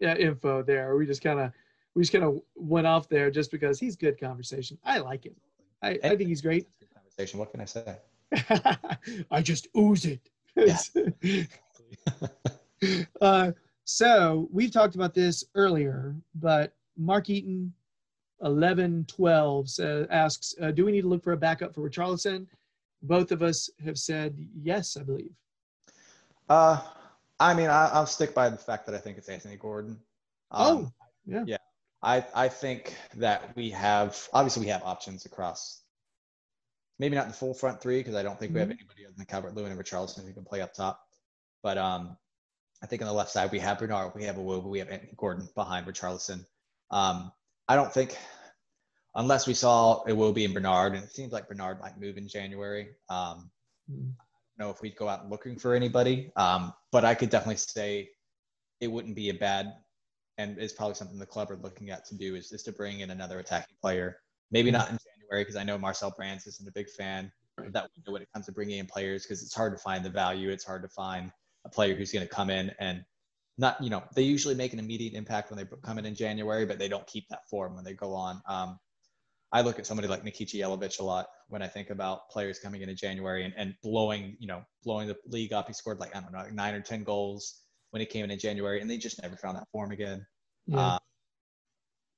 yeah, 0.00 0.16
info 0.16 0.62
there. 0.62 0.96
We 0.96 1.06
just 1.06 1.22
kind 1.22 1.40
of 1.40 1.52
we 1.94 2.02
just 2.02 2.12
kind 2.12 2.24
of 2.24 2.40
went 2.54 2.86
off 2.86 3.08
there 3.08 3.30
just 3.30 3.50
because 3.50 3.80
he's 3.80 3.96
good 3.96 4.20
conversation. 4.20 4.78
I 4.84 4.98
like 4.98 5.24
him. 5.24 5.34
I, 5.82 5.98
I 6.04 6.16
think 6.16 6.28
he's 6.28 6.42
great. 6.42 6.66
Conversation. 6.94 7.38
What 7.38 7.50
can 7.50 7.60
I 7.60 7.64
say? 7.64 7.96
I 9.30 9.40
just 9.40 9.68
ooze 9.76 10.04
it. 10.04 10.20
uh, 13.20 13.52
so 13.84 14.48
we've 14.52 14.70
talked 14.70 14.94
about 14.94 15.14
this 15.14 15.44
earlier, 15.54 16.16
but 16.34 16.74
Mark 16.96 17.30
Eaton, 17.30 17.72
eleven 18.42 19.04
twelve 19.06 19.68
uh, 19.80 20.04
asks, 20.10 20.54
uh, 20.60 20.70
"Do 20.70 20.84
we 20.84 20.92
need 20.92 21.02
to 21.02 21.08
look 21.08 21.22
for 21.22 21.32
a 21.32 21.36
backup 21.36 21.74
for 21.74 21.88
Richarlison?" 21.88 22.46
Both 23.02 23.30
of 23.32 23.42
us 23.42 23.70
have 23.84 23.98
said 23.98 24.36
yes, 24.62 24.96
I 24.96 25.02
believe. 25.02 25.32
Uh, 26.48 26.80
I 27.38 27.54
mean, 27.54 27.68
I, 27.68 27.90
I'll 27.92 28.06
stick 28.06 28.34
by 28.34 28.48
the 28.48 28.56
fact 28.56 28.86
that 28.86 28.94
I 28.94 28.98
think 28.98 29.18
it's 29.18 29.28
Anthony 29.28 29.56
Gordon. 29.56 29.98
Um, 30.50 30.66
oh, 30.66 30.92
yeah. 31.26 31.44
yeah. 31.46 31.56
I 32.02 32.24
I 32.34 32.48
think 32.48 32.94
that 33.16 33.54
we 33.56 33.70
have 33.70 34.28
obviously 34.32 34.62
we 34.62 34.68
have 34.68 34.82
options 34.84 35.24
across. 35.24 35.82
Maybe 36.98 37.16
not 37.16 37.26
the 37.28 37.34
full 37.34 37.52
front 37.52 37.80
three 37.80 37.98
because 37.98 38.14
I 38.14 38.22
don't 38.22 38.38
think 38.38 38.54
we 38.54 38.60
have 38.60 38.68
Mhm. 38.68 38.78
anybody 38.78 39.04
other 39.06 39.14
than 39.16 39.26
Calvert 39.26 39.54
Lewin 39.54 39.72
and 39.72 39.80
Richarlison 39.80 40.26
who 40.26 40.32
can 40.32 40.44
play 40.44 40.60
up 40.62 40.72
top. 40.72 41.00
But 41.62 41.78
um, 41.78 42.16
I 42.82 42.86
think 42.86 43.02
on 43.02 43.08
the 43.08 43.14
left 43.14 43.30
side 43.30 43.50
we 43.50 43.58
have 43.58 43.78
Bernard, 43.78 44.12
we 44.14 44.24
have 44.24 44.36
Iwobi, 44.36 44.64
we 44.64 44.78
have 44.78 44.88
Anthony 44.88 45.12
Gordon 45.16 45.48
behind 45.54 45.86
Richarlison. 45.86 46.46
Um, 46.90 47.32
I 47.68 47.76
don't 47.76 47.92
think 47.92 48.16
unless 49.16 49.46
we 49.46 49.54
saw 49.54 50.02
it 50.04 50.12
will 50.12 50.32
be 50.32 50.44
in 50.44 50.52
Bernard, 50.52 50.94
and 50.94 51.02
it 51.02 51.10
seems 51.10 51.32
like 51.32 51.48
Bernard 51.48 51.80
might 51.80 51.98
move 51.98 52.16
in 52.16 52.28
January. 52.28 52.90
Um, 53.08 53.50
Mm. 53.90 54.12
know 54.58 54.70
if 54.70 54.80
we'd 54.80 54.96
go 54.96 55.08
out 55.08 55.28
looking 55.28 55.56
for 55.56 55.74
anybody. 55.74 56.32
Um, 56.34 56.72
but 56.90 57.04
I 57.04 57.14
could 57.14 57.30
definitely 57.30 57.58
say 57.58 58.10
it 58.80 58.88
wouldn't 58.88 59.14
be 59.14 59.28
a 59.30 59.34
bad, 59.34 59.74
and 60.38 60.58
it's 60.58 60.72
probably 60.72 60.94
something 60.94 61.18
the 61.18 61.26
club 61.26 61.50
are 61.50 61.56
looking 61.56 61.90
at 61.90 62.04
to 62.06 62.16
do 62.16 62.34
is, 62.34 62.50
just 62.50 62.64
to 62.64 62.72
bring 62.72 63.00
in 63.00 63.10
another 63.10 63.38
attacking 63.38 63.76
player. 63.80 64.18
Maybe 64.50 64.70
not 64.70 64.90
in 64.90 64.98
January 64.98 65.42
because 65.42 65.56
I 65.56 65.64
know 65.64 65.78
Marcel 65.78 66.10
Brands 66.16 66.46
isn't 66.46 66.68
a 66.68 66.72
big 66.72 66.88
fan 66.88 67.30
of 67.58 67.72
that 67.72 67.90
window 67.96 68.12
when 68.12 68.22
it 68.22 68.28
comes 68.32 68.46
to 68.46 68.52
bringing 68.52 68.78
in 68.78 68.86
players 68.86 69.22
because 69.22 69.42
it's 69.42 69.54
hard 69.54 69.76
to 69.76 69.82
find 69.82 70.04
the 70.04 70.10
value. 70.10 70.50
It's 70.50 70.64
hard 70.64 70.82
to 70.82 70.88
find 70.88 71.32
a 71.64 71.68
player 71.68 71.94
who's 71.94 72.12
going 72.12 72.26
to 72.26 72.32
come 72.32 72.50
in 72.50 72.72
and 72.78 73.04
not, 73.58 73.82
you 73.82 73.90
know, 73.90 74.02
they 74.14 74.22
usually 74.22 74.54
make 74.54 74.72
an 74.72 74.78
immediate 74.78 75.14
impact 75.14 75.50
when 75.50 75.58
they 75.58 75.64
come 75.82 75.98
in 75.98 76.06
in 76.06 76.14
January, 76.14 76.66
but 76.66 76.78
they 76.78 76.88
don't 76.88 77.06
keep 77.06 77.28
that 77.28 77.48
form 77.48 77.74
when 77.74 77.84
they 77.84 77.94
go 77.94 78.12
on. 78.12 78.42
Um, 78.46 78.78
I 79.52 79.62
look 79.62 79.78
at 79.78 79.86
somebody 79.86 80.08
like 80.08 80.24
Nikica 80.24 80.60
Jelavic 80.60 80.98
a 81.00 81.04
lot 81.04 81.26
when 81.48 81.62
I 81.62 81.68
think 81.68 81.90
about 81.90 82.28
players 82.30 82.58
coming 82.58 82.82
in 82.82 82.88
in 82.88 82.96
January 82.96 83.44
and, 83.44 83.54
and 83.56 83.74
blowing, 83.82 84.36
you 84.40 84.46
know, 84.46 84.62
blowing 84.84 85.06
the 85.06 85.16
league 85.26 85.52
up. 85.52 85.68
He 85.68 85.72
scored 85.72 86.00
like, 86.00 86.14
I 86.16 86.20
don't 86.20 86.32
know, 86.32 86.38
like 86.38 86.52
nine 86.52 86.74
or 86.74 86.80
10 86.80 87.04
goals 87.04 87.60
when 87.90 88.00
he 88.00 88.06
came 88.06 88.24
in 88.24 88.30
in 88.30 88.38
January 88.38 88.80
and 88.80 88.90
they 88.90 88.98
just 88.98 89.22
never 89.22 89.36
found 89.36 89.56
that 89.56 89.68
form 89.70 89.92
again. 89.92 90.26
Yeah. 90.66 90.94
Um, 90.94 90.98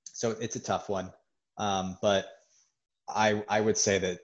so 0.04 0.30
it's 0.40 0.56
a 0.56 0.60
tough 0.60 0.88
one. 0.88 1.12
Um, 1.58 1.98
but 2.00 2.26
I, 3.08 3.42
I 3.48 3.60
would 3.60 3.76
say 3.76 3.98
that 3.98 4.20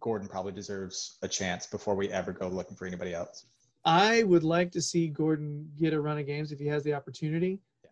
Gordon 0.00 0.28
probably 0.28 0.52
deserves 0.52 1.18
a 1.22 1.28
chance 1.28 1.66
before 1.66 1.94
we 1.94 2.10
ever 2.10 2.32
go 2.32 2.48
looking 2.48 2.76
for 2.76 2.86
anybody 2.86 3.14
else. 3.14 3.46
I 3.84 4.24
would 4.24 4.44
like 4.44 4.72
to 4.72 4.82
see 4.82 5.08
Gordon 5.08 5.70
get 5.78 5.94
a 5.94 6.00
run 6.00 6.18
of 6.18 6.26
games 6.26 6.52
if 6.52 6.58
he 6.58 6.66
has 6.66 6.82
the 6.82 6.94
opportunity. 6.94 7.60
Yeah. 7.84 7.90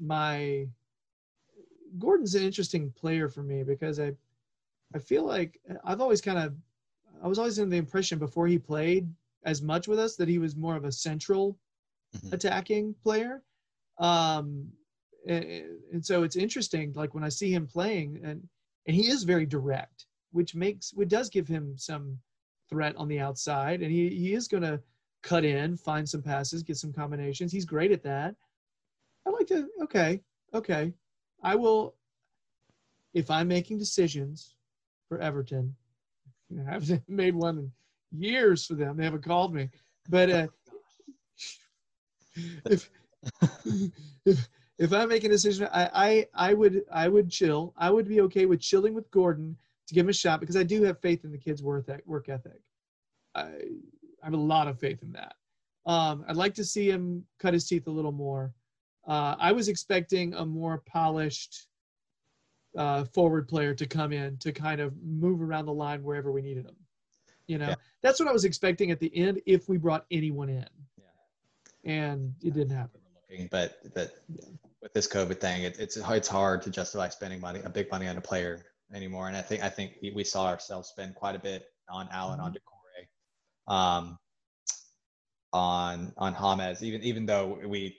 My 0.00 0.66
Gordon's 1.98 2.34
an 2.34 2.42
interesting 2.42 2.90
player 2.92 3.28
for 3.28 3.42
me 3.42 3.62
because 3.62 3.98
I 4.00 4.12
I 4.94 4.98
feel 4.98 5.24
like 5.24 5.60
I've 5.84 6.00
always 6.00 6.20
kind 6.20 6.38
of 6.38 6.56
I 7.22 7.28
was 7.28 7.38
always 7.38 7.58
in 7.58 7.68
the 7.70 7.76
impression 7.76 8.18
before 8.18 8.46
he 8.46 8.58
played 8.58 9.08
as 9.44 9.62
much 9.62 9.88
with 9.88 9.98
us 9.98 10.16
that 10.16 10.28
he 10.28 10.38
was 10.38 10.56
more 10.56 10.76
of 10.76 10.84
a 10.84 10.92
central 10.92 11.58
Mhm. 12.14 12.32
attacking 12.32 12.94
player. 12.94 13.42
Um 13.98 14.72
and, 15.26 15.44
and 15.92 16.06
so 16.06 16.22
it's 16.22 16.36
interesting 16.36 16.92
like 16.94 17.14
when 17.14 17.24
I 17.24 17.28
see 17.30 17.52
him 17.52 17.66
playing 17.66 18.20
and 18.24 18.48
and 18.86 18.96
he 18.96 19.08
is 19.08 19.24
very 19.24 19.46
direct, 19.46 20.06
which 20.32 20.54
makes 20.54 20.92
which 20.94 21.08
does 21.08 21.28
give 21.30 21.48
him 21.48 21.76
some 21.76 22.18
threat 22.68 22.96
on 22.96 23.08
the 23.08 23.20
outside 23.20 23.82
and 23.82 23.90
he, 23.92 24.08
he 24.10 24.34
is 24.34 24.48
going 24.48 24.62
to 24.62 24.80
cut 25.22 25.44
in, 25.44 25.76
find 25.76 26.08
some 26.08 26.22
passes, 26.22 26.62
get 26.62 26.76
some 26.76 26.92
combinations. 26.92 27.52
He's 27.52 27.64
great 27.64 27.92
at 27.92 28.02
that. 28.04 28.34
I 29.26 29.30
like 29.30 29.46
to 29.48 29.68
okay, 29.82 30.22
okay. 30.54 30.92
I 31.42 31.54
will 31.54 31.94
if 33.14 33.30
I'm 33.30 33.48
making 33.48 33.78
decisions 33.78 34.56
for 35.08 35.18
Everton. 35.18 35.74
I 36.68 36.72
haven't 36.72 37.02
made 37.08 37.34
one 37.34 37.58
in 37.58 37.72
years 38.20 38.66
for 38.66 38.74
them. 38.74 38.96
They 38.96 39.04
haven't 39.04 39.24
called 39.24 39.54
me. 39.54 39.70
But 40.08 40.30
uh, 40.30 40.46
if 42.66 42.90
if 44.24 44.48
if 44.78 44.92
I'm 44.92 45.08
making 45.08 45.30
a 45.30 45.34
decision, 45.34 45.68
I, 45.72 45.90
I 46.34 46.48
I 46.50 46.54
would 46.54 46.82
I 46.92 47.08
would 47.08 47.30
chill. 47.30 47.74
I 47.76 47.90
would 47.90 48.06
be 48.06 48.20
okay 48.22 48.46
with 48.46 48.60
chilling 48.60 48.94
with 48.94 49.10
Gordon 49.10 49.56
to 49.88 49.94
give 49.94 50.04
him 50.04 50.10
a 50.10 50.14
shot 50.14 50.40
because 50.40 50.56
I 50.56 50.62
do 50.62 50.82
have 50.82 51.00
faith 51.00 51.24
in 51.24 51.32
the 51.32 51.38
kid's 51.38 51.62
work 51.62 51.88
work 52.04 52.28
ethic. 52.28 52.60
I, 53.34 53.42
I 53.42 54.24
have 54.24 54.34
a 54.34 54.36
lot 54.36 54.68
of 54.68 54.78
faith 54.78 55.02
in 55.02 55.12
that. 55.12 55.34
Um, 55.86 56.24
I'd 56.28 56.36
like 56.36 56.54
to 56.54 56.64
see 56.64 56.90
him 56.90 57.24
cut 57.38 57.54
his 57.54 57.66
teeth 57.66 57.86
a 57.86 57.90
little 57.90 58.12
more. 58.12 58.52
Uh, 59.06 59.36
I 59.38 59.52
was 59.52 59.68
expecting 59.68 60.34
a 60.34 60.44
more 60.44 60.78
polished 60.86 61.66
uh, 62.76 63.04
forward 63.04 63.48
player 63.48 63.72
to 63.74 63.86
come 63.86 64.12
in 64.12 64.36
to 64.38 64.52
kind 64.52 64.80
of 64.80 64.94
move 65.02 65.40
around 65.40 65.66
the 65.66 65.72
line 65.72 66.02
wherever 66.02 66.30
we 66.32 66.42
needed 66.42 66.66
him. 66.66 66.76
You 67.46 67.58
know, 67.58 67.68
Yeah. 67.68 67.74
that's 68.02 68.18
what 68.18 68.28
I 68.28 68.32
was 68.32 68.44
expecting 68.44 68.90
at 68.90 68.98
the 69.00 69.14
end 69.16 69.40
if 69.46 69.68
we 69.68 69.76
brought 69.78 70.04
anyone 70.10 70.48
in, 70.48 70.66
Yeah. 70.98 71.04
and 71.84 72.34
it 72.42 72.52
didn't 72.54 72.76
happen. 72.76 73.00
but 73.50 73.78
but 73.94 74.24
with 74.82 74.92
this 74.92 75.06
COVID 75.06 75.40
thing, 75.40 75.62
it, 75.64 75.78
it's 75.78 75.96
it's 75.96 76.28
hard 76.28 76.62
to 76.62 76.70
justify 76.70 77.08
spending 77.08 77.40
money, 77.40 77.60
a 77.64 77.70
big 77.70 77.90
money 77.90 78.08
on 78.08 78.16
a 78.16 78.20
player 78.20 78.64
anymore. 78.92 79.28
And 79.28 79.36
I 79.36 79.42
think 79.42 79.62
I 79.62 79.68
think 79.68 79.96
we- 80.02 80.12
we 80.12 80.24
saw 80.24 80.46
ourselves 80.46 80.88
spend 80.88 81.14
quite 81.14 81.34
a 81.36 81.38
bit 81.38 81.66
on 81.88 82.08
Allan, 82.10 82.40
on 82.40 82.52
Doucouré, 82.52 83.72
um, 83.72 84.18
on 85.52 86.12
on 86.16 86.34
James. 86.58 86.82
Even 86.82 87.02
even 87.02 87.26
though 87.26 87.60
we 87.66 87.96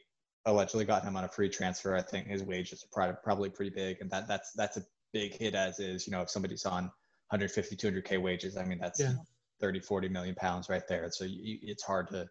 allegedly 0.47 0.85
got 0.85 1.03
him 1.03 1.15
on 1.15 1.23
a 1.23 1.27
free 1.27 1.49
transfer, 1.49 1.95
I 1.95 2.01
think 2.01 2.27
his 2.27 2.43
wages 2.43 2.83
are 2.95 3.13
probably 3.23 3.49
pretty 3.49 3.71
big, 3.71 3.97
and 4.01 4.09
that 4.11 4.27
that's 4.27 4.53
that's 4.53 4.77
a 4.77 4.85
big 5.13 5.33
hit 5.33 5.55
as 5.55 5.79
is. 5.79 6.07
You 6.07 6.11
know, 6.11 6.21
if 6.21 6.29
somebody's 6.29 6.65
on 6.65 6.83
150, 7.29 7.75
200k 7.75 8.21
wages, 8.21 8.57
I 8.57 8.65
mean 8.65 8.79
that's 8.79 8.99
Yeah. 8.99 9.13
30, 9.59 9.79
40 9.79 10.09
million 10.09 10.35
pounds 10.35 10.69
right 10.69 10.87
there. 10.87 11.09
So 11.11 11.25
you, 11.25 11.59
it's 11.61 11.83
hard 11.83 12.09
to 12.09 12.27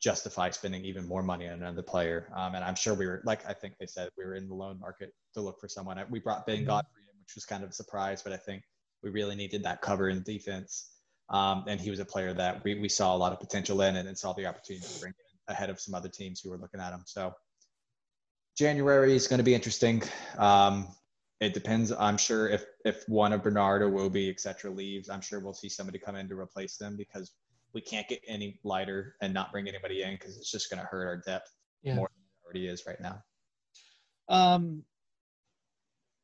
justify 0.00 0.50
spending 0.50 0.84
even 0.84 1.06
more 1.06 1.22
money 1.22 1.46
on 1.46 1.54
another 1.54 1.82
player. 1.82 2.32
Um, 2.34 2.54
and 2.54 2.64
I'm 2.64 2.74
sure 2.74 2.94
we 2.94 3.06
were, 3.06 3.22
like 3.24 3.46
I 3.46 3.52
think 3.52 3.74
they 3.78 3.86
said, 3.86 4.08
we 4.16 4.24
were 4.24 4.34
in 4.34 4.48
the 4.48 4.54
loan 4.54 4.80
market 4.80 5.12
to 5.34 5.40
look 5.40 5.60
for 5.60 5.68
someone. 5.68 6.02
We 6.10 6.20
brought 6.20 6.46
Ben 6.46 6.64
Mhm. 6.64 6.66
Godfrey 6.66 7.02
in, 7.12 7.18
which 7.20 7.34
was 7.34 7.44
kind 7.44 7.62
of 7.62 7.70
a 7.70 7.72
surprise, 7.72 8.22
but 8.22 8.32
I 8.32 8.36
think 8.38 8.62
we 9.02 9.10
really 9.10 9.36
needed 9.36 9.62
that 9.64 9.82
cover 9.82 10.08
in 10.08 10.22
defense. 10.22 10.90
Um, 11.28 11.64
and 11.68 11.80
he 11.80 11.90
was 11.90 12.00
a 12.00 12.04
player 12.04 12.32
that 12.34 12.64
we, 12.64 12.74
we 12.80 12.88
saw 12.88 13.14
a 13.14 13.18
lot 13.18 13.32
of 13.32 13.40
potential 13.40 13.82
in 13.82 13.96
and, 13.96 14.08
and 14.08 14.18
saw 14.18 14.32
the 14.32 14.46
opportunity 14.46 14.84
to 14.86 14.98
bring 14.98 15.12
in 15.12 15.29
ahead 15.48 15.70
of 15.70 15.80
some 15.80 15.94
other 15.94 16.08
teams 16.08 16.40
who 16.40 16.52
are 16.52 16.58
looking 16.58 16.80
at 16.80 16.92
him. 16.92 17.02
So 17.06 17.32
January 18.56 19.14
is 19.14 19.26
going 19.26 19.38
to 19.38 19.44
be 19.44 19.54
interesting. 19.54 20.02
Um, 20.38 20.88
it 21.40 21.54
depends. 21.54 21.90
I'm 21.92 22.18
sure 22.18 22.48
if 22.48 22.64
if 22.84 23.08
one 23.08 23.32
of 23.32 23.42
Bernard 23.42 23.82
or 23.82 23.90
Wobie, 23.90 24.30
et 24.30 24.40
cetera, 24.40 24.70
leaves, 24.70 25.08
I'm 25.08 25.22
sure 25.22 25.40
we'll 25.40 25.54
see 25.54 25.68
somebody 25.70 25.98
come 25.98 26.16
in 26.16 26.28
to 26.28 26.38
replace 26.38 26.76
them 26.76 26.96
because 26.96 27.32
we 27.72 27.80
can't 27.80 28.06
get 28.08 28.20
any 28.28 28.58
lighter 28.64 29.14
and 29.22 29.32
not 29.32 29.52
bring 29.52 29.68
anybody 29.68 30.02
in 30.02 30.14
because 30.14 30.36
it's 30.36 30.50
just 30.50 30.68
going 30.70 30.80
to 30.80 30.86
hurt 30.86 31.06
our 31.06 31.16
depth 31.26 31.50
Yeah. 31.82 31.94
more 31.94 32.10
than 32.14 32.22
it 32.22 32.44
already 32.44 32.66
is 32.66 32.84
right 32.86 33.00
now. 33.00 33.22
Um, 34.28 34.84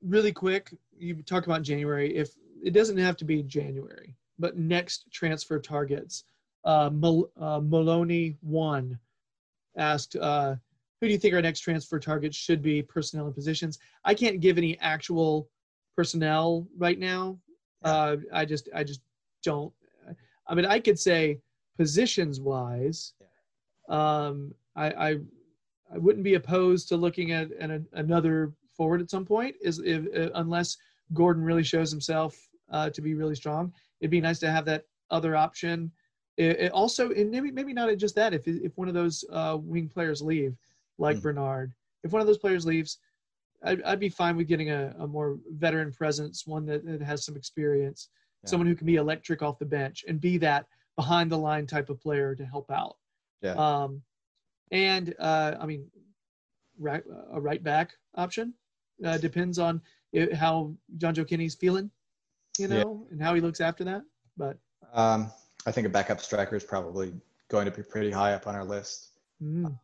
really 0.03 0.33
quick, 0.33 0.75
you 0.99 1.23
talk 1.23 1.47
about 1.47 1.63
January. 1.63 2.15
If 2.15 2.31
it 2.63 2.73
doesn't 2.73 2.99
have 2.99 3.17
to 3.19 3.25
be 3.25 3.43
January, 3.43 4.15
but 4.39 4.57
next 4.59 5.11
transfer 5.13 5.59
targets. 5.59 6.25
Uh, 6.65 6.91
Mal- 6.93 7.31
uh, 7.41 7.61
Maloney 7.63 8.37
one 8.41 8.99
asked, 9.77 10.17
uh, 10.17 10.57
"Who 11.01 11.07
do 11.07 11.13
you 11.13 11.19
think 11.19 11.35
our 11.35 11.43
next 11.43 11.61
transfer 11.61 11.99
target 11.99 12.35
should 12.35 12.63
be? 12.63 12.83
Personnel 12.83 13.27
and 13.27 13.35
positions." 13.35 13.79
I 14.05 14.15
can't 14.15 14.41
give 14.41 14.59
any 14.59 14.79
actual 14.81 15.49
personnel 15.97 16.67
right 16.77 16.99
now. 16.99 17.39
Uh, 17.83 18.17
I 18.33 18.45
just, 18.45 18.69
I 18.75 18.85
just 18.85 19.01
don't. 19.43 19.73
I 20.47 20.55
mean, 20.55 20.67
I 20.67 20.79
could 20.81 20.99
say 20.99 21.41
positions 21.77 22.41
wise. 22.41 23.15
Um, 23.89 24.55
I, 24.75 25.11
I 25.11 25.19
I 25.93 25.99
wouldn't 25.99 26.25
be 26.25 26.35
opposed 26.35 26.89
to 26.89 26.97
looking 26.97 27.33
at, 27.33 27.53
at 27.53 27.71
a, 27.71 27.83
another 27.93 28.53
forward 28.77 29.01
at 29.01 29.11
some 29.11 29.25
point, 29.25 29.55
is 29.61 29.81
if, 29.85 30.05
uh, 30.17 30.31
unless 30.35 30.77
Gordon 31.15 31.45
really 31.45 31.63
shows 31.63 31.91
himself 31.91 32.37
uh, 32.71 32.91
to 32.91 33.01
be 33.01 33.15
really 33.15 33.35
strong. 33.35 33.73
It'd 34.01 34.11
be 34.11 34.21
nice 34.21 34.39
to 34.41 34.51
have 34.51 34.65
that 34.67 34.85
other 35.11 35.37
option. 35.37 35.91
It, 36.37 36.61
it 36.61 36.73
also, 36.73 37.11
and 37.13 37.31
maybe 37.31 37.51
maybe 37.51 37.73
not 37.73 37.95
just 37.97 38.15
that. 38.17 38.35
If 38.35 38.47
if 38.47 38.77
one 38.77 38.89
of 38.89 38.95
those 38.95 39.25
uh, 39.31 39.57
wing 39.61 39.89
players 39.89 40.21
leave, 40.21 40.57
like 40.99 41.17
Mhm. 41.19 41.23
Bernard, 41.23 41.73
if 42.05 42.13
one 42.13 42.21
of 42.21 42.27
those 42.27 42.39
players 42.39 42.67
leaves, 42.67 42.99
I'd, 43.63 43.83
I'd 43.83 44.01
be 44.01 44.09
fine 44.11 44.37
with 44.37 44.47
getting 44.47 44.71
a, 44.71 44.95
a 44.99 45.07
more 45.07 45.39
veteran 45.51 45.93
presence, 45.93 46.47
one 46.47 46.67
that, 46.67 46.85
that 46.85 47.01
has 47.03 47.25
some 47.25 47.37
experience, 47.37 48.11
Yeah. 48.43 48.51
someone 48.51 48.67
who 48.67 48.75
can 48.77 48.87
be 48.87 48.97
electric 48.97 49.43
off 49.43 49.59
the 49.59 49.65
bench 49.67 50.05
and 50.07 50.21
be 50.21 50.37
that 50.39 50.67
behind 50.97 51.33
the 51.33 51.39
line 51.39 51.67
type 51.67 51.89
of 51.91 52.01
player 52.01 52.35
to 52.35 52.45
help 52.45 52.71
out. 52.71 52.97
Yeah. 53.43 53.55
Um, 53.55 54.03
and 54.73 55.15
uh, 55.19 55.57
I 55.59 55.65
mean, 55.67 55.91
right, 56.79 57.03
a 57.33 57.41
right 57.41 57.63
back 57.63 57.93
option 58.15 58.53
uh, 59.05 59.19
depends 59.19 59.59
on 59.59 59.81
i 60.15 60.29
how 60.35 60.75
Jonjoe 60.99 61.27
Kenny's 61.29 61.55
feeling, 61.55 61.91
you 62.59 62.69
Yeah. 62.69 62.83
know, 62.83 63.07
and 63.11 63.23
how 63.23 63.35
he 63.35 63.41
looks 63.41 63.61
after 63.63 63.85
that. 63.85 64.03
But 64.37 64.59
Um, 64.93 65.31
I 65.67 65.73
think 65.73 65.87
a 65.87 65.91
backup 65.91 66.21
striker 66.21 66.57
is 66.57 66.65
probably 66.65 67.13
going 67.49 67.67
to 67.67 67.71
be 67.71 67.83
pretty 67.83 68.11
high 68.11 68.33
up 68.33 68.47
on 68.47 68.55
our 68.55 68.65
list. 68.65 69.11
mm, 69.43 69.79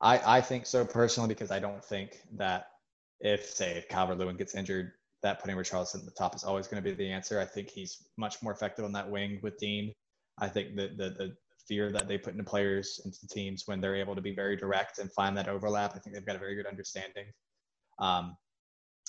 I, 0.00 0.38
I 0.38 0.40
think 0.40 0.66
so 0.66 0.84
personally 0.84 1.28
because 1.28 1.50
I 1.50 1.58
don't 1.58 1.84
think 1.84 2.22
that 2.36 2.68
if 3.20 3.46
say 3.46 3.76
if 3.76 3.88
Calvert 3.88 4.18
Lewin 4.18 4.36
gets 4.36 4.54
injured, 4.54 4.92
that 5.22 5.40
putting 5.40 5.56
Richarlison 5.56 5.96
at 5.96 6.04
the 6.04 6.10
top 6.10 6.36
is 6.36 6.44
always 6.44 6.68
going 6.68 6.82
to 6.82 6.88
be 6.88 6.94
the 6.94 7.10
answer. 7.10 7.40
I 7.40 7.44
think 7.44 7.68
he's 7.68 8.06
much 8.16 8.42
more 8.42 8.52
effective 8.52 8.84
on 8.84 8.92
that 8.92 9.10
wing 9.10 9.40
with 9.42 9.58
Digne. 9.58 9.92
I 10.38 10.48
think 10.48 10.76
that 10.76 10.96
the, 10.98 11.10
the 11.10 11.36
fear 11.66 11.90
that 11.90 12.06
they 12.06 12.18
put 12.18 12.34
into 12.34 12.44
players 12.44 13.00
into 13.04 13.26
teams 13.28 13.64
when 13.66 13.80
they're 13.80 13.96
able 13.96 14.14
to 14.14 14.20
be 14.20 14.34
very 14.34 14.56
direct 14.56 14.98
and 14.98 15.10
find 15.12 15.36
that 15.36 15.48
overlap, 15.48 15.96
I 15.96 15.98
think 15.98 16.14
they've 16.14 16.26
got 16.26 16.36
a 16.36 16.40
very 16.40 16.54
good 16.54 16.66
understanding. 16.66 17.26
Um, 17.98 18.36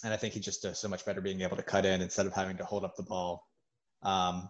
and 0.03 0.13
I 0.13 0.17
think 0.17 0.33
he 0.33 0.39
just 0.39 0.61
does 0.61 0.79
so 0.79 0.87
much 0.87 1.05
better 1.05 1.21
being 1.21 1.41
able 1.41 1.57
to 1.57 1.63
cut 1.63 1.85
in 1.85 2.01
instead 2.01 2.25
of 2.25 2.33
having 2.33 2.57
to 2.57 2.65
hold 2.65 2.85
up 2.85 2.95
the 2.95 3.03
ball. 3.03 3.43
Um, 4.03 4.49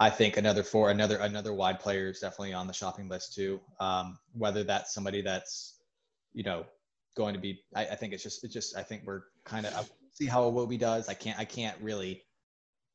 I 0.00 0.10
think 0.10 0.36
another 0.36 0.62
four, 0.62 0.90
another 0.90 1.16
another 1.16 1.52
wide 1.52 1.80
player 1.80 2.08
is 2.08 2.20
definitely 2.20 2.52
on 2.52 2.66
the 2.66 2.72
shopping 2.72 3.08
list 3.08 3.34
too. 3.34 3.60
Um, 3.80 4.18
whether 4.32 4.62
that's 4.64 4.94
somebody 4.94 5.22
that's, 5.22 5.80
you 6.32 6.44
know, 6.44 6.66
going 7.16 7.34
to 7.34 7.40
be, 7.40 7.60
I, 7.74 7.86
I 7.86 7.94
think 7.96 8.12
it's 8.12 8.22
just, 8.22 8.44
it's 8.44 8.54
just, 8.54 8.76
I 8.76 8.82
think 8.82 9.02
we're 9.04 9.22
kind 9.44 9.66
of 9.66 9.90
see 10.12 10.26
how 10.26 10.48
Iwobi 10.48 10.78
does. 10.78 11.08
I 11.08 11.14
can't, 11.14 11.38
I 11.38 11.44
can't 11.44 11.76
really, 11.80 12.22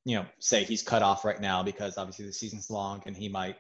you 0.06 0.16
know, 0.16 0.26
say 0.40 0.64
he's 0.64 0.82
cut 0.82 1.02
off 1.02 1.26
right 1.26 1.42
now 1.42 1.62
because 1.62 1.98
obviously 1.98 2.26
the 2.26 2.34
season's 2.34 2.70
long 2.70 3.04
and 3.06 3.18
he 3.18 3.28
might 3.28 3.58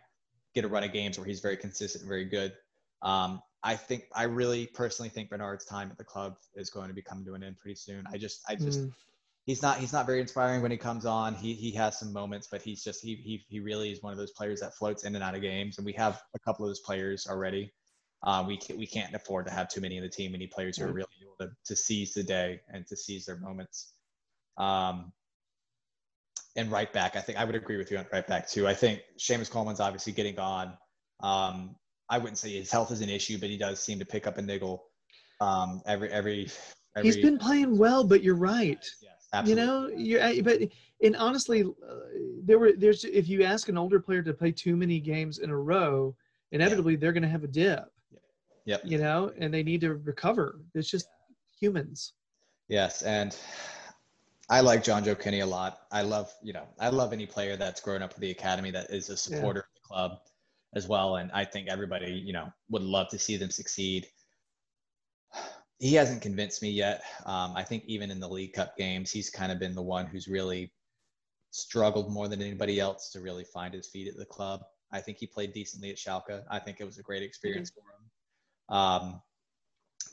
get 0.55 0.63
a 0.63 0.67
run 0.67 0.83
of 0.83 0.93
games 0.93 1.17
where 1.17 1.25
he's 1.25 1.41
very 1.41 1.57
consistent, 1.57 2.03
and 2.03 2.09
very 2.09 2.25
good. 2.25 2.53
Um, 3.01 3.41
I 3.63 3.75
think, 3.75 4.03
I 4.15 4.23
really 4.23 4.67
personally 4.67 5.09
think 5.09 5.29
Bernard's 5.29 5.65
time 5.65 5.89
at 5.91 5.97
the 5.97 6.03
club 6.03 6.35
is 6.55 6.69
going 6.69 6.89
to 6.89 6.93
be 6.93 7.01
coming 7.01 7.25
to 7.25 7.33
an 7.33 7.43
end 7.43 7.57
pretty 7.57 7.75
soon. 7.75 8.05
I 8.11 8.17
just, 8.17 8.41
I 8.47 8.55
just, 8.55 8.81
mm, 8.81 8.91
he's 9.45 9.61
not 9.61 9.77
he's 9.77 9.93
not 9.93 10.05
very 10.05 10.21
inspiring 10.21 10.61
when 10.61 10.71
he 10.71 10.77
comes 10.77 11.05
on. 11.05 11.35
He 11.35 11.53
he 11.53 11.71
has 11.71 11.99
some 11.99 12.13
moments, 12.13 12.47
but 12.51 12.61
he's 12.61 12.83
just 12.83 13.01
he 13.01 13.15
he 13.15 13.45
he 13.49 13.59
really 13.59 13.91
is 13.91 14.01
one 14.01 14.11
of 14.11 14.17
those 14.17 14.31
players 14.31 14.59
that 14.61 14.75
floats 14.75 15.03
in 15.03 15.15
and 15.15 15.23
out 15.23 15.35
of 15.35 15.41
games, 15.41 15.77
and 15.77 15.85
we 15.85 15.93
have 15.93 16.21
a 16.35 16.39
couple 16.39 16.65
of 16.65 16.69
those 16.69 16.79
players 16.79 17.27
already. 17.27 17.71
Uh, 18.23 18.43
we 18.47 18.59
we 18.77 18.87
can't 18.87 19.13
afford 19.13 19.45
to 19.45 19.51
have 19.51 19.67
too 19.67 19.81
many 19.81 19.97
in 19.97 20.03
the 20.03 20.09
team, 20.09 20.31
many 20.31 20.47
players 20.47 20.77
who 20.77 20.85
are 20.85 20.93
really 20.93 21.07
able 21.21 21.35
to, 21.39 21.51
to 21.65 21.75
seize 21.75 22.13
the 22.13 22.23
day 22.23 22.61
and 22.69 22.87
to 22.87 22.95
seize 22.95 23.25
their 23.25 23.37
moments. 23.37 23.93
Um, 24.57 25.11
and 26.55 26.71
right 26.71 26.91
back, 26.93 27.15
I 27.15 27.21
think 27.21 27.37
I 27.37 27.43
would 27.43 27.55
agree 27.55 27.77
with 27.77 27.91
you 27.91 27.97
on 27.97 28.05
right 28.13 28.25
back 28.25 28.47
too. 28.47 28.67
I 28.67 28.73
think 28.75 29.01
Seamus 29.17 29.49
Coleman's 29.49 29.79
obviously 29.79 30.13
getting 30.13 30.39
on. 30.39 30.77
Um, 31.21 31.75
I 32.09 32.17
wouldn't 32.17 32.37
say 32.37 32.51
his 32.51 32.71
health 32.71 32.91
is 32.91 33.01
an 33.01 33.09
issue, 33.09 33.39
but 33.39 33.49
he 33.49 33.57
does 33.57 33.81
seem 33.81 33.99
to 33.99 34.05
pick 34.05 34.27
up 34.27 34.37
a 34.37 34.41
niggle 34.41 34.83
um, 35.41 35.81
every 35.85 36.09
every. 36.09 36.49
every 36.95 37.11
he's 37.11 37.17
been 37.17 37.39
playing 37.39 37.77
well, 37.77 38.05
but 38.05 38.23
you're 38.23 38.35
right. 38.35 38.85
Yes, 39.33 39.47
You 39.47 39.55
know, 39.55 39.87
you 39.87 40.43
but 40.43 40.61
and 41.01 41.15
honestly, 41.15 41.63
uh, 41.63 41.95
there 42.43 42.59
were 42.59 42.73
there's 42.77 43.03
if 43.03 43.27
you 43.27 43.43
ask 43.43 43.67
an 43.67 43.77
older 43.77 43.99
player 43.99 44.21
to 44.21 44.33
play 44.33 44.51
too 44.51 44.75
many 44.75 44.99
games 44.99 45.39
in 45.39 45.49
a 45.49 45.57
row, 45.57 46.15
inevitably 46.51 46.95
they're 46.95 47.13
going 47.13 47.23
to 47.23 47.29
have 47.29 47.43
a 47.43 47.47
dip. 47.47 47.91
Yep. 48.65 48.81
You 48.85 48.97
know, 48.97 49.31
and 49.37 49.53
they 49.53 49.63
need 49.63 49.81
to 49.81 49.95
recover. 49.95 50.61
It's 50.73 50.89
just 50.89 51.07
humans. 51.59 52.13
Yes, 52.69 53.01
and 53.01 53.35
I 54.49 54.61
like 54.61 54.83
Jonjoe 54.83 55.19
Kenny 55.19 55.41
a 55.41 55.45
lot. 55.45 55.81
I 55.91 56.01
love, 56.01 56.31
you 56.41 56.53
know, 56.53 56.67
I 56.79 56.89
love 56.89 57.11
any 57.11 57.25
player 57.25 57.57
that's 57.57 57.81
grown 57.81 58.01
up 58.01 58.11
with 58.11 58.21
the 58.21 58.31
academy 58.31 58.71
that 58.71 58.89
is 58.89 59.09
a 59.09 59.17
supporter 59.17 59.61
of 59.61 59.65
the 59.73 59.87
club 59.87 60.19
as 60.75 60.87
well. 60.87 61.17
And 61.17 61.31
I 61.33 61.43
think 61.43 61.67
everybody, 61.69 62.11
you 62.11 62.33
know, 62.33 62.51
would 62.69 62.83
love 62.83 63.09
to 63.09 63.19
see 63.19 63.35
them 63.35 63.49
succeed. 63.49 64.07
He 65.79 65.95
hasn't 65.95 66.21
convinced 66.21 66.61
me 66.61 66.69
yet. 66.69 67.03
Um, 67.25 67.53
I 67.55 67.63
think 67.63 67.83
even 67.87 68.11
in 68.11 68.19
the 68.19 68.29
League 68.29 68.53
Cup 68.53 68.77
games, 68.77 69.11
he's 69.11 69.29
kind 69.29 69.51
of 69.51 69.59
been 69.59 69.75
the 69.75 69.81
one 69.81 70.05
who's 70.05 70.27
really 70.27 70.71
struggled 71.51 72.11
more 72.11 72.27
than 72.27 72.41
anybody 72.41 72.79
else 72.79 73.09
to 73.11 73.21
really 73.21 73.43
find 73.43 73.73
his 73.73 73.87
feet 73.87 74.07
at 74.07 74.17
the 74.17 74.25
club. 74.25 74.61
I 74.91 75.01
think 75.01 75.17
he 75.17 75.27
played 75.27 75.53
decently 75.53 75.89
at 75.89 75.97
Schalke. 75.97 76.43
I 76.49 76.59
think 76.59 76.79
it 76.79 76.85
was 76.85 76.99
a 76.99 77.03
great 77.03 77.23
experience 77.23 77.71
for 77.71 77.81
him. 77.81 78.77
Um, 78.77 79.21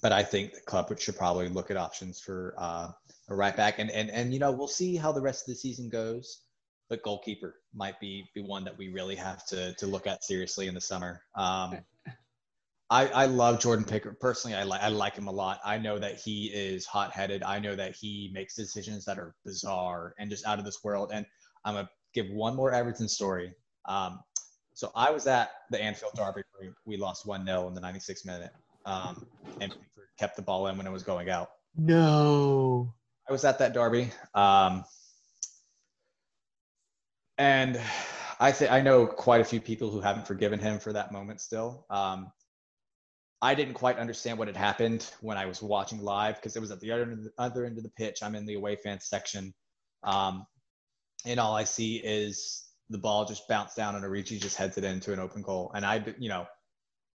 but 0.03 0.13
I 0.13 0.23
think 0.23 0.55
the 0.55 0.61
club 0.61 0.99
should 0.99 1.17
probably 1.17 1.49
look 1.49 1.71
at 1.71 1.77
options 1.77 2.21
for 2.21 2.55
uh, 2.59 2.91
a 3.29 3.35
right 3.35 3.57
back, 3.57 3.79
and 3.79 3.91
and 3.91 4.11
and 4.11 4.33
you 4.33 4.39
know 4.39 4.51
we'll 4.51 4.69
see 4.69 4.97
how 4.97 5.13
the 5.13 5.21
rest 5.21 5.49
of 5.49 5.55
the 5.55 5.59
season 5.59 5.89
goes. 5.89 6.43
But 6.89 7.03
goalkeeper 7.03 7.57
might 7.75 8.01
be 8.01 8.29
be 8.35 8.43
one 8.43 8.65
that 8.65 8.77
we 8.77 8.89
really 8.89 9.17
have 9.17 9.45
to 9.47 9.75
to 9.75 9.87
look 9.87 10.07
at 10.07 10.25
seriously 10.25 10.67
in 10.67 10.75
the 10.75 10.81
summer. 10.81 11.23
Um, 11.35 11.79
I, 12.91 13.07
I 13.07 13.27
love 13.27 13.61
Jordan 13.61 13.85
Pickford 13.85 14.19
personally. 14.19 14.57
I 14.57 14.65
like 14.65 14.83
I 14.83 14.89
like 14.89 15.15
him 15.15 15.29
a 15.29 15.33
lot. 15.33 15.61
I 15.65 15.79
know 15.79 15.99
that 16.01 16.17
he 16.17 16.47
is 16.47 16.85
hot 16.87 17.13
headed. 17.13 17.45
I 17.45 17.61
know 17.61 17.77
that 17.77 17.95
he 17.95 18.31
makes 18.35 18.57
decisions 18.57 19.05
that 19.05 19.17
are 19.17 19.35
bizarre 19.45 20.15
and 20.19 20.29
just 20.29 20.45
out 20.45 20.59
of 20.59 20.65
this 20.65 20.83
world. 20.83 21.11
And 21.15 21.25
I'm 21.65 21.75
gonna 21.75 21.91
give 22.15 22.29
one 22.31 22.57
more 22.57 22.73
Everton 22.73 23.09
story. 23.09 23.53
Um, 23.85 24.21
so 24.75 24.91
I 24.97 25.11
was 25.11 25.29
at 25.29 25.51
the 25.71 25.81
Anfield 25.81 26.15
Derby 26.17 26.43
where 26.59 26.75
we 26.85 26.97
lost 26.97 27.27
one 27.27 27.47
0 27.47 27.69
in 27.69 27.75
the 27.75 27.81
96th 27.81 28.27
minute, 28.27 28.51
um, 28.85 29.25
and 29.61 29.77
kept 30.19 30.35
the 30.35 30.43
ball 30.43 30.67
in 30.67 30.77
when 30.77 30.87
it 30.87 30.93
was 30.93 31.05
going 31.05 31.31
out. 31.31 31.51
No. 31.77 32.93
I 33.29 33.33
was 33.33 33.45
at 33.45 33.61
that 33.61 33.75
derby, 33.75 34.11
um, 34.35 34.85
and 37.39 37.81
I 38.41 38.51
think 38.51 38.73
I 38.73 38.81
know 38.81 39.07
quite 39.07 39.41
a 39.41 39.45
few 39.45 39.61
people 39.61 39.91
who 39.91 40.01
haven't 40.01 40.27
forgiven 40.27 40.59
him 40.59 40.81
for 40.81 40.93
that 40.93 41.13
moment 41.13 41.41
still. 41.41 41.87
Um, 41.91 42.33
I 43.43 43.55
didn't 43.55 43.75
quite 43.75 43.99
understand 43.99 44.39
what 44.39 44.49
had 44.49 44.57
happened 44.57 45.11
when 45.21 45.39
I 45.39 45.47
was 45.47 45.63
watching 45.63 46.03
live 46.03 46.37
because 46.37 46.57
it 46.57 46.61
was 46.61 46.71
at 46.71 46.81
the 46.81 46.93
other, 46.93 47.03
end 47.03 47.13
of 47.13 47.25
the 47.25 47.33
other 47.39 47.65
end 47.65 47.79
of 47.79 47.85
the 47.85 47.91
pitch. 47.91 48.23
I'm 48.23 48.35
in 48.35 48.45
the 48.45 48.55
away 48.55 48.77
fans 48.77 49.07
section, 49.07 49.55
um, 50.05 50.47
and 51.25 51.41
all 51.41 51.55
I 51.57 51.65
see 51.65 51.97
is 51.97 52.67
the 52.91 52.99
ball 52.99 53.25
just 53.25 53.49
bounce 53.49 53.75
down 53.75 53.95
and 53.95 54.05
Origi 54.05 54.41
just 54.41 54.57
heads 54.57 54.77
it 54.77 54.85
into 54.85 55.13
an 55.13 55.21
open 55.21 55.43
goal. 55.43 55.71
And 55.75 55.87
I, 55.87 56.05
you 56.19 56.29
know, 56.29 56.47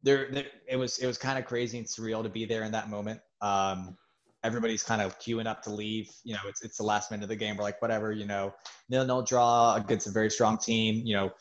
there, 0.02 0.30
there 0.32 0.46
it 0.68 0.78
was 0.78 0.98
it 1.00 1.08
was 1.08 1.18
kind 1.18 1.38
of 1.38 1.46
crazy 1.46 1.78
and 1.78 1.88
surreal 1.88 2.24
to 2.24 2.30
be 2.30 2.46
there 2.46 2.64
in 2.64 2.72
that 2.72 2.90
moment. 2.90 3.20
Um, 3.42 3.98
everybody's 4.44 4.84
kind 4.84 5.02
of 5.02 5.20
queuing 5.20 5.48
up 5.48 5.62
to 5.64 5.72
leave. 5.72 6.10
You 6.24 6.34
know, 6.34 6.42
it's 6.48 6.64
it's 6.64 6.78
the 6.78 6.84
last 6.84 7.12
minute 7.12 7.24
of 7.24 7.30
the 7.30 7.36
game. 7.36 7.58
We're 7.58 7.64
like, 7.64 7.82
whatever, 7.82 8.12
you 8.12 8.26
know, 8.26 8.54
nil 8.90 9.06
nil 9.06 9.22
draw 9.22 9.76
against 9.76 10.08
a 10.08 10.12
very 10.12 10.32
strong 10.32 10.58
team. 10.58 11.02
You 11.06 11.16
know, 11.16 11.32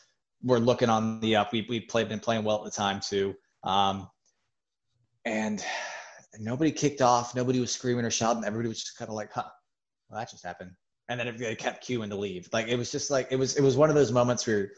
we're 0.43 0.59
looking 0.59 0.89
on 0.89 1.19
the 1.21 1.37
up. 1.37 1.53
We 1.53 1.65
we 1.69 1.79
played 1.79 2.09
been 2.09 2.19
playing 2.19 2.43
well 2.43 2.57
at 2.57 2.65
the 2.65 2.71
time 2.71 2.99
too. 2.99 3.35
Um, 3.63 4.09
and 5.25 5.63
nobody 6.39 6.71
kicked 6.71 7.01
off. 7.01 7.35
Nobody 7.35 7.59
was 7.59 7.71
screaming 7.71 8.05
or 8.05 8.11
shouting. 8.11 8.43
Everybody 8.45 8.69
was 8.69 8.79
just 8.79 8.97
kind 8.97 9.09
of 9.09 9.15
like, 9.15 9.31
huh, 9.33 9.43
well, 10.09 10.19
that 10.19 10.29
just 10.29 10.45
happened. 10.45 10.71
And 11.09 11.19
then 11.19 11.35
they 11.37 11.55
kept 11.55 11.87
queuing 11.87 12.09
to 12.09 12.15
leave. 12.15 12.49
Like 12.51 12.67
it 12.67 12.77
was 12.77 12.91
just 12.91 13.11
like 13.11 13.27
it 13.31 13.35
was 13.35 13.57
it 13.57 13.61
was 13.61 13.77
one 13.77 13.89
of 13.89 13.95
those 13.95 14.11
moments 14.11 14.47
where 14.47 14.71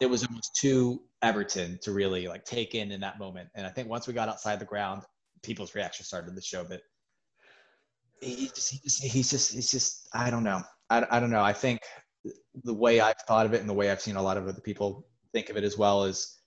it 0.00 0.06
was 0.06 0.24
almost 0.26 0.56
too 0.56 1.02
Everton 1.22 1.78
to 1.82 1.92
really 1.92 2.26
like 2.26 2.44
take 2.44 2.74
in 2.74 2.90
in 2.90 3.00
that 3.00 3.18
moment. 3.18 3.48
And 3.54 3.64
I 3.64 3.70
think 3.70 3.88
once 3.88 4.08
we 4.08 4.12
got 4.12 4.28
outside 4.28 4.58
the 4.58 4.64
ground, 4.64 5.02
people's 5.42 5.74
reaction 5.74 6.04
started 6.04 6.34
to 6.34 6.42
show. 6.42 6.64
But 6.64 6.82
he 8.20 8.48
just, 8.48 8.70
he 8.70 8.78
just 8.82 9.02
he's 9.04 9.30
just 9.30 9.52
he's 9.52 9.70
just 9.70 10.08
I 10.12 10.30
don't 10.30 10.44
know. 10.44 10.62
I, 10.90 11.06
I 11.10 11.20
don't 11.20 11.30
know. 11.30 11.42
I 11.42 11.52
think 11.52 11.80
the 12.64 12.74
way 12.74 13.00
I've 13.00 13.20
thought 13.28 13.46
of 13.46 13.54
it 13.54 13.60
and 13.60 13.68
the 13.68 13.74
way 13.74 13.90
I've 13.90 14.00
seen 14.00 14.16
a 14.16 14.22
lot 14.22 14.36
of 14.36 14.48
other 14.48 14.60
people 14.60 15.06
think 15.32 15.48
of 15.48 15.56
it 15.56 15.64
as 15.64 15.78
well 15.78 16.04
is 16.04 16.41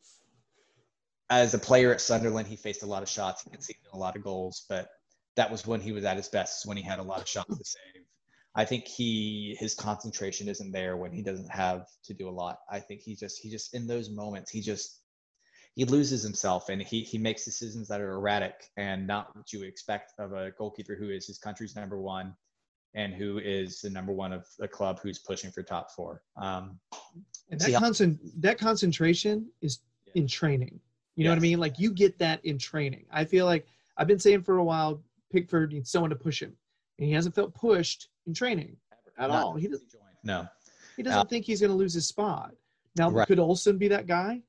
as 1.30 1.54
a 1.54 1.60
player 1.60 1.92
at 1.92 2.02
Sunderland, 2.02 2.48
he 2.48 2.56
faced 2.56 2.84
a 2.84 2.86
lot 2.86 3.04
of 3.04 3.10
shots. 3.10 3.44
He 3.44 3.50
conceded 3.50 3.82
a 3.94 3.98
lot 3.98 4.16
of 4.16 4.24
goals, 4.24 4.66
but 4.70 4.90
that 5.36 5.52
was 5.52 5.66
when 5.66 5.82
he 5.82 5.92
was 5.92 6.06
at 6.06 6.18
his 6.18 6.30
best, 6.30 6.66
when 6.66 6.78
he 6.78 6.84
had 6.84 7.00
a 7.00 7.04
lot 7.04 7.22
of 7.22 7.28
shots 7.28 7.58
to 7.58 7.64
save. 7.64 8.04
I 8.56 8.64
think 8.64 8.88
he 8.88 9.58
his 9.60 9.74
concentration 9.74 10.48
isn't 10.48 10.72
there 10.72 10.96
when 10.96 11.12
he 11.12 11.22
doesn't 11.22 11.52
have 11.52 11.88
to 12.06 12.14
do 12.14 12.30
a 12.30 12.32
lot. 12.32 12.60
I 12.70 12.80
think 12.80 13.02
he 13.02 13.16
just 13.16 13.40
he 13.42 13.50
just 13.50 13.74
in 13.74 13.86
those 13.86 14.10
moments 14.10 14.50
he 14.50 14.62
just 14.62 15.02
he 15.76 15.84
loses 15.84 16.24
himself 16.24 16.70
and 16.70 16.82
he 16.82 17.02
he 17.02 17.18
makes 17.18 17.44
decisions 17.44 17.90
that 17.90 18.00
are 18.00 18.14
erratic 18.14 18.70
and 18.78 19.06
not 19.06 19.36
what 19.36 19.52
you 19.52 19.60
would 19.60 19.68
expect 19.68 20.14
of 20.20 20.32
a 20.32 20.52
goalkeeper 20.52 20.96
who 20.96 21.10
is 21.10 21.28
his 21.28 21.38
country's 21.38 21.76
number 21.76 22.00
one 22.00 22.34
and 22.94 23.14
who 23.14 23.40
is 23.40 23.82
the 23.82 23.90
number 23.90 24.14
one 24.14 24.32
of 24.32 24.46
the 24.58 24.70
club 24.70 25.02
who's 25.04 25.20
pushing 25.20 25.52
for 25.52 25.62
top 25.62 25.92
four. 25.92 26.22
Um, 26.38 26.80
and 27.50 27.60
that, 27.60 27.74
concent- 27.74 28.42
that 28.42 28.58
concentration 28.58 29.50
is 29.62 29.80
in 30.16 30.28
training. 30.28 30.80
You 31.16 31.24
know 31.24 31.30
what 31.32 31.38
I 31.38 31.42
mean? 31.42 31.60
Like 31.60 31.80
you 31.80 31.92
get 31.92 32.18
that 32.20 32.44
in 32.44 32.58
training. 32.58 33.06
I 33.12 33.24
feel 33.24 33.46
like 33.46 33.68
I've 33.98 34.08
been 34.08 34.20
saying 34.20 34.44
for 34.44 34.58
a 34.58 34.64
while, 34.64 35.02
Pickford 35.32 35.72
needs 35.72 35.90
someone 35.90 36.10
to 36.10 36.16
push 36.16 36.42
him, 36.42 36.54
and 37.00 37.08
he 37.08 37.14
hasn't 37.14 37.36
felt 37.36 37.54
pushed 37.54 38.10
in 38.28 38.34
training 38.34 38.76
at 39.18 39.30
Not 39.30 39.44
all. 39.44 39.56
He 39.56 39.68
doesn't. 39.68 39.90
join. 39.90 40.02
No. 40.24 40.48
He 40.98 41.04
doesn't 41.04 41.20
uh, 41.20 41.26
think 41.26 41.46
he's 41.46 41.62
going 41.62 41.72
to 41.72 41.76
lose 41.78 41.94
his 41.94 42.08
spot. 42.08 42.54
Now, 42.98 43.10
right. 43.10 43.28
could 43.28 43.40
Olsen 43.40 43.78
be 43.78 43.88
that 43.90 44.08
guy? 44.08 44.42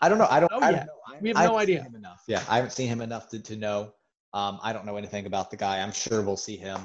I 0.00 0.08
don't 0.08 0.18
know. 0.18 0.28
I 0.30 0.40
don't. 0.40 0.52
I 0.62 0.72
don't 0.72 0.86
know. 0.86 0.92
I, 1.06 1.18
we 1.20 1.28
have 1.30 1.38
no 1.38 1.58
idea. 1.58 1.86
enough. 1.94 2.22
Yeah, 2.26 2.42
I 2.48 2.56
haven't 2.56 2.72
seen 2.72 2.88
him 2.88 3.00
enough 3.00 3.28
to, 3.30 3.38
to 3.40 3.56
know. 3.56 3.92
Um, 4.32 4.58
I 4.62 4.72
don't 4.72 4.86
know 4.86 4.96
anything 4.96 5.26
about 5.26 5.50
the 5.50 5.56
guy. 5.56 5.80
I'm 5.80 5.92
sure 5.92 6.22
we'll 6.22 6.36
see 6.36 6.56
him 6.56 6.80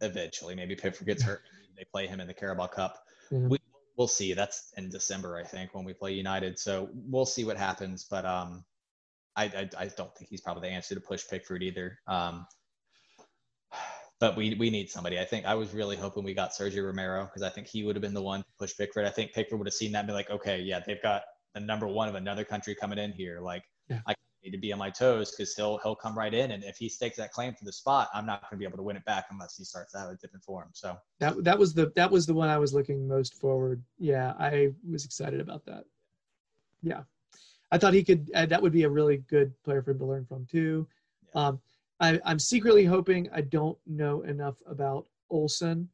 eventually. 0.00 0.54
Maybe 0.54 0.76
Pickford 0.76 1.06
gets 1.06 1.22
hurt. 1.22 1.42
they 1.76 1.84
play 1.84 2.06
him 2.06 2.20
in 2.20 2.26
the 2.26 2.34
Carabao 2.34 2.66
Cup. 2.66 3.04
Yeah. 3.30 3.38
We 3.38 3.58
we'll 4.00 4.08
see. 4.08 4.32
That's 4.32 4.72
in 4.78 4.88
December, 4.88 5.36
I 5.36 5.44
think, 5.44 5.74
when 5.74 5.84
we 5.84 5.92
play 5.92 6.14
United. 6.14 6.58
So 6.58 6.88
we'll 6.94 7.26
see 7.26 7.44
what 7.44 7.58
happens. 7.58 8.06
But 8.10 8.24
um, 8.24 8.64
I, 9.36 9.44
I, 9.44 9.68
I 9.76 9.86
don't 9.88 10.16
think 10.16 10.30
he's 10.30 10.40
probably 10.40 10.70
the 10.70 10.74
answer 10.74 10.94
to 10.94 11.02
push 11.02 11.28
Pickford 11.28 11.62
either. 11.62 11.98
Um, 12.06 12.46
but 14.18 14.38
we 14.38 14.54
we 14.54 14.70
need 14.70 14.88
somebody. 14.88 15.18
I 15.18 15.26
think 15.26 15.44
I 15.44 15.54
was 15.54 15.74
really 15.74 15.96
hoping 15.96 16.24
we 16.24 16.32
got 16.32 16.52
Sergio 16.52 16.86
Romero 16.86 17.26
because 17.26 17.42
I 17.42 17.50
think 17.50 17.66
he 17.66 17.84
would 17.84 17.94
have 17.94 18.00
been 18.00 18.14
the 18.14 18.22
one 18.22 18.40
to 18.40 18.46
push 18.58 18.74
Pickford. 18.74 19.04
I 19.04 19.10
think 19.10 19.34
Pickford 19.34 19.58
would 19.58 19.68
have 19.68 19.74
seen 19.74 19.92
that 19.92 19.98
and 19.98 20.08
be 20.08 20.14
like, 20.14 20.30
okay, 20.30 20.62
yeah, 20.62 20.80
they've 20.86 21.02
got 21.02 21.24
the 21.52 21.60
number 21.60 21.86
one 21.86 22.08
of 22.08 22.14
another 22.14 22.44
country 22.44 22.74
coming 22.74 22.98
in 22.98 23.12
here. 23.12 23.40
Like 23.40 23.64
yeah. 23.90 24.00
I 24.06 24.14
need 24.44 24.50
to 24.50 24.58
be 24.58 24.72
on 24.72 24.78
my 24.78 24.90
toes 24.90 25.30
because 25.30 25.54
he'll 25.54 25.78
he'll 25.78 25.94
come 25.94 26.16
right 26.16 26.32
in, 26.32 26.52
and 26.52 26.64
if 26.64 26.76
he 26.76 26.88
stakes 26.88 27.16
that 27.16 27.32
claim 27.32 27.54
for 27.54 27.64
the 27.64 27.72
spot, 27.72 28.08
I'm 28.14 28.26
not 28.26 28.42
going 28.42 28.52
to 28.52 28.56
be 28.56 28.64
able 28.64 28.78
to 28.78 28.82
win 28.82 28.96
it 28.96 29.04
back 29.04 29.26
unless 29.30 29.56
he 29.56 29.64
starts 29.64 29.92
to 29.92 29.98
have 29.98 30.10
a 30.10 30.16
different 30.16 30.44
form. 30.44 30.68
So 30.72 30.96
that 31.18 31.42
that 31.44 31.58
was 31.58 31.74
the 31.74 31.92
that 31.96 32.10
was 32.10 32.26
the 32.26 32.34
one 32.34 32.48
I 32.48 32.58
was 32.58 32.72
looking 32.72 33.06
most 33.06 33.34
forward. 33.34 33.82
Yeah, 33.98 34.34
I 34.38 34.70
was 34.88 35.04
excited 35.04 35.40
about 35.40 35.64
that. 35.66 35.84
Yeah, 36.82 37.02
I 37.70 37.78
thought 37.78 37.94
he 37.94 38.04
could. 38.04 38.30
Uh, 38.34 38.46
that 38.46 38.62
would 38.62 38.72
be 38.72 38.84
a 38.84 38.90
really 38.90 39.18
good 39.28 39.52
player 39.64 39.82
for 39.82 39.92
him 39.92 39.98
to 39.98 40.06
learn 40.06 40.26
from 40.26 40.46
too. 40.46 40.86
Yeah. 41.34 41.46
Um, 41.46 41.60
I, 42.00 42.18
I'm 42.24 42.38
secretly 42.38 42.84
hoping 42.84 43.28
I 43.34 43.42
don't 43.42 43.76
know 43.86 44.22
enough 44.22 44.56
about 44.66 45.06
Olsen, 45.28 45.88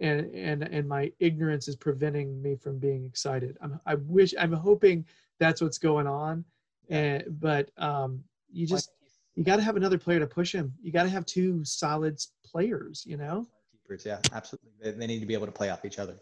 and 0.00 0.26
and 0.34 0.62
and 0.62 0.86
my 0.86 1.10
ignorance 1.20 1.68
is 1.68 1.76
preventing 1.76 2.42
me 2.42 2.56
from 2.56 2.78
being 2.78 3.06
excited. 3.06 3.56
I'm 3.62 3.80
I 3.86 3.94
wish 3.94 4.34
I'm 4.38 4.52
hoping 4.52 5.06
that's 5.38 5.62
what's 5.62 5.78
going 5.78 6.06
on 6.06 6.44
and, 6.92 7.24
but 7.40 7.70
um, 7.78 8.22
you 8.52 8.66
just 8.66 8.90
you 9.34 9.42
got 9.42 9.56
to 9.56 9.62
have 9.62 9.76
another 9.76 9.98
player 9.98 10.20
to 10.20 10.26
push 10.26 10.54
him. 10.54 10.74
You 10.82 10.92
got 10.92 11.04
to 11.04 11.08
have 11.08 11.24
two 11.24 11.64
solid 11.64 12.20
players. 12.44 13.02
You 13.06 13.16
know. 13.16 13.46
Keepers, 13.72 14.04
yeah, 14.04 14.18
absolutely. 14.32 14.70
They, 14.82 14.90
they, 14.92 15.06
need 15.06 15.20
to 15.20 15.26
be 15.26 15.34
able 15.34 15.46
to 15.46 15.52
play 15.52 15.70
off 15.70 15.86
each 15.86 15.98
other. 15.98 16.16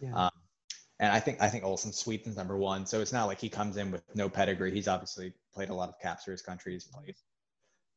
Yeah. 0.00 0.12
Um, 0.14 0.30
and 0.98 1.12
I 1.12 1.20
think 1.20 1.40
I 1.40 1.48
think 1.48 1.62
Olsen 1.64 1.92
Sweden's 1.92 2.36
number 2.36 2.56
one. 2.56 2.86
So 2.86 3.00
it's 3.00 3.12
not 3.12 3.26
like 3.26 3.40
he 3.40 3.48
comes 3.48 3.76
in 3.76 3.92
with 3.92 4.02
no 4.16 4.28
pedigree. 4.28 4.72
He's 4.72 4.88
obviously 4.88 5.32
played 5.54 5.68
a 5.68 5.74
lot 5.74 5.88
of 5.88 5.98
caps 6.00 6.24
for 6.24 6.32
his 6.32 6.42
country. 6.42 6.72
He's 6.72 6.84
played 6.84 7.14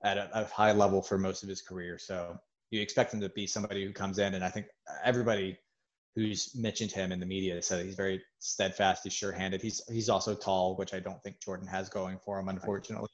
at 0.03 0.17
a, 0.17 0.41
a 0.41 0.45
high 0.45 0.71
level 0.71 1.01
for 1.01 1.17
most 1.17 1.41
of 1.41 1.49
his 1.49 1.63
career. 1.63 1.97
So 1.97 2.37
you 2.69 2.79
expect 2.79 3.11
him 3.11 3.21
to 3.21 3.29
be 3.29 3.47
somebody 3.47 3.83
who 3.83 3.91
comes 3.91 4.19
in, 4.19 4.35
and 4.35 4.43
I 4.43 4.49
think 4.49 4.67
everybody 5.03 5.57
who's 6.15 6.55
mentioned 6.55 6.91
him 6.91 7.11
in 7.11 7.19
the 7.19 7.25
media 7.25 7.61
said 7.61 7.85
he's 7.85 7.95
very 7.95 8.21
steadfast, 8.39 9.03
he's 9.03 9.13
sure-handed. 9.13 9.61
He's 9.61 9.81
he's 9.89 10.09
also 10.09 10.35
tall, 10.35 10.75
which 10.75 10.93
I 10.93 10.99
don't 10.99 11.21
think 11.23 11.39
Jordan 11.39 11.67
has 11.67 11.89
going 11.89 12.19
for 12.25 12.39
him, 12.39 12.49
unfortunately. 12.49 13.09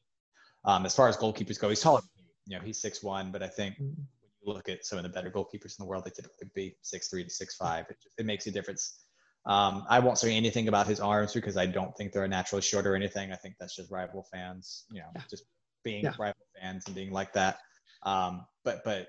Um, 0.63 0.85
as 0.85 0.95
far 0.95 1.07
as 1.07 1.17
goalkeepers 1.17 1.59
go, 1.59 1.69
he's 1.69 1.81
taller. 1.81 2.01
You 2.47 2.57
know, 2.57 2.63
he's 2.63 2.81
six 2.81 3.03
one, 3.03 3.31
but 3.31 3.43
I 3.43 3.47
think 3.47 3.75
mm-hmm. 3.75 3.85
when 3.85 4.31
you 4.41 4.53
look 4.53 4.69
at 4.69 4.85
some 4.85 4.97
of 4.97 5.03
the 5.03 5.09
better 5.09 5.29
goalkeepers 5.29 5.77
in 5.77 5.83
the 5.83 5.85
world, 5.85 6.05
they 6.05 6.11
typically 6.11 6.49
be 6.55 6.77
six 6.81 7.09
three 7.09 7.23
to 7.23 7.29
six 7.29 7.55
five. 7.55 7.85
It, 7.89 7.97
just, 8.01 8.15
it 8.17 8.25
makes 8.25 8.47
a 8.47 8.51
difference. 8.51 9.01
Um, 9.45 9.85
I 9.89 9.99
won't 9.99 10.17
say 10.17 10.35
anything 10.35 10.67
about 10.67 10.87
his 10.87 10.99
arms 10.99 11.33
because 11.33 11.55
I 11.55 11.67
don't 11.67 11.95
think 11.95 12.11
they're 12.11 12.27
naturally 12.27 12.63
short 12.63 12.87
or 12.87 12.95
anything. 12.95 13.31
I 13.31 13.35
think 13.35 13.55
that's 13.59 13.75
just 13.75 13.91
rival 13.91 14.25
fans, 14.31 14.85
you 14.91 15.01
know, 15.01 15.09
yeah. 15.15 15.21
just 15.29 15.43
being 15.83 16.03
yeah. 16.03 16.13
rival 16.17 16.41
fans 16.59 16.83
and 16.87 16.95
being 16.95 17.11
like 17.11 17.33
that. 17.33 17.59
Um, 18.01 18.45
but 18.63 18.83
but 18.83 19.07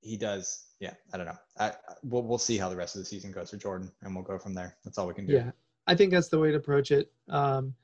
he 0.00 0.16
does. 0.16 0.66
Yeah, 0.80 0.94
I 1.12 1.16
don't 1.16 1.26
know. 1.26 1.38
I, 1.58 1.72
we'll 2.02 2.22
we'll 2.22 2.38
see 2.38 2.56
how 2.56 2.68
the 2.68 2.76
rest 2.76 2.96
of 2.96 3.00
the 3.00 3.06
season 3.06 3.32
goes 3.32 3.50
for 3.50 3.56
Jordan, 3.56 3.90
and 4.02 4.14
we'll 4.14 4.24
go 4.24 4.38
from 4.38 4.54
there. 4.54 4.76
That's 4.84 4.98
all 4.98 5.06
we 5.06 5.14
can 5.14 5.26
do. 5.26 5.34
Yeah, 5.34 5.50
I 5.86 5.94
think 5.94 6.10
that's 6.10 6.28
the 6.28 6.38
way 6.38 6.50
to 6.50 6.56
approach 6.56 6.90
it. 6.90 7.12
Um, 7.28 7.74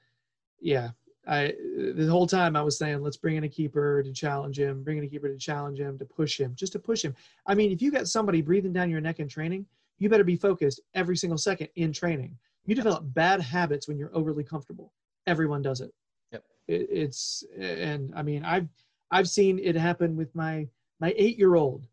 yeah, 0.60 0.90
I 1.26 1.54
the 1.78 2.08
whole 2.10 2.26
time 2.26 2.56
I 2.56 2.62
was 2.62 2.78
saying 2.78 3.02
let's 3.02 3.16
bring 3.16 3.36
in 3.36 3.44
a 3.44 3.48
keeper 3.48 4.02
to 4.02 4.12
challenge 4.12 4.58
him, 4.58 4.82
bring 4.82 4.98
in 4.98 5.04
a 5.04 5.08
keeper 5.08 5.28
to 5.28 5.36
challenge 5.36 5.78
him, 5.78 5.98
to 5.98 6.04
push 6.04 6.40
him, 6.40 6.54
just 6.54 6.72
to 6.72 6.78
push 6.78 7.02
him. 7.02 7.14
I 7.46 7.54
mean, 7.54 7.72
if 7.72 7.82
you 7.82 7.90
got 7.90 8.08
somebody 8.08 8.40
breathing 8.40 8.72
down 8.72 8.90
your 8.90 9.00
neck 9.00 9.20
in 9.20 9.28
training, 9.28 9.66
you 9.98 10.08
better 10.08 10.24
be 10.24 10.36
focused 10.36 10.80
every 10.94 11.16
single 11.16 11.38
second 11.38 11.68
in 11.76 11.92
training. 11.92 12.36
You 12.64 12.74
develop 12.74 13.04
bad 13.14 13.40
habits 13.40 13.88
when 13.88 13.98
you're 13.98 14.14
overly 14.14 14.44
comfortable. 14.44 14.92
Everyone 15.26 15.62
does 15.62 15.80
it. 15.80 15.92
Yep. 16.32 16.44
It, 16.68 16.86
it's 16.90 17.44
and 17.58 18.12
I 18.14 18.22
mean 18.22 18.44
I've 18.44 18.68
I've 19.10 19.28
seen 19.28 19.58
it 19.58 19.76
happen 19.76 20.16
with 20.16 20.34
my 20.34 20.66
my 21.00 21.12
eight 21.16 21.38
year 21.38 21.56
old 21.56 21.86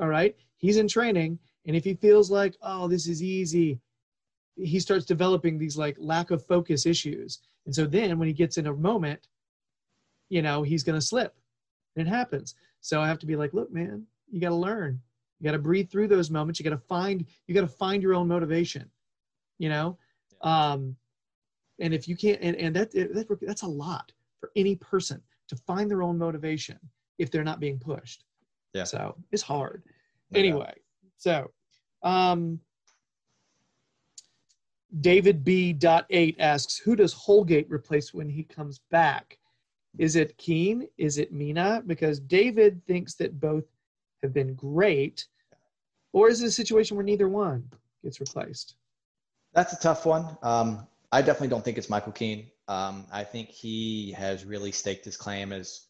all 0.00 0.08
right? 0.08 0.34
He's 0.56 0.78
in 0.78 0.88
training 0.88 1.38
and 1.66 1.76
if 1.76 1.84
he 1.84 1.94
feels 1.94 2.30
like 2.30 2.56
oh 2.62 2.88
this 2.88 3.06
is 3.06 3.22
easy 3.22 3.80
he 4.56 4.80
starts 4.80 5.06
developing 5.06 5.56
these 5.56 5.76
like 5.76 5.96
lack 5.98 6.30
of 6.30 6.44
focus 6.44 6.84
issues. 6.84 7.38
And 7.64 7.74
so 7.74 7.86
then 7.86 8.18
when 8.18 8.28
he 8.28 8.34
gets 8.34 8.58
in 8.58 8.66
a 8.66 8.74
moment 8.74 9.28
you 10.28 10.42
know 10.42 10.62
he's 10.62 10.84
going 10.84 10.98
to 10.98 11.04
slip. 11.04 11.34
And 11.96 12.06
it 12.06 12.10
happens. 12.10 12.54
So 12.80 13.00
i 13.00 13.08
have 13.08 13.18
to 13.20 13.26
be 13.26 13.36
like 13.36 13.52
look 13.52 13.72
man 13.72 14.06
you 14.30 14.40
got 14.40 14.50
to 14.50 14.54
learn. 14.54 15.00
You 15.38 15.44
got 15.44 15.52
to 15.52 15.58
breathe 15.58 15.90
through 15.90 16.08
those 16.08 16.30
moments. 16.30 16.60
You 16.60 16.64
got 16.64 16.70
to 16.70 16.86
find 16.88 17.24
you 17.46 17.54
got 17.54 17.62
to 17.62 17.66
find 17.66 18.02
your 18.02 18.14
own 18.14 18.28
motivation. 18.28 18.90
You 19.58 19.68
know? 19.68 19.98
Um 20.42 20.96
and 21.78 21.94
if 21.94 22.06
you 22.08 22.16
can't 22.16 22.40
and, 22.42 22.56
and 22.56 22.76
that, 22.76 22.90
that 22.92 23.38
that's 23.42 23.62
a 23.62 23.68
lot 23.68 24.12
for 24.38 24.50
any 24.56 24.76
person 24.76 25.22
to 25.48 25.56
find 25.56 25.90
their 25.90 26.02
own 26.02 26.16
motivation 26.16 26.78
if 27.18 27.30
they're 27.30 27.44
not 27.44 27.60
being 27.60 27.78
pushed. 27.78 28.24
Yeah. 28.74 28.84
So 28.84 29.16
it's 29.32 29.42
hard. 29.42 29.82
Doubt. 30.32 30.38
anyway, 30.38 30.74
so 31.16 31.50
um, 32.02 32.60
David 35.00 35.44
B. 35.44 35.72
Dot 35.72 36.06
eight 36.10 36.36
asks, 36.38 36.78
who 36.78 36.96
does 36.96 37.12
Holgate 37.12 37.70
replace 37.70 38.14
when 38.14 38.28
he 38.28 38.44
comes 38.44 38.80
back? 38.90 39.38
Is 39.98 40.16
it 40.16 40.36
Keane? 40.38 40.86
Is 40.98 41.18
it 41.18 41.32
Mina? 41.32 41.82
Because 41.86 42.20
David 42.20 42.80
thinks 42.86 43.14
that 43.14 43.40
both 43.40 43.64
have 44.22 44.32
been 44.32 44.54
great, 44.54 45.26
or 46.12 46.28
is 46.28 46.42
it 46.42 46.46
a 46.46 46.50
situation 46.50 46.96
where 46.96 47.04
neither 47.04 47.28
one 47.28 47.68
gets 48.04 48.20
replaced? 48.20 48.76
That's 49.52 49.72
a 49.72 49.80
tough 49.80 50.06
one. 50.06 50.36
Um, 50.42 50.86
I 51.10 51.22
definitely 51.22 51.48
don't 51.48 51.64
think 51.64 51.76
it's 51.76 51.90
Michael 51.90 52.12
Keane. 52.12 52.50
Um, 52.68 53.04
I 53.12 53.24
think 53.24 53.48
he 53.48 54.12
has 54.12 54.44
really 54.44 54.70
staked 54.70 55.04
his 55.04 55.16
claim 55.16 55.52
as 55.52 55.86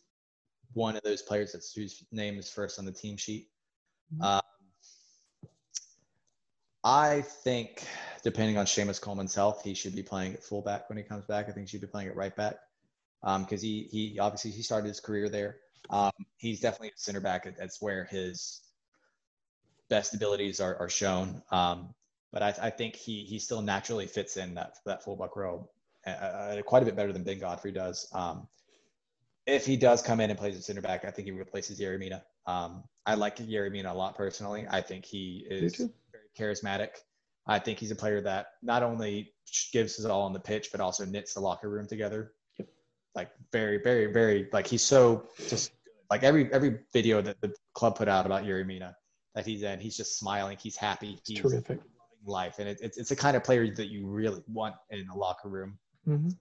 one 0.75 0.97
of 0.97 1.03
those 1.03 1.23
players 1.23 1.53
that's 1.53 1.73
whose 1.73 2.05
name 2.13 2.39
is 2.39 2.51
first 2.51 2.79
on 2.79 2.85
the 2.85 2.93
team 2.93 3.17
sheet. 3.17 3.49
Mhm. 4.15 4.25
Um, 4.25 4.41
I 6.83 7.21
think, 7.21 7.87
depending 8.23 8.57
on 8.57 8.65
Seamus 8.65 9.01
Coleman's 9.01 9.35
health, 9.35 9.63
he 9.63 9.75
should 9.75 9.95
be 9.95 10.03
playing 10.03 10.35
at 10.35 10.43
fullback 10.43 10.89
when 10.89 10.97
he 10.97 11.05
comes 11.05 11.27
back. 11.27 11.49
I 11.49 11.53
think 11.53 11.67
he 11.67 11.71
should 11.71 11.83
be 11.83 11.87
playing 11.87 12.09
at 12.09 12.17
right 12.17 12.35
back 12.35 12.57
because 13.23 13.61
he 13.61 13.89
he 13.91 14.19
obviously 14.19 14.51
he 14.51 14.63
started 14.63 14.89
his 14.89 15.01
career 15.01 15.29
there. 15.29 15.59
Um, 15.91 16.13
he's 16.37 16.61
definitely 16.61 16.89
a 16.89 16.93
center 16.97 17.21
back. 17.21 17.45
That's 17.57 17.83
where 17.83 18.05
his 18.05 18.63
best 19.89 20.15
abilities 20.15 20.61
are, 20.61 20.77
are 20.77 20.89
shown. 20.89 21.43
Um, 21.51 21.95
but 22.33 22.43
I, 22.43 22.55
I 22.63 22.71
think 22.71 22.97
he 22.97 23.25
he 23.25 23.39
still 23.39 23.61
naturally 23.61 24.07
fits 24.07 24.37
in 24.37 24.55
that 24.55 24.77
that 24.87 25.05
fullback 25.05 25.37
role 25.37 25.73
uh, 26.07 26.57
quite 26.65 26.83
a 26.83 26.87
bit 26.87 26.97
better 26.97 27.13
than 27.13 27.25
Ben 27.25 27.39
Godfrey 27.39 27.73
does. 27.73 28.09
Um, 28.13 28.49
if 29.51 29.67
he 29.67 29.77
does 29.77 30.03
come 30.03 30.21
in 30.21 30.31
and 30.31 30.39
plays 30.39 30.57
at 30.57 30.65
center 30.65 30.81
back, 30.81 31.05
I 31.05 31.11
think 31.11 31.27
he 31.27 31.33
replaces 31.33 31.81
Yerry 31.81 31.99
Mina. 31.99 32.23
Um, 32.47 32.85
I 33.07 33.15
like 33.15 33.37
Yerry 33.37 33.71
Mina 33.71 33.93
a 33.93 33.95
lot 33.95 34.17
personally. 34.17 34.67
I 34.71 34.81
think 34.81 35.05
he 35.05 35.47
is 35.51 35.77
very 35.77 36.29
charismatic. 36.39 36.91
I 37.47 37.59
think 37.59 37.79
he's 37.79 37.91
a 37.91 37.97
player 37.97 38.21
that 38.23 38.49
not 38.63 38.83
only 38.83 39.33
gives 39.73 39.97
his 39.97 40.07
all 40.07 40.23
on 40.23 40.33
the 40.33 40.41
pitch, 40.41 40.71
but 40.71 40.81
also 40.81 41.05
knits 41.05 41.35
the 41.35 41.41
locker 41.41 41.69
room 41.69 41.87
together. 41.87 42.33
Yep. 42.59 42.69
Like 43.15 43.31
very, 43.51 43.79
very, 43.83 44.13
very 44.13 44.49
like 44.53 44.67
he's 44.67 44.83
so 44.83 45.29
just 45.49 45.73
like 46.11 46.23
every 46.23 46.53
every 46.53 46.81
video 46.93 47.21
that 47.23 47.41
the 47.41 47.53
club 47.75 47.97
put 47.97 48.09
out 48.09 48.27
about 48.27 48.45
Yerry 48.45 48.67
Mina 48.67 48.97
that 49.35 49.47
he's 49.47 49.63
in, 49.63 49.81
he's 49.81 49.97
just 49.97 50.19
smiling, 50.19 50.59
he's 50.61 50.77
happy, 50.77 51.19
he's 51.25 51.41
terrific. 51.41 51.69
loving 51.69 52.27
life, 52.27 52.59
and 52.59 52.69
it, 52.69 52.79
it's 52.83 52.99
it's 52.99 53.11
a 53.11 53.17
kind 53.17 53.37
of 53.37 53.45
player 53.45 53.73
that 53.75 53.89
you 53.89 54.07
really 54.07 54.43
want 54.49 54.75
in 54.91 55.09
a 55.09 55.17
locker 55.17 55.49
room 55.49 55.79
Mhm. 56.07 56.37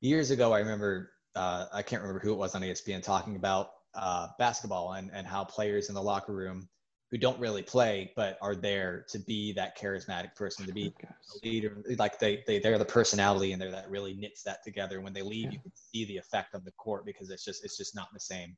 years 0.00 0.30
ago, 0.30 0.52
I 0.52 0.58
remember 0.60 1.10
uh, 1.36 1.66
I 1.72 1.82
can't 1.82 2.02
remember 2.02 2.20
who 2.20 2.32
it 2.32 2.36
was 2.36 2.54
on 2.54 2.62
ESPN 2.62 3.02
talking 3.02 3.36
about 3.36 3.70
uh, 3.94 4.28
basketball 4.38 4.92
and 4.92 5.10
and 5.12 5.26
how 5.26 5.44
players 5.44 5.88
in 5.88 5.94
the 5.94 6.02
locker 6.02 6.32
room 6.32 6.68
who 7.10 7.18
don't 7.18 7.38
really 7.40 7.62
play 7.62 8.12
but 8.14 8.38
are 8.40 8.54
there 8.54 9.04
to 9.08 9.18
be 9.18 9.52
that 9.52 9.76
charismatic 9.76 10.34
person, 10.36 10.64
to 10.66 10.72
be 10.72 10.94
a 11.04 11.46
leader, 11.46 11.82
like 11.98 12.18
they 12.18 12.42
they 12.46 12.58
they're 12.58 12.78
the 12.78 12.84
personality 12.84 13.52
and 13.52 13.60
they're 13.60 13.70
that 13.70 13.90
really 13.90 14.14
knits 14.14 14.42
that 14.44 14.62
together. 14.64 15.00
When 15.00 15.12
they 15.12 15.22
leave, 15.22 15.46
Yeah. 15.46 15.52
you 15.52 15.58
can 15.58 15.72
see 15.74 16.04
the 16.04 16.16
effect 16.16 16.54
on 16.54 16.62
the 16.64 16.72
court 16.72 17.04
because 17.04 17.30
it's 17.30 17.44
just 17.44 17.64
it's 17.64 17.76
just 17.76 17.94
not 17.94 18.08
the 18.12 18.20
same. 18.20 18.56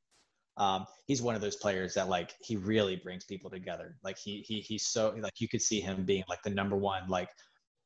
Um, 0.59 0.85
he's 1.07 1.23
one 1.23 1.35
of 1.35 1.41
those 1.41 1.57
players 1.57 1.95
that 1.95 2.09
like 2.09 2.35
he 2.43 2.57
really 2.57 2.97
brings 2.97 3.25
people 3.25 3.51
together. 3.51 3.97
Like 4.03 4.19
he 4.19 4.43
he 4.43 4.61
he's 4.61 4.87
so 4.87 5.15
like 5.19 5.41
you 5.41 5.49
could 5.49 5.63
see 5.63 5.81
him 5.81 6.05
being 6.05 6.25
like 6.29 6.43
the 6.43 6.51
number 6.51 6.77
one 6.77 7.09
like 7.09 7.31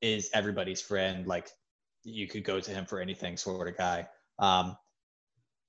is 0.00 0.30
everybody's 0.34 0.80
friend. 0.80 1.26
Like 1.26 1.48
you 2.02 2.26
could 2.26 2.44
go 2.44 2.58
to 2.60 2.70
him 2.70 2.86
for 2.86 3.00
anything 3.00 3.36
sort 3.36 3.68
of 3.68 3.76
guy. 3.76 4.08
Um, 4.38 4.76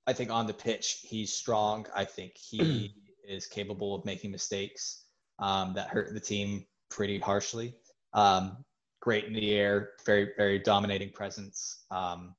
I 0.06 0.12
think 0.12 0.30
on 0.30 0.46
the 0.46 0.54
pitch 0.54 1.00
he's 1.02 1.32
strong. 1.32 1.86
I 1.94 2.04
think 2.04 2.32
he 2.36 2.94
is 3.28 3.46
capable 3.46 3.94
of 3.94 4.04
making 4.04 4.30
mistakes 4.30 5.04
um, 5.38 5.74
that 5.74 5.88
hurt 5.88 6.12
the 6.14 6.20
team 6.20 6.64
pretty 6.90 7.18
harshly. 7.18 7.74
Um, 8.14 8.64
great 9.00 9.24
in 9.24 9.34
the 9.34 9.52
air, 9.52 9.90
very 10.06 10.30
very 10.36 10.58
dominating 10.58 11.10
presence. 11.10 11.84
Um, 11.90 12.34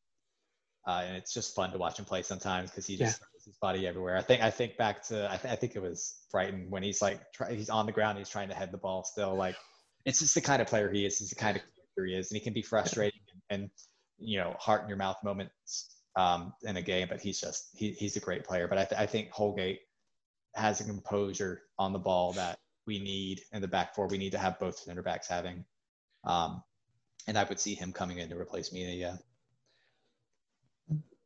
uh, 0.87 1.03
and 1.05 1.17
it's 1.17 1.33
just 1.33 1.53
fun 1.53 1.71
to 1.71 1.77
watch 1.77 1.99
him 1.99 2.05
play 2.05 2.23
sometimes 2.23 2.71
because 2.71 2.87
he 2.87 2.97
just 2.97 3.19
throws 3.19 3.45
his 3.45 3.57
body 3.57 3.85
everywhere. 3.85 4.17
I 4.17 4.21
think 4.21 4.41
I 4.41 4.49
think 4.49 4.75
back 4.77 5.03
to 5.09 5.31
I, 5.31 5.37
th- 5.37 5.53
I 5.53 5.55
think 5.55 5.75
it 5.75 5.81
was 5.81 6.15
Brighton 6.31 6.65
when 6.69 6.81
he's 6.81 7.01
like 7.01 7.21
try, 7.31 7.53
he's 7.53 7.69
on 7.69 7.85
the 7.85 7.91
ground, 7.91 8.17
he's 8.17 8.29
trying 8.29 8.49
to 8.49 8.55
head 8.55 8.71
the 8.71 8.77
ball 8.77 9.03
still. 9.03 9.35
Like 9.35 9.55
it's 10.05 10.19
just 10.19 10.33
the 10.33 10.41
kind 10.41 10.61
of 10.61 10.67
player 10.67 10.89
he 10.91 11.05
is. 11.05 11.21
It's 11.21 11.29
the 11.29 11.35
kind 11.35 11.55
of 11.55 11.61
character 11.61 12.05
he 12.05 12.15
is, 12.15 12.31
and 12.31 12.39
he 12.39 12.43
can 12.43 12.53
be 12.53 12.63
frustrating 12.63 13.19
and, 13.51 13.61
and 13.61 13.69
you 14.17 14.39
know 14.39 14.55
heart 14.57 14.81
in 14.81 14.87
your 14.87 14.97
mouth 14.97 15.17
moments 15.23 15.98
um, 16.15 16.53
in 16.63 16.77
a 16.77 16.81
game. 16.81 17.07
But 17.09 17.21
he's 17.21 17.39
just 17.39 17.69
he, 17.73 17.91
he's 17.91 18.15
a 18.15 18.19
great 18.19 18.43
player. 18.43 18.67
But 18.67 18.77
I, 18.77 18.85
th- 18.85 19.01
I 19.01 19.05
think 19.05 19.31
Holgate 19.31 19.79
has 20.55 20.81
a 20.81 20.83
composure 20.83 21.61
on 21.77 21.93
the 21.93 21.99
ball 21.99 22.33
that 22.33 22.59
we 22.85 22.99
need 22.99 23.41
in 23.53 23.61
the 23.61 23.67
back 23.67 23.93
four. 23.93 24.07
We 24.07 24.17
need 24.17 24.31
to 24.31 24.39
have 24.39 24.59
both 24.59 24.77
center 24.77 25.03
backs 25.03 25.27
having. 25.27 25.63
Um, 26.23 26.63
and 27.27 27.37
I 27.37 27.43
would 27.43 27.59
see 27.59 27.75
him 27.75 27.93
coming 27.93 28.17
in 28.17 28.29
to 28.29 28.37
replace 28.37 28.73
Mina. 28.73 28.91
Yeah. 28.91 29.17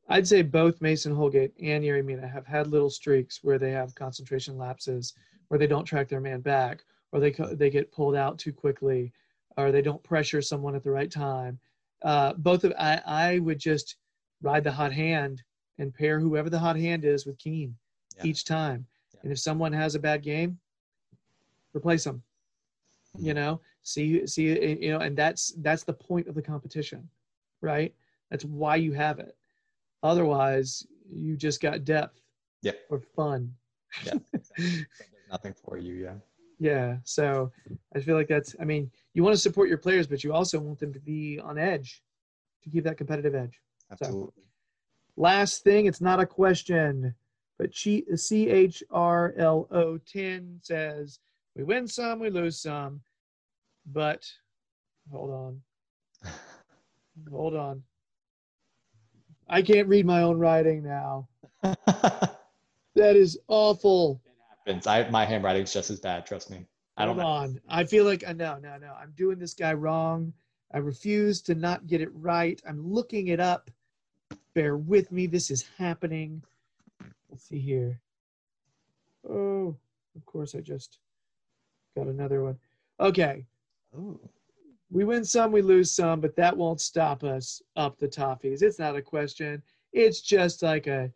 I'd 0.09 0.27
say 0.27 0.41
both 0.41 0.81
Mason 0.81 1.15
Holgate 1.15 1.53
and 1.61 1.83
Yerry 1.83 2.03
Mina 2.03 2.27
have 2.27 2.45
had 2.45 2.67
little 2.67 2.89
streaks 2.89 3.39
where 3.41 3.57
they 3.57 3.71
have 3.71 3.95
concentration 3.95 4.57
lapses, 4.57 5.13
where 5.47 5.57
they 5.57 5.67
don't 5.67 5.85
track 5.85 6.09
their 6.09 6.19
man 6.19 6.41
back, 6.41 6.83
or 7.11 7.19
they 7.19 7.31
co- 7.31 7.55
they 7.55 7.69
get 7.69 7.91
pulled 7.91 8.15
out 8.15 8.37
too 8.37 8.51
quickly, 8.51 9.13
or 9.55 9.71
they 9.71 9.81
don't 9.81 10.03
pressure 10.03 10.41
someone 10.41 10.75
at 10.75 10.83
the 10.83 10.91
right 10.91 11.09
time. 11.09 11.57
Uh, 12.01 12.33
both 12.33 12.65
of 12.65 12.73
I, 12.77 13.01
I 13.05 13.39
would 13.39 13.59
just 13.59 13.95
ride 14.43 14.63
the 14.63 14.71
hot 14.71 14.91
hand 14.93 15.41
and 15.79 15.93
pair 15.93 16.19
whoever 16.19 16.49
the 16.49 16.59
hot 16.59 16.75
hand 16.75 17.03
is 17.05 17.25
with 17.25 17.39
Keane 17.39 17.75
Yeah. 18.17 18.25
each 18.25 18.45
time. 18.45 18.85
Yeah. 19.15 19.21
And 19.23 19.31
if 19.31 19.39
someone 19.39 19.73
has 19.73 19.95
a 19.95 19.99
bad 19.99 20.21
game, 20.21 20.59
replace 21.75 22.03
them. 22.03 22.21
Mm-hmm. 23.15 23.25
You 23.27 23.33
know, 23.33 23.61
see 23.81 24.27
see 24.27 24.77
you 24.83 24.91
know, 24.91 24.99
and 24.99 25.17
that's 25.17 25.53
that's 25.57 25.83
the 25.83 25.93
point 25.93 26.27
of 26.27 26.35
the 26.35 26.41
competition, 26.41 27.09
right? 27.61 27.93
That's 28.29 28.45
why 28.45 28.75
you 28.75 28.91
have 28.93 29.19
it. 29.19 29.35
Otherwise, 30.03 30.85
you 31.09 31.35
just 31.37 31.61
got 31.61 31.85
depth 31.85 32.19
Yeah. 32.61 32.73
or 32.89 32.99
fun. 32.99 33.53
Yeah. 34.05 34.13
Nothing 35.31 35.53
for 35.53 35.77
you. 35.77 35.93
Yeah. 35.95 36.15
Yeah. 36.59 36.97
So 37.03 37.51
I 37.95 37.99
feel 37.99 38.15
like 38.15 38.27
that's, 38.27 38.55
I 38.59 38.65
mean, 38.65 38.91
you 39.13 39.23
want 39.23 39.35
to 39.35 39.41
support 39.41 39.69
your 39.69 39.77
players, 39.77 40.07
but 40.07 40.23
you 40.23 40.33
also 40.33 40.59
want 40.59 40.79
them 40.79 40.93
to 40.93 40.99
be 40.99 41.39
on 41.39 41.57
edge 41.57 42.01
to 42.63 42.69
keep 42.69 42.83
that 42.85 42.97
competitive 42.97 43.35
edge. 43.35 43.59
Absolutely. 43.91 44.43
Last 45.15 45.63
thing, 45.63 45.85
it's 45.85 46.01
not 46.01 46.19
a 46.19 46.25
question, 46.25 47.13
but 47.59 47.69
Chi- 47.71 48.03
CHRLO 48.11 49.99
10 50.05 50.59
says, 50.61 51.19
We 51.55 51.63
win 51.63 51.87
some, 51.87 52.19
we 52.19 52.29
lose 52.29 52.59
some, 52.59 53.01
but 53.85 54.25
hold 55.11 55.31
on, 55.31 55.61
hold 57.31 57.55
on. 57.55 57.83
I 59.47 59.61
can't 59.61 59.87
read 59.87 60.05
my 60.05 60.23
own 60.23 60.39
writing 60.39 60.83
now. 60.83 61.27
That 62.95 63.15
is 63.15 63.39
awful. 63.47 64.21
It 64.25 64.33
happens. 64.49 64.87
I 64.87 65.09
my 65.09 65.25
handwriting's 65.25 65.73
just 65.73 65.89
as 65.89 65.99
bad. 65.99 66.25
Trust 66.25 66.51
me. 66.51 66.65
I 66.95 67.05
don't 67.05 67.15
Hold 67.15 67.25
know. 67.25 67.31
on. 67.31 67.61
I 67.67 67.85
feel 67.85 68.05
like 68.05 68.27
uh, 68.27 68.33
no, 68.33 68.57
no, 68.59 68.77
no. 68.77 68.93
I'm 68.93 69.13
doing 69.17 69.39
this 69.39 69.55
guy 69.55 69.73
wrong. 69.73 70.31
I 70.73 70.79
refuse 70.79 71.41
to 71.43 71.55
not 71.55 71.87
get 71.87 72.01
it 72.01 72.09
right. 72.13 72.61
I'm 72.67 72.85
looking 72.85 73.27
it 73.27 73.39
up. 73.39 73.69
Bear 74.55 74.77
with 74.77 75.11
me. 75.11 75.27
This 75.27 75.51
is 75.51 75.65
happening. 75.77 76.43
Let's 77.29 77.47
see 77.47 77.59
here. 77.59 77.99
Oh, 79.29 79.75
of 80.15 80.25
course, 80.25 80.55
I 80.55 80.59
just 80.59 80.99
got 81.95 82.07
another 82.07 82.43
one. 82.43 82.57
Okay. 82.99 83.45
Ooh. 83.95 84.19
We 84.91 85.05
win 85.05 85.25
some, 85.25 85.51
we 85.51 85.61
lose 85.63 85.91
some, 85.91 86.19
but 86.19 86.35
that 86.35 86.55
won't 86.55 86.79
stop 86.79 87.23
us 87.23 87.61
up 87.75 87.97
the 87.97 88.07
toffees. 88.07 88.61
It's 88.61 88.77
not 88.77 88.95
a 88.95 89.01
question. 89.01 89.63
It's 89.91 90.21
just 90.21 90.61
like 90.61 90.87
a 90.87 91.11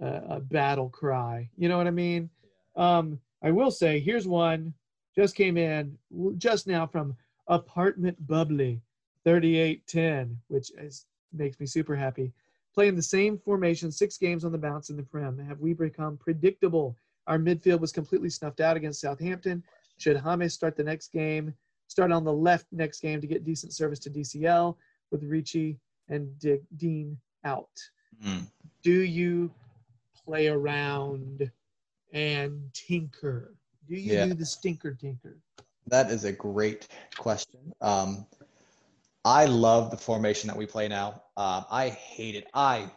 a, 0.00 0.22
a 0.28 0.40
battle 0.40 0.88
cry. 0.88 1.48
You 1.56 1.68
know 1.68 1.78
what 1.78 1.86
I 1.86 1.92
mean? 1.92 2.30
Um, 2.76 3.18
I 3.42 3.50
will 3.50 3.70
say, 3.70 4.00
here's 4.00 4.26
one 4.26 4.74
just 5.14 5.34
came 5.34 5.56
in 5.56 5.96
just 6.36 6.66
now 6.66 6.86
from 6.86 7.16
Apartment 7.48 8.18
Bubbly 8.26 8.82
3810, 9.26 10.38
which 10.46 10.70
is, 10.78 11.04
makes 11.32 11.58
me 11.58 11.66
super 11.66 11.96
happy. 11.96 12.32
Playing 12.72 12.94
the 12.94 13.02
same 13.02 13.36
formation, 13.38 13.90
six 13.90 14.16
games 14.18 14.44
on 14.44 14.52
the 14.52 14.58
bounce 14.58 14.88
in 14.88 14.96
the 14.96 15.02
Prem. 15.02 15.36
Have 15.36 15.58
we 15.58 15.72
become 15.72 16.16
predictable? 16.16 16.96
Our 17.26 17.36
midfield 17.38 17.80
was 17.80 17.90
completely 17.90 18.30
snuffed 18.30 18.60
out 18.60 18.76
against 18.76 19.00
Southampton. 19.00 19.64
Should 19.98 20.16
James 20.18 20.54
start 20.54 20.76
the 20.76 20.84
next 20.84 21.08
game? 21.12 21.52
Start 21.88 22.12
on 22.12 22.22
the 22.22 22.32
left 22.32 22.66
next 22.70 23.00
game 23.00 23.20
to 23.20 23.26
get 23.26 23.44
decent 23.44 23.72
service 23.72 23.98
to 24.00 24.10
DCL 24.10 24.76
with 25.10 25.24
Ricci 25.24 25.76
and 26.08 26.38
Dick 26.38 26.62
Dean 26.76 27.18
out. 27.44 27.68
Mm. 28.24 28.46
Do 28.84 29.00
you 29.00 29.50
play 30.24 30.46
around 30.46 31.50
and 32.12 32.62
tinker? 32.72 33.54
Do 33.88 33.96
you 33.96 34.14
Yeah. 34.14 34.26
do 34.26 34.34
the 34.34 34.46
stinker 34.46 34.94
tinker? 34.94 35.36
That 35.88 36.12
is 36.12 36.22
a 36.24 36.32
great 36.32 36.86
question. 37.16 37.72
Um, 37.80 38.26
I 39.26 39.46
love 39.46 39.90
the 39.90 39.96
formation 39.96 40.46
that 40.46 40.56
we 40.56 40.66
play 40.66 40.86
now. 40.86 41.20
Um, 41.36 41.64
I 41.68 41.88
hate 41.88 42.36
it. 42.36 42.46
I 42.54 42.88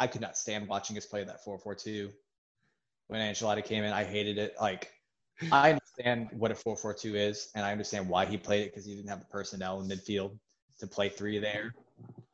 I 0.00 0.08
could 0.08 0.20
not 0.20 0.36
stand 0.36 0.66
watching 0.66 0.96
us 0.96 1.06
play 1.06 1.22
that 1.22 1.44
4-4-2 1.44 2.10
when 3.06 3.20
Ancelotti 3.20 3.64
came 3.64 3.84
in. 3.84 3.92
I 3.92 4.02
hated 4.02 4.38
it. 4.38 4.56
Like 4.60 4.90
I 5.52 5.70
understand 5.70 6.30
what 6.32 6.50
a 6.50 6.54
4-4-2 6.54 7.14
is, 7.14 7.50
and 7.54 7.64
I 7.64 7.70
understand 7.70 8.08
why 8.08 8.26
he 8.26 8.36
played 8.36 8.62
it 8.62 8.72
because 8.72 8.86
he 8.86 8.96
didn't 8.96 9.08
have 9.08 9.20
the 9.20 9.26
personnel 9.26 9.80
in 9.80 9.88
midfield 9.88 10.36
to 10.80 10.88
play 10.88 11.08
three 11.08 11.38
there. 11.38 11.72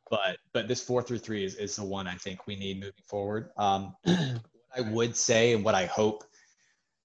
But 0.08 0.38
but 0.54 0.66
this 0.66 0.82
4-3-3 0.82 1.44
is, 1.44 1.54
is 1.56 1.76
the 1.76 1.84
one 1.84 2.06
I 2.06 2.14
think 2.14 2.46
we 2.46 2.56
need 2.56 2.80
moving 2.80 2.94
forward. 3.06 3.50
Um, 3.58 3.94
what 4.04 4.40
I 4.74 4.80
would 4.80 5.14
say 5.14 5.52
and 5.52 5.62
what 5.62 5.74
I 5.74 5.84
hope 5.84 6.24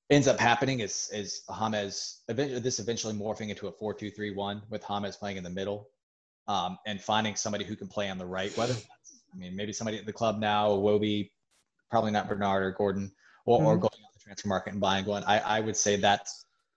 ends 0.10 0.30
up 0.30 0.40
happening 0.40 0.80
is 0.80 1.10
is 1.12 1.42
James 1.50 2.22
eventually 2.30 2.62
this 2.62 2.80
eventually 2.80 3.14
morphing 3.14 3.50
into 3.50 3.68
a 3.68 3.74
4-2-3-1 3.74 4.62
with 4.70 4.82
James 4.84 5.18
playing 5.18 5.36
in 5.36 5.44
the 5.44 5.50
middle 5.50 5.90
um, 6.50 6.78
and 6.86 7.00
finding 7.00 7.36
somebody 7.36 7.64
who 7.64 7.76
can 7.76 7.88
play 7.88 8.10
on 8.10 8.18
the 8.18 8.26
right. 8.26 8.56
Whether 8.58 8.74
I 8.74 9.38
mean 9.38 9.56
maybe 9.56 9.72
somebody 9.72 9.98
at 10.00 10.06
the 10.06 10.12
club 10.12 10.40
now, 10.40 10.72
Wobie, 10.72 11.30
probably 11.90 12.12
not 12.12 12.28
Bernard 12.28 12.64
or 12.64 12.72
Gordon, 12.72 13.12
or, 13.46 13.64
or 13.64 13.78
Mhm. 13.78 13.82
going 13.82 14.04
on 14.04 14.10
the 14.14 14.20
transfer 14.20 14.48
market 14.48 14.74
and 14.74 14.82
buying 14.82 15.06
one. 15.06 15.24
I, 15.24 15.40
I 15.40 15.60
would 15.62 15.78
say 15.78 15.96
that 15.98 16.28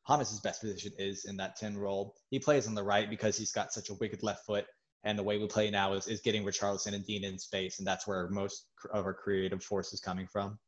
James' 0.07 0.41
best 0.41 0.61
position 0.61 0.93
is 0.99 1.25
in 1.25 1.37
that 1.39 1.57
10 1.57 1.77
role. 1.77 2.15
He 2.31 2.39
plays 2.39 2.67
on 2.69 2.75
the 2.75 2.83
right 2.83 3.09
because 3.09 3.37
he's 3.37 3.53
got 3.53 3.73
such 3.73 3.89
a 3.89 3.95
wicked 3.95 4.23
left 4.23 4.45
foot. 4.45 4.67
And 5.05 5.19
the 5.19 5.23
way 5.23 5.39
we 5.39 5.49
play 5.49 5.69
now 5.71 5.95
is, 5.95 6.07
is 6.07 6.21
getting 6.21 6.45
Richarlison 6.45 6.95
and 6.95 7.05
Digne 7.05 7.25
in 7.25 7.39
space. 7.39 7.79
And 7.79 7.87
that's 7.87 8.07
where 8.07 8.29
most 8.29 8.67
of 8.93 9.05
our 9.05 9.15
creative 9.15 9.63
force 9.65 9.93
is 9.93 10.01
coming 10.01 10.29
from. 10.29 10.59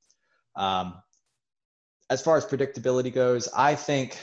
Um, 0.56 0.94
as 2.10 2.20
far 2.20 2.36
as 2.36 2.44
predictability 2.44 3.12
goes, 3.12 3.48
I 3.56 3.76
think 3.76 4.18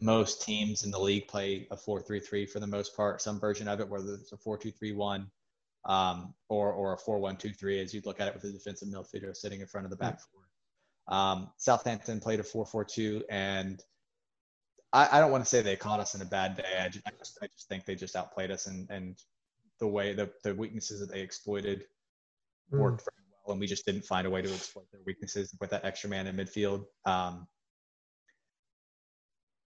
most 0.00 0.42
teams 0.42 0.84
in 0.84 0.90
the 0.90 0.98
league 0.98 1.28
play 1.28 1.66
a 1.70 1.76
4-3-3 1.76 2.48
for 2.48 2.60
the 2.60 2.66
most 2.66 2.96
part, 2.96 3.22
some 3.22 3.40
version 3.40 3.68
of 3.68 3.80
it, 3.80 3.88
whether 3.88 4.14
it's 4.14 4.32
a 4.32 4.36
4-2-3-1 4.36 5.26
um, 5.84 6.34
or, 6.48 6.72
or 6.72 6.94
a 6.94 6.98
4-1-2-3 6.98 7.82
as 7.82 7.94
you'd 7.94 8.06
look 8.06 8.20
at 8.20 8.28
it 8.28 8.34
with 8.34 8.44
a 8.44 8.52
defensive 8.52 8.88
midfielder 8.88 9.34
sitting 9.34 9.60
in 9.60 9.66
front 9.66 9.86
of 9.86 9.90
the 9.90 9.96
back 9.96 10.20
four. 10.20 11.16
Um, 11.16 11.50
Southampton 11.56 12.20
played 12.20 12.40
a 12.40 12.42
4-4-2 12.42 13.22
and 13.30 13.82
I, 14.92 15.08
I 15.12 15.20
don't 15.20 15.30
want 15.30 15.44
to 15.44 15.48
say 15.48 15.62
they 15.62 15.76
caught 15.76 16.00
us 16.00 16.14
in 16.14 16.22
a 16.22 16.26
bad 16.26 16.56
day. 16.56 16.64
I 16.80 16.88
just, 16.88 17.06
I 17.06 17.10
just, 17.18 17.38
I 17.42 17.46
just 17.46 17.68
think 17.68 17.84
they 17.84 17.94
just 17.94 18.16
outplayed 18.16 18.50
us 18.50 18.66
and, 18.66 18.88
and 18.90 19.16
the 19.78 19.86
way 19.86 20.14
the, 20.14 20.30
the 20.42 20.54
weaknesses 20.54 21.00
that 21.00 21.12
they 21.12 21.20
exploited 21.20 21.84
Mm. 22.72 22.78
worked 22.78 23.02
very 23.04 23.24
well, 23.44 23.52
and 23.52 23.60
we 23.60 23.66
just 23.66 23.86
didn't 23.86 24.04
find 24.04 24.26
a 24.26 24.30
way 24.30 24.42
to 24.42 24.52
exploit 24.52 24.90
their 24.90 25.00
weaknesses 25.06 25.54
with 25.60 25.70
that 25.70 25.84
extra 25.84 26.10
man 26.10 26.26
in 26.26 26.36
midfield. 26.36 26.84
Um, 27.04 27.46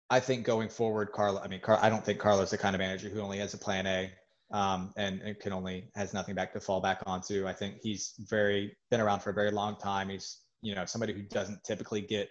I 0.10 0.20
think 0.20 0.46
going 0.46 0.70
forward, 0.70 1.12
Carlo. 1.12 1.42
I 1.42 1.48
mean, 1.48 1.60
Car- 1.60 1.80
I 1.82 1.90
don't 1.90 2.04
think 2.04 2.20
Carlo's 2.20 2.52
the 2.52 2.58
kind 2.58 2.76
of 2.76 2.80
manager 2.80 3.10
who 3.10 3.22
only 3.22 3.40
has 3.40 3.54
a 3.54 3.58
plan 3.58 3.86
A 3.86 4.12
um, 4.52 4.94
and, 4.96 5.22
and 5.22 5.40
can 5.40 5.52
only 5.52 5.90
has 5.96 6.14
nothing 6.14 6.36
back 6.36 6.54
to 6.54 6.60
fall 6.60 6.80
back 6.80 7.02
onto. 7.06 7.46
I 7.46 7.54
think 7.54 7.80
he's 7.82 8.14
very 8.30 8.76
been 8.90 9.02
around 9.02 9.20
for 9.20 9.32
a 9.32 9.34
very 9.34 9.52
long 9.52 9.76
time. 9.78 10.10
He's 10.10 10.42
you 10.62 10.76
know 10.76 10.86
somebody 10.86 11.14
who 11.14 11.24
doesn't 11.24 11.64
typically 11.64 12.02
get 12.02 12.30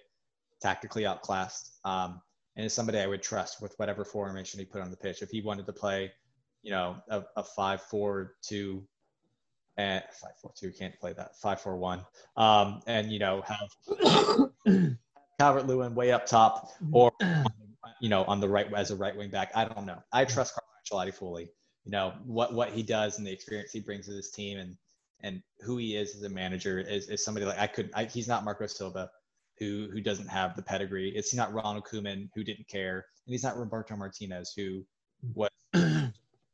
tactically 0.62 1.04
outclassed, 1.04 1.78
um, 1.84 2.20
and 2.56 2.64
is 2.64 2.72
somebody 2.72 2.98
I 2.98 3.06
would 3.06 3.22
trust 3.22 3.60
with 3.60 3.74
whatever 3.76 4.04
formation 4.04 4.58
he 4.58 4.66
put 4.66 4.80
on 4.80 4.90
the 4.90 4.96
pitch. 4.96 5.20
If 5.20 5.30
he 5.30 5.42
wanted 5.42 5.66
to 5.66 5.72
play, 5.72 6.10
you 6.62 6.70
know, 6.70 6.96
a, 7.10 7.22
a 7.36 7.44
five-four-two 7.44 8.82
and 9.76 10.02
five 10.10 10.32
four 10.40 10.52
two 10.56 10.72
can't 10.72 10.98
play 10.98 11.12
that 11.12 11.36
five 11.36 11.60
four 11.60 11.76
one 11.76 12.02
um 12.38 12.80
and 12.86 13.12
you 13.12 13.18
know 13.18 13.42
have 13.42 14.48
Calvert 15.38 15.66
Lewin 15.66 15.94
way 15.94 16.12
up 16.12 16.24
top 16.24 16.70
or 16.92 17.12
you 18.00 18.08
know 18.08 18.24
on 18.24 18.40
the 18.40 18.48
right 18.48 18.72
as 18.74 18.90
a 18.90 18.96
right 18.96 19.16
wing 19.16 19.30
back. 19.30 19.52
I 19.54 19.64
don't 19.64 19.86
know. 19.86 20.02
I 20.12 20.24
trust 20.24 20.54
Carlo 20.54 21.04
Ancelotti 21.06 21.14
fully. 21.14 21.50
You 21.84 21.92
know 21.92 22.14
what 22.24 22.54
what 22.54 22.70
he 22.70 22.82
does 22.82 23.18
and 23.18 23.26
the 23.26 23.32
experience 23.32 23.72
he 23.72 23.80
brings 23.80 24.06
to 24.06 24.12
this 24.12 24.30
team 24.30 24.58
and 24.58 24.76
and 25.20 25.42
who 25.60 25.78
he 25.78 25.96
is 25.96 26.14
as 26.14 26.22
a 26.22 26.28
manager 26.28 26.78
is, 26.78 27.08
is 27.08 27.24
somebody 27.24 27.46
like 27.46 27.58
I 27.58 27.66
could 27.66 27.90
I, 27.94 28.04
he's 28.04 28.28
not 28.28 28.44
Marco 28.44 28.66
Silva 28.66 29.10
who 29.58 29.88
who 29.92 30.00
doesn't 30.00 30.28
have 30.28 30.56
the 30.56 30.62
pedigree. 30.62 31.12
It's 31.14 31.34
not 31.34 31.52
Ronald 31.52 31.84
Koeman 31.84 32.28
who 32.34 32.44
didn't 32.44 32.68
care. 32.68 33.06
And 33.26 33.32
he's 33.32 33.42
not 33.42 33.56
Roberto 33.56 33.96
Martinez 33.96 34.52
who 34.56 34.84
was 35.34 35.50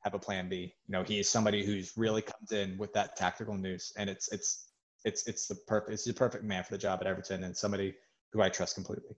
have 0.02 0.14
a 0.14 0.18
plan 0.18 0.48
B. 0.48 0.74
You 0.86 0.92
know, 0.92 1.02
he 1.02 1.20
is 1.20 1.28
somebody 1.28 1.64
who's 1.64 1.92
really 1.96 2.22
comes 2.22 2.52
in 2.52 2.76
with 2.76 2.92
that 2.92 3.16
tactical 3.16 3.56
nous, 3.56 3.92
and 3.96 4.10
it's 4.10 4.30
it's 4.32 4.68
it's 5.04 5.26
it's 5.26 5.46
the 5.46 5.54
perfect 5.66 5.92
it's 5.92 6.04
the 6.04 6.12
perfect 6.12 6.44
man 6.44 6.64
for 6.64 6.72
the 6.72 6.78
job 6.78 7.00
at 7.00 7.06
Everton, 7.06 7.44
and 7.44 7.56
somebody 7.56 7.94
who 8.32 8.42
I 8.42 8.48
trust 8.48 8.74
completely. 8.74 9.16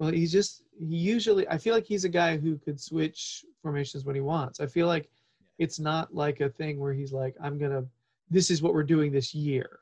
Well, 0.00 0.10
he's 0.10 0.32
just 0.32 0.62
he 0.78 0.96
usually 0.96 1.46
I 1.48 1.58
feel 1.58 1.74
like 1.74 1.84
he's 1.84 2.04
a 2.04 2.08
guy 2.08 2.38
who 2.38 2.56
could 2.56 2.80
switch 2.80 3.44
formations 3.62 4.06
when 4.06 4.14
he 4.14 4.22
wants. 4.22 4.58
I 4.58 4.66
feel 4.66 4.86
like 4.86 5.10
it's 5.58 5.78
not 5.78 6.14
like 6.14 6.40
a 6.40 6.48
thing 6.48 6.80
where 6.80 6.94
he's 6.94 7.12
like, 7.12 7.36
I'm 7.40 7.58
gonna 7.58 7.84
this 8.30 8.50
is 8.50 8.62
what 8.62 8.72
we're 8.72 8.82
doing 8.82 9.12
this 9.12 9.34
year. 9.34 9.80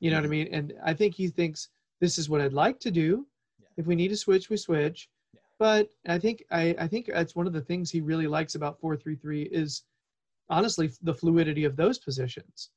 You 0.00 0.10
know 0.10 0.16
what 0.16 0.24
I 0.24 0.28
mean? 0.28 0.48
And 0.52 0.72
I 0.82 0.94
think 0.94 1.14
he 1.14 1.28
thinks 1.28 1.68
this 2.00 2.16
is 2.16 2.30
what 2.30 2.40
I'd 2.40 2.54
like 2.54 2.80
to 2.80 2.90
do. 2.90 3.26
Yeah. 3.60 3.66
If 3.76 3.86
we 3.86 3.94
need 3.94 4.08
to 4.08 4.16
switch, 4.16 4.48
we 4.48 4.56
switch. 4.56 5.10
Yeah. 5.34 5.40
But 5.58 5.90
I 6.08 6.18
think 6.18 6.44
I, 6.50 6.74
I 6.78 6.88
think 6.88 7.10
that's 7.12 7.36
one 7.36 7.46
of 7.46 7.52
the 7.52 7.60
things 7.60 7.90
he 7.90 8.00
really 8.00 8.26
likes 8.26 8.54
about 8.54 8.80
four 8.80 8.96
three 8.96 9.16
three 9.16 9.42
is 9.42 9.82
honestly 10.48 10.90
the 11.02 11.14
fluidity 11.14 11.64
of 11.64 11.76
those 11.76 11.98
positions. 11.98 12.70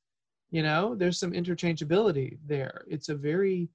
You 0.50 0.62
know, 0.62 0.94
there's 0.94 1.18
some 1.18 1.32
interchangeability 1.32 2.36
there. 2.46 2.84
It's 2.86 3.08
a 3.08 3.14
very 3.14 3.70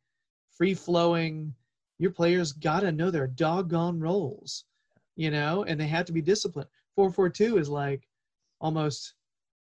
free 0.55 0.75
flowing 0.75 1.55
your 2.01 2.11
players 2.11 2.51
got 2.51 2.79
to 2.79 2.91
know 2.91 3.11
their 3.11 3.27
doggone 3.27 3.99
roles, 3.99 4.65
you 5.15 5.29
know, 5.29 5.63
and 5.65 5.79
they 5.79 5.85
have 5.87 6.05
to 6.07 6.11
be 6.11 6.21
disciplined. 6.21 6.67
442 6.95 7.59
is 7.59 7.69
like 7.69 8.07
almost 8.59 9.13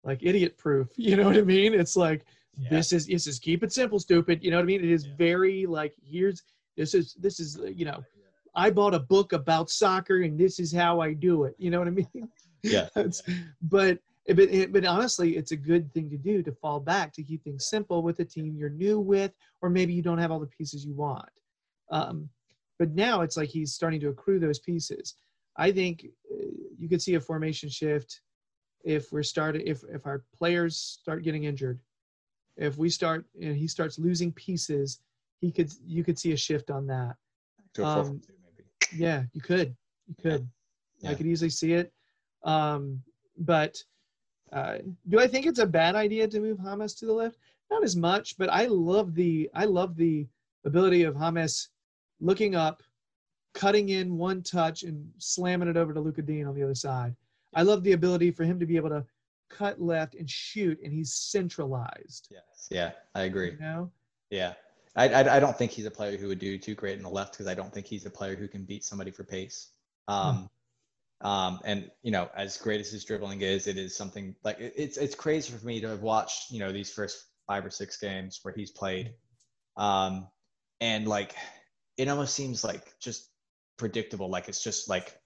like 0.04 0.20
idiot 0.22 0.58
proof. 0.58 0.90
You 0.98 1.16
know 1.16 1.24
what 1.26 1.38
I 1.38 1.42
mean? 1.42 1.74
It's 1.74 1.96
like 1.96 2.26
Yeah. 2.58 2.70
this 2.70 2.92
is 2.92 3.08
this 3.08 3.26
is 3.26 3.40
keep 3.40 3.64
it 3.64 3.72
simple, 3.72 4.00
stupid. 4.00 4.44
You 4.44 4.52
know 4.52 4.58
what 4.58 4.64
I 4.64 4.66
mean? 4.66 4.84
It 4.84 4.92
is 4.92 5.06
Yeah. 5.06 5.14
very 5.18 5.66
like 5.66 5.94
here's 6.04 6.44
this 6.76 6.94
is 6.94 7.14
this 7.14 7.40
is 7.40 7.58
you 7.74 7.86
know 7.86 8.04
I 8.54 8.70
bought 8.70 8.94
a 8.94 9.00
book 9.00 9.32
about 9.34 9.70
soccer 9.70 10.18
and 10.22 10.38
this 10.38 10.60
is 10.60 10.74
how 10.74 11.00
I 11.00 11.14
do 11.14 11.46
it. 11.46 11.56
You 11.58 11.70
know 11.72 11.80
what 11.80 11.88
I 11.88 11.92
mean? 11.92 12.08
Yeah. 12.64 12.88
It's- 12.98 13.22
but 13.62 14.00
but 14.38 14.50
but 14.74 14.84
honestly, 14.86 15.38
it's 15.38 15.52
a 15.52 15.56
good 15.72 15.86
thing 15.94 16.10
to 16.10 16.18
do 16.18 16.44
to 16.44 16.52
fall 16.52 16.80
back 16.82 17.14
to 17.14 17.24
keep 17.24 17.44
things 17.44 17.64
simple 17.66 18.02
with 18.02 18.20
a 18.20 18.26
team 18.26 18.56
you're 18.58 18.70
new 18.86 19.00
with, 19.00 19.32
or 19.62 19.70
maybe 19.70 19.94
you 19.94 20.02
don't 20.02 20.18
have 20.18 20.32
all 20.32 20.40
the 20.40 20.48
pieces 20.60 20.84
you 20.86 20.96
want. 20.96 21.30
Um, 21.92 22.30
but 22.80 22.92
now 22.92 23.22
it's 23.22 23.38
like 23.38 23.50
he's 23.50 23.74
starting 23.74 24.00
to 24.02 24.10
accrue 24.10 24.40
those 24.40 24.60
pieces. 24.60 25.16
I 25.58 25.72
think 25.72 26.06
uh, 26.32 26.46
you 26.78 26.90
could 26.90 27.02
see 27.02 27.16
a 27.16 27.22
formation 27.22 27.70
shift 27.70 28.22
if 28.84 29.12
we're 29.12 29.24
starting 29.24 29.66
if 29.66 29.84
if 29.92 30.06
our 30.06 30.24
players 30.36 30.78
start 30.78 31.24
getting 31.24 31.46
injured, 31.46 31.80
if 32.58 32.78
we 32.78 32.90
start 32.90 33.26
and 33.42 33.56
he 33.56 33.68
starts 33.68 33.98
losing 33.98 34.32
pieces, 34.34 35.00
he 35.42 35.52
could 35.52 35.72
you 35.86 36.04
could 36.04 36.20
see 36.20 36.34
a 36.34 36.38
shift 36.38 36.70
on 36.70 36.86
that. 36.88 37.16
Um, 37.82 38.22
maybe. 38.44 38.70
Yeah, 39.04 39.24
you 39.34 39.42
could. 39.42 39.76
You 40.08 40.16
could. 40.22 40.48
I 41.06 41.14
could 41.14 41.26
easily 41.26 41.50
see 41.50 41.74
it. 41.74 41.92
Um, 42.44 43.02
but 43.38 43.78
uh, 44.54 44.78
do 45.10 45.20
I 45.20 45.28
think 45.28 45.46
it's 45.46 45.60
a 45.60 45.66
bad 45.66 45.96
idea 45.96 46.28
to 46.28 46.40
move 46.40 46.60
Hames 46.60 46.94
to 46.96 47.06
the 47.06 47.14
left? 47.14 47.38
Not 47.72 47.84
as 47.84 47.96
much, 47.96 48.38
but 48.38 48.50
I 48.50 48.68
love 48.68 49.16
the 49.16 49.50
I 49.54 49.66
love 49.66 49.96
the 49.96 50.28
ability 50.66 51.04
of 51.04 51.16
Hames 51.16 51.70
looking 52.20 52.56
up, 52.56 52.82
cutting 53.54 53.90
in 53.90 54.18
one 54.18 54.42
touch 54.42 54.84
and 54.84 55.10
slamming 55.18 55.68
it 55.68 55.78
over 55.78 55.94
to 55.94 56.00
Lucas 56.00 56.26
Digne 56.26 56.46
on 56.46 56.56
the 56.56 56.64
other 56.64 56.76
side. 56.76 57.16
I 57.54 57.62
love 57.62 57.84
the 57.84 57.94
ability 57.94 58.32
for 58.32 58.44
him 58.44 58.60
to 58.60 58.66
be 58.66 58.76
able 58.76 58.90
to 58.90 59.06
cut 59.50 59.82
left 59.82 60.16
and 60.16 60.30
shoot, 60.30 60.80
and 60.84 60.92
he's 60.92 61.14
centralized. 61.14 62.28
Yes. 62.32 62.68
Yeah, 62.70 62.92
I 63.14 63.22
agree. 63.22 63.52
You 63.52 63.60
know? 63.60 63.92
Yeah. 64.30 64.54
I, 64.96 65.10
I, 65.10 65.36
I 65.38 65.40
don't 65.40 65.58
think 65.58 65.72
he's 65.72 65.86
a 65.86 65.92
player 65.92 66.18
who 66.18 66.28
would 66.28 66.40
do 66.40 66.58
too 66.58 66.76
great 66.76 66.98
in 66.98 67.04
the 67.04 67.10
left 67.10 67.34
because 67.34 67.48
I 67.48 67.54
don't 67.54 67.74
think 67.74 67.86
he's 67.86 68.06
a 68.06 68.10
player 68.10 68.36
who 68.36 68.48
can 68.48 68.64
beat 68.64 68.84
somebody 68.84 69.12
for 69.12 69.24
pace. 69.24 69.70
Um, 70.08 70.50
um, 71.22 71.60
and 71.64 71.90
you 72.04 72.12
know, 72.12 72.30
as 72.36 72.58
great 72.58 72.80
as 72.80 72.92
his 72.92 73.04
dribbling 73.04 73.42
is, 73.42 73.68
it 73.68 73.78
is 73.78 73.96
something 73.96 74.36
like 74.44 74.60
it, 74.60 74.74
it's 74.76 74.98
it's 74.98 75.16
crazy 75.16 75.52
for 75.54 75.66
me 75.66 75.80
to 75.82 75.88
have 75.88 76.02
watched 76.02 76.52
you 76.52 76.60
know 76.60 76.72
these 76.72 76.92
first 76.92 77.26
five 77.48 77.66
or 77.66 77.70
six 77.70 77.98
games 77.98 78.40
where 78.44 78.54
he's 78.54 78.72
played, 78.72 79.14
um, 79.78 80.28
and 80.82 81.08
like 81.08 81.36
it 81.98 82.08
almost 82.08 82.34
seems 82.36 82.64
like 82.64 82.94
just 83.00 83.30
predictable, 83.78 84.30
like 84.30 84.48
it's 84.48 84.64
just 84.64 84.90
like 84.90 85.20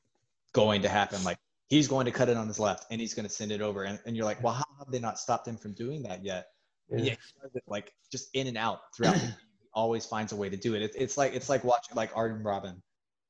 going 0.53 0.81
to 0.81 0.89
happen, 0.89 1.23
like 1.23 1.37
he's 1.67 1.87
going 1.87 2.05
to 2.05 2.11
cut 2.11 2.29
it 2.29 2.37
on 2.37 2.47
his 2.47 2.59
left 2.59 2.85
and 2.91 2.99
he's 2.99 3.13
going 3.13 3.27
to 3.27 3.31
send 3.31 3.51
it 3.51 3.61
over, 3.61 3.83
and, 3.83 3.99
and 4.05 4.15
you're 4.15 4.25
like, 4.25 4.41
well, 4.43 4.53
how 4.53 4.65
have 4.79 4.91
they 4.91 4.99
not 4.99 5.19
stopped 5.19 5.47
him 5.47 5.57
from 5.57 5.73
doing 5.73 6.03
that 6.03 6.23
yet? 6.23 6.47
Yeah, 6.89 6.97
he 6.99 7.09
does 7.41 7.55
it 7.55 7.63
like 7.67 7.93
just 8.11 8.29
in 8.33 8.47
and 8.47 8.57
out 8.57 8.79
throughout. 8.95 9.13
the 9.15 9.19
game. 9.19 9.29
He 9.61 9.67
always 9.73 10.05
finds 10.05 10.31
a 10.31 10.35
way 10.35 10.49
to 10.49 10.57
do 10.57 10.73
it. 10.73 10.81
it. 10.81 10.91
It's 10.97 11.17
like 11.17 11.35
it's 11.35 11.49
like 11.49 11.63
watching 11.63 11.95
like 11.95 12.09
Arjen 12.15 12.43
Robben 12.43 12.81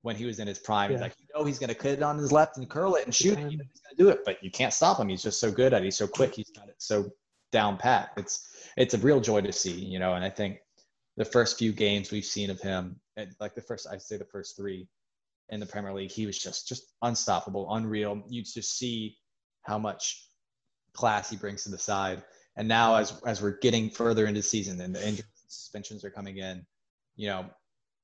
when 0.03 0.15
he 0.15 0.23
was 0.25 0.39
in 0.39 0.47
his 0.47 0.57
prime. 0.59 0.89
He's 0.89 0.99
Yeah. 0.99 1.03
like, 1.03 1.15
you 1.19 1.25
know, 1.35 1.43
he's 1.43 1.59
gonna 1.59 1.75
cut 1.75 1.91
it 1.91 2.01
on 2.01 2.17
his 2.17 2.31
left 2.31 2.55
and 2.57 2.69
curl 2.69 2.95
it 2.95 3.03
and 3.05 3.13
shoot 3.13 3.37
it. 3.37 3.51
You 3.51 3.57
know, 3.57 3.65
he's 3.69 3.81
gonna 3.81 3.97
do 3.97 4.07
it, 4.09 4.19
but 4.23 4.41
you 4.41 4.49
can't 4.49 4.73
stop 4.73 4.97
him. 4.97 5.09
He's 5.09 5.21
just 5.21 5.41
so 5.41 5.51
good 5.51 5.73
at 5.73 5.81
it. 5.81 5.85
He's 5.85 5.97
so 5.97 6.07
quick. 6.07 6.33
He's 6.33 6.49
got 6.51 6.69
it 6.69 6.75
so 6.77 7.11
down 7.51 7.75
pat. 7.77 8.11
It's 8.15 8.55
it's 8.77 8.93
a 8.93 8.97
real 8.99 9.19
joy 9.19 9.41
to 9.41 9.51
see, 9.51 9.73
you 9.73 9.99
know. 9.99 10.13
And 10.13 10.23
I 10.23 10.29
think 10.29 10.59
the 11.19 11.25
first 11.25 11.59
few 11.59 11.73
games 11.73 12.11
we've 12.11 12.25
seen 12.25 12.49
of 12.49 12.61
him, 12.61 12.99
and 13.17 13.35
like 13.41 13.55
the 13.55 13.61
first, 13.61 13.87
I'd 13.91 14.01
say 14.01 14.17
the 14.17 14.25
first 14.25 14.57
three 14.57 14.89
in 15.49 15.61
the 15.61 15.67
Premier 15.67 15.93
League, 15.93 16.11
he 16.11 16.25
was 16.25 16.39
just 16.39 16.67
just 16.67 16.95
unstoppable, 17.03 17.67
unreal. 17.75 18.23
You 18.29 18.43
just 18.43 18.77
see 18.79 19.17
how 19.63 19.79
much 19.79 20.25
class 20.93 21.29
he 21.29 21.37
brings 21.37 21.63
to 21.65 21.71
the 21.71 21.79
side 21.79 22.23
And 22.57 22.67
now 22.67 22.95
as 22.95 23.21
as 23.25 23.41
we're 23.41 23.59
getting 23.59 23.91
further 23.91 24.27
into 24.27 24.41
the 24.41 24.43
season 24.47 24.81
and 24.81 24.95
the 24.95 25.01
injuries 25.07 25.25
suspensions 25.49 26.05
are 26.05 26.11
coming 26.11 26.37
in, 26.37 26.65
you 27.17 27.27
know, 27.29 27.47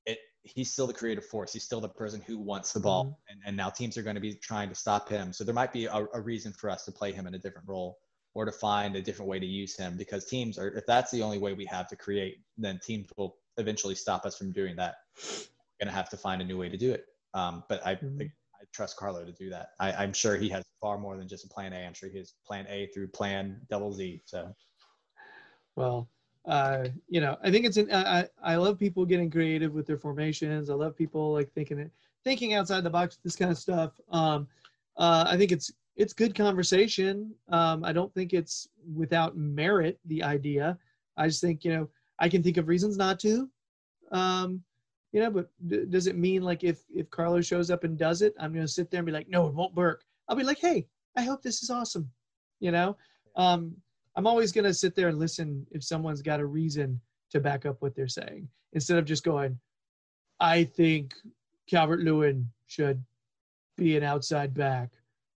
it 0.06 0.18
he's 0.44 0.72
still 0.72 0.86
the 0.88 0.94
creative 0.94 1.24
force. 1.26 1.52
He's 1.52 1.64
still 1.64 1.80
the 1.80 1.88
person 1.88 2.22
who 2.26 2.38
wants 2.38 2.72
the 2.72 2.80
ball. 2.80 3.06
Mhm. 3.06 3.16
And, 3.30 3.40
and 3.46 3.56
now 3.56 3.70
teams 3.70 3.98
are 3.98 4.02
going 4.04 4.16
to 4.16 4.20
be 4.22 4.34
trying 4.36 4.68
to 4.70 4.76
stop 4.76 5.08
him. 5.08 5.32
So 5.32 5.44
there 5.44 5.54
might 5.54 5.72
be 5.72 5.86
a, 5.86 6.06
a 6.14 6.20
reason 6.20 6.52
for 6.52 6.70
us 6.70 6.84
to 6.86 6.92
play 6.92 7.12
him 7.12 7.26
in 7.26 7.34
a 7.34 7.38
different 7.38 7.68
role 7.68 7.98
or 8.36 8.44
to 8.44 8.52
find 8.52 8.94
a 8.96 9.00
different 9.00 9.30
way 9.30 9.38
to 9.40 9.46
use 9.46 9.74
him 9.74 9.96
because 9.96 10.26
teams 10.26 10.58
are 10.58 10.68
if 10.76 10.84
that's 10.84 11.10
the 11.10 11.22
only 11.22 11.38
way 11.38 11.54
we 11.54 11.64
have 11.64 11.88
to 11.88 11.96
create, 11.96 12.36
then 12.58 12.78
teams 12.84 13.08
will 13.16 13.38
eventually 13.56 13.94
stop 13.94 14.26
us 14.26 14.36
from 14.36 14.52
doing 14.52 14.76
that. 14.76 14.96
We're 15.16 15.86
gonna 15.86 15.96
have 15.96 16.10
to 16.10 16.18
find 16.18 16.42
a 16.42 16.44
new 16.44 16.58
way 16.58 16.68
to 16.68 16.76
do 16.76 16.92
it. 16.92 17.06
Um, 17.32 17.64
but 17.66 17.84
I, 17.86 17.92
Mhm. 17.92 18.30
I 18.60 18.64
trust 18.74 18.98
Carlo 18.98 19.24
to 19.24 19.32
do 19.32 19.48
that. 19.48 19.70
I, 19.80 19.90
I'm 19.92 20.12
sure 20.12 20.36
he 20.36 20.50
has 20.50 20.64
far 20.82 20.98
more 20.98 21.16
than 21.16 21.26
just 21.26 21.46
a 21.46 21.48
plan 21.48 21.72
A. 21.72 21.86
I'm 21.86 21.94
sure 21.94 22.10
he 22.10 22.18
has 22.18 22.34
plan 22.46 22.66
A 22.68 22.88
through 22.88 23.08
plan 23.08 23.58
double 23.70 23.90
Z. 23.90 24.20
So 24.26 24.54
Well, 25.74 26.06
uh, 26.44 26.88
you 27.08 27.20
know, 27.22 27.38
I 27.42 27.50
think 27.50 27.64
it's 27.64 27.78
an. 27.78 27.90
I 27.90 28.20
I 28.20 28.28
I 28.42 28.56
love 28.56 28.78
people 28.78 29.06
getting 29.06 29.30
creative 29.30 29.72
with 29.72 29.86
their 29.86 29.98
formations. 29.98 30.68
I 30.68 30.74
love 30.74 30.94
people 30.94 31.32
like 31.32 31.50
thinking 31.52 31.78
it, 31.78 31.90
thinking 32.22 32.52
outside 32.52 32.82
the 32.84 32.90
box. 32.90 33.18
This 33.24 33.36
kind 33.36 33.50
of 33.50 33.58
stuff. 33.58 33.98
Um, 34.10 34.46
uh, 34.98 35.24
I 35.26 35.38
think 35.38 35.52
it's 35.52 35.72
it's 35.96 36.12
good 36.12 36.34
conversation. 36.34 37.34
Um, 37.48 37.84
I 37.84 37.92
don't 37.92 38.12
think 38.14 38.32
it's 38.32 38.68
without 38.94 39.36
merit. 39.36 39.98
The 40.06 40.22
idea. 40.22 40.78
I 41.16 41.26
just 41.28 41.40
think 41.40 41.64
you 41.64 41.72
know 41.72 41.88
I 42.18 42.28
can 42.28 42.42
think 42.42 42.56
of 42.56 42.68
reasons 42.68 42.96
not 42.96 43.18
to. 43.20 43.48
Um, 44.12 44.62
you 45.12 45.20
know, 45.22 45.30
but 45.30 45.50
d- 45.66 45.86
does 45.88 46.06
it 46.06 46.16
mean 46.16 46.42
like 46.42 46.64
if 46.64 46.80
if 46.94 47.10
Carlos 47.10 47.46
shows 47.46 47.70
up 47.70 47.84
and 47.84 47.98
does 47.98 48.22
it, 48.22 48.34
I'm 48.38 48.52
gonna 48.52 48.68
sit 48.68 48.90
there 48.90 48.98
and 48.98 49.06
be 49.06 49.12
like, 49.12 49.28
no, 49.28 49.46
it 49.46 49.54
won't 49.54 49.74
work. 49.74 50.04
I'll 50.28 50.36
be 50.36 50.44
like, 50.44 50.58
hey, 50.58 50.86
I 51.16 51.22
hope 51.22 51.42
this 51.42 51.62
is 51.62 51.70
awesome. 51.70 52.10
You 52.60 52.72
know, 52.72 52.96
um, 53.36 53.76
I'm 54.16 54.26
always 54.26 54.50
going 54.50 54.64
to 54.64 54.74
sit 54.74 54.94
there 54.94 55.08
and 55.08 55.18
listen 55.18 55.66
if 55.70 55.84
someone's 55.84 56.22
got 56.22 56.40
a 56.40 56.46
reason 56.46 57.00
to 57.30 57.40
back 57.40 57.66
up 57.66 57.76
what 57.80 57.94
they're 57.94 58.08
saying 58.08 58.48
instead 58.72 58.98
of 58.98 59.04
just 59.04 59.24
going, 59.24 59.58
I 60.40 60.64
think 60.64 61.14
Calvert 61.68 62.00
Lewin 62.00 62.50
should 62.66 63.02
be 63.76 63.96
an 63.96 64.02
outside 64.02 64.54
back 64.54 64.90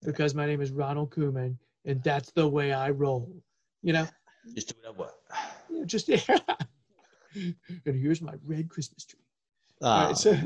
because 0.07 0.35
my 0.35 0.47
name 0.47 0.61
is 0.61 0.71
Ronald 0.71 1.11
Koeman 1.11 1.57
and 1.85 2.03
that's 2.03 2.31
the 2.33 2.47
way 2.47 2.73
I 2.73 2.91
roll. 2.91 3.31
You 3.83 3.93
know, 3.93 4.07
just 4.55 4.69
do 4.69 4.75
what 4.83 4.95
I 4.95 4.99
want. 4.99 5.13
You 5.71 5.79
know, 5.81 5.85
just 5.85 6.09
and 7.35 7.55
here's 7.85 8.23
my 8.23 8.35
red 8.45 8.69
Christmas 8.69 9.05
tree. 9.05 9.21
All 9.83 10.07
right, 10.07 10.17
so 10.17 10.37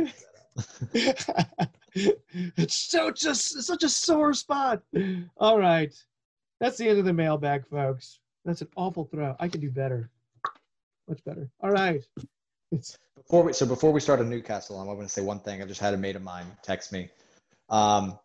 it's 1.95 2.75
so 2.75 3.11
just 3.11 3.63
such 3.63 3.83
a 3.83 3.89
sore 3.89 4.35
spot. 4.35 4.83
All 5.37 5.59
right, 5.59 5.95
that's 6.59 6.79
the 6.79 6.89
end 6.89 6.99
of 6.99 7.05
the 7.05 7.13
mailbag, 7.13 7.67
folks. 7.69 8.21
That's 8.45 8.63
an 8.63 8.69
awful 8.77 9.05
throw. 9.05 9.37
I 9.39 9.49
can 9.49 9.61
do 9.61 9.71
better, 9.71 10.11
much 11.09 11.23
better. 11.25 11.49
All 11.61 11.71
right, 11.71 12.05
it's 12.73 12.99
before 13.17 13.45
we 13.45 13.53
so 13.53 13.67
before 13.67 13.93
we 13.93 14.01
start 14.01 14.21
on 14.21 14.29
Newcastle, 14.29 14.79
I'm 14.79 14.87
going 14.87 15.01
to 15.01 15.09
say 15.09 15.23
one 15.23 15.41
thing. 15.41 15.63
I 15.63 15.67
just 15.67 15.81
had 15.81 15.95
a 15.95 15.99
mate 15.99 16.17
of 16.17 16.23
mine 16.23 16.47
text 16.63 16.93
me. 16.93 17.09
Um, 17.69 18.19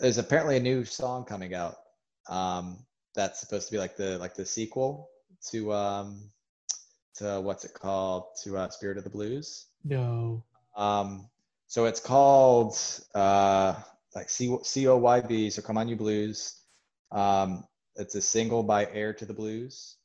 there's 0.00 0.18
apparently 0.18 0.56
a 0.56 0.60
new 0.60 0.84
song 0.84 1.24
coming 1.24 1.54
out. 1.54 1.76
Um, 2.28 2.78
that's 3.14 3.40
supposed 3.40 3.68
to 3.68 3.72
be 3.72 3.78
like 3.78 3.96
the 3.96 4.18
like 4.18 4.34
the 4.34 4.46
sequel 4.46 5.10
to 5.50 5.72
um 5.72 6.30
to 7.16 7.40
what's 7.40 7.64
it 7.64 7.74
called 7.74 8.24
to 8.42 8.56
uh, 8.56 8.70
Spirit 8.70 8.98
of 8.98 9.04
the 9.04 9.10
Blues. 9.10 9.66
no. 9.84 10.42
Um, 10.76 11.28
so 11.66 11.84
it's 11.84 12.00
called 12.00 12.76
uh, 13.14 13.74
like 14.14 14.28
C 14.28 14.56
C 14.62 14.88
O 14.88 14.96
Y 14.96 15.20
B. 15.20 15.50
So 15.50 15.62
come 15.62 15.78
on, 15.78 15.88
you 15.88 15.96
blues. 15.96 16.60
Um, 17.12 17.64
it's 17.96 18.14
a 18.14 18.22
single 18.22 18.62
by 18.62 18.86
Air 18.86 19.12
to 19.14 19.26
the 19.26 19.34
Blues. 19.34 19.96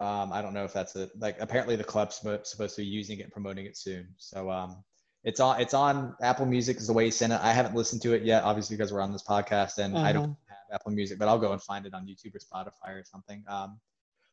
Um, 0.00 0.32
I 0.32 0.42
don't 0.42 0.54
know 0.54 0.64
if 0.64 0.72
that's 0.72 0.96
a 0.96 1.08
like. 1.18 1.36
Apparently, 1.40 1.76
the 1.76 1.84
club's 1.84 2.16
supposed 2.16 2.76
to 2.76 2.82
be 2.82 2.86
using 2.86 3.20
it 3.20 3.24
and 3.24 3.32
promoting 3.32 3.66
it 3.66 3.76
soon. 3.76 4.08
So 4.16 4.50
um, 4.50 4.82
it's 5.24 5.40
on 5.40 5.60
it's 5.60 5.74
on 5.74 6.14
Apple 6.22 6.46
Music 6.46 6.76
is 6.78 6.86
the 6.86 6.92
way 6.92 7.04
he 7.04 7.10
sent 7.10 7.32
it. 7.32 7.40
I 7.42 7.52
haven't 7.52 7.74
listened 7.74 8.02
to 8.02 8.14
it 8.14 8.22
yet, 8.22 8.42
obviously 8.44 8.76
because 8.76 8.92
we're 8.92 9.02
on 9.02 9.12
this 9.12 9.22
podcast 9.22 9.78
and 9.78 9.96
I 9.98 10.12
don't 10.12 10.24
Uh-huh. 10.24 10.34
have 10.48 10.80
Apple 10.80 10.92
Music, 10.92 11.18
but 11.18 11.28
I'll 11.28 11.38
go 11.38 11.52
and 11.52 11.62
find 11.62 11.84
it 11.86 11.94
on 11.94 12.06
YouTube 12.06 12.34
or 12.34 12.38
Spotify 12.38 12.98
or 13.00 13.04
something. 13.04 13.44
Um, 13.48 13.80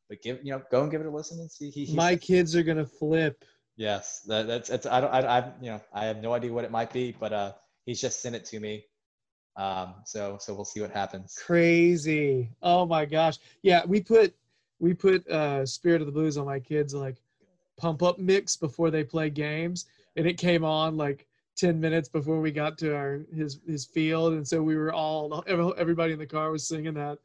but 0.10 0.22
give 0.22 0.40
you 0.44 0.52
know 0.52 0.62
go 0.72 0.84
and 0.84 0.92
give 0.92 1.02
it 1.02 1.08
a 1.08 1.10
listen 1.10 1.40
and 1.40 1.52
see. 1.52 1.70
He, 1.70 1.94
My 1.94 2.16
kids 2.16 2.56
are 2.56 2.64
gonna 2.64 2.86
flip. 2.86 3.44
Yes, 3.76 4.22
that, 4.28 4.48
that's 4.48 4.70
it's. 4.70 4.86
I 4.86 5.02
don't. 5.02 5.14
I, 5.14 5.20
I 5.20 5.52
you 5.62 5.72
know 5.72 5.82
I 5.94 6.06
have 6.06 6.22
no 6.22 6.34
idea 6.34 6.54
what 6.54 6.64
it 6.64 6.72
might 6.72 6.92
be, 6.94 7.16
but 7.20 7.34
uh, 7.34 7.52
he's 7.86 8.00
just 8.02 8.22
sent 8.22 8.36
it 8.36 8.46
to 8.46 8.60
me. 8.60 8.86
Um, 9.58 9.96
so 10.06 10.38
so 10.40 10.54
we'll 10.56 10.66
see 10.66 10.80
what 10.82 10.92
happens. 10.92 11.38
Crazy. 11.46 12.50
Oh 12.62 12.86
my 12.86 13.06
gosh. 13.06 13.38
Yeah, 13.64 13.84
we 13.86 14.00
put 14.02 14.34
we 14.80 14.94
put 14.94 15.28
uh 15.28 15.66
Spirit 15.66 16.02
of 16.02 16.06
the 16.08 16.14
Blues 16.14 16.38
on 16.38 16.46
my 16.46 16.60
kids 16.60 16.94
like 16.94 17.18
pump 17.76 18.02
up 18.04 18.18
mix 18.20 18.56
before 18.56 18.90
they 18.90 19.04
play 19.04 19.30
games 19.30 19.86
and 20.18 20.28
it 20.28 20.38
came 20.38 20.66
on 20.66 20.98
like 20.98 21.26
10 21.58 21.80
minutes 21.80 22.10
before 22.10 22.40
we 22.42 22.52
got 22.52 22.78
to 22.80 22.94
our 22.96 23.22
his 23.34 23.60
his 23.66 23.86
field 23.86 24.34
and 24.34 24.46
so 24.48 24.62
we 24.62 24.76
were 24.76 24.92
all 24.94 25.44
everybody 25.48 26.12
in 26.14 26.20
the 26.20 26.26
car 26.26 26.52
was 26.52 26.68
singing 26.68 26.94
that. 26.96 27.18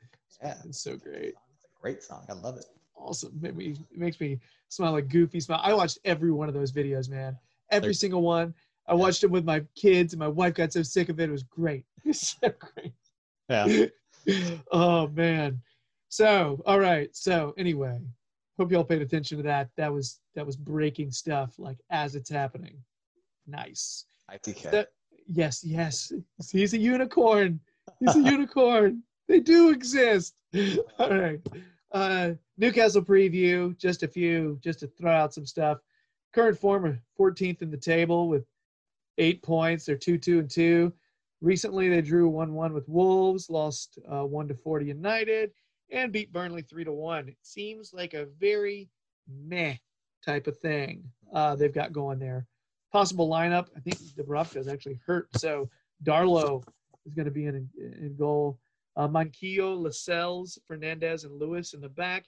Yeah, 0.42 0.54
It's 0.64 0.80
so 0.80 0.96
great. 0.96 1.34
It's 1.34 1.64
a 1.64 1.80
great 1.82 2.02
song. 2.02 2.24
I 2.28 2.32
love 2.34 2.56
it. 2.56 2.64
Awesome. 2.96 3.32
Made 3.40 3.56
me, 3.56 3.66
it 3.90 3.98
makes 3.98 4.20
me 4.20 4.38
smile 4.68 4.92
like 4.92 5.08
goofy 5.08 5.40
smile. 5.40 5.60
I 5.62 5.74
watched 5.74 5.98
every 6.04 6.30
one 6.32 6.48
of 6.48 6.54
those 6.54 6.70
videos, 6.72 7.08
man. 7.10 7.36
Every 7.70 7.88
They're- 7.88 7.94
single 7.94 8.22
one. 8.22 8.54
I 8.88 8.94
watched 8.94 9.20
them 9.20 9.30
with 9.30 9.44
my 9.44 9.60
kids 9.76 10.12
and 10.12 10.18
my 10.20 10.26
wife 10.28 10.54
got 10.54 10.72
so 10.72 10.82
sick 10.82 11.08
of 11.08 11.20
it. 11.20 11.28
It 11.28 11.32
was 11.32 11.42
great. 11.44 11.84
It's 12.04 12.36
so 12.40 12.52
great. 12.58 12.92
Yeah. 13.48 13.86
oh 14.72 15.06
man. 15.08 15.60
So, 16.08 16.62
all 16.66 16.78
right. 16.80 17.14
So 17.14 17.54
anyway, 17.56 17.98
hope 18.62 18.70
y'all 18.70 18.84
paid 18.84 19.02
attention 19.02 19.38
to 19.38 19.42
that. 19.42 19.68
That 19.76 19.92
was 19.92 20.20
that 20.36 20.46
was 20.46 20.56
breaking 20.56 21.10
stuff 21.10 21.58
like 21.58 21.78
as 21.90 22.14
it's 22.14 22.30
happening. 22.30 22.76
Nice. 23.46 24.04
ITK. 24.30 24.70
That- 24.70 24.92
yes, 25.26 25.64
yes. 25.64 26.12
He's 26.52 26.74
a 26.74 26.78
unicorn. 26.78 27.58
He's 27.98 28.14
a 28.14 28.20
unicorn. 28.36 29.02
They 29.26 29.40
do 29.40 29.70
exist. 29.70 30.34
All 30.98 31.10
right. 31.10 31.40
Uh 31.90 32.30
Newcastle 32.56 33.02
preview, 33.02 33.76
just 33.78 34.04
a 34.04 34.08
few, 34.08 34.58
just 34.62 34.78
to 34.80 34.86
throw 34.86 35.10
out 35.10 35.34
some 35.34 35.46
stuff. 35.46 35.78
Current 36.32 36.56
form 36.56 37.00
14th 37.18 37.62
in 37.62 37.70
the 37.70 37.76
table 37.76 38.28
with 38.28 38.44
eight 39.18 39.42
points. 39.42 39.84
They're 39.86 39.96
2 39.96 40.18
2 40.18 40.38
and 40.38 40.50
2. 40.50 40.92
Recently, 41.40 41.88
they 41.88 42.00
drew 42.00 42.28
1 42.28 42.54
1 42.54 42.72
with 42.72 42.88
Wolves, 42.88 43.50
lost 43.50 43.98
uh, 44.08 44.22
1 44.24 44.46
to 44.48 44.54
40 44.54 44.86
United, 44.86 45.50
and 45.92 46.12
beat 46.12 46.32
Burnley 46.32 46.62
3 46.62 46.84
to 46.84 46.92
1. 46.92 47.28
It 47.28 47.36
seems 47.42 47.92
like 47.92 48.14
a 48.14 48.26
very 48.40 48.88
meh 49.28 49.76
type 50.24 50.46
of 50.46 50.58
thing 50.58 51.04
uh, 51.32 51.54
they've 51.54 51.72
got 51.72 51.92
going 51.92 52.18
there. 52.18 52.46
Possible 52.92 53.28
lineup 53.28 53.68
I 53.76 53.80
think 53.80 53.96
Dubravka 54.16 54.56
is 54.56 54.68
actually 54.68 55.00
hurt. 55.06 55.28
So 55.36 55.70
Darlow 56.04 56.64
is 57.06 57.14
going 57.14 57.26
to 57.26 57.30
be 57.30 57.46
in, 57.46 57.68
in 57.78 58.16
goal. 58.18 58.58
Uh, 58.96 59.08
Manquillo, 59.08 59.80
Lascelles, 59.80 60.58
Fernandez, 60.66 61.24
and 61.24 61.38
Lewis 61.38 61.72
in 61.72 61.80
the 61.80 61.88
back. 61.88 62.26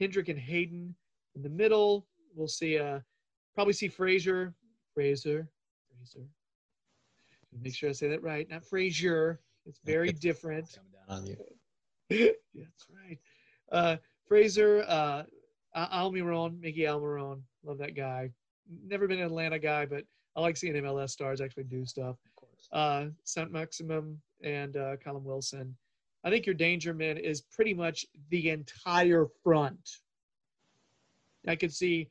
Hendrick 0.00 0.28
and 0.28 0.38
Hayden 0.38 0.94
in 1.34 1.42
the 1.42 1.48
middle. 1.48 2.06
We'll 2.34 2.48
see. 2.48 2.78
Uh, 2.78 3.00
probably 3.54 3.74
see 3.74 3.88
Fraser. 3.88 4.54
Fraser. 4.94 5.48
Fraser. 5.90 6.26
Make 7.62 7.74
sure 7.74 7.90
I 7.90 7.92
say 7.92 8.08
that 8.08 8.22
right. 8.22 8.48
Not 8.48 8.64
Frazier. 8.64 9.40
It's 9.66 9.80
very 9.84 10.12
different. 10.12 10.78
That's 12.10 12.86
right. 12.90 13.18
Uh, 13.72 13.96
Fraser, 14.28 14.84
uh, 14.88 15.24
Almiron, 15.76 16.60
Mickey 16.60 16.80
Almiron. 16.82 17.40
Love 17.64 17.78
that 17.78 17.94
guy. 17.94 18.30
Never 18.84 19.06
been 19.06 19.18
an 19.18 19.26
Atlanta 19.26 19.58
guy, 19.58 19.86
but 19.86 20.04
I 20.34 20.40
like 20.40 20.56
seeing 20.56 20.74
MLS 20.74 21.10
stars 21.10 21.40
actually 21.40 21.64
do 21.64 21.84
stuff. 21.84 22.16
Of 22.24 22.36
course. 22.36 22.68
Uh, 22.72 23.06
Saint-Maximin 23.24 24.20
and 24.42 24.76
uh, 24.76 24.96
Callum 25.02 25.24
Wilson. 25.24 25.76
I 26.24 26.30
think 26.30 26.46
your 26.46 26.54
danger 26.54 26.92
man 26.92 27.16
is 27.18 27.40
pretty 27.40 27.72
much 27.74 28.04
the 28.30 28.50
entire 28.50 29.26
front. 29.44 29.98
I 31.46 31.54
could 31.54 31.72
see 31.72 32.08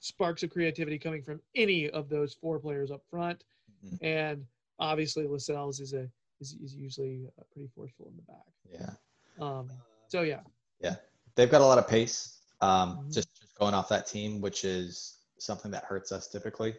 sparks 0.00 0.42
of 0.42 0.50
creativity 0.50 0.98
coming 0.98 1.22
from 1.22 1.40
any 1.54 1.90
of 1.90 2.08
those 2.08 2.32
four 2.34 2.58
players 2.58 2.90
up 2.90 3.02
front, 3.10 3.44
Mhm. 3.84 3.98
and 4.02 4.46
obviously 4.78 5.26
Lascelles 5.26 5.80
is 5.80 5.92
a 5.92 6.10
is, 6.40 6.54
is 6.54 6.74
usually 6.74 7.26
uh, 7.38 7.42
pretty 7.52 7.68
forceful 7.74 8.08
in 8.08 8.16
the 8.16 8.22
back. 8.22 8.52
Yeah. 8.64 8.94
Um, 9.40 9.70
so 10.08 10.22
yeah, 10.22 10.40
Yeah, 10.80 10.96
They've 11.34 11.50
got 11.50 11.60
a 11.60 11.66
lot 11.66 11.78
of 11.78 11.88
pace. 11.88 12.40
Um, 12.60 12.98
Mhm. 12.98 13.12
just, 13.12 13.28
just 13.40 13.54
going 13.58 13.74
off 13.74 13.88
that 13.88 14.06
team, 14.06 14.40
which 14.40 14.64
is 14.64 15.18
something 15.38 15.70
that 15.72 15.84
hurts 15.84 16.12
us 16.12 16.28
typically. 16.28 16.76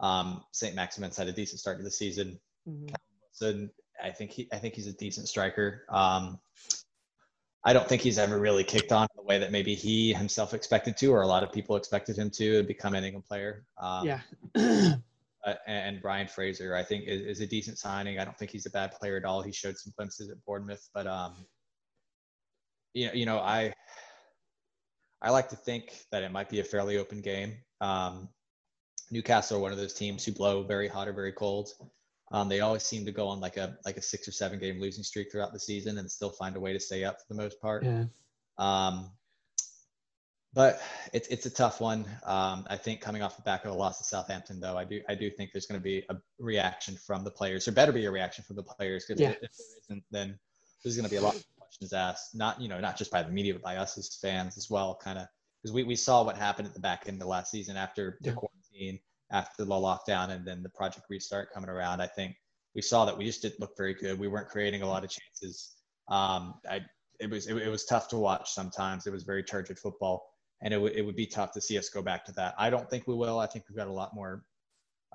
Um, 0.00 0.44
St. 0.52 0.74
Maximin's 0.74 1.16
had 1.16 1.28
a 1.28 1.32
decent 1.32 1.60
start 1.60 1.76
to 1.78 1.84
the 1.84 1.90
season. 1.90 2.40
Mhm. 2.66 2.94
So 3.32 3.68
I 4.02 4.10
think 4.10 4.30
he 4.30 4.48
I 4.52 4.58
think 4.58 4.74
he's 4.74 4.86
a 4.86 4.92
decent 4.94 5.28
striker. 5.28 5.84
Um, 5.90 6.40
I 7.62 7.74
don't 7.74 7.86
think 7.86 8.00
he's 8.00 8.18
ever 8.18 8.38
really 8.38 8.64
kicked 8.64 8.90
on 8.90 9.06
the 9.14 9.22
way 9.22 9.38
that 9.38 9.52
maybe 9.52 9.74
he 9.74 10.14
himself 10.14 10.54
expected 10.54 10.96
to, 10.98 11.08
or 11.12 11.20
a 11.20 11.26
lot 11.26 11.42
of 11.42 11.52
people 11.52 11.76
expected 11.76 12.16
him 12.16 12.30
to 12.30 12.62
become 12.62 12.94
an 12.94 13.04
England 13.04 13.26
player. 13.26 13.66
Um, 13.76 14.06
yeah, 14.06 14.20
uh, 15.44 15.54
and 15.66 16.02
Ryan 16.02 16.26
Fraser, 16.26 16.74
I 16.74 16.82
think, 16.82 17.04
is, 17.04 17.20
is 17.20 17.40
a 17.40 17.46
decent 17.46 17.76
signing. 17.78 18.18
I 18.18 18.24
don't 18.24 18.38
think 18.38 18.50
he's 18.50 18.64
a 18.64 18.70
bad 18.70 18.92
player 18.92 19.18
at 19.18 19.26
all. 19.26 19.42
He 19.42 19.52
showed 19.52 19.76
some 19.76 19.92
glimpses 19.94 20.30
at 20.30 20.42
Bournemouth, 20.46 20.88
but 20.94 21.06
um, 21.06 21.34
you 22.94 23.06
know, 23.06 23.12
you 23.12 23.26
know, 23.26 23.38
I 23.38 23.72
I 25.22 25.30
like 25.30 25.48
to 25.50 25.56
think 25.56 26.06
that 26.10 26.22
it 26.22 26.32
might 26.32 26.48
be 26.48 26.60
a 26.60 26.64
fairly 26.64 26.96
open 26.96 27.20
game. 27.20 27.56
Um, 27.80 28.28
Newcastle 29.10 29.58
are 29.58 29.60
one 29.60 29.72
of 29.72 29.78
those 29.78 29.92
teams 29.92 30.24
who 30.24 30.32
blow 30.32 30.62
very 30.62 30.88
hot 30.88 31.08
or 31.08 31.12
very 31.12 31.32
cold. 31.32 31.70
Um, 32.32 32.48
they 32.48 32.60
always 32.60 32.84
seem 32.84 33.04
to 33.06 33.12
go 33.12 33.26
on 33.26 33.40
like 33.40 33.56
a 33.56 33.76
like 33.84 33.96
a 33.96 34.02
six 34.02 34.28
or 34.28 34.32
seven 34.32 34.58
game 34.58 34.80
losing 34.80 35.02
streak 35.02 35.32
throughout 35.32 35.52
the 35.52 35.58
season 35.58 35.98
and 35.98 36.10
still 36.10 36.30
find 36.30 36.56
a 36.56 36.60
way 36.60 36.72
to 36.72 36.80
stay 36.80 37.04
up 37.04 37.18
for 37.18 37.34
the 37.34 37.42
most 37.42 37.60
part. 37.60 37.84
Yeah. 37.84 38.04
Um, 38.58 39.10
but 40.52 40.80
it's 41.12 41.28
it's 41.28 41.46
a 41.46 41.50
tough 41.50 41.80
one. 41.80 42.06
Um, 42.24 42.66
I 42.68 42.76
think 42.76 43.00
coming 43.00 43.22
off 43.22 43.36
the 43.36 43.42
back 43.42 43.64
of 43.64 43.72
a 43.72 43.74
loss 43.74 43.98
to 43.98 44.04
Southampton, 44.04 44.60
though, 44.60 44.76
I 44.76 44.84
do 44.84 45.00
I 45.08 45.14
do 45.14 45.30
think 45.30 45.50
there's 45.52 45.66
going 45.66 45.80
to 45.80 45.84
be 45.84 46.04
a 46.08 46.16
reaction 46.38 46.96
from 46.96 47.24
the 47.24 47.30
players. 47.30 47.64
There 47.64 47.74
better 47.74 47.92
be 47.92 48.06
a 48.06 48.10
reaction 48.10 48.44
from 48.44 48.56
the 48.56 48.62
players 48.62 49.04
because 49.06 49.20
Yeah. 49.20 49.30
if 49.30 49.40
there 49.40 49.50
isn't, 49.88 50.04
then 50.10 50.38
there's 50.82 50.96
going 50.96 51.04
to 51.04 51.10
be 51.10 51.16
a 51.16 51.20
lot 51.20 51.34
of 51.36 51.44
questions 51.70 51.92
asked. 51.92 52.34
Not 52.34 52.60
you 52.60 52.68
know 52.68 52.80
not 52.80 52.96
just 52.96 53.10
by 53.10 53.22
the 53.22 53.30
media, 53.30 53.54
but 53.54 53.62
by 53.62 53.76
us 53.76 53.96
as 53.98 54.18
fans 54.20 54.56
as 54.56 54.68
well. 54.68 54.98
Kind 55.02 55.18
of 55.18 55.26
because 55.62 55.72
we, 55.72 55.84
we 55.84 55.96
saw 55.96 56.24
what 56.24 56.36
happened 56.36 56.68
at 56.68 56.74
the 56.74 56.80
back 56.80 57.04
end 57.06 57.20
of 57.20 57.28
last 57.28 57.50
season 57.50 57.76
after 57.76 58.18
the 58.22 58.32
quarantine, 58.32 58.98
after 59.30 59.64
the 59.64 59.74
lockdown, 59.74 60.30
and 60.30 60.46
then 60.46 60.62
the 60.62 60.68
project 60.70 61.06
restart 61.08 61.52
coming 61.52 61.70
around. 61.70 62.00
I 62.00 62.06
think 62.06 62.36
we 62.74 62.82
saw 62.82 63.04
that 63.04 63.16
we 63.16 63.24
just 63.24 63.42
didn't 63.42 63.60
look 63.60 63.76
very 63.76 63.94
good. 63.94 64.18
We 64.18 64.28
weren't 64.28 64.48
creating 64.48 64.82
a 64.82 64.86
lot 64.86 65.04
of 65.04 65.10
chances. 65.10 65.76
Um, 66.08 66.54
I 66.68 66.80
it 67.20 67.30
was 67.30 67.46
it, 67.46 67.56
it 67.56 67.68
was 67.68 67.84
tough 67.84 68.08
to 68.08 68.16
watch 68.16 68.50
sometimes. 68.50 69.06
It 69.06 69.12
was 69.12 69.22
very 69.22 69.42
turgid 69.42 69.78
football 69.78 70.30
and 70.62 70.74
it, 70.74 70.76
w- 70.76 70.94
it 70.94 71.02
would 71.02 71.16
be 71.16 71.26
tough 71.26 71.52
to 71.52 71.60
see 71.60 71.78
us 71.78 71.88
go 71.88 72.02
back 72.02 72.24
to 72.26 72.32
that. 72.32 72.54
I 72.58 72.70
don't 72.70 72.88
think 72.88 73.06
we 73.06 73.14
will. 73.14 73.38
I 73.38 73.46
think 73.46 73.64
we've 73.68 73.76
got 73.76 73.88
a 73.88 73.92
lot 73.92 74.14
more 74.14 74.44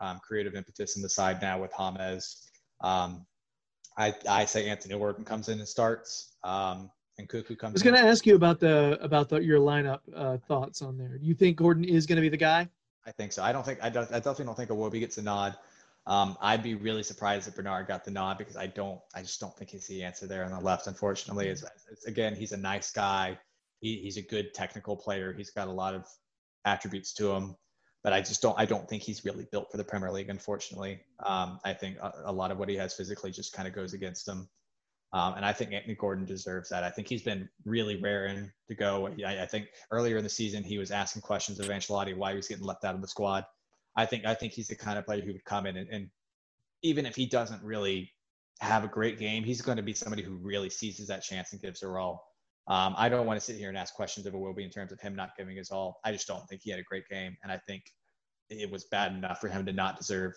um, 0.01 0.19
creative 0.25 0.55
impetus 0.55 0.95
in 0.95 1.01
the 1.01 1.09
side 1.09 1.41
now 1.41 1.61
with 1.61 1.71
James. 1.77 2.49
Um, 2.81 3.25
I, 3.97 4.13
I 4.29 4.45
say 4.45 4.69
Anthony 4.69 4.97
Gordon 4.97 5.23
comes 5.23 5.49
in 5.49 5.59
and 5.59 5.67
starts, 5.67 6.35
um, 6.43 6.91
and 7.17 7.29
Cuckoo 7.29 7.55
comes. 7.55 7.71
In. 7.71 7.73
I 7.73 7.73
was 7.73 7.83
going 7.83 7.95
to 7.95 8.09
ask 8.09 8.25
you 8.25 8.35
about 8.35 8.59
the 8.59 8.97
about 9.01 9.29
the, 9.29 9.37
your 9.37 9.59
lineup 9.59 9.99
uh, 10.15 10.37
thoughts 10.47 10.81
on 10.81 10.97
there. 10.97 11.17
Do 11.17 11.25
you 11.25 11.33
think 11.33 11.57
Gordon 11.57 11.85
is 11.85 12.05
going 12.05 12.17
to 12.17 12.21
be 12.21 12.29
the 12.29 12.37
guy? 12.37 12.67
I 13.05 13.11
think 13.11 13.31
so. 13.31 13.43
I 13.43 13.51
don't 13.51 13.65
think 13.65 13.79
I, 13.81 13.89
don't, 13.89 14.09
I 14.11 14.15
definitely 14.15 14.45
don't 14.45 14.57
think 14.57 14.69
Iwobi 14.69 14.99
gets 14.99 15.17
a 15.17 15.21
nod. 15.21 15.55
Um, 16.07 16.37
I'd 16.41 16.61
be 16.61 16.75
really 16.75 17.03
surprised 17.03 17.47
if 17.47 17.55
Bernard 17.55 17.87
got 17.87 18.03
the 18.03 18.11
nod 18.11 18.37
because 18.37 18.57
I 18.57 18.67
don't. 18.67 18.99
I 19.15 19.21
just 19.21 19.39
don't 19.39 19.55
think 19.55 19.71
he's 19.71 19.87
the 19.87 20.03
answer 20.03 20.27
there 20.27 20.43
on 20.43 20.51
the 20.51 20.59
left. 20.59 20.87
Unfortunately, 20.87 21.47
it's, 21.47 21.63
it's, 21.91 22.05
again 22.05 22.35
he's 22.35 22.51
a 22.51 22.57
nice 22.57 22.91
guy. 22.91 23.39
He, 23.79 23.97
he's 23.97 24.17
a 24.17 24.21
good 24.21 24.53
technical 24.53 24.95
player. 24.95 25.33
He's 25.33 25.51
got 25.51 25.67
a 25.67 25.71
lot 25.71 25.93
of 25.93 26.05
attributes 26.65 27.13
to 27.13 27.31
him, 27.31 27.55
but 28.05 28.13
I 28.13 28.21
just 28.21 28.39
don't. 28.39 28.53
I 28.55 28.65
don't 28.65 28.87
think 28.87 29.01
he's 29.01 29.25
really 29.25 29.47
built 29.51 29.71
for 29.71 29.77
the 29.77 29.83
Premier 29.83 30.11
League. 30.11 30.29
Unfortunately, 30.29 30.99
um, 31.25 31.59
I 31.65 31.73
think 31.73 31.97
a, 31.97 32.13
a 32.25 32.31
lot 32.31 32.51
of 32.51 32.59
what 32.59 32.69
he 32.69 32.75
has 32.75 32.93
physically 32.93 33.31
just 33.31 33.51
kind 33.51 33.67
of 33.67 33.73
goes 33.73 33.93
against 33.93 34.27
him. 34.27 34.47
Um, 35.11 35.33
and 35.33 35.43
I 35.43 35.51
think 35.51 35.73
Anthony 35.73 35.95
Gordon 35.95 36.23
deserves 36.23 36.69
that. 36.69 36.83
I 36.83 36.91
think 36.91 37.07
he's 37.07 37.23
been 37.23 37.49
really 37.65 37.99
raring 37.99 38.51
to 38.67 38.75
go. 38.75 39.09
I, 39.25 39.41
I 39.41 39.47
think 39.47 39.69
earlier 39.89 40.17
in 40.17 40.23
the 40.23 40.29
season 40.29 40.63
he 40.63 40.77
was 40.77 40.91
asking 40.91 41.23
questions 41.23 41.59
of 41.59 41.65
Ancelotti 41.65 42.15
why 42.15 42.29
he 42.29 42.35
was 42.35 42.47
getting 42.47 42.63
left 42.63 42.85
out 42.85 42.93
of 42.93 43.01
the 43.01 43.07
squad. 43.07 43.43
I 43.97 44.05
think 44.05 44.23
I 44.23 44.35
think 44.35 44.53
he's 44.53 44.67
the 44.67 44.75
kind 44.75 44.99
of 44.99 45.05
player 45.05 45.21
who 45.21 45.33
would 45.33 45.45
come 45.45 45.65
in 45.65 45.75
and, 45.75 45.89
and 45.89 46.09
even 46.83 47.07
if 47.07 47.15
he 47.15 47.25
doesn't 47.25 47.63
really 47.63 48.11
have 48.59 48.83
a 48.83 48.87
great 48.87 49.17
game, 49.17 49.43
he's 49.43 49.63
going 49.63 49.77
to 49.77 49.83
be 49.83 49.93
somebody 49.95 50.21
who 50.21 50.35
really 50.35 50.69
seizes 50.69 51.07
that 51.07 51.23
chance 51.23 51.53
and 51.53 51.61
gives 51.61 51.81
her 51.81 51.97
all. 51.97 52.34
Um, 52.67 52.95
I 52.97 53.09
don't 53.09 53.27
want 53.27 53.39
to 53.39 53.45
sit 53.45 53.57
here 53.57 53.69
and 53.69 53.77
ask 53.77 53.93
questions 53.93 54.25
of 54.25 54.33
Iwobi 54.33 54.63
in 54.63 54.71
terms 54.71 54.91
of 54.91 54.99
him 54.99 55.15
not 55.15 55.37
giving 55.37 55.57
his 55.57 55.69
all. 55.69 55.99
I 56.03 56.11
just 56.11 56.27
don't 56.27 56.47
think 56.49 56.61
he 56.63 56.71
had 56.71 56.79
a 56.79 56.83
great 56.83 57.07
game, 57.09 57.37
and 57.43 57.51
I 57.51 57.59
think 57.67 57.83
it 58.49 58.71
was 58.71 58.85
bad 58.85 59.13
enough 59.13 59.39
for 59.39 59.47
him 59.47 59.65
to 59.65 59.73
not 59.73 59.97
deserve 59.97 60.33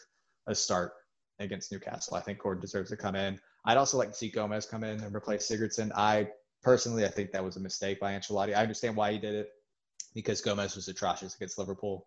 a 0.47 0.55
start 0.55 0.93
against 1.39 1.73
Newcastle. 1.73 2.17
I 2.17 2.21
think 2.21 2.41
Gordon 2.41 2.61
deserves 2.61 2.91
to 2.91 2.97
come 2.97 3.15
in. 3.15 3.39
I'd 3.65 3.77
also 3.77 3.99
like 3.99 4.11
to 4.11 4.15
see 4.15 4.31
Gomes 4.31 4.67
come 4.67 4.85
in 4.85 5.03
and 5.03 5.15
replace 5.15 5.49
Sigurdsson. 5.49 5.91
I 5.95 6.29
personally, 6.63 7.05
I 7.05 7.09
think 7.09 7.33
that 7.33 7.45
was 7.45 7.57
a 7.57 7.61
mistake 7.61 8.01
by 8.01 8.13
Ancelotti. 8.13 8.57
I 8.57 8.63
understand 8.63 8.97
why 8.97 9.13
he 9.13 9.19
did 9.19 9.35
it 9.35 9.49
because 10.15 10.41
Gomes 10.41 10.75
was 10.75 10.89
atrocious 10.89 11.35
against 11.35 11.59
Liverpool. 11.59 12.07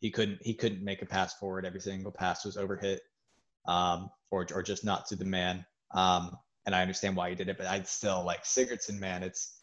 He 0.00 0.10
couldn't 0.10 0.38
he 0.42 0.54
couldn't 0.54 0.82
make 0.82 1.02
a 1.02 1.06
pass 1.06 1.34
forward. 1.34 1.64
Every 1.64 1.80
single 1.80 2.12
pass 2.12 2.44
was 2.44 2.56
overhit, 2.56 2.98
um, 3.66 4.10
or 4.30 4.46
or 4.52 4.62
just 4.62 4.84
not 4.84 5.06
to 5.06 5.16
the 5.16 5.24
man. 5.24 5.64
Um, 5.94 6.36
and 6.66 6.74
I 6.74 6.82
understand 6.82 7.16
why 7.16 7.28
he 7.28 7.34
did 7.34 7.48
it, 7.48 7.58
but 7.58 7.66
I'd 7.66 7.86
still 7.86 8.24
like 8.24 8.44
Sigurdsson. 8.44 8.98
Man, 8.98 9.22
it's 9.22 9.61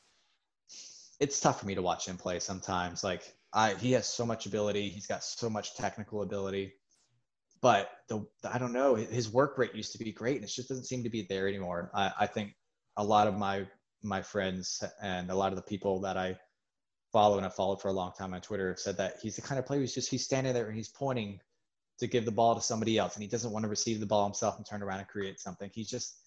it's 1.20 1.40
tough 1.40 1.60
for 1.60 1.66
me 1.66 1.76
to 1.76 1.82
watch 1.82 2.08
him 2.08 2.18
play 2.18 2.40
sometimes. 2.40 3.04
Like 3.04 3.34
I, 3.54 3.74
he 3.76 3.92
has 3.94 4.08
so 4.08 4.26
much 4.26 4.46
ability. 4.46 4.90
He's 4.90 5.08
got 5.08 5.24
so 5.24 5.50
much 5.50 5.76
technical 5.76 6.22
ability 6.22 6.74
but 7.62 7.90
the 8.08 8.26
I 8.50 8.58
don't 8.58 8.74
know 8.74 8.96
his 8.96 9.32
work 9.32 9.58
rate 9.58 9.76
used 9.76 9.92
to 9.94 9.98
be 9.98 10.12
great 10.12 10.38
and 10.38 10.46
it 10.46 10.52
just 10.54 10.70
doesn't 10.70 10.86
seem 10.86 11.04
to 11.04 11.10
be 11.10 11.24
there 11.24 11.48
anymore. 11.48 11.92
I, 11.94 12.12
I 12.22 12.28
think 12.28 12.54
a 12.98 13.04
lot 13.04 13.28
of 13.28 13.38
my 13.38 13.68
my 14.02 14.22
friends 14.22 14.84
and 15.02 15.30
a 15.30 15.36
lot 15.36 15.52
of 15.52 15.58
the 15.58 15.64
people 15.64 16.02
that 16.02 16.18
I 16.18 16.38
follow 17.12 17.36
and 17.36 17.44
have 17.44 17.56
followed 17.56 17.82
for 17.82 17.90
a 17.90 17.94
long 17.94 18.14
time 18.18 18.34
on 18.34 18.42
Twitter 18.42 18.70
have 18.70 18.80
said 18.80 18.98
that 18.98 19.18
he's 19.22 19.36
the 19.36 19.42
kind 19.42 19.60
of 19.60 19.66
player 19.66 19.80
who's 19.80 19.94
just 19.94 20.10
he's 20.10 20.24
standing 20.24 20.54
there 20.54 20.68
and 20.68 20.76
he's 20.76 20.90
pointing 20.90 21.40
to 22.00 22.08
give 22.08 22.24
the 22.24 22.32
ball 22.32 22.56
to 22.56 22.62
somebody 22.62 22.98
else 22.98 23.16
and 23.16 23.24
he 23.24 23.30
doesn't 23.30 23.52
want 23.52 23.64
to 23.64 23.70
receive 23.70 24.00
the 24.00 24.06
ball 24.06 24.24
himself 24.24 24.56
and 24.58 24.66
turn 24.66 24.82
around 24.82 25.00
and 25.00 25.08
create 25.08 25.40
something. 25.40 25.70
He's 25.74 25.90
just 25.90 26.18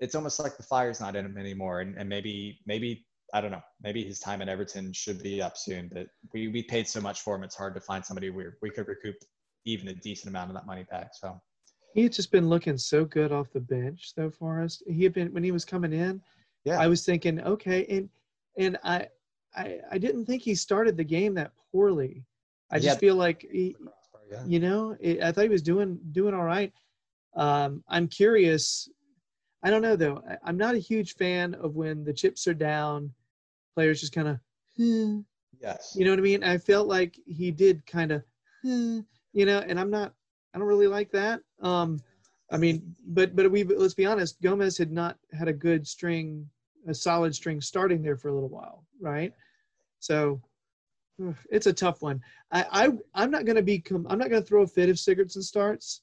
it's 0.00 0.14
almost 0.14 0.40
like 0.40 0.56
the 0.56 0.62
fire's 0.62 1.00
not 1.00 1.16
in 1.16 1.26
him 1.26 1.36
anymore 1.36 1.80
and, 1.80 1.96
and 1.96 2.08
maybe 2.08 2.60
maybe 2.66 3.04
I 3.32 3.40
don't 3.40 3.50
know 3.50 3.62
maybe 3.82 4.04
his 4.04 4.18
time 4.20 4.42
at 4.42 4.48
Everton 4.48 4.92
should 4.92 5.22
be 5.22 5.40
up 5.40 5.56
soon 5.56 5.90
but 5.92 6.06
we 6.32 6.48
we 6.48 6.62
paid 6.62 6.86
so 6.88 7.00
much 7.00 7.22
for 7.22 7.34
him 7.34 7.44
it's 7.44 7.56
hard 7.56 7.74
to 7.74 7.80
find 7.80 8.04
somebody 8.04 8.30
we 8.30 8.44
we 8.60 8.70
could 8.70 8.88
recoup 8.88 9.16
even 9.64 9.88
a 9.88 9.94
decent 9.94 10.30
amount 10.30 10.50
of 10.50 10.54
that 10.54 10.66
money 10.66 10.84
back. 10.90 11.10
So 11.14 11.40
He 11.94 12.02
had 12.02 12.12
just 12.12 12.32
been 12.32 12.48
looking 12.48 12.78
so 12.78 13.04
good 13.04 13.32
off 13.32 13.52
the 13.52 13.60
bench 13.60 14.12
though 14.16 14.30
for 14.30 14.62
us. 14.62 14.82
He 14.86 15.04
had 15.04 15.12
been 15.12 15.32
when 15.32 15.44
he 15.44 15.52
was 15.52 15.64
coming 15.64 15.92
in. 15.92 16.20
Yeah. 16.64 16.80
I 16.80 16.86
was 16.86 17.04
thinking, 17.04 17.40
okay, 17.40 17.86
and 17.86 18.08
and 18.58 18.78
I 18.84 19.08
I 19.54 19.78
I 19.90 19.98
didn't 19.98 20.26
think 20.26 20.42
he 20.42 20.54
started 20.54 20.96
the 20.96 21.04
game 21.04 21.34
that 21.34 21.52
poorly. 21.70 22.24
I 22.70 22.78
just 22.78 23.00
feel 23.00 23.16
like 23.16 23.46
he, 23.50 23.76
yeah. 24.30 24.42
you 24.46 24.58
know, 24.58 24.96
it, 24.98 25.22
I 25.22 25.30
thought 25.30 25.42
he 25.42 25.50
was 25.50 25.62
doing 25.62 25.98
doing 26.12 26.34
all 26.34 26.44
right. 26.44 26.72
Um, 27.36 27.84
I'm 27.88 28.08
curious. 28.08 28.88
I 29.62 29.70
don't 29.70 29.82
know 29.82 29.96
though. 29.96 30.22
I, 30.28 30.38
I'm 30.44 30.56
not 30.56 30.74
a 30.74 30.78
huge 30.78 31.16
fan 31.16 31.54
of 31.54 31.74
when 31.74 32.02
the 32.02 32.14
chips 32.14 32.46
are 32.46 32.54
down, 32.54 33.12
players 33.74 34.00
just 34.00 34.12
kind 34.12 34.28
of, 34.28 34.38
you 34.76 35.24
Yes. 35.62 35.94
You 35.96 36.04
know 36.04 36.10
what 36.10 36.18
I 36.18 36.22
mean. 36.22 36.42
I 36.42 36.58
felt 36.58 36.88
like 36.88 37.18
he 37.24 37.50
did 37.50 37.86
kind 37.86 38.10
of, 38.10 38.24
you 39.32 39.46
know, 39.46 39.60
and 39.60 39.78
I'm 39.78 39.90
not. 39.90 40.12
I 40.54 40.58
don't 40.58 40.66
really 40.66 40.88
like 40.88 41.10
that. 41.12 41.40
Um, 41.62 42.02
I 42.50 42.56
mean, 42.58 42.94
but 43.06 43.34
but 43.36 43.50
we 43.50 43.62
let's 43.64 43.94
be 43.94 44.04
honest. 44.04 44.42
Gomes 44.42 44.76
had 44.76 44.90
not 44.90 45.16
had 45.32 45.48
a 45.48 45.52
good 45.52 45.86
string, 45.86 46.48
a 46.88 46.92
solid 46.92 47.34
string 47.34 47.60
starting 47.60 48.02
there 48.02 48.16
for 48.16 48.28
a 48.28 48.34
little 48.34 48.48
while, 48.48 48.84
right? 49.00 49.32
So 50.00 50.42
it's 51.48 51.68
a 51.68 51.72
tough 51.72 52.02
one. 52.02 52.20
I, 52.50 52.66
I 52.72 52.88
I'm 53.14 53.30
not 53.30 53.44
going 53.44 53.56
to 53.56 53.62
be. 53.62 53.82
I'm 53.90 54.18
not 54.18 54.30
going 54.30 54.42
to 54.42 54.48
throw 54.48 54.62
a 54.62 54.66
fit 54.66 54.88
if 54.88 54.96
Sigurdsson 54.96 55.42
starts. 55.42 56.02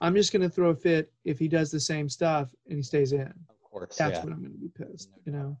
I'm 0.00 0.14
just 0.14 0.32
going 0.32 0.42
to 0.42 0.50
throw 0.50 0.70
a 0.70 0.76
fit 0.76 1.10
if 1.24 1.38
he 1.38 1.48
does 1.48 1.70
the 1.70 1.80
same 1.80 2.08
stuff 2.08 2.54
and 2.68 2.76
he 2.76 2.82
stays 2.82 3.12
in. 3.12 3.22
Of 3.22 3.62
course. 3.62 3.96
That's 3.96 4.18
yeah. 4.18 4.24
when 4.24 4.32
I'm 4.34 4.40
going 4.40 4.52
to 4.52 4.58
be 4.58 4.68
pissed. 4.68 5.08
You 5.24 5.32
know. 5.32 5.56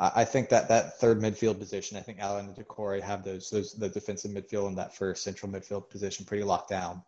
I 0.00 0.24
think 0.24 0.48
that 0.50 0.68
that 0.68 1.00
third 1.00 1.20
midfield 1.20 1.58
position, 1.58 1.96
I 1.96 2.02
think 2.02 2.20
Allan 2.20 2.46
and 2.46 2.54
Doucouré 2.54 3.02
have 3.02 3.24
those 3.24 3.50
those 3.50 3.74
the 3.74 3.88
defensive 3.88 4.30
midfield 4.30 4.68
and 4.68 4.78
that 4.78 4.94
first 4.94 5.24
central 5.24 5.50
midfield 5.50 5.90
position 5.90 6.24
pretty 6.24 6.44
locked 6.44 6.70
down. 6.70 7.02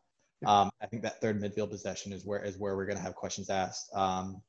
Um, 0.45 0.71
I 0.81 0.87
think 0.87 1.03
that 1.03 1.21
third 1.21 1.41
midfield 1.41 1.71
possession 1.71 2.13
is 2.13 2.25
where 2.25 2.43
is 2.43 2.59
where 2.59 2.75
we're 2.77 2.87
going 2.87 2.97
to 2.99 3.03
have 3.03 3.15
questions 3.15 3.49
asked. 3.49 3.95
Um, 3.95 4.43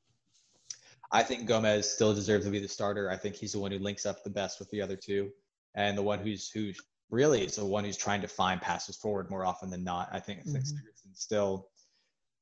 I 1.11 1.21
think 1.21 1.45
Gomes 1.45 1.87
still 1.87 2.15
deserves 2.15 2.45
to 2.45 2.51
be 2.51 2.59
the 2.59 2.67
starter. 2.67 3.11
I 3.11 3.17
think 3.17 3.35
he's 3.35 3.51
the 3.51 3.59
one 3.59 3.71
who 3.71 3.79
links 3.79 4.05
up 4.05 4.23
the 4.23 4.29
best 4.29 4.57
with 4.59 4.69
the 4.71 4.81
other 4.81 4.95
two, 4.95 5.31
and 5.75 5.97
the 5.97 6.01
one 6.01 6.19
who's 6.19 6.49
who 6.49 6.71
really 7.11 7.43
is 7.43 7.57
the 7.57 7.65
one 7.65 7.83
who's 7.83 7.97
trying 7.97 8.21
to 8.21 8.27
find 8.27 8.61
passes 8.61 8.95
forward 8.95 9.29
more 9.29 9.45
often 9.45 9.69
than 9.69 9.83
not. 9.83 10.09
I 10.13 10.19
think, 10.19 10.39
I 10.39 10.43
think 10.51 10.63
Mhm. 10.65 10.77
Still 11.13 11.69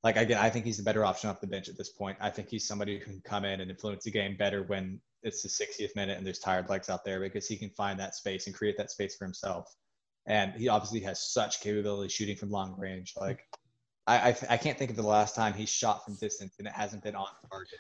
like 0.04 0.16
again, 0.16 0.38
I 0.38 0.50
think 0.50 0.64
he's 0.64 0.78
the 0.78 0.84
better 0.84 1.04
option 1.04 1.30
off 1.30 1.42
the 1.42 1.48
bench 1.48 1.68
at 1.68 1.78
this 1.78 1.90
point. 1.90 2.18
I 2.22 2.30
think 2.30 2.48
he's 2.48 2.66
somebody 2.68 3.00
who 3.00 3.04
can 3.04 3.22
come 3.22 3.44
in 3.44 3.60
and 3.60 3.70
influence 3.70 4.04
the 4.04 4.12
game 4.12 4.38
better 4.38 4.64
when 4.64 5.02
it's 5.24 5.42
the 5.42 5.50
60th 5.50 5.96
minute 5.96 6.18
and 6.18 6.26
there's 6.26 6.40
tired 6.40 6.70
legs 6.70 6.90
out 6.90 7.04
there 7.04 7.20
because 7.20 7.48
he 7.48 7.58
can 7.58 7.70
find 7.72 8.00
that 8.00 8.16
space 8.16 8.48
and 8.48 8.56
create 8.56 8.78
that 8.78 8.92
space 8.92 9.16
for 9.16 9.26
himself. 9.26 9.76
And 10.26 10.54
he 10.54 10.70
obviously 10.70 11.00
has 11.02 11.22
such 11.22 11.62
capability 11.62 12.10
shooting 12.10 12.36
from 12.36 12.52
long 12.52 12.76
range. 12.78 13.14
Like 13.20 13.46
I, 14.08 14.30
I, 14.30 14.38
I 14.52 14.58
can't 14.58 14.78
think 14.78 14.92
of 14.92 14.96
the 14.98 15.04
last 15.04 15.36
time 15.36 15.54
he 15.54 15.66
shot 15.66 16.06
from 16.06 16.16
distance 16.16 16.56
and 16.60 16.68
it 16.68 16.74
hasn't 16.74 17.04
been 17.04 17.16
on 17.16 17.28
target. 17.50 17.80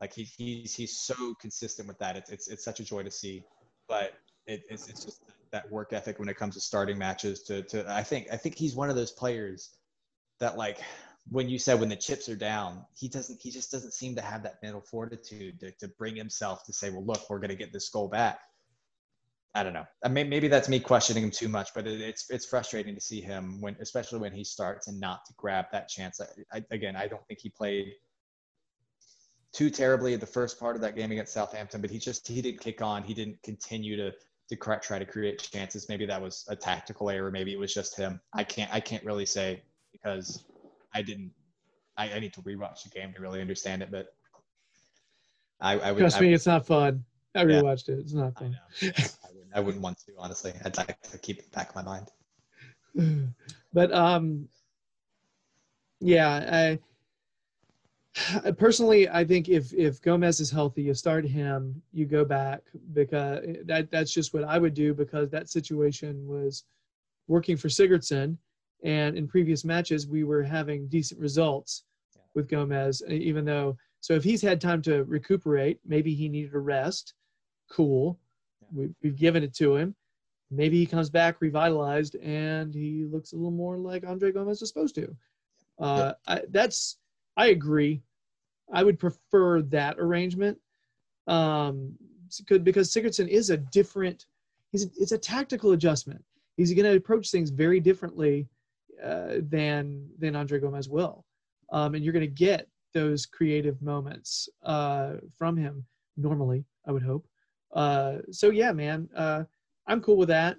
Like 0.00 0.12
he, 0.12 0.24
he's 0.24 0.74
he's 0.74 0.98
so 0.98 1.34
consistent 1.40 1.86
with 1.86 1.98
that. 1.98 2.16
It's 2.16 2.30
it's, 2.30 2.48
it's 2.48 2.64
such 2.64 2.80
a 2.80 2.84
joy 2.84 3.04
to 3.04 3.10
see. 3.10 3.44
But 3.88 4.14
it, 4.46 4.62
it's 4.68 4.88
it's 4.88 5.04
just 5.04 5.22
that 5.52 5.70
work 5.70 5.92
ethic 5.92 6.18
when 6.18 6.28
it 6.28 6.36
comes 6.36 6.54
to 6.54 6.60
starting 6.60 6.98
matches. 6.98 7.44
To 7.44 7.62
to 7.62 7.84
I 7.88 8.02
think 8.02 8.26
I 8.32 8.36
think 8.36 8.56
he's 8.56 8.74
one 8.74 8.90
of 8.90 8.96
those 8.96 9.12
players 9.12 9.70
that 10.40 10.56
like 10.56 10.78
when 11.30 11.48
you 11.48 11.58
said 11.58 11.78
when 11.78 11.88
the 11.88 11.96
chips 11.96 12.28
are 12.28 12.36
down, 12.36 12.84
he 12.96 13.08
doesn't 13.08 13.40
he 13.40 13.50
just 13.50 13.70
doesn't 13.70 13.92
seem 13.92 14.14
to 14.16 14.22
have 14.22 14.42
that 14.42 14.62
mental 14.62 14.80
fortitude 14.80 15.60
to, 15.60 15.70
to 15.72 15.88
bring 15.88 16.16
himself 16.16 16.64
to 16.64 16.72
say, 16.72 16.90
well, 16.90 17.04
look, 17.04 17.28
we're 17.30 17.38
going 17.38 17.50
to 17.50 17.56
get 17.56 17.72
this 17.72 17.88
goal 17.88 18.08
back. 18.08 18.40
I 19.54 19.62
don't 19.62 19.74
know. 19.74 19.86
I 20.02 20.08
mean, 20.08 20.30
maybe 20.30 20.48
that's 20.48 20.68
me 20.68 20.80
questioning 20.80 21.24
him 21.24 21.30
too 21.30 21.48
much, 21.48 21.74
but 21.74 21.86
it, 21.86 22.00
it's 22.00 22.30
it's 22.30 22.46
frustrating 22.46 22.94
to 22.94 23.00
see 23.00 23.20
him 23.20 23.60
when, 23.60 23.76
especially 23.80 24.18
when 24.18 24.32
he 24.32 24.44
starts 24.44 24.88
and 24.88 24.98
not 24.98 25.24
to 25.26 25.34
grab 25.36 25.66
that 25.72 25.88
chance. 25.88 26.20
I, 26.20 26.58
I, 26.58 26.64
again, 26.70 26.96
I 26.96 27.06
don't 27.06 27.24
think 27.28 27.40
he 27.40 27.50
played 27.50 27.92
too 29.52 29.68
terribly 29.68 30.14
at 30.14 30.20
the 30.20 30.26
first 30.26 30.58
part 30.58 30.74
of 30.74 30.82
that 30.82 30.96
game 30.96 31.12
against 31.12 31.34
Southampton, 31.34 31.82
but 31.82 31.90
he 31.90 31.98
just 31.98 32.26
he 32.26 32.40
didn't 32.40 32.60
kick 32.60 32.80
on. 32.80 33.02
He 33.02 33.14
didn't 33.14 33.42
continue 33.42 33.96
to 33.96 34.12
to 34.48 34.56
try 34.56 34.98
to 34.98 35.04
create 35.04 35.38
chances. 35.52 35.88
Maybe 35.88 36.06
that 36.06 36.20
was 36.20 36.44
a 36.48 36.56
tactical 36.56 37.10
error. 37.10 37.30
Maybe 37.30 37.52
it 37.52 37.58
was 37.58 37.72
just 37.72 37.96
him. 37.96 38.20
I 38.32 38.44
can't 38.44 38.72
I 38.72 38.80
can't 38.80 39.04
really 39.04 39.26
say 39.26 39.62
because 39.92 40.44
I 40.94 41.02
didn't. 41.02 41.32
I, 41.96 42.12
I 42.12 42.18
need 42.20 42.32
to 42.34 42.42
rewatch 42.42 42.84
the 42.84 42.90
game 42.90 43.12
to 43.14 43.20
really 43.20 43.40
understand 43.40 43.82
it. 43.82 43.90
But 43.90 44.06
I, 45.60 45.78
I 45.78 45.92
would. 45.92 46.00
Trust 46.00 46.18
I, 46.18 46.20
me, 46.22 46.32
it's 46.32 46.46
not 46.46 46.66
fun. 46.66 47.04
I 47.34 47.42
Yeah. 47.42 47.60
rewatched 47.60 47.88
it. 47.88 47.98
It's 47.98 48.12
not 48.12 48.32
I 48.36 48.40
fun. 48.40 48.50
know. 48.52 48.58
Yeah, 48.80 48.92
I, 48.96 49.28
wouldn't, 49.34 49.56
I 49.56 49.60
wouldn't 49.60 49.82
want 49.82 49.98
to 50.06 50.12
honestly. 50.18 50.52
I'd 50.64 50.76
like 50.76 51.00
to 51.02 51.18
keep 51.18 51.38
it 51.38 51.50
back 51.52 51.72
in 51.74 51.84
my 51.84 51.90
mind. 51.90 52.08
but 53.72 53.92
um 53.92 54.46
yeah 56.00 56.78
i 58.46 58.52
personally 58.52 59.08
i 59.08 59.24
think 59.24 59.48
if 59.48 59.72
if 59.72 60.02
gomes 60.02 60.40
is 60.40 60.50
healthy 60.50 60.82
you 60.82 60.92
start 60.92 61.24
him 61.24 61.80
you 61.92 62.04
go 62.04 62.24
back 62.24 62.60
because 62.92 63.40
that 63.64 63.90
that's 63.90 64.12
just 64.12 64.34
what 64.34 64.44
i 64.44 64.58
would 64.58 64.74
do 64.74 64.92
because 64.92 65.30
that 65.30 65.48
situation 65.48 66.26
was 66.26 66.64
working 67.26 67.56
for 67.56 67.68
sigurdsson 67.68 68.36
and 68.82 69.16
in 69.16 69.26
previous 69.28 69.64
matches 69.64 70.06
we 70.06 70.24
were 70.24 70.42
having 70.42 70.88
decent 70.88 71.20
results 71.20 71.84
with 72.34 72.48
gomes 72.48 73.02
even 73.08 73.44
though 73.44 73.76
so 74.00 74.14
if 74.14 74.24
he's 74.24 74.42
had 74.42 74.60
time 74.60 74.82
to 74.82 75.04
recuperate 75.04 75.78
maybe 75.86 76.14
he 76.14 76.28
needed 76.28 76.54
a 76.54 76.58
rest 76.58 77.14
cool 77.70 78.18
Yeah. 78.60 78.68
we, 78.72 78.88
we've 79.02 79.16
given 79.16 79.42
it 79.42 79.54
to 79.54 79.76
him 79.76 79.94
maybe 80.50 80.78
he 80.78 80.86
comes 80.86 81.08
back 81.10 81.40
revitalized 81.40 82.14
and 82.16 82.74
he 82.74 83.04
looks 83.10 83.32
a 83.32 83.36
little 83.36 83.50
more 83.50 83.78
like 83.78 84.04
Andre 84.06 84.30
Gomes 84.32 84.60
is 84.60 84.68
supposed 84.68 84.94
to. 84.96 85.16
Uh, 85.78 86.12
I, 86.26 86.42
that's 86.50 86.98
I 87.38 87.46
agree. 87.48 88.02
I 88.72 88.84
would 88.84 88.98
prefer 88.98 89.62
that 89.62 89.96
arrangement. 89.98 90.58
Um, 91.26 91.94
could- 92.46 92.64
because 92.64 92.92
Sigurdsson 92.92 93.28
is 93.28 93.48
a 93.50 93.56
different. 93.56 94.26
He's 94.70 94.84
a, 94.84 94.88
it's 94.98 95.12
a 95.12 95.18
tactical 95.18 95.72
adjustment. 95.72 96.22
He's 96.56 96.72
going 96.74 96.84
to 96.84 96.96
approach 96.96 97.30
things 97.30 97.48
very 97.50 97.80
differently 97.80 98.46
uh, 99.02 99.36
than 99.48 100.08
than 100.18 100.36
Andre 100.36 100.60
Gomes 100.60 100.88
will, 100.88 101.24
um, 101.70 101.94
and 101.94 102.04
you're 102.04 102.12
going 102.12 102.20
to 102.20 102.26
get 102.26 102.68
those 102.94 103.26
creative 103.26 103.80
moments 103.80 104.48
uh, 104.64 105.14
from 105.36 105.56
him 105.56 105.84
normally. 106.16 106.64
I 106.86 106.92
would 106.92 107.02
hope. 107.02 107.26
Uh, 107.72 108.18
so 108.30 108.50
yeah, 108.50 108.72
man. 108.72 109.08
Uh, 109.16 109.44
I'm 109.86 110.00
cool 110.00 110.16
with 110.16 110.28
that. 110.28 110.56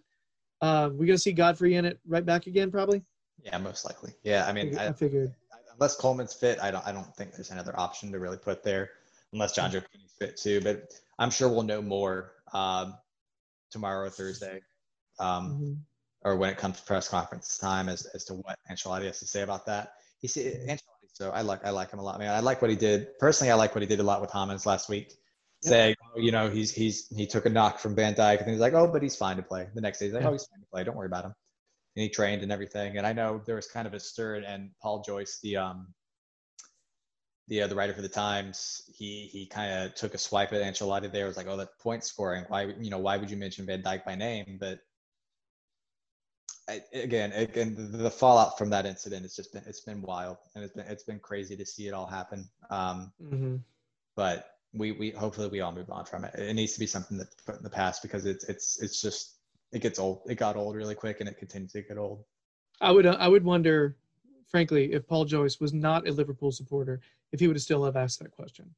Uh, 0.61 0.89
we're 0.93 1.05
gonna 1.05 1.17
see 1.17 1.33
Godfrey 1.33 1.75
in 1.75 1.85
it 1.85 1.99
right 2.07 2.25
back 2.25 2.47
again, 2.47 2.71
probably. 2.71 3.03
Yeah, 3.43 3.57
most 3.57 3.85
likely. 3.85 4.13
Yeah, 4.23 4.45
I 4.45 4.53
mean, 4.53 4.77
I, 4.77 4.87
I, 4.87 4.93
figured. 4.93 5.33
unless 5.73 5.95
Coleman's 5.95 6.33
fit, 6.33 6.59
I 6.61 6.71
don't 6.71 6.85
I 6.85 6.91
don't 6.91 7.13
think 7.15 7.33
there's 7.33 7.51
another 7.51 7.77
option 7.77 8.11
to 8.11 8.19
really 8.19 8.37
put 8.37 8.63
there, 8.63 8.91
unless 9.33 9.57
Jonjoe 9.57 9.83
Kenny's 9.91 10.13
fit 10.17 10.37
too. 10.37 10.61
But 10.61 10.93
I'm 11.19 11.29
sure 11.29 11.49
we'll 11.49 11.63
know 11.63 11.81
more 11.81 12.33
um, 12.53 12.95
tomorrow 13.71 14.07
or 14.07 14.09
Thursday, 14.09 14.61
um, 15.19 15.59
Mhm. 15.59 15.77
Or 16.25 16.37
when 16.37 16.49
it 16.49 16.57
comes 16.57 16.79
to 16.79 16.85
press 16.85 17.09
conference 17.09 17.57
time 17.57 17.89
as, 17.89 18.05
as 18.07 18.23
to 18.25 18.35
what 18.35 18.57
Ancelotti 18.71 19.05
has 19.05 19.19
to 19.19 19.27
say 19.27 19.41
about 19.41 19.65
that. 19.65 19.93
He 20.19 20.27
said 20.27 20.65
Ancelotti, 20.67 21.09
so 21.11 21.31
I 21.31 21.41
like 21.41 21.65
I 21.65 21.71
like 21.71 21.91
him 21.91 21.99
a 21.99 22.03
lot. 22.03 22.17
Man, 22.19 22.33
I 22.33 22.39
like 22.39 22.61
what 22.61 22.71
he 22.71 22.77
did 22.77 23.19
personally. 23.19 23.51
I 23.51 23.55
like 23.55 23.75
what 23.75 23.81
he 23.81 23.87
did 23.87 23.99
a 23.99 24.03
lot 24.03 24.21
with 24.21 24.31
Hames 24.31 24.65
last 24.65 24.87
week. 24.89 25.09
Yep. 25.63 25.69
Saying, 25.69 25.95
oh, 26.15 26.19
you 26.19 26.31
know, 26.31 26.49
he's 26.49 26.71
he's 26.71 27.07
he 27.09 27.27
took 27.27 27.45
a 27.45 27.49
knock 27.49 27.79
from 27.79 27.95
Van 27.95 28.13
Dijk, 28.13 28.39
and 28.41 28.49
he's 28.49 28.59
like, 28.59 28.73
oh, 28.73 28.87
but 28.87 29.01
he's 29.01 29.15
fine 29.15 29.35
to 29.37 29.43
play. 29.43 29.67
The 29.73 29.81
next 29.81 29.99
day, 29.99 30.05
he's 30.05 30.13
like, 30.13 30.23
oh, 30.23 30.31
he's 30.31 30.45
fine 30.45 30.61
to 30.61 30.67
play. 30.71 30.83
Don't 30.83 30.95
worry 30.95 31.07
about 31.07 31.25
him 31.25 31.33
and 31.95 32.03
he 32.03 32.09
trained 32.09 32.43
and 32.43 32.51
everything. 32.51 32.97
And 32.97 33.05
I 33.05 33.13
know 33.13 33.41
there 33.45 33.55
was 33.55 33.67
kind 33.67 33.87
of 33.87 33.93
a 33.93 33.99
stir, 33.99 34.35
and 34.45 34.71
Paul 34.81 35.03
Joyce, 35.03 35.39
the 35.41 35.57
um, 35.57 35.87
the 37.47 37.63
uh, 37.63 37.67
the 37.67 37.75
writer 37.75 37.93
for 37.93 38.01
the 38.01 38.09
Times, 38.09 38.81
he 38.95 39.29
he 39.31 39.45
kind 39.45 39.71
of 39.85 39.95
took 39.95 40.13
a 40.13 40.17
swipe 40.17 40.53
at 40.53 40.61
Ancelotti 40.61 41.11
there. 41.11 41.27
Was 41.27 41.37
like, 41.37 41.47
oh, 41.47 41.57
that 41.57 41.77
point 41.79 42.03
scoring. 42.03 42.45
Why 42.47 42.73
you 42.79 42.89
know 42.89 42.99
why 42.99 43.17
would 43.17 43.29
you 43.29 43.37
mention 43.37 43.65
Van 43.65 43.83
Dijk 43.83 44.05
by 44.05 44.15
name? 44.15 44.57
But 44.59 44.79
I, 46.69 46.81
again, 46.93 47.33
again, 47.33 47.75
the, 47.91 48.09
fallout 48.09 48.57
from 48.57 48.69
that 48.69 48.85
incident, 48.85 49.25
it's 49.25 49.35
just 49.35 49.51
been 49.51 49.63
it's 49.65 49.81
been 49.81 50.01
wild, 50.01 50.37
and 50.55 50.63
it's 50.63 50.73
been 50.73 50.85
it's 50.87 51.03
been 51.03 51.19
crazy 51.19 51.57
to 51.57 51.65
see 51.65 51.87
it 51.87 51.93
all 51.93 52.05
happen. 52.05 52.47
Um, 52.69 53.11
Mhm. 53.21 53.61
but 54.15 54.57
we 54.73 54.91
we 54.93 55.11
hopefully 55.11 55.49
we 55.49 55.59
all 55.59 55.73
move 55.73 55.89
on 55.89 56.05
from 56.05 56.23
it. 56.23 56.33
It 56.35 56.53
needs 56.53 56.73
to 56.73 56.79
be 56.79 56.87
something 56.87 57.17
that's 57.17 57.35
put 57.35 57.57
in 57.57 57.63
the 57.63 57.69
past 57.69 58.01
because 58.01 58.25
it's 58.25 58.45
it's 58.45 58.81
it's 58.81 59.01
just 59.01 59.39
it 59.73 59.79
gets 59.81 59.99
old. 59.99 60.21
It 60.27 60.35
got 60.35 60.55
old 60.55 60.75
really 60.75 60.95
quick, 60.95 61.19
and 61.19 61.27
it 61.27 61.37
continues 61.37 61.73
to 61.73 61.81
get 61.81 61.97
old. 61.97 62.23
I 62.79 62.91
would 62.91 63.05
I 63.05 63.27
would 63.27 63.43
wonder, 63.43 63.97
frankly, 64.47 64.93
if 64.93 65.05
Paul 65.05 65.25
Joyce 65.25 65.59
was 65.59 65.73
not 65.73 66.07
a 66.07 66.11
Liverpool 66.11 66.51
supporter, 66.51 67.01
if 67.33 67.39
he 67.41 67.47
would 67.47 67.57
have 67.57 67.63
still 67.63 67.83
have 67.83 67.97
asked 67.97 68.19
that 68.19 68.31
question. 68.31 68.73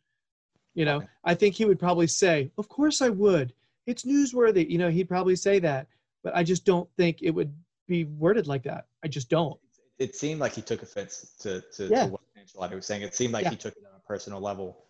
You 0.73 0.85
know, 0.85 0.97
Okay. 0.97 1.07
I 1.23 1.35
think 1.35 1.55
he 1.55 1.65
would 1.65 1.79
probably 1.79 2.07
say, 2.07 2.51
"Of 2.57 2.67
course 2.67 3.01
I 3.01 3.09
would. 3.09 3.53
It's 3.85 4.03
newsworthy." 4.03 4.67
You 4.67 4.79
know, 4.79 4.89
he'd 4.89 5.07
probably 5.07 5.35
say 5.35 5.59
that, 5.59 5.87
but 6.23 6.35
I 6.35 6.43
just 6.43 6.65
don't 6.65 6.89
think 6.97 7.21
it 7.21 7.29
would 7.31 7.53
be 7.87 8.03
worded 8.05 8.47
like 8.47 8.63
that. 8.63 8.87
I 9.03 9.07
just 9.07 9.29
don't. 9.29 9.59
it 9.97 10.13
seemed 10.13 10.41
like 10.41 10.53
he 10.53 10.61
took 10.61 10.81
offense 10.83 11.33
to, 11.39 11.61
to, 11.73 11.87
Yeah. 11.87 12.05
to 12.07 12.11
what 12.11 12.21
Ancelotti 12.37 12.75
was 12.75 12.85
saying. 12.85 13.01
It 13.03 13.15
seemed 13.15 13.31
like 13.33 13.43
Yeah. 13.45 13.51
he 13.51 13.55
took 13.55 13.75
it 13.77 13.83
on 13.89 13.95
a 13.95 14.05
personal 14.05 14.41
level 14.41 14.83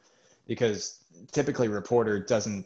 because 0.47 0.99
typically 1.31 1.67
a 1.67 1.69
reporter 1.69 2.19
doesn't, 2.19 2.65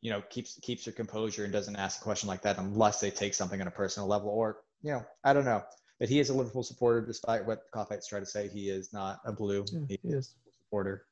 you 0.00 0.10
know, 0.12 0.22
keeps 0.30 0.56
keeps 0.62 0.84
their 0.84 0.94
composure 0.94 1.42
and 1.44 1.52
doesn't 1.52 1.74
ask 1.76 2.00
a 2.00 2.04
question 2.04 2.28
like 2.28 2.42
that 2.42 2.58
unless 2.58 3.00
they 3.00 3.10
take 3.10 3.34
something 3.34 3.60
on 3.60 3.66
a 3.66 3.72
personal 3.72 4.08
level 4.08 4.28
or, 4.28 4.58
you 4.82 4.92
know, 4.92 5.04
I 5.24 5.32
don't 5.32 5.44
know. 5.44 5.62
But 5.98 6.08
he 6.08 6.20
is 6.20 6.28
a 6.30 6.34
Liverpool 6.34 6.62
supporter, 6.62 7.00
despite 7.04 7.44
what 7.46 7.62
Kopites 7.72 8.06
try 8.08 8.20
to 8.20 8.26
say. 8.26 8.48
He 8.48 8.68
is 8.68 8.92
not 8.92 9.18
a 9.24 9.32
blue 9.32 9.64
Yeah, 9.72 9.80
He's 9.88 9.98
he 10.02 10.08
is. 10.10 10.34
a 10.46 10.52
supporter. 10.52 11.06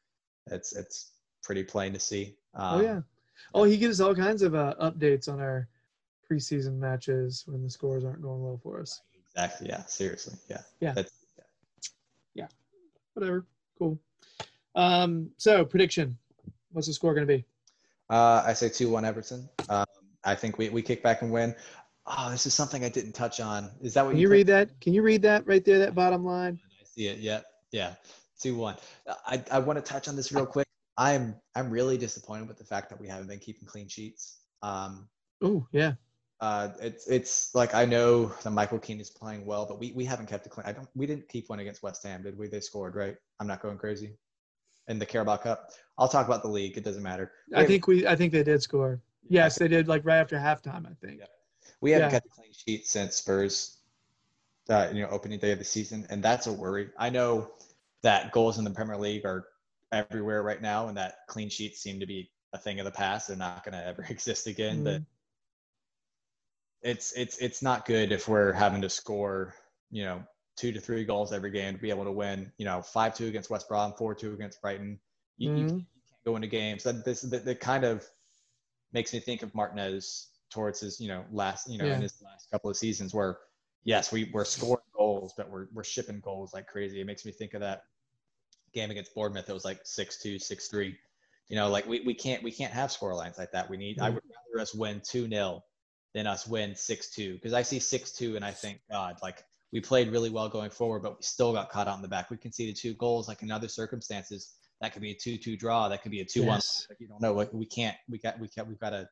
It's 0.49 0.75
it's 0.77 1.11
pretty 1.43 1.65
plain 1.65 1.93
to 1.95 1.99
see. 2.01 2.37
Um, 2.55 2.75
Oh 2.79 2.83
yeah. 2.83 3.01
Oh, 3.55 3.65
he 3.65 3.77
gives 3.79 4.01
all 4.01 4.15
kinds 4.15 4.43
of 4.43 4.55
uh, 4.55 4.75
updates 4.81 5.29
on 5.29 5.41
our 5.41 5.69
preseason 6.31 6.79
matches 6.79 7.45
when 7.47 7.63
the 7.63 7.71
scores 7.71 8.05
aren't 8.05 8.23
going 8.23 8.43
well 8.43 8.61
for 8.63 8.81
us. 8.81 9.03
Exactly. 9.35 9.69
Yeah. 9.69 9.85
Seriously. 9.87 10.35
Yeah. 10.49 10.63
Yeah. 10.81 10.93
That's, 10.93 11.11
Whatever. 13.15 13.47
Cool. 13.79 13.99
Um, 14.75 15.31
so 15.37 15.65
prediction. 15.65 16.17
What's 16.71 16.87
the 16.87 16.95
score 16.95 17.15
going 17.15 17.27
to 17.27 17.37
be? 17.37 17.45
Uh, 18.09 18.43
I 18.47 18.53
say 18.55 18.69
two 18.69 18.89
one 18.91 19.05
Everton. 19.05 19.49
Um, 19.69 19.85
I 20.25 20.35
think 20.35 20.59
we, 20.59 20.69
we 20.69 20.83
kick 20.83 21.03
back 21.03 21.23
and 21.23 21.31
win. 21.31 21.55
Oh, 22.07 22.31
this 22.31 22.47
is 22.47 22.55
something 22.55 22.85
I 22.85 22.89
didn't 22.89 23.13
touch 23.13 23.41
on. 23.41 23.71
Is 23.81 23.95
that 23.95 24.05
what 24.05 24.13
Can 24.13 24.19
you, 24.19 24.29
you 24.29 24.33
read 24.33 24.47
that? 24.49 24.81
Can 24.81 24.93
you 24.93 25.03
read 25.03 25.23
that 25.23 25.47
right 25.47 25.65
there? 25.65 25.79
That 25.79 25.95
bottom 25.95 26.25
line. 26.25 26.59
I 26.81 26.85
see 26.85 27.09
it. 27.09 27.19
Yeah, 27.19 27.41
yeah. 27.71 27.95
Two 28.41 28.57
one. 28.57 28.77
I, 29.27 29.43
I 29.51 29.59
want 29.59 29.79
to 29.79 29.83
touch 29.83 30.09
on 30.09 30.17
this 30.17 30.33
real 30.33 30.47
quick. 30.47 30.67
I'm 30.99 31.37
I'm 31.55 31.71
really 31.71 31.97
disappointed 31.97 32.49
with 32.49 32.59
the 32.59 32.65
fact 32.65 32.91
that 32.91 33.01
we 33.01 33.09
haven't 33.09 33.29
been 33.29 33.39
keeping 33.39 33.67
clean 33.67 33.89
sheets. 33.89 34.39
Um, 34.63 35.09
Oh 35.43 35.67
yeah. 35.73 35.93
Uh, 36.43 36.71
it's 36.81 37.07
it's 37.07 37.55
like 37.55 37.73
I 37.73 37.85
know 37.85 38.27
that 38.43 38.51
Michael 38.51 38.81
Keane 38.81 39.01
is 39.01 39.09
playing 39.09 39.47
well, 39.47 39.65
but 39.65 39.79
we, 39.79 39.93
we 39.93 40.05
haven't 40.05 40.27
kept 40.27 40.45
it 40.45 40.49
clean. 40.51 40.67
I 40.67 40.73
don't. 40.73 40.89
We 40.97 41.07
didn't 41.07 41.29
keep 41.29 41.49
one 41.49 41.61
against 41.61 41.85
West 41.85 42.03
Ham, 42.03 42.23
did 42.25 42.37
we? 42.37 42.49
They 42.49 42.59
scored, 42.59 42.97
right? 42.97 43.17
I'm 43.39 43.47
not 43.47 43.63
going 43.63 43.79
crazy. 43.79 44.11
In 44.89 44.99
the 44.99 45.07
Carabao 45.07 45.37
Cup, 45.37 45.71
I'll 45.97 46.09
talk 46.09 46.27
about 46.27 46.43
the 46.43 46.49
league. 46.49 46.77
It 46.77 46.83
doesn't 46.83 47.03
matter. 47.05 47.31
I 47.55 47.65
think 47.65 47.87
we. 47.87 48.09
I 48.09 48.17
think 48.17 48.33
they 48.33 48.43
did 48.43 48.61
score. 48.61 49.01
Yes, 49.29 49.57
they 49.57 49.69
did. 49.69 49.87
Like 49.87 50.05
right 50.05 50.17
after 50.19 50.37
halftime, 50.37 50.85
I 50.85 50.95
think. 51.01 51.21
Yeah. 51.21 51.27
We 51.81 51.93
haven't 51.93 52.09
Yeah. 52.09 52.11
kept 52.19 52.27
a 52.27 52.31
clean 52.31 52.53
sheet 52.53 52.87
since 52.89 53.15
Spurs, 53.17 53.79
uh, 54.69 54.89
you 54.93 55.03
know, 55.03 55.09
opening 55.11 55.39
day 55.39 55.53
of 55.53 55.61
the 55.61 55.65
season, 55.65 56.07
and 56.11 56.21
that's 56.23 56.49
a 56.49 56.53
worry. 56.53 56.91
I 56.99 57.11
know 57.11 57.53
that 58.03 58.33
goals 58.33 58.59
in 58.59 58.65
the 58.65 58.71
Premier 58.71 58.97
League 58.97 59.25
are 59.25 59.45
everywhere 59.93 60.43
right 60.43 60.61
now, 60.61 60.89
and 60.89 60.97
that 60.97 61.19
clean 61.29 61.49
sheets 61.49 61.81
seem 61.81 62.01
to 62.01 62.07
be 62.07 62.33
a 62.53 62.59
thing 62.59 62.81
of 62.81 62.85
the 62.85 62.91
past. 62.91 63.29
They're 63.29 63.37
not 63.37 63.65
going 63.65 63.75
to 63.75 63.87
ever 63.87 64.05
exist 64.11 64.49
again. 64.49 64.83
But 64.83 65.01
Mhm. 65.03 65.07
It's 66.83 67.13
it's 67.13 67.39
it's 67.39 67.63
not 67.63 67.87
good 67.87 68.13
if 68.13 68.29
we're 68.29 68.53
having 68.53 68.83
to 68.83 68.89
score, 68.91 69.55
you 69.91 70.05
know, 70.05 70.23
two 70.57 70.73
to 70.73 70.81
three 70.81 71.05
goals 71.05 71.33
every 71.33 71.51
game 71.51 71.75
to 71.75 71.81
be 71.81 71.91
able 71.91 72.05
to 72.05 72.13
win. 72.13 72.53
You 72.59 72.65
know, 72.67 72.83
five 72.83 73.15
two 73.15 73.27
against 73.27 73.51
West 73.51 73.69
Brom, 73.69 73.93
four 73.95 74.15
two 74.15 74.33
against 74.35 74.61
Brighton. 74.61 74.99
You, 75.39 75.51
you 75.55 75.65
Mhm. 75.65 75.69
can't 75.71 75.87
go 76.25 76.37
into 76.37 76.49
games. 76.49 76.83
That 76.85 77.05
this 77.05 77.23
that, 77.23 77.45
that 77.45 77.61
kind 77.61 77.85
of 77.85 78.05
makes 78.93 79.13
me 79.13 79.21
think 79.21 79.43
of 79.43 79.55
Martinez 79.55 80.29
towards 80.51 80.81
his 80.81 81.01
you 81.01 81.09
know 81.09 81.25
last 81.33 81.71
you 81.71 81.79
know 81.79 81.87
Yeah. 81.87 81.95
in 81.95 82.03
his 82.03 82.21
last 82.23 82.51
couple 82.51 82.69
of 82.71 82.77
seasons 82.77 83.15
where 83.15 83.39
yes 83.85 84.13
we 84.13 84.31
we're 84.35 84.45
scoring 84.45 84.83
goals 84.95 85.33
but 85.37 85.49
we're 85.51 85.67
we're 85.73 85.85
shipping 85.85 86.21
goals 86.21 86.53
like 86.53 86.67
crazy. 86.67 87.01
It 87.01 87.07
makes 87.07 87.25
me 87.25 87.33
think 87.33 87.55
of 87.55 87.61
that 87.61 87.85
game 88.75 88.91
against 88.91 89.15
Bournemouth. 89.15 89.49
It 89.49 89.53
was 89.53 89.65
like 89.65 89.81
six 89.85 90.19
two 90.19 90.39
six 90.39 90.69
three. 90.69 90.97
You 91.49 91.57
know, 91.57 91.69
like 91.69 91.87
we, 91.87 92.01
we 92.01 92.15
can't 92.15 92.43
we 92.43 92.51
can't 92.51 92.73
have 92.73 92.91
score 92.91 93.15
lines 93.15 93.39
like 93.39 93.53
that. 93.53 93.69
We 93.71 93.77
need 93.77 93.99
I 94.01 94.11
Mhm. 94.11 94.15
would 94.15 94.23
rather 94.25 94.63
us 94.63 94.75
win 94.75 95.01
two 95.05 95.29
0 95.29 95.63
than 96.15 96.27
us 96.27 96.47
win 96.47 96.75
six 96.75 97.11
two 97.11 97.35
because 97.35 97.53
I 97.53 97.63
see 97.63 97.79
six 97.79 98.13
two 98.13 98.37
and 98.37 98.45
I 98.45 98.51
think 98.51 98.81
God 98.91 99.17
like 99.23 99.45
we 99.73 99.81
played 99.81 100.11
really 100.11 100.31
well 100.31 100.49
going 100.49 100.71
forward, 100.71 101.03
but 101.03 101.17
we 101.17 101.23
still 101.23 101.53
got 101.53 101.71
caught 101.71 101.89
out 101.89 101.97
in 101.97 102.03
the 102.03 102.09
back. 102.09 102.31
We 102.31 102.37
conceded 102.37 102.77
two 102.77 102.95
goals. 102.95 103.27
Like 103.27 103.43
in 103.43 103.51
other 103.51 103.69
circumstances, 103.69 104.53
that 104.83 104.93
could 104.93 105.01
be 105.01 105.13
a 105.13 105.15
two-two 105.15 105.57
draw. 105.57 105.89
That 105.89 106.03
could 106.03 106.13
be 106.13 106.21
a 106.21 106.25
two-one. 106.25 106.57
Yes. 106.57 106.87
Like 106.91 107.01
you 107.01 107.09
don't 107.09 107.23
know. 107.23 107.33
Like 107.33 107.53
we 107.53 107.65
can't. 107.65 107.97
We 108.09 108.19
got. 108.19 108.39
We 108.39 108.49
got. 108.55 108.69
We've 108.69 108.79
got 108.79 108.91
to 108.91 109.09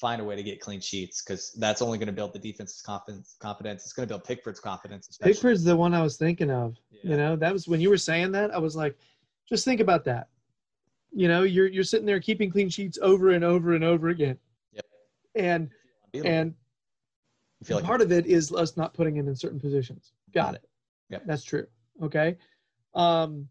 find 0.00 0.20
a 0.20 0.24
way 0.24 0.34
to 0.34 0.42
get 0.42 0.60
clean 0.60 0.80
sheets 0.80 1.22
because 1.22 1.52
that's 1.52 1.80
only 1.80 1.98
going 1.98 2.08
to 2.08 2.12
build 2.12 2.32
the 2.32 2.38
defense's 2.38 2.82
confidence. 2.82 3.36
Confidence. 3.38 3.84
It's 3.84 3.92
going 3.92 4.08
to 4.08 4.12
build 4.12 4.24
Pickford's 4.24 4.58
confidence. 4.58 5.08
Especially. 5.08 5.32
Pickford's 5.34 5.62
the 5.62 5.76
one 5.76 5.94
I 5.94 6.02
was 6.02 6.16
thinking 6.16 6.50
of. 6.50 6.76
Yeah. 6.90 7.10
You 7.10 7.16
know, 7.16 7.36
that 7.36 7.52
was 7.52 7.68
when 7.68 7.80
you 7.80 7.88
were 7.88 7.96
saying 7.96 8.32
that. 8.32 8.52
I 8.52 8.58
was 8.58 8.74
like, 8.74 8.98
just 9.48 9.64
think 9.64 9.80
about 9.80 10.04
that. 10.06 10.28
You 11.12 11.28
know, 11.28 11.44
you're 11.44 11.68
you're 11.68 11.84
sitting 11.84 12.06
there 12.06 12.18
keeping 12.18 12.50
clean 12.50 12.70
sheets 12.70 12.98
over 13.00 13.30
and 13.30 13.44
over 13.44 13.74
and 13.74 13.84
over 13.84 14.08
again. 14.08 14.38
Yep. 14.72 14.84
And 15.36 15.70
and 16.14 16.54
feel 17.64 17.76
like 17.76 17.86
part 17.86 18.00
of 18.00 18.12
it 18.12 18.26
is 18.26 18.52
us 18.52 18.76
not 18.76 18.94
putting 18.94 19.16
him 19.16 19.28
in 19.28 19.36
certain 19.36 19.60
positions. 19.60 20.12
Got 20.34 20.54
it. 20.54 20.68
Yep. 21.10 21.22
That's 21.26 21.44
true. 21.44 21.66
Okay. 22.02 22.36
Um, 22.94 23.48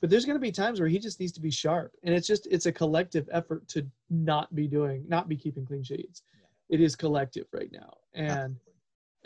but 0.00 0.08
there's 0.08 0.24
going 0.24 0.36
to 0.36 0.40
be 0.40 0.52
times 0.52 0.80
where 0.80 0.88
he 0.88 0.98
just 0.98 1.20
needs 1.20 1.32
to 1.32 1.40
be 1.40 1.50
sharp, 1.50 1.92
and 2.02 2.14
it's 2.14 2.26
just 2.26 2.46
it's 2.50 2.66
a 2.66 2.72
collective 2.72 3.28
effort 3.32 3.68
to 3.68 3.86
not 4.08 4.54
be 4.54 4.66
doing, 4.66 5.04
not 5.06 5.28
be 5.28 5.36
keeping 5.36 5.66
clean 5.66 5.82
sheets. 5.82 6.22
It 6.70 6.80
is 6.80 6.96
collective 6.96 7.46
right 7.52 7.70
now, 7.70 7.98
and 8.14 8.56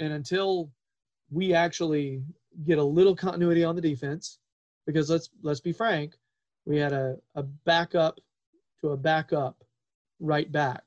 and 0.01 0.13
until 0.13 0.73
we 1.31 1.55
actually 1.55 2.23
get 2.65 2.79
a 2.79 2.85
little 2.85 3.15
continuity 3.15 3.63
on 3.63 3.77
the 3.77 3.81
defense, 3.81 4.39
because 4.85 5.11
let's 5.11 5.31
let's 5.43 5.61
be 5.61 5.73
frank, 5.73 6.17
we 6.65 6.77
had 6.77 6.93
a 6.93 7.19
a 7.37 7.45
backup 7.45 8.19
to 8.81 8.91
a 8.91 8.97
backup 8.97 9.63
right 10.19 10.51
back 10.51 10.83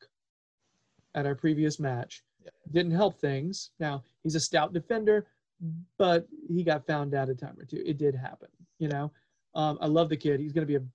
at 1.18 1.26
our 1.26 1.36
previous 1.36 1.80
match. 1.80 2.24
Yeah. 2.44 2.52
Didn't 2.72 2.92
help 2.92 3.20
things. 3.20 3.72
Now 3.80 4.04
he's 4.24 4.36
a 4.36 4.40
stout 4.40 4.72
defender, 4.72 5.26
but 5.98 6.28
he 6.48 6.64
got 6.64 6.86
found 6.86 7.14
out 7.16 7.30
a 7.30 7.36
time 7.36 7.56
or 7.60 7.66
two. 7.66 7.84
It 7.86 7.98
did 7.98 8.16
happen, 8.16 8.50
you 8.80 8.88
know. 8.88 9.12
Um, 9.56 9.80
I 9.82 9.88
love 9.88 10.10
the 10.10 10.18
kid. 10.18 10.40
He's 10.40 10.54
going 10.54 10.68
to 10.68 10.80
be 10.80 10.84
a 10.84 10.86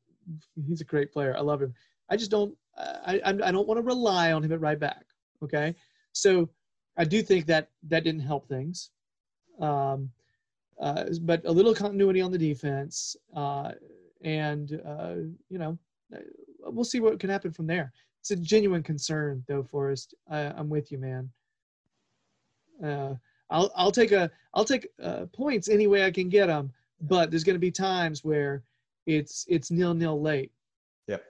he's 0.66 0.80
a 0.80 0.84
great 0.84 1.12
player. 1.12 1.34
I 1.36 1.40
love 1.40 1.60
him. 1.60 1.74
I 2.08 2.16
just 2.16 2.30
don't 2.30 2.54
I 2.78 3.20
I, 3.24 3.30
I 3.30 3.52
don't 3.52 3.66
want 3.66 3.78
to 3.78 3.82
rely 3.82 4.32
on 4.32 4.44
him 4.44 4.52
at 4.52 4.60
right 4.60 4.78
back. 4.78 5.04
Okay, 5.42 5.74
so 6.12 6.48
I 6.96 7.04
do 7.04 7.20
think 7.22 7.46
that 7.46 7.68
that 7.88 8.04
didn't 8.04 8.20
help 8.20 8.46
things. 8.48 8.90
Um, 9.60 10.10
uh, 10.80 11.04
but 11.22 11.44
a 11.44 11.52
little 11.52 11.74
continuity 11.74 12.20
on 12.20 12.30
the 12.30 12.38
defense, 12.38 13.16
uh, 13.36 13.72
and 14.22 14.80
uh, 14.86 15.14
you 15.48 15.58
know, 15.58 15.78
we'll 16.60 16.84
see 16.84 17.00
what 17.00 17.18
can 17.18 17.30
happen 17.30 17.52
from 17.52 17.66
there. 17.66 17.92
It's 18.22 18.30
a 18.30 18.36
genuine 18.36 18.84
concern, 18.84 19.42
though, 19.48 19.64
Forrest. 19.64 20.14
I, 20.30 20.42
I'm 20.42 20.68
with 20.68 20.92
you, 20.92 20.98
man. 20.98 21.28
Uh, 22.80 23.14
I'll 23.50 23.72
I'll 23.74 23.90
take 23.90 24.12
a 24.12 24.30
I'll 24.54 24.64
take 24.64 24.86
uh, 25.02 25.26
points 25.32 25.68
any 25.68 25.88
way 25.88 26.06
I 26.06 26.12
can 26.12 26.28
get 26.28 26.46
them, 26.46 26.72
but 27.00 27.30
there's 27.32 27.42
going 27.42 27.56
to 27.56 27.60
be 27.60 27.72
times 27.72 28.24
where 28.24 28.62
it's 29.06 29.44
it's 29.48 29.72
nil 29.72 29.92
nil 29.92 30.20
late. 30.22 30.52
Yep. 31.08 31.24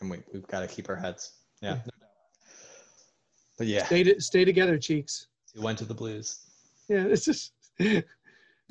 And 0.00 0.10
we 0.10 0.22
we've 0.32 0.46
got 0.46 0.60
to 0.60 0.66
keep 0.66 0.88
our 0.88 0.96
heads. 0.96 1.32
Yeah. 1.60 1.74
Yeah. 1.74 1.90
But 3.58 3.66
yeah, 3.66 3.84
Stay 3.84 4.02
to, 4.04 4.20
stay 4.22 4.46
together, 4.46 4.78
cheeks. 4.78 5.26
we 5.54 5.60
went 5.60 5.76
to 5.80 5.84
the 5.84 5.92
Blues. 5.92 6.46
Yeah, 6.88 7.04
it's 7.04 7.26
just 7.26 7.52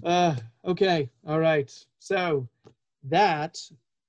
uh 0.04 0.36
okay. 0.66 1.12
All 1.28 1.40
right. 1.40 1.72
So 2.00 2.48
that 3.04 3.62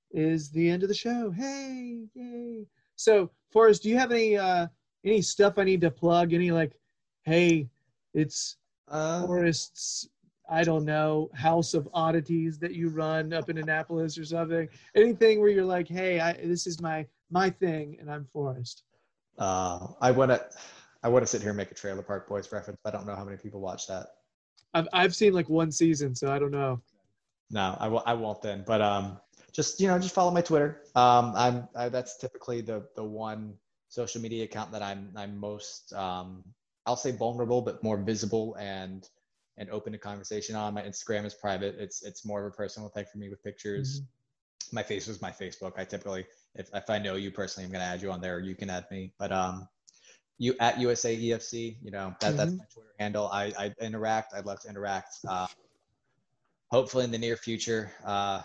is 0.09 0.49
the 0.49 0.67
end 0.71 0.81
of 0.81 0.89
the 0.89 0.95
show. 0.95 1.29
Hey, 1.29 2.07
yay. 2.15 2.65
So 3.01 3.31
Forrest, 3.51 3.81
do 3.81 3.89
you 3.89 3.97
have 3.97 4.11
any 4.11 4.37
uh 4.37 4.67
any 5.03 5.21
stuff 5.23 5.57
I 5.57 5.63
need 5.63 5.81
to 5.81 5.89
plug? 5.89 6.33
Any 6.33 6.51
like, 6.51 6.73
hey, 7.23 7.67
it's 8.13 8.57
Uh, 8.87 9.25
Forrest's 9.25 10.09
I 10.47 10.63
don't 10.63 10.85
know, 10.85 11.29
house 11.33 11.73
of 11.73 11.87
oddities 11.93 12.59
that 12.59 12.73
you 12.73 12.89
run 12.89 13.31
up 13.33 13.49
in 13.49 13.57
Annapolis 13.57 14.17
or 14.17 14.25
something. 14.25 14.67
Anything 14.95 15.39
where 15.39 15.49
you're 15.49 15.65
like, 15.65 15.87
hey, 15.87 16.19
I, 16.19 16.33
this 16.33 16.67
is 16.67 16.79
my 16.81 17.07
my 17.31 17.49
thing 17.49 17.97
and 17.99 18.11
I'm 18.11 18.25
Forrest. 18.31 18.83
uh, 19.39 19.87
I 20.01 20.11
want 20.11 20.29
to. 20.31 20.45
I 21.03 21.09
want 21.09 21.23
to 21.23 21.27
sit 21.27 21.41
here 21.41 21.49
and 21.49 21.57
make 21.57 21.71
a 21.71 21.73
Trailer 21.73 22.03
Park 22.03 22.29
Boys 22.29 22.51
reference. 22.51 22.77
But 22.83 22.93
I 22.93 22.97
don't 22.97 23.07
know 23.07 23.15
how 23.15 23.25
many 23.25 23.37
people 23.37 23.59
watch 23.61 23.87
that. 23.87 24.05
I've 24.75 24.87
I've 24.93 25.15
seen 25.15 25.33
like 25.33 25.49
one 25.49 25.71
season, 25.71 26.13
so 26.13 26.31
I 26.31 26.37
don't 26.37 26.51
know. 26.51 26.79
No, 27.49 27.75
I 27.79 27.87
will. 27.87 28.03
I 28.05 28.13
won't 28.13 28.43
then. 28.43 28.63
But 28.67 28.81
um, 28.81 29.19
just 29.53 29.79
you 29.79 29.87
know, 29.87 29.99
just 29.99 30.15
follow 30.15 30.31
my 30.31 30.41
Twitter. 30.41 30.83
Um, 30.95 31.33
I'm 31.35 31.67
I, 31.75 31.89
that's 31.89 32.17
typically 32.17 32.61
the 32.61 32.87
the 32.95 33.03
one 33.03 33.53
social 33.89 34.21
media 34.21 34.43
account 34.45 34.71
that 34.71 34.81
I'm 34.81 35.11
I'm 35.15 35.37
most 35.37 35.93
um, 35.93 36.43
I'll 36.85 36.95
say 36.95 37.11
vulnerable, 37.11 37.61
but 37.61 37.83
more 37.83 37.97
visible 37.97 38.55
and 38.59 39.07
and 39.57 39.69
open 39.69 39.91
to 39.93 39.99
conversation 39.99 40.55
on. 40.55 40.73
My 40.73 40.81
Instagram 40.81 41.25
is 41.25 41.33
private. 41.33 41.75
It's 41.77 42.03
it's 42.03 42.25
more 42.25 42.45
of 42.45 42.53
a 42.53 42.55
personal 42.55 42.89
thing 42.89 43.05
for 43.11 43.17
me 43.17 43.29
with 43.29 43.43
pictures. 43.43 44.01
My 44.71 44.83
face 44.83 45.07
is 45.07 45.21
my 45.21 45.31
Facebook. 45.31 45.73
I 45.77 45.83
typically, 45.85 46.25
if 46.55 46.69
if 46.73 46.89
I 46.89 46.97
know 46.97 47.15
you 47.15 47.31
personally, 47.31 47.65
I'm 47.65 47.71
gonna 47.71 47.83
add 47.83 48.01
you 48.01 48.11
on 48.11 48.21
there. 48.21 48.35
Or 48.37 48.39
you 48.39 48.55
can 48.55 48.69
add 48.69 48.85
me. 48.89 49.13
But 49.19 49.31
um, 49.31 49.67
you 50.37 50.55
at 50.59 50.79
USA 50.79 51.15
EFC. 51.15 51.77
You 51.83 51.91
know 51.91 52.15
that 52.21 52.37
that's 52.37 52.53
Mhm. 52.53 52.57
my 52.59 52.65
Twitter 52.73 52.93
handle. 52.99 53.27
I 53.27 53.53
I 53.57 53.75
interact. 53.81 54.33
I'd 54.33 54.45
love 54.45 54.61
to 54.61 54.69
interact. 54.69 55.15
Uh, 55.27 55.47
hopefully 56.69 57.03
in 57.03 57.11
the 57.11 57.17
near 57.17 57.35
future, 57.35 57.91
uh, 58.05 58.41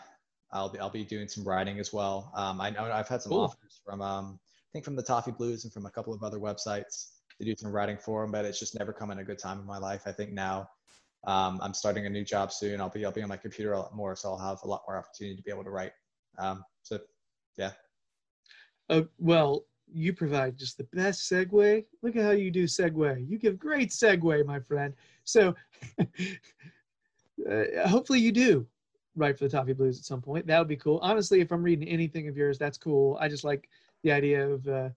I'll 0.53 0.69
be 0.69 0.79
I'll 0.79 0.91
be 0.91 1.05
doing 1.05 1.29
some 1.29 1.45
writing 1.45 1.79
as 1.79 1.93
well. 1.93 2.33
Um, 2.35 2.61
I 2.61 2.71
know 2.71 2.85
I've 2.85 3.09
had 3.09 3.23
some 3.23 3.33
Cool. 3.33 3.45
offers 3.45 3.81
from 3.85 4.01
um, 4.01 4.39
I 4.45 4.71
think 4.73 4.85
from 4.85 4.97
the 4.97 5.03
Toffee 5.03 5.33
Blues 5.33 5.65
and 5.65 5.73
from 5.73 5.87
a 5.87 5.91
couple 5.91 6.15
of 6.15 6.23
other 6.23 6.39
websites 6.39 7.11
to 7.39 7.45
do 7.45 7.55
some 7.57 7.73
writing 7.73 7.99
for 7.99 8.23
them, 8.23 8.33
but 8.33 8.45
it's 8.45 8.59
just 8.59 8.79
never 8.79 8.93
come 8.93 9.11
in 9.11 9.19
a 9.19 9.25
good 9.25 9.39
time 9.39 9.59
in 9.59 9.67
my 9.67 9.79
life. 9.79 10.03
I 10.07 10.13
think 10.13 10.33
now 10.33 10.69
um, 11.27 11.59
I'm 11.63 11.75
starting 11.75 12.07
a 12.07 12.11
new 12.11 12.25
job 12.25 12.53
soon. 12.53 12.81
I'll 12.81 12.89
be 12.91 13.05
I'll 13.05 13.13
be 13.13 13.23
on 13.23 13.29
my 13.29 13.37
computer 13.37 13.73
a 13.73 13.79
lot 13.79 13.95
more, 13.95 14.17
so 14.17 14.31
I'll 14.31 14.39
have 14.39 14.63
a 14.63 14.69
lot 14.69 14.83
more 14.87 14.97
opportunity 14.97 15.37
to 15.37 15.43
be 15.43 15.51
able 15.51 15.65
to 15.65 15.71
write. 15.71 15.93
Um, 16.39 16.65
so 16.83 16.99
yeah. 17.57 17.73
Uh, 18.89 19.03
well, 19.19 19.65
you 19.93 20.13
provide 20.13 20.57
just 20.57 20.79
the 20.79 20.85
best 20.93 21.31
segue. 21.31 21.85
Look 22.03 22.17
at 22.17 22.25
how 22.25 22.31
you 22.31 22.51
do 22.51 22.65
segue. 22.65 23.29
You 23.29 23.39
give 23.39 23.59
great 23.59 23.91
segue, 23.91 24.47
my 24.47 24.61
friend. 24.61 24.95
So 25.25 25.55
uh, 25.99 26.05
hopefully 27.87 28.21
you 28.21 28.33
do 28.33 28.67
write 29.17 29.39
for 29.39 29.45
the 29.45 29.51
Toffee 29.51 29.73
Blues 29.73 29.99
at 29.99 30.05
some 30.05 30.21
point. 30.21 30.47
That 30.47 30.59
would 30.59 30.69
be 30.69 30.77
cool. 30.77 30.99
Honestly, 31.03 31.41
if 31.41 31.51
I'm 31.51 31.63
reading 31.63 31.89
anything 31.89 32.29
of 32.29 32.37
yours, 32.37 32.59
that's 32.59 32.79
cool. 32.79 33.17
I 33.21 33.29
just 33.29 33.45
like 33.45 33.69
the 34.03 34.13
idea 34.13 34.49
of 34.49 34.69
uh, 34.69 34.89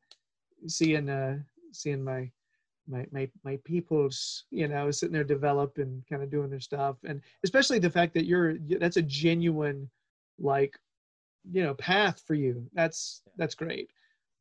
seeing 0.67 1.09
uh, 1.09 1.39
seeing 1.71 2.03
my 2.03 2.29
my 2.87 3.05
my 3.11 3.29
my 3.43 3.57
peoples, 3.63 4.43
you 4.51 4.67
know, 4.67 4.91
sitting 4.91 5.13
there 5.13 5.23
develop 5.23 5.77
and 5.77 6.05
kind 6.07 6.21
of 6.21 6.29
doing 6.29 6.49
their 6.49 6.59
stuff, 6.59 6.97
and 7.05 7.21
especially 7.43 7.79
the 7.79 7.89
fact 7.89 8.13
that 8.13 8.25
you're 8.25 8.57
that's 8.57 8.97
a 8.97 9.01
genuine 9.01 9.89
like 10.37 10.77
you 11.51 11.63
know 11.63 11.73
path 11.75 12.21
for 12.25 12.33
you. 12.33 12.67
That's 12.73 13.21
that's 13.37 13.55
great. 13.55 13.91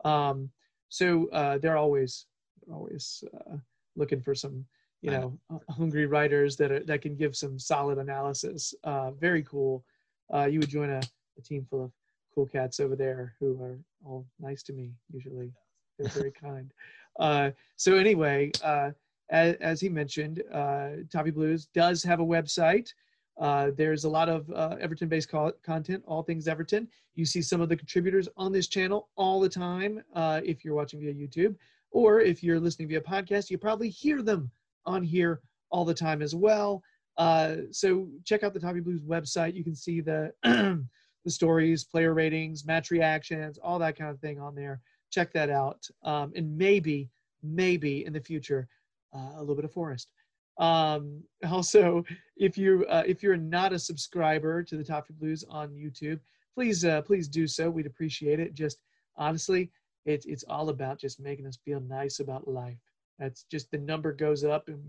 Um, 0.04 0.50
so 0.88 1.28
uh, 1.30 1.58
they're 1.58 1.76
always 1.76 2.26
always 2.72 3.24
uh, 3.34 3.56
looking 3.96 4.20
for 4.20 4.34
some 4.34 4.64
you 5.02 5.12
I 5.12 5.18
know 5.18 5.38
hungry 5.70 6.06
writers 6.06 6.56
that 6.56 6.72
are, 6.72 6.80
that 6.80 7.02
can 7.02 7.14
give 7.14 7.36
some 7.36 7.58
solid 7.58 7.98
analysis. 7.98 8.74
Uh, 8.84 9.12
very 9.12 9.42
cool. 9.42 9.84
Uh, 10.32 10.46
you 10.46 10.58
would 10.58 10.68
join 10.68 10.90
a, 10.90 11.00
a 11.38 11.42
team 11.42 11.66
full 11.68 11.84
of 11.84 11.92
cool 12.34 12.46
cats 12.46 12.80
over 12.80 12.96
there 12.96 13.34
who 13.38 13.60
are 13.62 13.78
all 14.04 14.26
nice 14.40 14.62
to 14.64 14.72
me. 14.72 14.92
Usually, 15.12 15.52
they're 15.98 16.08
very 16.08 16.30
kind. 16.40 16.72
Uh, 17.18 17.50
so 17.76 17.96
anyway, 17.96 18.50
uh, 18.62 18.90
as, 19.30 19.56
as 19.56 19.80
he 19.80 19.88
mentioned, 19.88 20.42
uh, 20.52 20.90
Toffee 21.12 21.30
Blues 21.30 21.66
does 21.66 22.02
have 22.02 22.20
a 22.20 22.24
website. 22.24 22.92
Uh, 23.38 23.70
there's 23.76 24.04
a 24.04 24.08
lot 24.08 24.28
of 24.28 24.50
uh, 24.50 24.76
Everton-based 24.80 25.28
co- 25.28 25.52
content, 25.62 26.02
all 26.06 26.22
things 26.22 26.48
Everton. 26.48 26.88
You 27.14 27.24
see 27.24 27.42
some 27.42 27.60
of 27.60 27.68
the 27.68 27.76
contributors 27.76 28.28
on 28.36 28.52
this 28.52 28.66
channel 28.66 29.08
all 29.16 29.40
the 29.40 29.48
time. 29.48 30.02
Uh, 30.14 30.40
if 30.44 30.64
you're 30.64 30.74
watching 30.74 31.00
via 31.00 31.14
YouTube, 31.14 31.54
or 31.90 32.20
if 32.20 32.42
you're 32.42 32.58
listening 32.58 32.88
via 32.88 33.00
podcast, 33.00 33.50
you 33.50 33.58
probably 33.58 33.88
hear 33.88 34.22
them 34.22 34.50
on 34.86 35.02
here 35.02 35.40
all 35.70 35.84
the 35.84 35.94
time 35.94 36.22
as 36.22 36.34
well. 36.34 36.82
Uh, 37.16 37.56
so 37.72 38.08
check 38.24 38.42
out 38.42 38.54
the 38.54 38.60
Toffee 38.60 38.80
Blues 38.80 39.02
website. 39.02 39.54
You 39.54 39.64
can 39.64 39.74
see 39.74 40.00
the 40.00 40.32
the 41.24 41.30
stories, 41.30 41.84
player 41.84 42.14
ratings, 42.14 42.64
match 42.64 42.90
reactions, 42.90 43.58
all 43.58 43.78
that 43.80 43.98
kind 43.98 44.10
of 44.10 44.20
thing 44.20 44.40
on 44.40 44.54
there. 44.54 44.80
Check 45.10 45.32
that 45.32 45.50
out, 45.50 45.86
um, 46.04 46.32
and 46.36 46.56
maybe, 46.56 47.10
maybe 47.42 48.04
in 48.04 48.12
the 48.12 48.20
future, 48.20 48.68
uh, 49.14 49.32
a 49.36 49.40
little 49.40 49.56
bit 49.56 49.64
of 49.64 49.72
Forrest. 49.72 50.10
Um, 50.58 51.22
also, 51.50 52.04
if 52.36 52.56
you 52.56 52.86
uh, 52.88 53.04
if 53.06 53.22
you're 53.22 53.36
not 53.36 53.72
a 53.72 53.78
subscriber 53.78 54.62
to 54.62 54.76
the 54.76 54.84
Toffee 54.84 55.14
Blues 55.14 55.44
on 55.48 55.70
YouTube, 55.70 56.20
please 56.54 56.84
uh, 56.84 57.02
please 57.02 57.28
do 57.28 57.46
so. 57.46 57.68
We'd 57.68 57.86
appreciate 57.86 58.38
it. 58.38 58.54
Just 58.54 58.78
honestly, 59.16 59.70
it's 60.04 60.26
it's 60.26 60.44
all 60.48 60.68
about 60.68 61.00
just 61.00 61.20
making 61.20 61.46
us 61.46 61.58
feel 61.64 61.80
nice 61.80 62.20
about 62.20 62.46
life. 62.46 62.78
That's 63.18 63.44
just 63.44 63.70
the 63.70 63.78
number 63.78 64.12
goes 64.12 64.44
up 64.44 64.68
and 64.68 64.82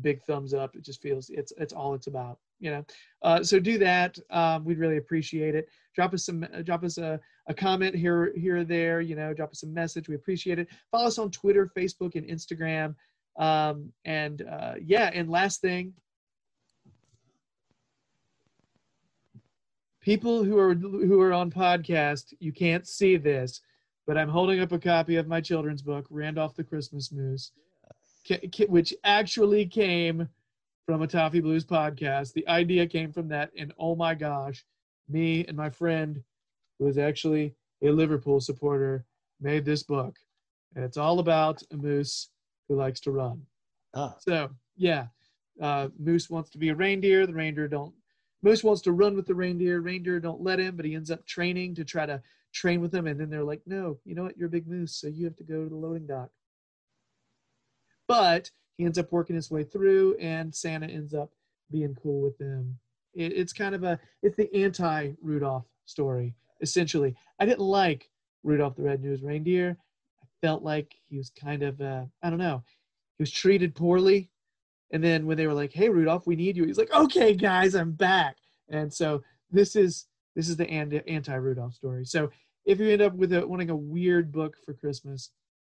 big 0.00 0.22
thumbs 0.24 0.54
up. 0.54 0.76
It 0.76 0.84
just 0.84 1.02
feels 1.02 1.30
it's 1.30 1.52
it's 1.56 1.72
all 1.72 1.94
it's 1.94 2.06
about. 2.06 2.38
You 2.60 2.72
know, 2.72 2.84
uh, 3.22 3.42
so 3.42 3.60
do 3.60 3.78
that. 3.78 4.18
Um, 4.30 4.64
we'd 4.64 4.78
really 4.78 4.96
appreciate 4.96 5.54
it. 5.54 5.68
Drop 5.94 6.12
us 6.12 6.24
some, 6.24 6.44
uh, 6.52 6.62
drop 6.62 6.82
us 6.82 6.98
a, 6.98 7.20
a 7.46 7.54
comment 7.54 7.94
here, 7.94 8.32
here 8.36 8.58
or 8.58 8.64
there. 8.64 9.00
You 9.00 9.14
know, 9.14 9.32
drop 9.32 9.52
us 9.52 9.62
a 9.62 9.66
message. 9.68 10.08
We 10.08 10.16
appreciate 10.16 10.58
it. 10.58 10.68
Follow 10.90 11.06
us 11.06 11.18
on 11.18 11.30
Twitter, 11.30 11.70
Facebook, 11.76 12.16
and 12.16 12.26
Instagram. 12.26 12.96
Um, 13.38 13.92
and 14.04 14.42
uh, 14.42 14.74
yeah, 14.82 15.10
and 15.14 15.30
last 15.30 15.60
thing, 15.60 15.92
people 20.00 20.42
who 20.42 20.58
are 20.58 20.74
who 20.74 21.20
are 21.20 21.32
on 21.32 21.50
podcast, 21.50 22.34
you 22.40 22.52
can't 22.52 22.88
see 22.88 23.16
this, 23.16 23.60
but 24.04 24.18
I'm 24.18 24.28
holding 24.28 24.58
up 24.58 24.72
a 24.72 24.78
copy 24.78 25.14
of 25.16 25.28
my 25.28 25.40
children's 25.40 25.82
book, 25.82 26.06
Randolph 26.10 26.56
the 26.56 26.64
Christmas 26.64 27.12
Moose, 27.12 27.52
which 28.68 28.94
actually 29.04 29.66
came 29.66 30.28
from 30.86 31.02
a 31.02 31.06
Toffee 31.06 31.40
Blues 31.40 31.64
podcast. 31.64 32.32
The 32.32 32.48
idea 32.48 32.86
came 32.86 33.12
from 33.12 33.28
that, 33.28 33.50
and 33.56 33.72
oh 33.78 33.94
my 33.94 34.14
gosh, 34.14 34.64
me 35.08 35.44
and 35.46 35.56
my 35.56 35.70
friend, 35.70 36.22
who 36.78 36.86
is 36.86 36.98
actually 36.98 37.54
a 37.82 37.90
Liverpool 37.90 38.40
supporter, 38.40 39.04
made 39.40 39.64
this 39.64 39.82
book, 39.82 40.16
and 40.74 40.84
it's 40.84 40.96
all 40.96 41.18
about 41.18 41.62
a 41.72 41.76
moose 41.76 42.30
who 42.68 42.76
likes 42.76 43.00
to 43.00 43.10
run. 43.10 43.42
Ah, 43.94 44.14
So 44.20 44.50
yeah, 44.76 45.06
uh, 45.60 45.88
Moose 45.98 46.30
wants 46.30 46.50
to 46.50 46.58
be 46.58 46.68
a 46.68 46.74
reindeer. 46.74 47.26
The 47.26 47.34
reindeer 47.34 47.68
don't. 47.68 47.94
Moose 48.42 48.62
wants 48.62 48.82
to 48.82 48.92
run 48.92 49.16
with 49.16 49.26
the 49.26 49.34
reindeer. 49.34 49.80
Reindeer 49.80 50.20
don't 50.20 50.42
let 50.42 50.60
him, 50.60 50.76
but 50.76 50.84
he 50.84 50.94
ends 50.94 51.10
up 51.10 51.26
training 51.26 51.74
to 51.76 51.84
try 51.84 52.06
to 52.06 52.22
train 52.52 52.80
with 52.80 52.92
them. 52.92 53.06
And 53.06 53.18
then 53.18 53.30
they're 53.30 53.42
like, 53.42 53.62
"No, 53.66 53.98
you 54.04 54.14
know 54.14 54.24
what? 54.24 54.36
You're 54.36 54.46
a 54.48 54.50
big 54.50 54.68
moose, 54.68 54.94
so 54.94 55.08
you 55.08 55.24
have 55.24 55.36
to 55.36 55.44
go 55.44 55.64
to 55.64 55.68
the 55.68 55.76
loading 55.76 56.06
dock." 56.06 56.30
But 58.08 58.50
he 58.76 58.84
ends 58.84 58.98
up 58.98 59.12
working 59.12 59.36
his 59.36 59.50
way 59.50 59.62
through, 59.62 60.16
and 60.16 60.54
Santa 60.54 60.86
ends 60.86 61.14
up 61.14 61.30
being 61.70 61.94
cool 62.02 62.22
with 62.22 62.38
them. 62.38 62.78
It, 63.14 63.32
it's 63.32 63.52
kind 63.52 63.74
of 63.74 63.84
a 63.84 64.00
it's 64.22 64.36
the 64.36 64.52
anti 64.54 65.12
Rudolph 65.22 65.66
story 65.84 66.34
essentially. 66.60 67.14
I 67.38 67.46
didn't 67.46 67.60
like 67.60 68.10
Rudolph 68.42 68.76
the 68.76 68.82
Red-Nosed 68.82 69.22
Reindeer. 69.22 69.76
I 70.22 70.26
felt 70.40 70.62
like 70.62 70.94
he 71.08 71.16
was 71.16 71.30
kind 71.30 71.62
of 71.62 71.80
uh, 71.80 72.04
I 72.22 72.30
don't 72.30 72.38
know. 72.38 72.62
He 73.16 73.22
was 73.22 73.30
treated 73.30 73.74
poorly, 73.74 74.30
and 74.92 75.02
then 75.02 75.26
when 75.26 75.36
they 75.36 75.46
were 75.46 75.54
like, 75.54 75.72
"Hey 75.72 75.88
Rudolph, 75.88 76.26
we 76.26 76.36
need 76.36 76.56
you," 76.56 76.64
he's 76.64 76.78
like, 76.78 76.92
"Okay, 76.92 77.34
guys, 77.34 77.74
I'm 77.74 77.92
back." 77.92 78.36
And 78.68 78.92
so 78.92 79.22
this 79.50 79.76
is 79.76 80.06
this 80.36 80.48
is 80.48 80.56
the 80.56 80.68
anti 80.70 81.34
Rudolph 81.34 81.74
story. 81.74 82.04
So 82.04 82.30
if 82.64 82.78
you 82.78 82.88
end 82.88 83.02
up 83.02 83.14
with 83.14 83.32
a, 83.32 83.46
wanting 83.46 83.70
a 83.70 83.76
weird 83.76 84.30
book 84.30 84.56
for 84.64 84.74
Christmas, 84.74 85.30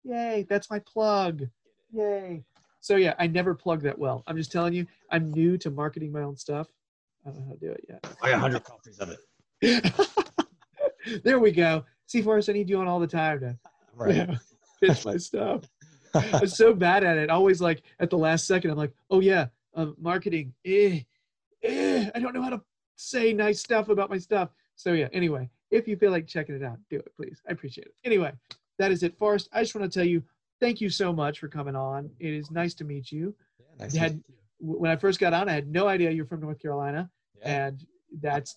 yay! 0.04 0.46
That's 0.48 0.70
my 0.70 0.80
plug. 0.80 1.48
Yay! 1.92 2.44
So 2.80 2.96
yeah, 2.96 3.14
I 3.18 3.26
never 3.26 3.54
plug 3.54 3.82
that 3.82 3.98
well. 3.98 4.22
I'm 4.26 4.36
just 4.36 4.52
telling 4.52 4.72
you, 4.74 4.86
I'm 5.10 5.30
new 5.32 5.58
to 5.58 5.70
marketing 5.70 6.12
my 6.12 6.22
own 6.22 6.36
stuff. 6.36 6.68
I 7.26 7.30
don't 7.30 7.40
know 7.40 7.46
how 7.46 7.52
to 7.52 7.58
do 7.58 7.72
it 7.72 7.84
yet. 7.88 8.06
I 8.22 8.30
got 8.30 8.40
100 8.42 8.64
copies 8.64 8.98
of 8.98 9.10
it. 9.10 10.18
there 11.24 11.38
we 11.38 11.50
go. 11.50 11.84
See, 12.06 12.22
Forrest, 12.22 12.48
I 12.48 12.52
need 12.52 12.68
you 12.70 12.78
on 12.80 12.86
all 12.86 13.00
the 13.00 13.06
time 13.06 13.40
to 13.40 13.58
Right. 13.94 14.14
yeah, 14.14 14.36
pitch 14.80 15.04
my 15.04 15.16
stuff. 15.16 15.64
I'm 16.14 16.46
so 16.46 16.72
bad 16.72 17.04
at 17.04 17.18
it. 17.18 17.30
Always 17.30 17.60
like 17.60 17.82
at 17.98 18.10
the 18.10 18.18
last 18.18 18.46
second, 18.46 18.70
I'm 18.70 18.76
like, 18.76 18.92
oh 19.10 19.20
yeah, 19.20 19.46
uh, 19.74 19.88
marketing. 19.98 20.54
Eh, 20.64 21.00
eh, 21.62 22.10
I 22.14 22.20
don't 22.20 22.32
know 22.32 22.42
how 22.42 22.50
to 22.50 22.62
say 22.96 23.32
nice 23.32 23.60
stuff 23.60 23.88
about 23.88 24.08
my 24.08 24.18
stuff. 24.18 24.50
So 24.76 24.92
yeah. 24.92 25.08
Anyway, 25.12 25.50
if 25.70 25.88
you 25.88 25.96
feel 25.96 26.12
like 26.12 26.26
checking 26.26 26.54
it 26.54 26.62
out, 26.62 26.78
do 26.88 26.96
it, 26.96 27.12
please. 27.16 27.42
I 27.48 27.52
appreciate 27.52 27.88
it. 27.88 27.94
Anyway, 28.04 28.32
that 28.78 28.92
is 28.92 29.02
it, 29.02 29.18
Forrest. 29.18 29.48
I 29.52 29.62
just 29.62 29.74
want 29.74 29.90
to 29.90 29.98
tell 29.98 30.06
you, 30.06 30.22
thank 30.60 30.80
you 30.80 30.90
so 30.90 31.12
much 31.12 31.38
for 31.38 31.48
coming 31.48 31.76
on. 31.76 32.10
It 32.18 32.32
is 32.34 32.50
nice 32.50 32.74
to 32.74 32.84
meet 32.84 33.10
you. 33.12 33.34
Yeah, 33.58 33.66
nice 33.84 33.92
to 33.92 33.98
had- 33.98 34.14
meet 34.14 34.24
you. 34.28 34.34
When 34.60 34.90
I 34.90 34.96
first 34.96 35.20
got 35.20 35.32
on, 35.32 35.48
I 35.48 35.52
had 35.52 35.68
no 35.70 35.86
idea 35.86 36.10
you're 36.10 36.26
from 36.26 36.40
North 36.40 36.58
Carolina 36.60 37.08
Yeah. 37.40 37.66
and 37.66 37.86
that's 38.20 38.56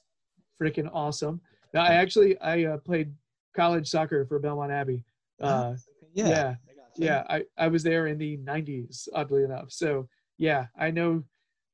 freaking 0.60 0.90
awesome. 0.92 1.40
Now, 1.76 1.84
I 1.84 1.94
actually 1.94 2.40
I 2.40 2.64
uh, 2.66 2.78
played 2.78 3.14
college 3.56 3.88
soccer 3.88 4.26
for 4.26 4.40
Belmont 4.40 4.72
Abbey. 4.72 5.04
Uh, 5.40 5.76
yeah. 6.14 6.28
yeah, 6.28 6.50
I 6.50 6.56
yeah, 6.98 7.24
I, 7.30 7.44
I 7.58 7.68
was 7.68 7.84
there 7.84 8.08
in 8.08 8.18
the 8.18 8.38
'90s, 8.38 9.08
oddly 9.14 9.44
enough. 9.44 9.72
So 9.72 10.08
yeah, 10.38 10.66
I 10.78 10.90
know 10.92 11.24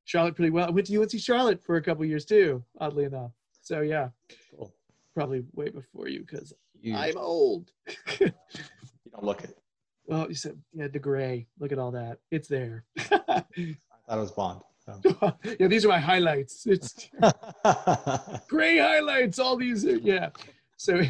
Charlotte 0.04 0.36
pretty 0.36 0.50
well. 0.50 0.66
I 0.66 0.70
went 0.70 0.86
to 0.88 1.00
UNC 1.00 1.18
Charlotte 1.18 1.64
for 1.64 1.76
a 1.76 1.82
couple 1.82 2.04
years 2.04 2.24
too, 2.26 2.62
oddly 2.80 3.04
enough. 3.04 3.32
So 3.62 3.80
yeah, 3.80 4.08
Cool. 4.54 4.72
probably 5.14 5.42
way 5.54 5.70
before 5.70 6.08
you 6.08 6.20
because 6.20 6.52
I'm 6.94 7.16
old. 7.16 7.70
you 8.20 8.30
don't 9.10 9.24
look 9.24 9.42
it. 9.42 9.56
Well, 10.08 10.26
you 10.28 10.34
said 10.34 10.58
yeah, 10.72 10.88
the 10.88 10.98
gray. 10.98 11.46
Look 11.60 11.70
at 11.70 11.78
all 11.78 11.92
that. 11.92 12.18
It's 12.30 12.48
there. 12.48 12.84
I 12.98 13.04
thought 13.06 13.44
it 13.58 13.76
was 14.08 14.32
Bond. 14.32 14.60
so. 14.84 15.00
yeah, 15.60 15.68
these 15.68 15.84
are 15.84 15.88
my 15.88 15.98
highlights. 15.98 16.66
It's 16.66 17.10
gray 18.48 18.78
highlights 18.78 19.38
all 19.38 19.56
these 19.56 19.84
are, 19.84 19.96
yeah 19.98 20.30
so 20.78 21.02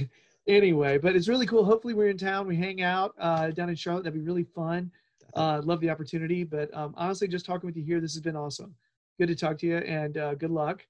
anyway 0.48 0.98
but 0.98 1.14
it's 1.14 1.28
really 1.28 1.46
cool 1.46 1.64
hopefully 1.64 1.94
we're 1.94 2.08
in 2.08 2.16
town 2.18 2.46
we 2.46 2.56
hang 2.56 2.82
out 2.82 3.14
uh, 3.20 3.50
down 3.50 3.68
in 3.68 3.76
charlotte 3.76 4.02
that'd 4.02 4.18
be 4.18 4.26
really 4.26 4.42
fun 4.42 4.90
uh, 5.34 5.60
love 5.62 5.80
the 5.80 5.90
opportunity 5.90 6.42
but 6.42 6.74
um, 6.74 6.94
honestly 6.96 7.28
just 7.28 7.46
talking 7.46 7.66
with 7.66 7.76
you 7.76 7.84
here 7.84 8.00
this 8.00 8.14
has 8.14 8.22
been 8.22 8.34
awesome 8.34 8.74
good 9.20 9.28
to 9.28 9.36
talk 9.36 9.58
to 9.58 9.66
you 9.66 9.76
and 9.78 10.16
uh, 10.16 10.34
good 10.34 10.50
luck 10.50 10.84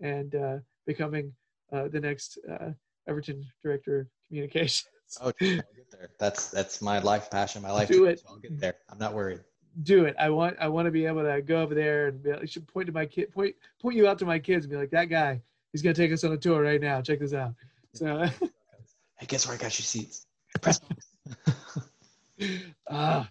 and 0.00 0.36
uh, 0.36 0.58
becoming 0.86 1.32
uh, 1.72 1.88
the 1.88 2.00
next 2.00 2.38
uh, 2.48 2.70
everton 3.08 3.44
director 3.62 4.00
of 4.00 4.06
communications 4.28 4.86
Oh, 5.20 5.32
there. 5.90 6.10
That's 6.18 6.48
that's 6.50 6.80
my 6.82 6.98
life 7.00 7.30
passion, 7.30 7.62
my 7.62 7.70
life. 7.70 7.88
Do 7.88 8.06
it. 8.06 8.20
so 8.20 8.26
I'll 8.30 8.36
get 8.36 8.60
there. 8.60 8.74
I'm 8.88 8.98
not 8.98 9.14
worried. 9.14 9.40
do 9.84 10.04
it 10.04 10.16
i 10.18 10.28
want 10.28 10.56
i 10.60 10.66
want 10.66 10.84
to 10.86 10.90
be 10.90 11.06
able 11.06 11.22
to 11.22 11.40
go 11.42 11.62
over 11.62 11.76
there 11.76 12.08
and 12.08 12.20
be, 12.24 12.32
i 12.32 12.44
should 12.44 12.66
point 12.66 12.86
to 12.86 12.92
my 12.92 13.06
kid 13.06 13.30
point 13.30 13.54
point 13.80 13.94
you 13.96 14.08
out 14.08 14.18
to 14.18 14.26
my 14.26 14.36
kids 14.36 14.64
and 14.64 14.70
be 14.72 14.76
like 14.76 14.90
that 14.90 15.04
guy 15.04 15.40
he's 15.70 15.80
going 15.80 15.94
to 15.94 16.02
take 16.02 16.12
us 16.12 16.24
on 16.24 16.32
a 16.32 16.36
tour 16.36 16.60
right 16.60 16.80
now 16.80 17.00
check 17.00 17.20
this 17.20 17.32
out 17.32 17.54
so 17.94 18.28
Hey, 19.20 19.26
guess 19.26 19.46
where 19.46 19.54
I 19.54 19.58
got 19.58 19.78
your 19.78 19.84
seats? 19.84 20.26
Press. 20.60 20.80
Ah, 22.90 23.28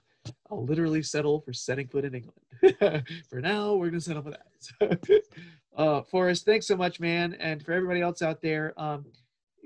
I'll 0.51 0.63
literally 0.63 1.01
settle 1.01 1.41
for 1.41 1.51
setting 1.51 1.87
foot 1.87 2.05
in 2.05 2.13
England. 2.13 3.03
for 3.27 3.41
now, 3.41 3.73
we're 3.73 3.89
gonna 3.89 3.99
settle 3.99 4.21
for 4.21 4.29
that. 4.29 5.21
uh, 5.75 6.03
Forrest, 6.03 6.45
thanks 6.45 6.67
so 6.67 6.77
much, 6.77 6.99
man, 6.99 7.35
and 7.39 7.65
for 7.65 7.73
everybody 7.73 8.01
else 8.01 8.21
out 8.21 8.39
there. 8.39 8.71
Um, 8.77 9.05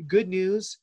good 0.07 0.29
news. 0.29 0.77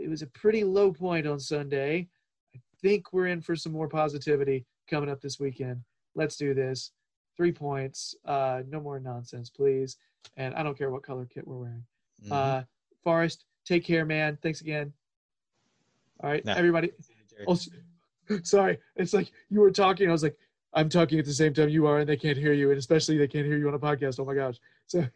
It 0.00 0.08
was 0.08 0.22
a 0.22 0.26
pretty 0.28 0.64
low 0.64 0.92
point 0.92 1.26
on 1.26 1.38
Sunday. 1.38 2.08
I 2.54 2.58
think 2.80 3.12
we're 3.12 3.26
in 3.26 3.40
for 3.42 3.54
some 3.54 3.72
more 3.72 3.88
positivity 3.88 4.64
coming 4.88 5.10
up 5.10 5.20
this 5.20 5.38
weekend. 5.38 5.82
Let's 6.14 6.36
do 6.36 6.54
this. 6.54 6.92
Three 7.36 7.52
points. 7.52 8.14
Uh, 8.24 8.62
no 8.68 8.80
more 8.80 8.98
nonsense, 8.98 9.50
please. 9.50 9.96
And 10.36 10.54
I 10.54 10.62
don't 10.62 10.76
care 10.76 10.90
what 10.90 11.02
color 11.02 11.26
kit 11.26 11.46
we're 11.46 11.56
wearing. 11.58 11.84
Mhm. 12.24 12.32
Uh, 12.32 12.62
Forrest, 13.04 13.44
take 13.64 13.84
care, 13.84 14.04
man. 14.04 14.38
Thanks 14.42 14.60
again. 14.60 14.92
All 16.22 16.30
right, 16.30 16.44
No. 16.44 16.52
everybody. 16.54 16.92
Oh, 17.46 17.56
sorry. 18.42 18.78
It's 18.96 19.12
like 19.14 19.32
you 19.48 19.60
were 19.60 19.70
talking. 19.70 20.08
I 20.08 20.12
was 20.12 20.22
like, 20.22 20.36
I'm 20.72 20.88
talking 20.88 21.18
at 21.18 21.24
the 21.24 21.32
same 21.32 21.54
time 21.54 21.68
you 21.68 21.86
are, 21.86 22.00
and 22.00 22.08
they 22.08 22.16
can't 22.16 22.36
hear 22.38 22.52
you, 22.52 22.70
and 22.70 22.78
especially 22.78 23.16
they 23.18 23.26
can't 23.28 23.46
hear 23.46 23.56
you 23.58 23.68
on 23.68 23.74
a 23.74 23.78
podcast. 23.78 24.20
Oh 24.20 24.24
my 24.24 24.34
gosh. 24.34 24.56
So, 24.86 25.06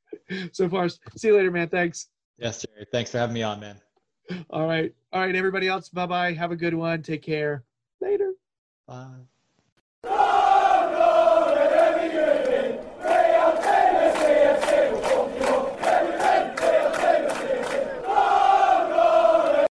so 0.52 0.68
far, 0.68 0.88
see 0.88 1.28
you 1.28 1.36
later, 1.36 1.50
man. 1.50 1.68
Thanks. 1.68 2.08
Yes, 2.38 2.64
Jerry. 2.64 2.86
Thanks 2.90 3.10
for 3.10 3.18
having 3.18 3.34
me 3.34 3.42
on, 3.42 3.60
man. 3.60 3.80
All 4.50 4.66
right. 4.66 4.92
All 5.12 5.20
right, 5.20 5.34
everybody 5.34 5.68
else. 5.68 5.88
Bye 5.88 6.06
bye. 6.06 6.32
Have 6.32 6.50
a 6.52 6.56
good 6.56 6.74
one. 6.74 7.02
Take 7.02 7.22
care. 7.22 7.64
Later. 8.00 8.32
Bye. 8.86 9.26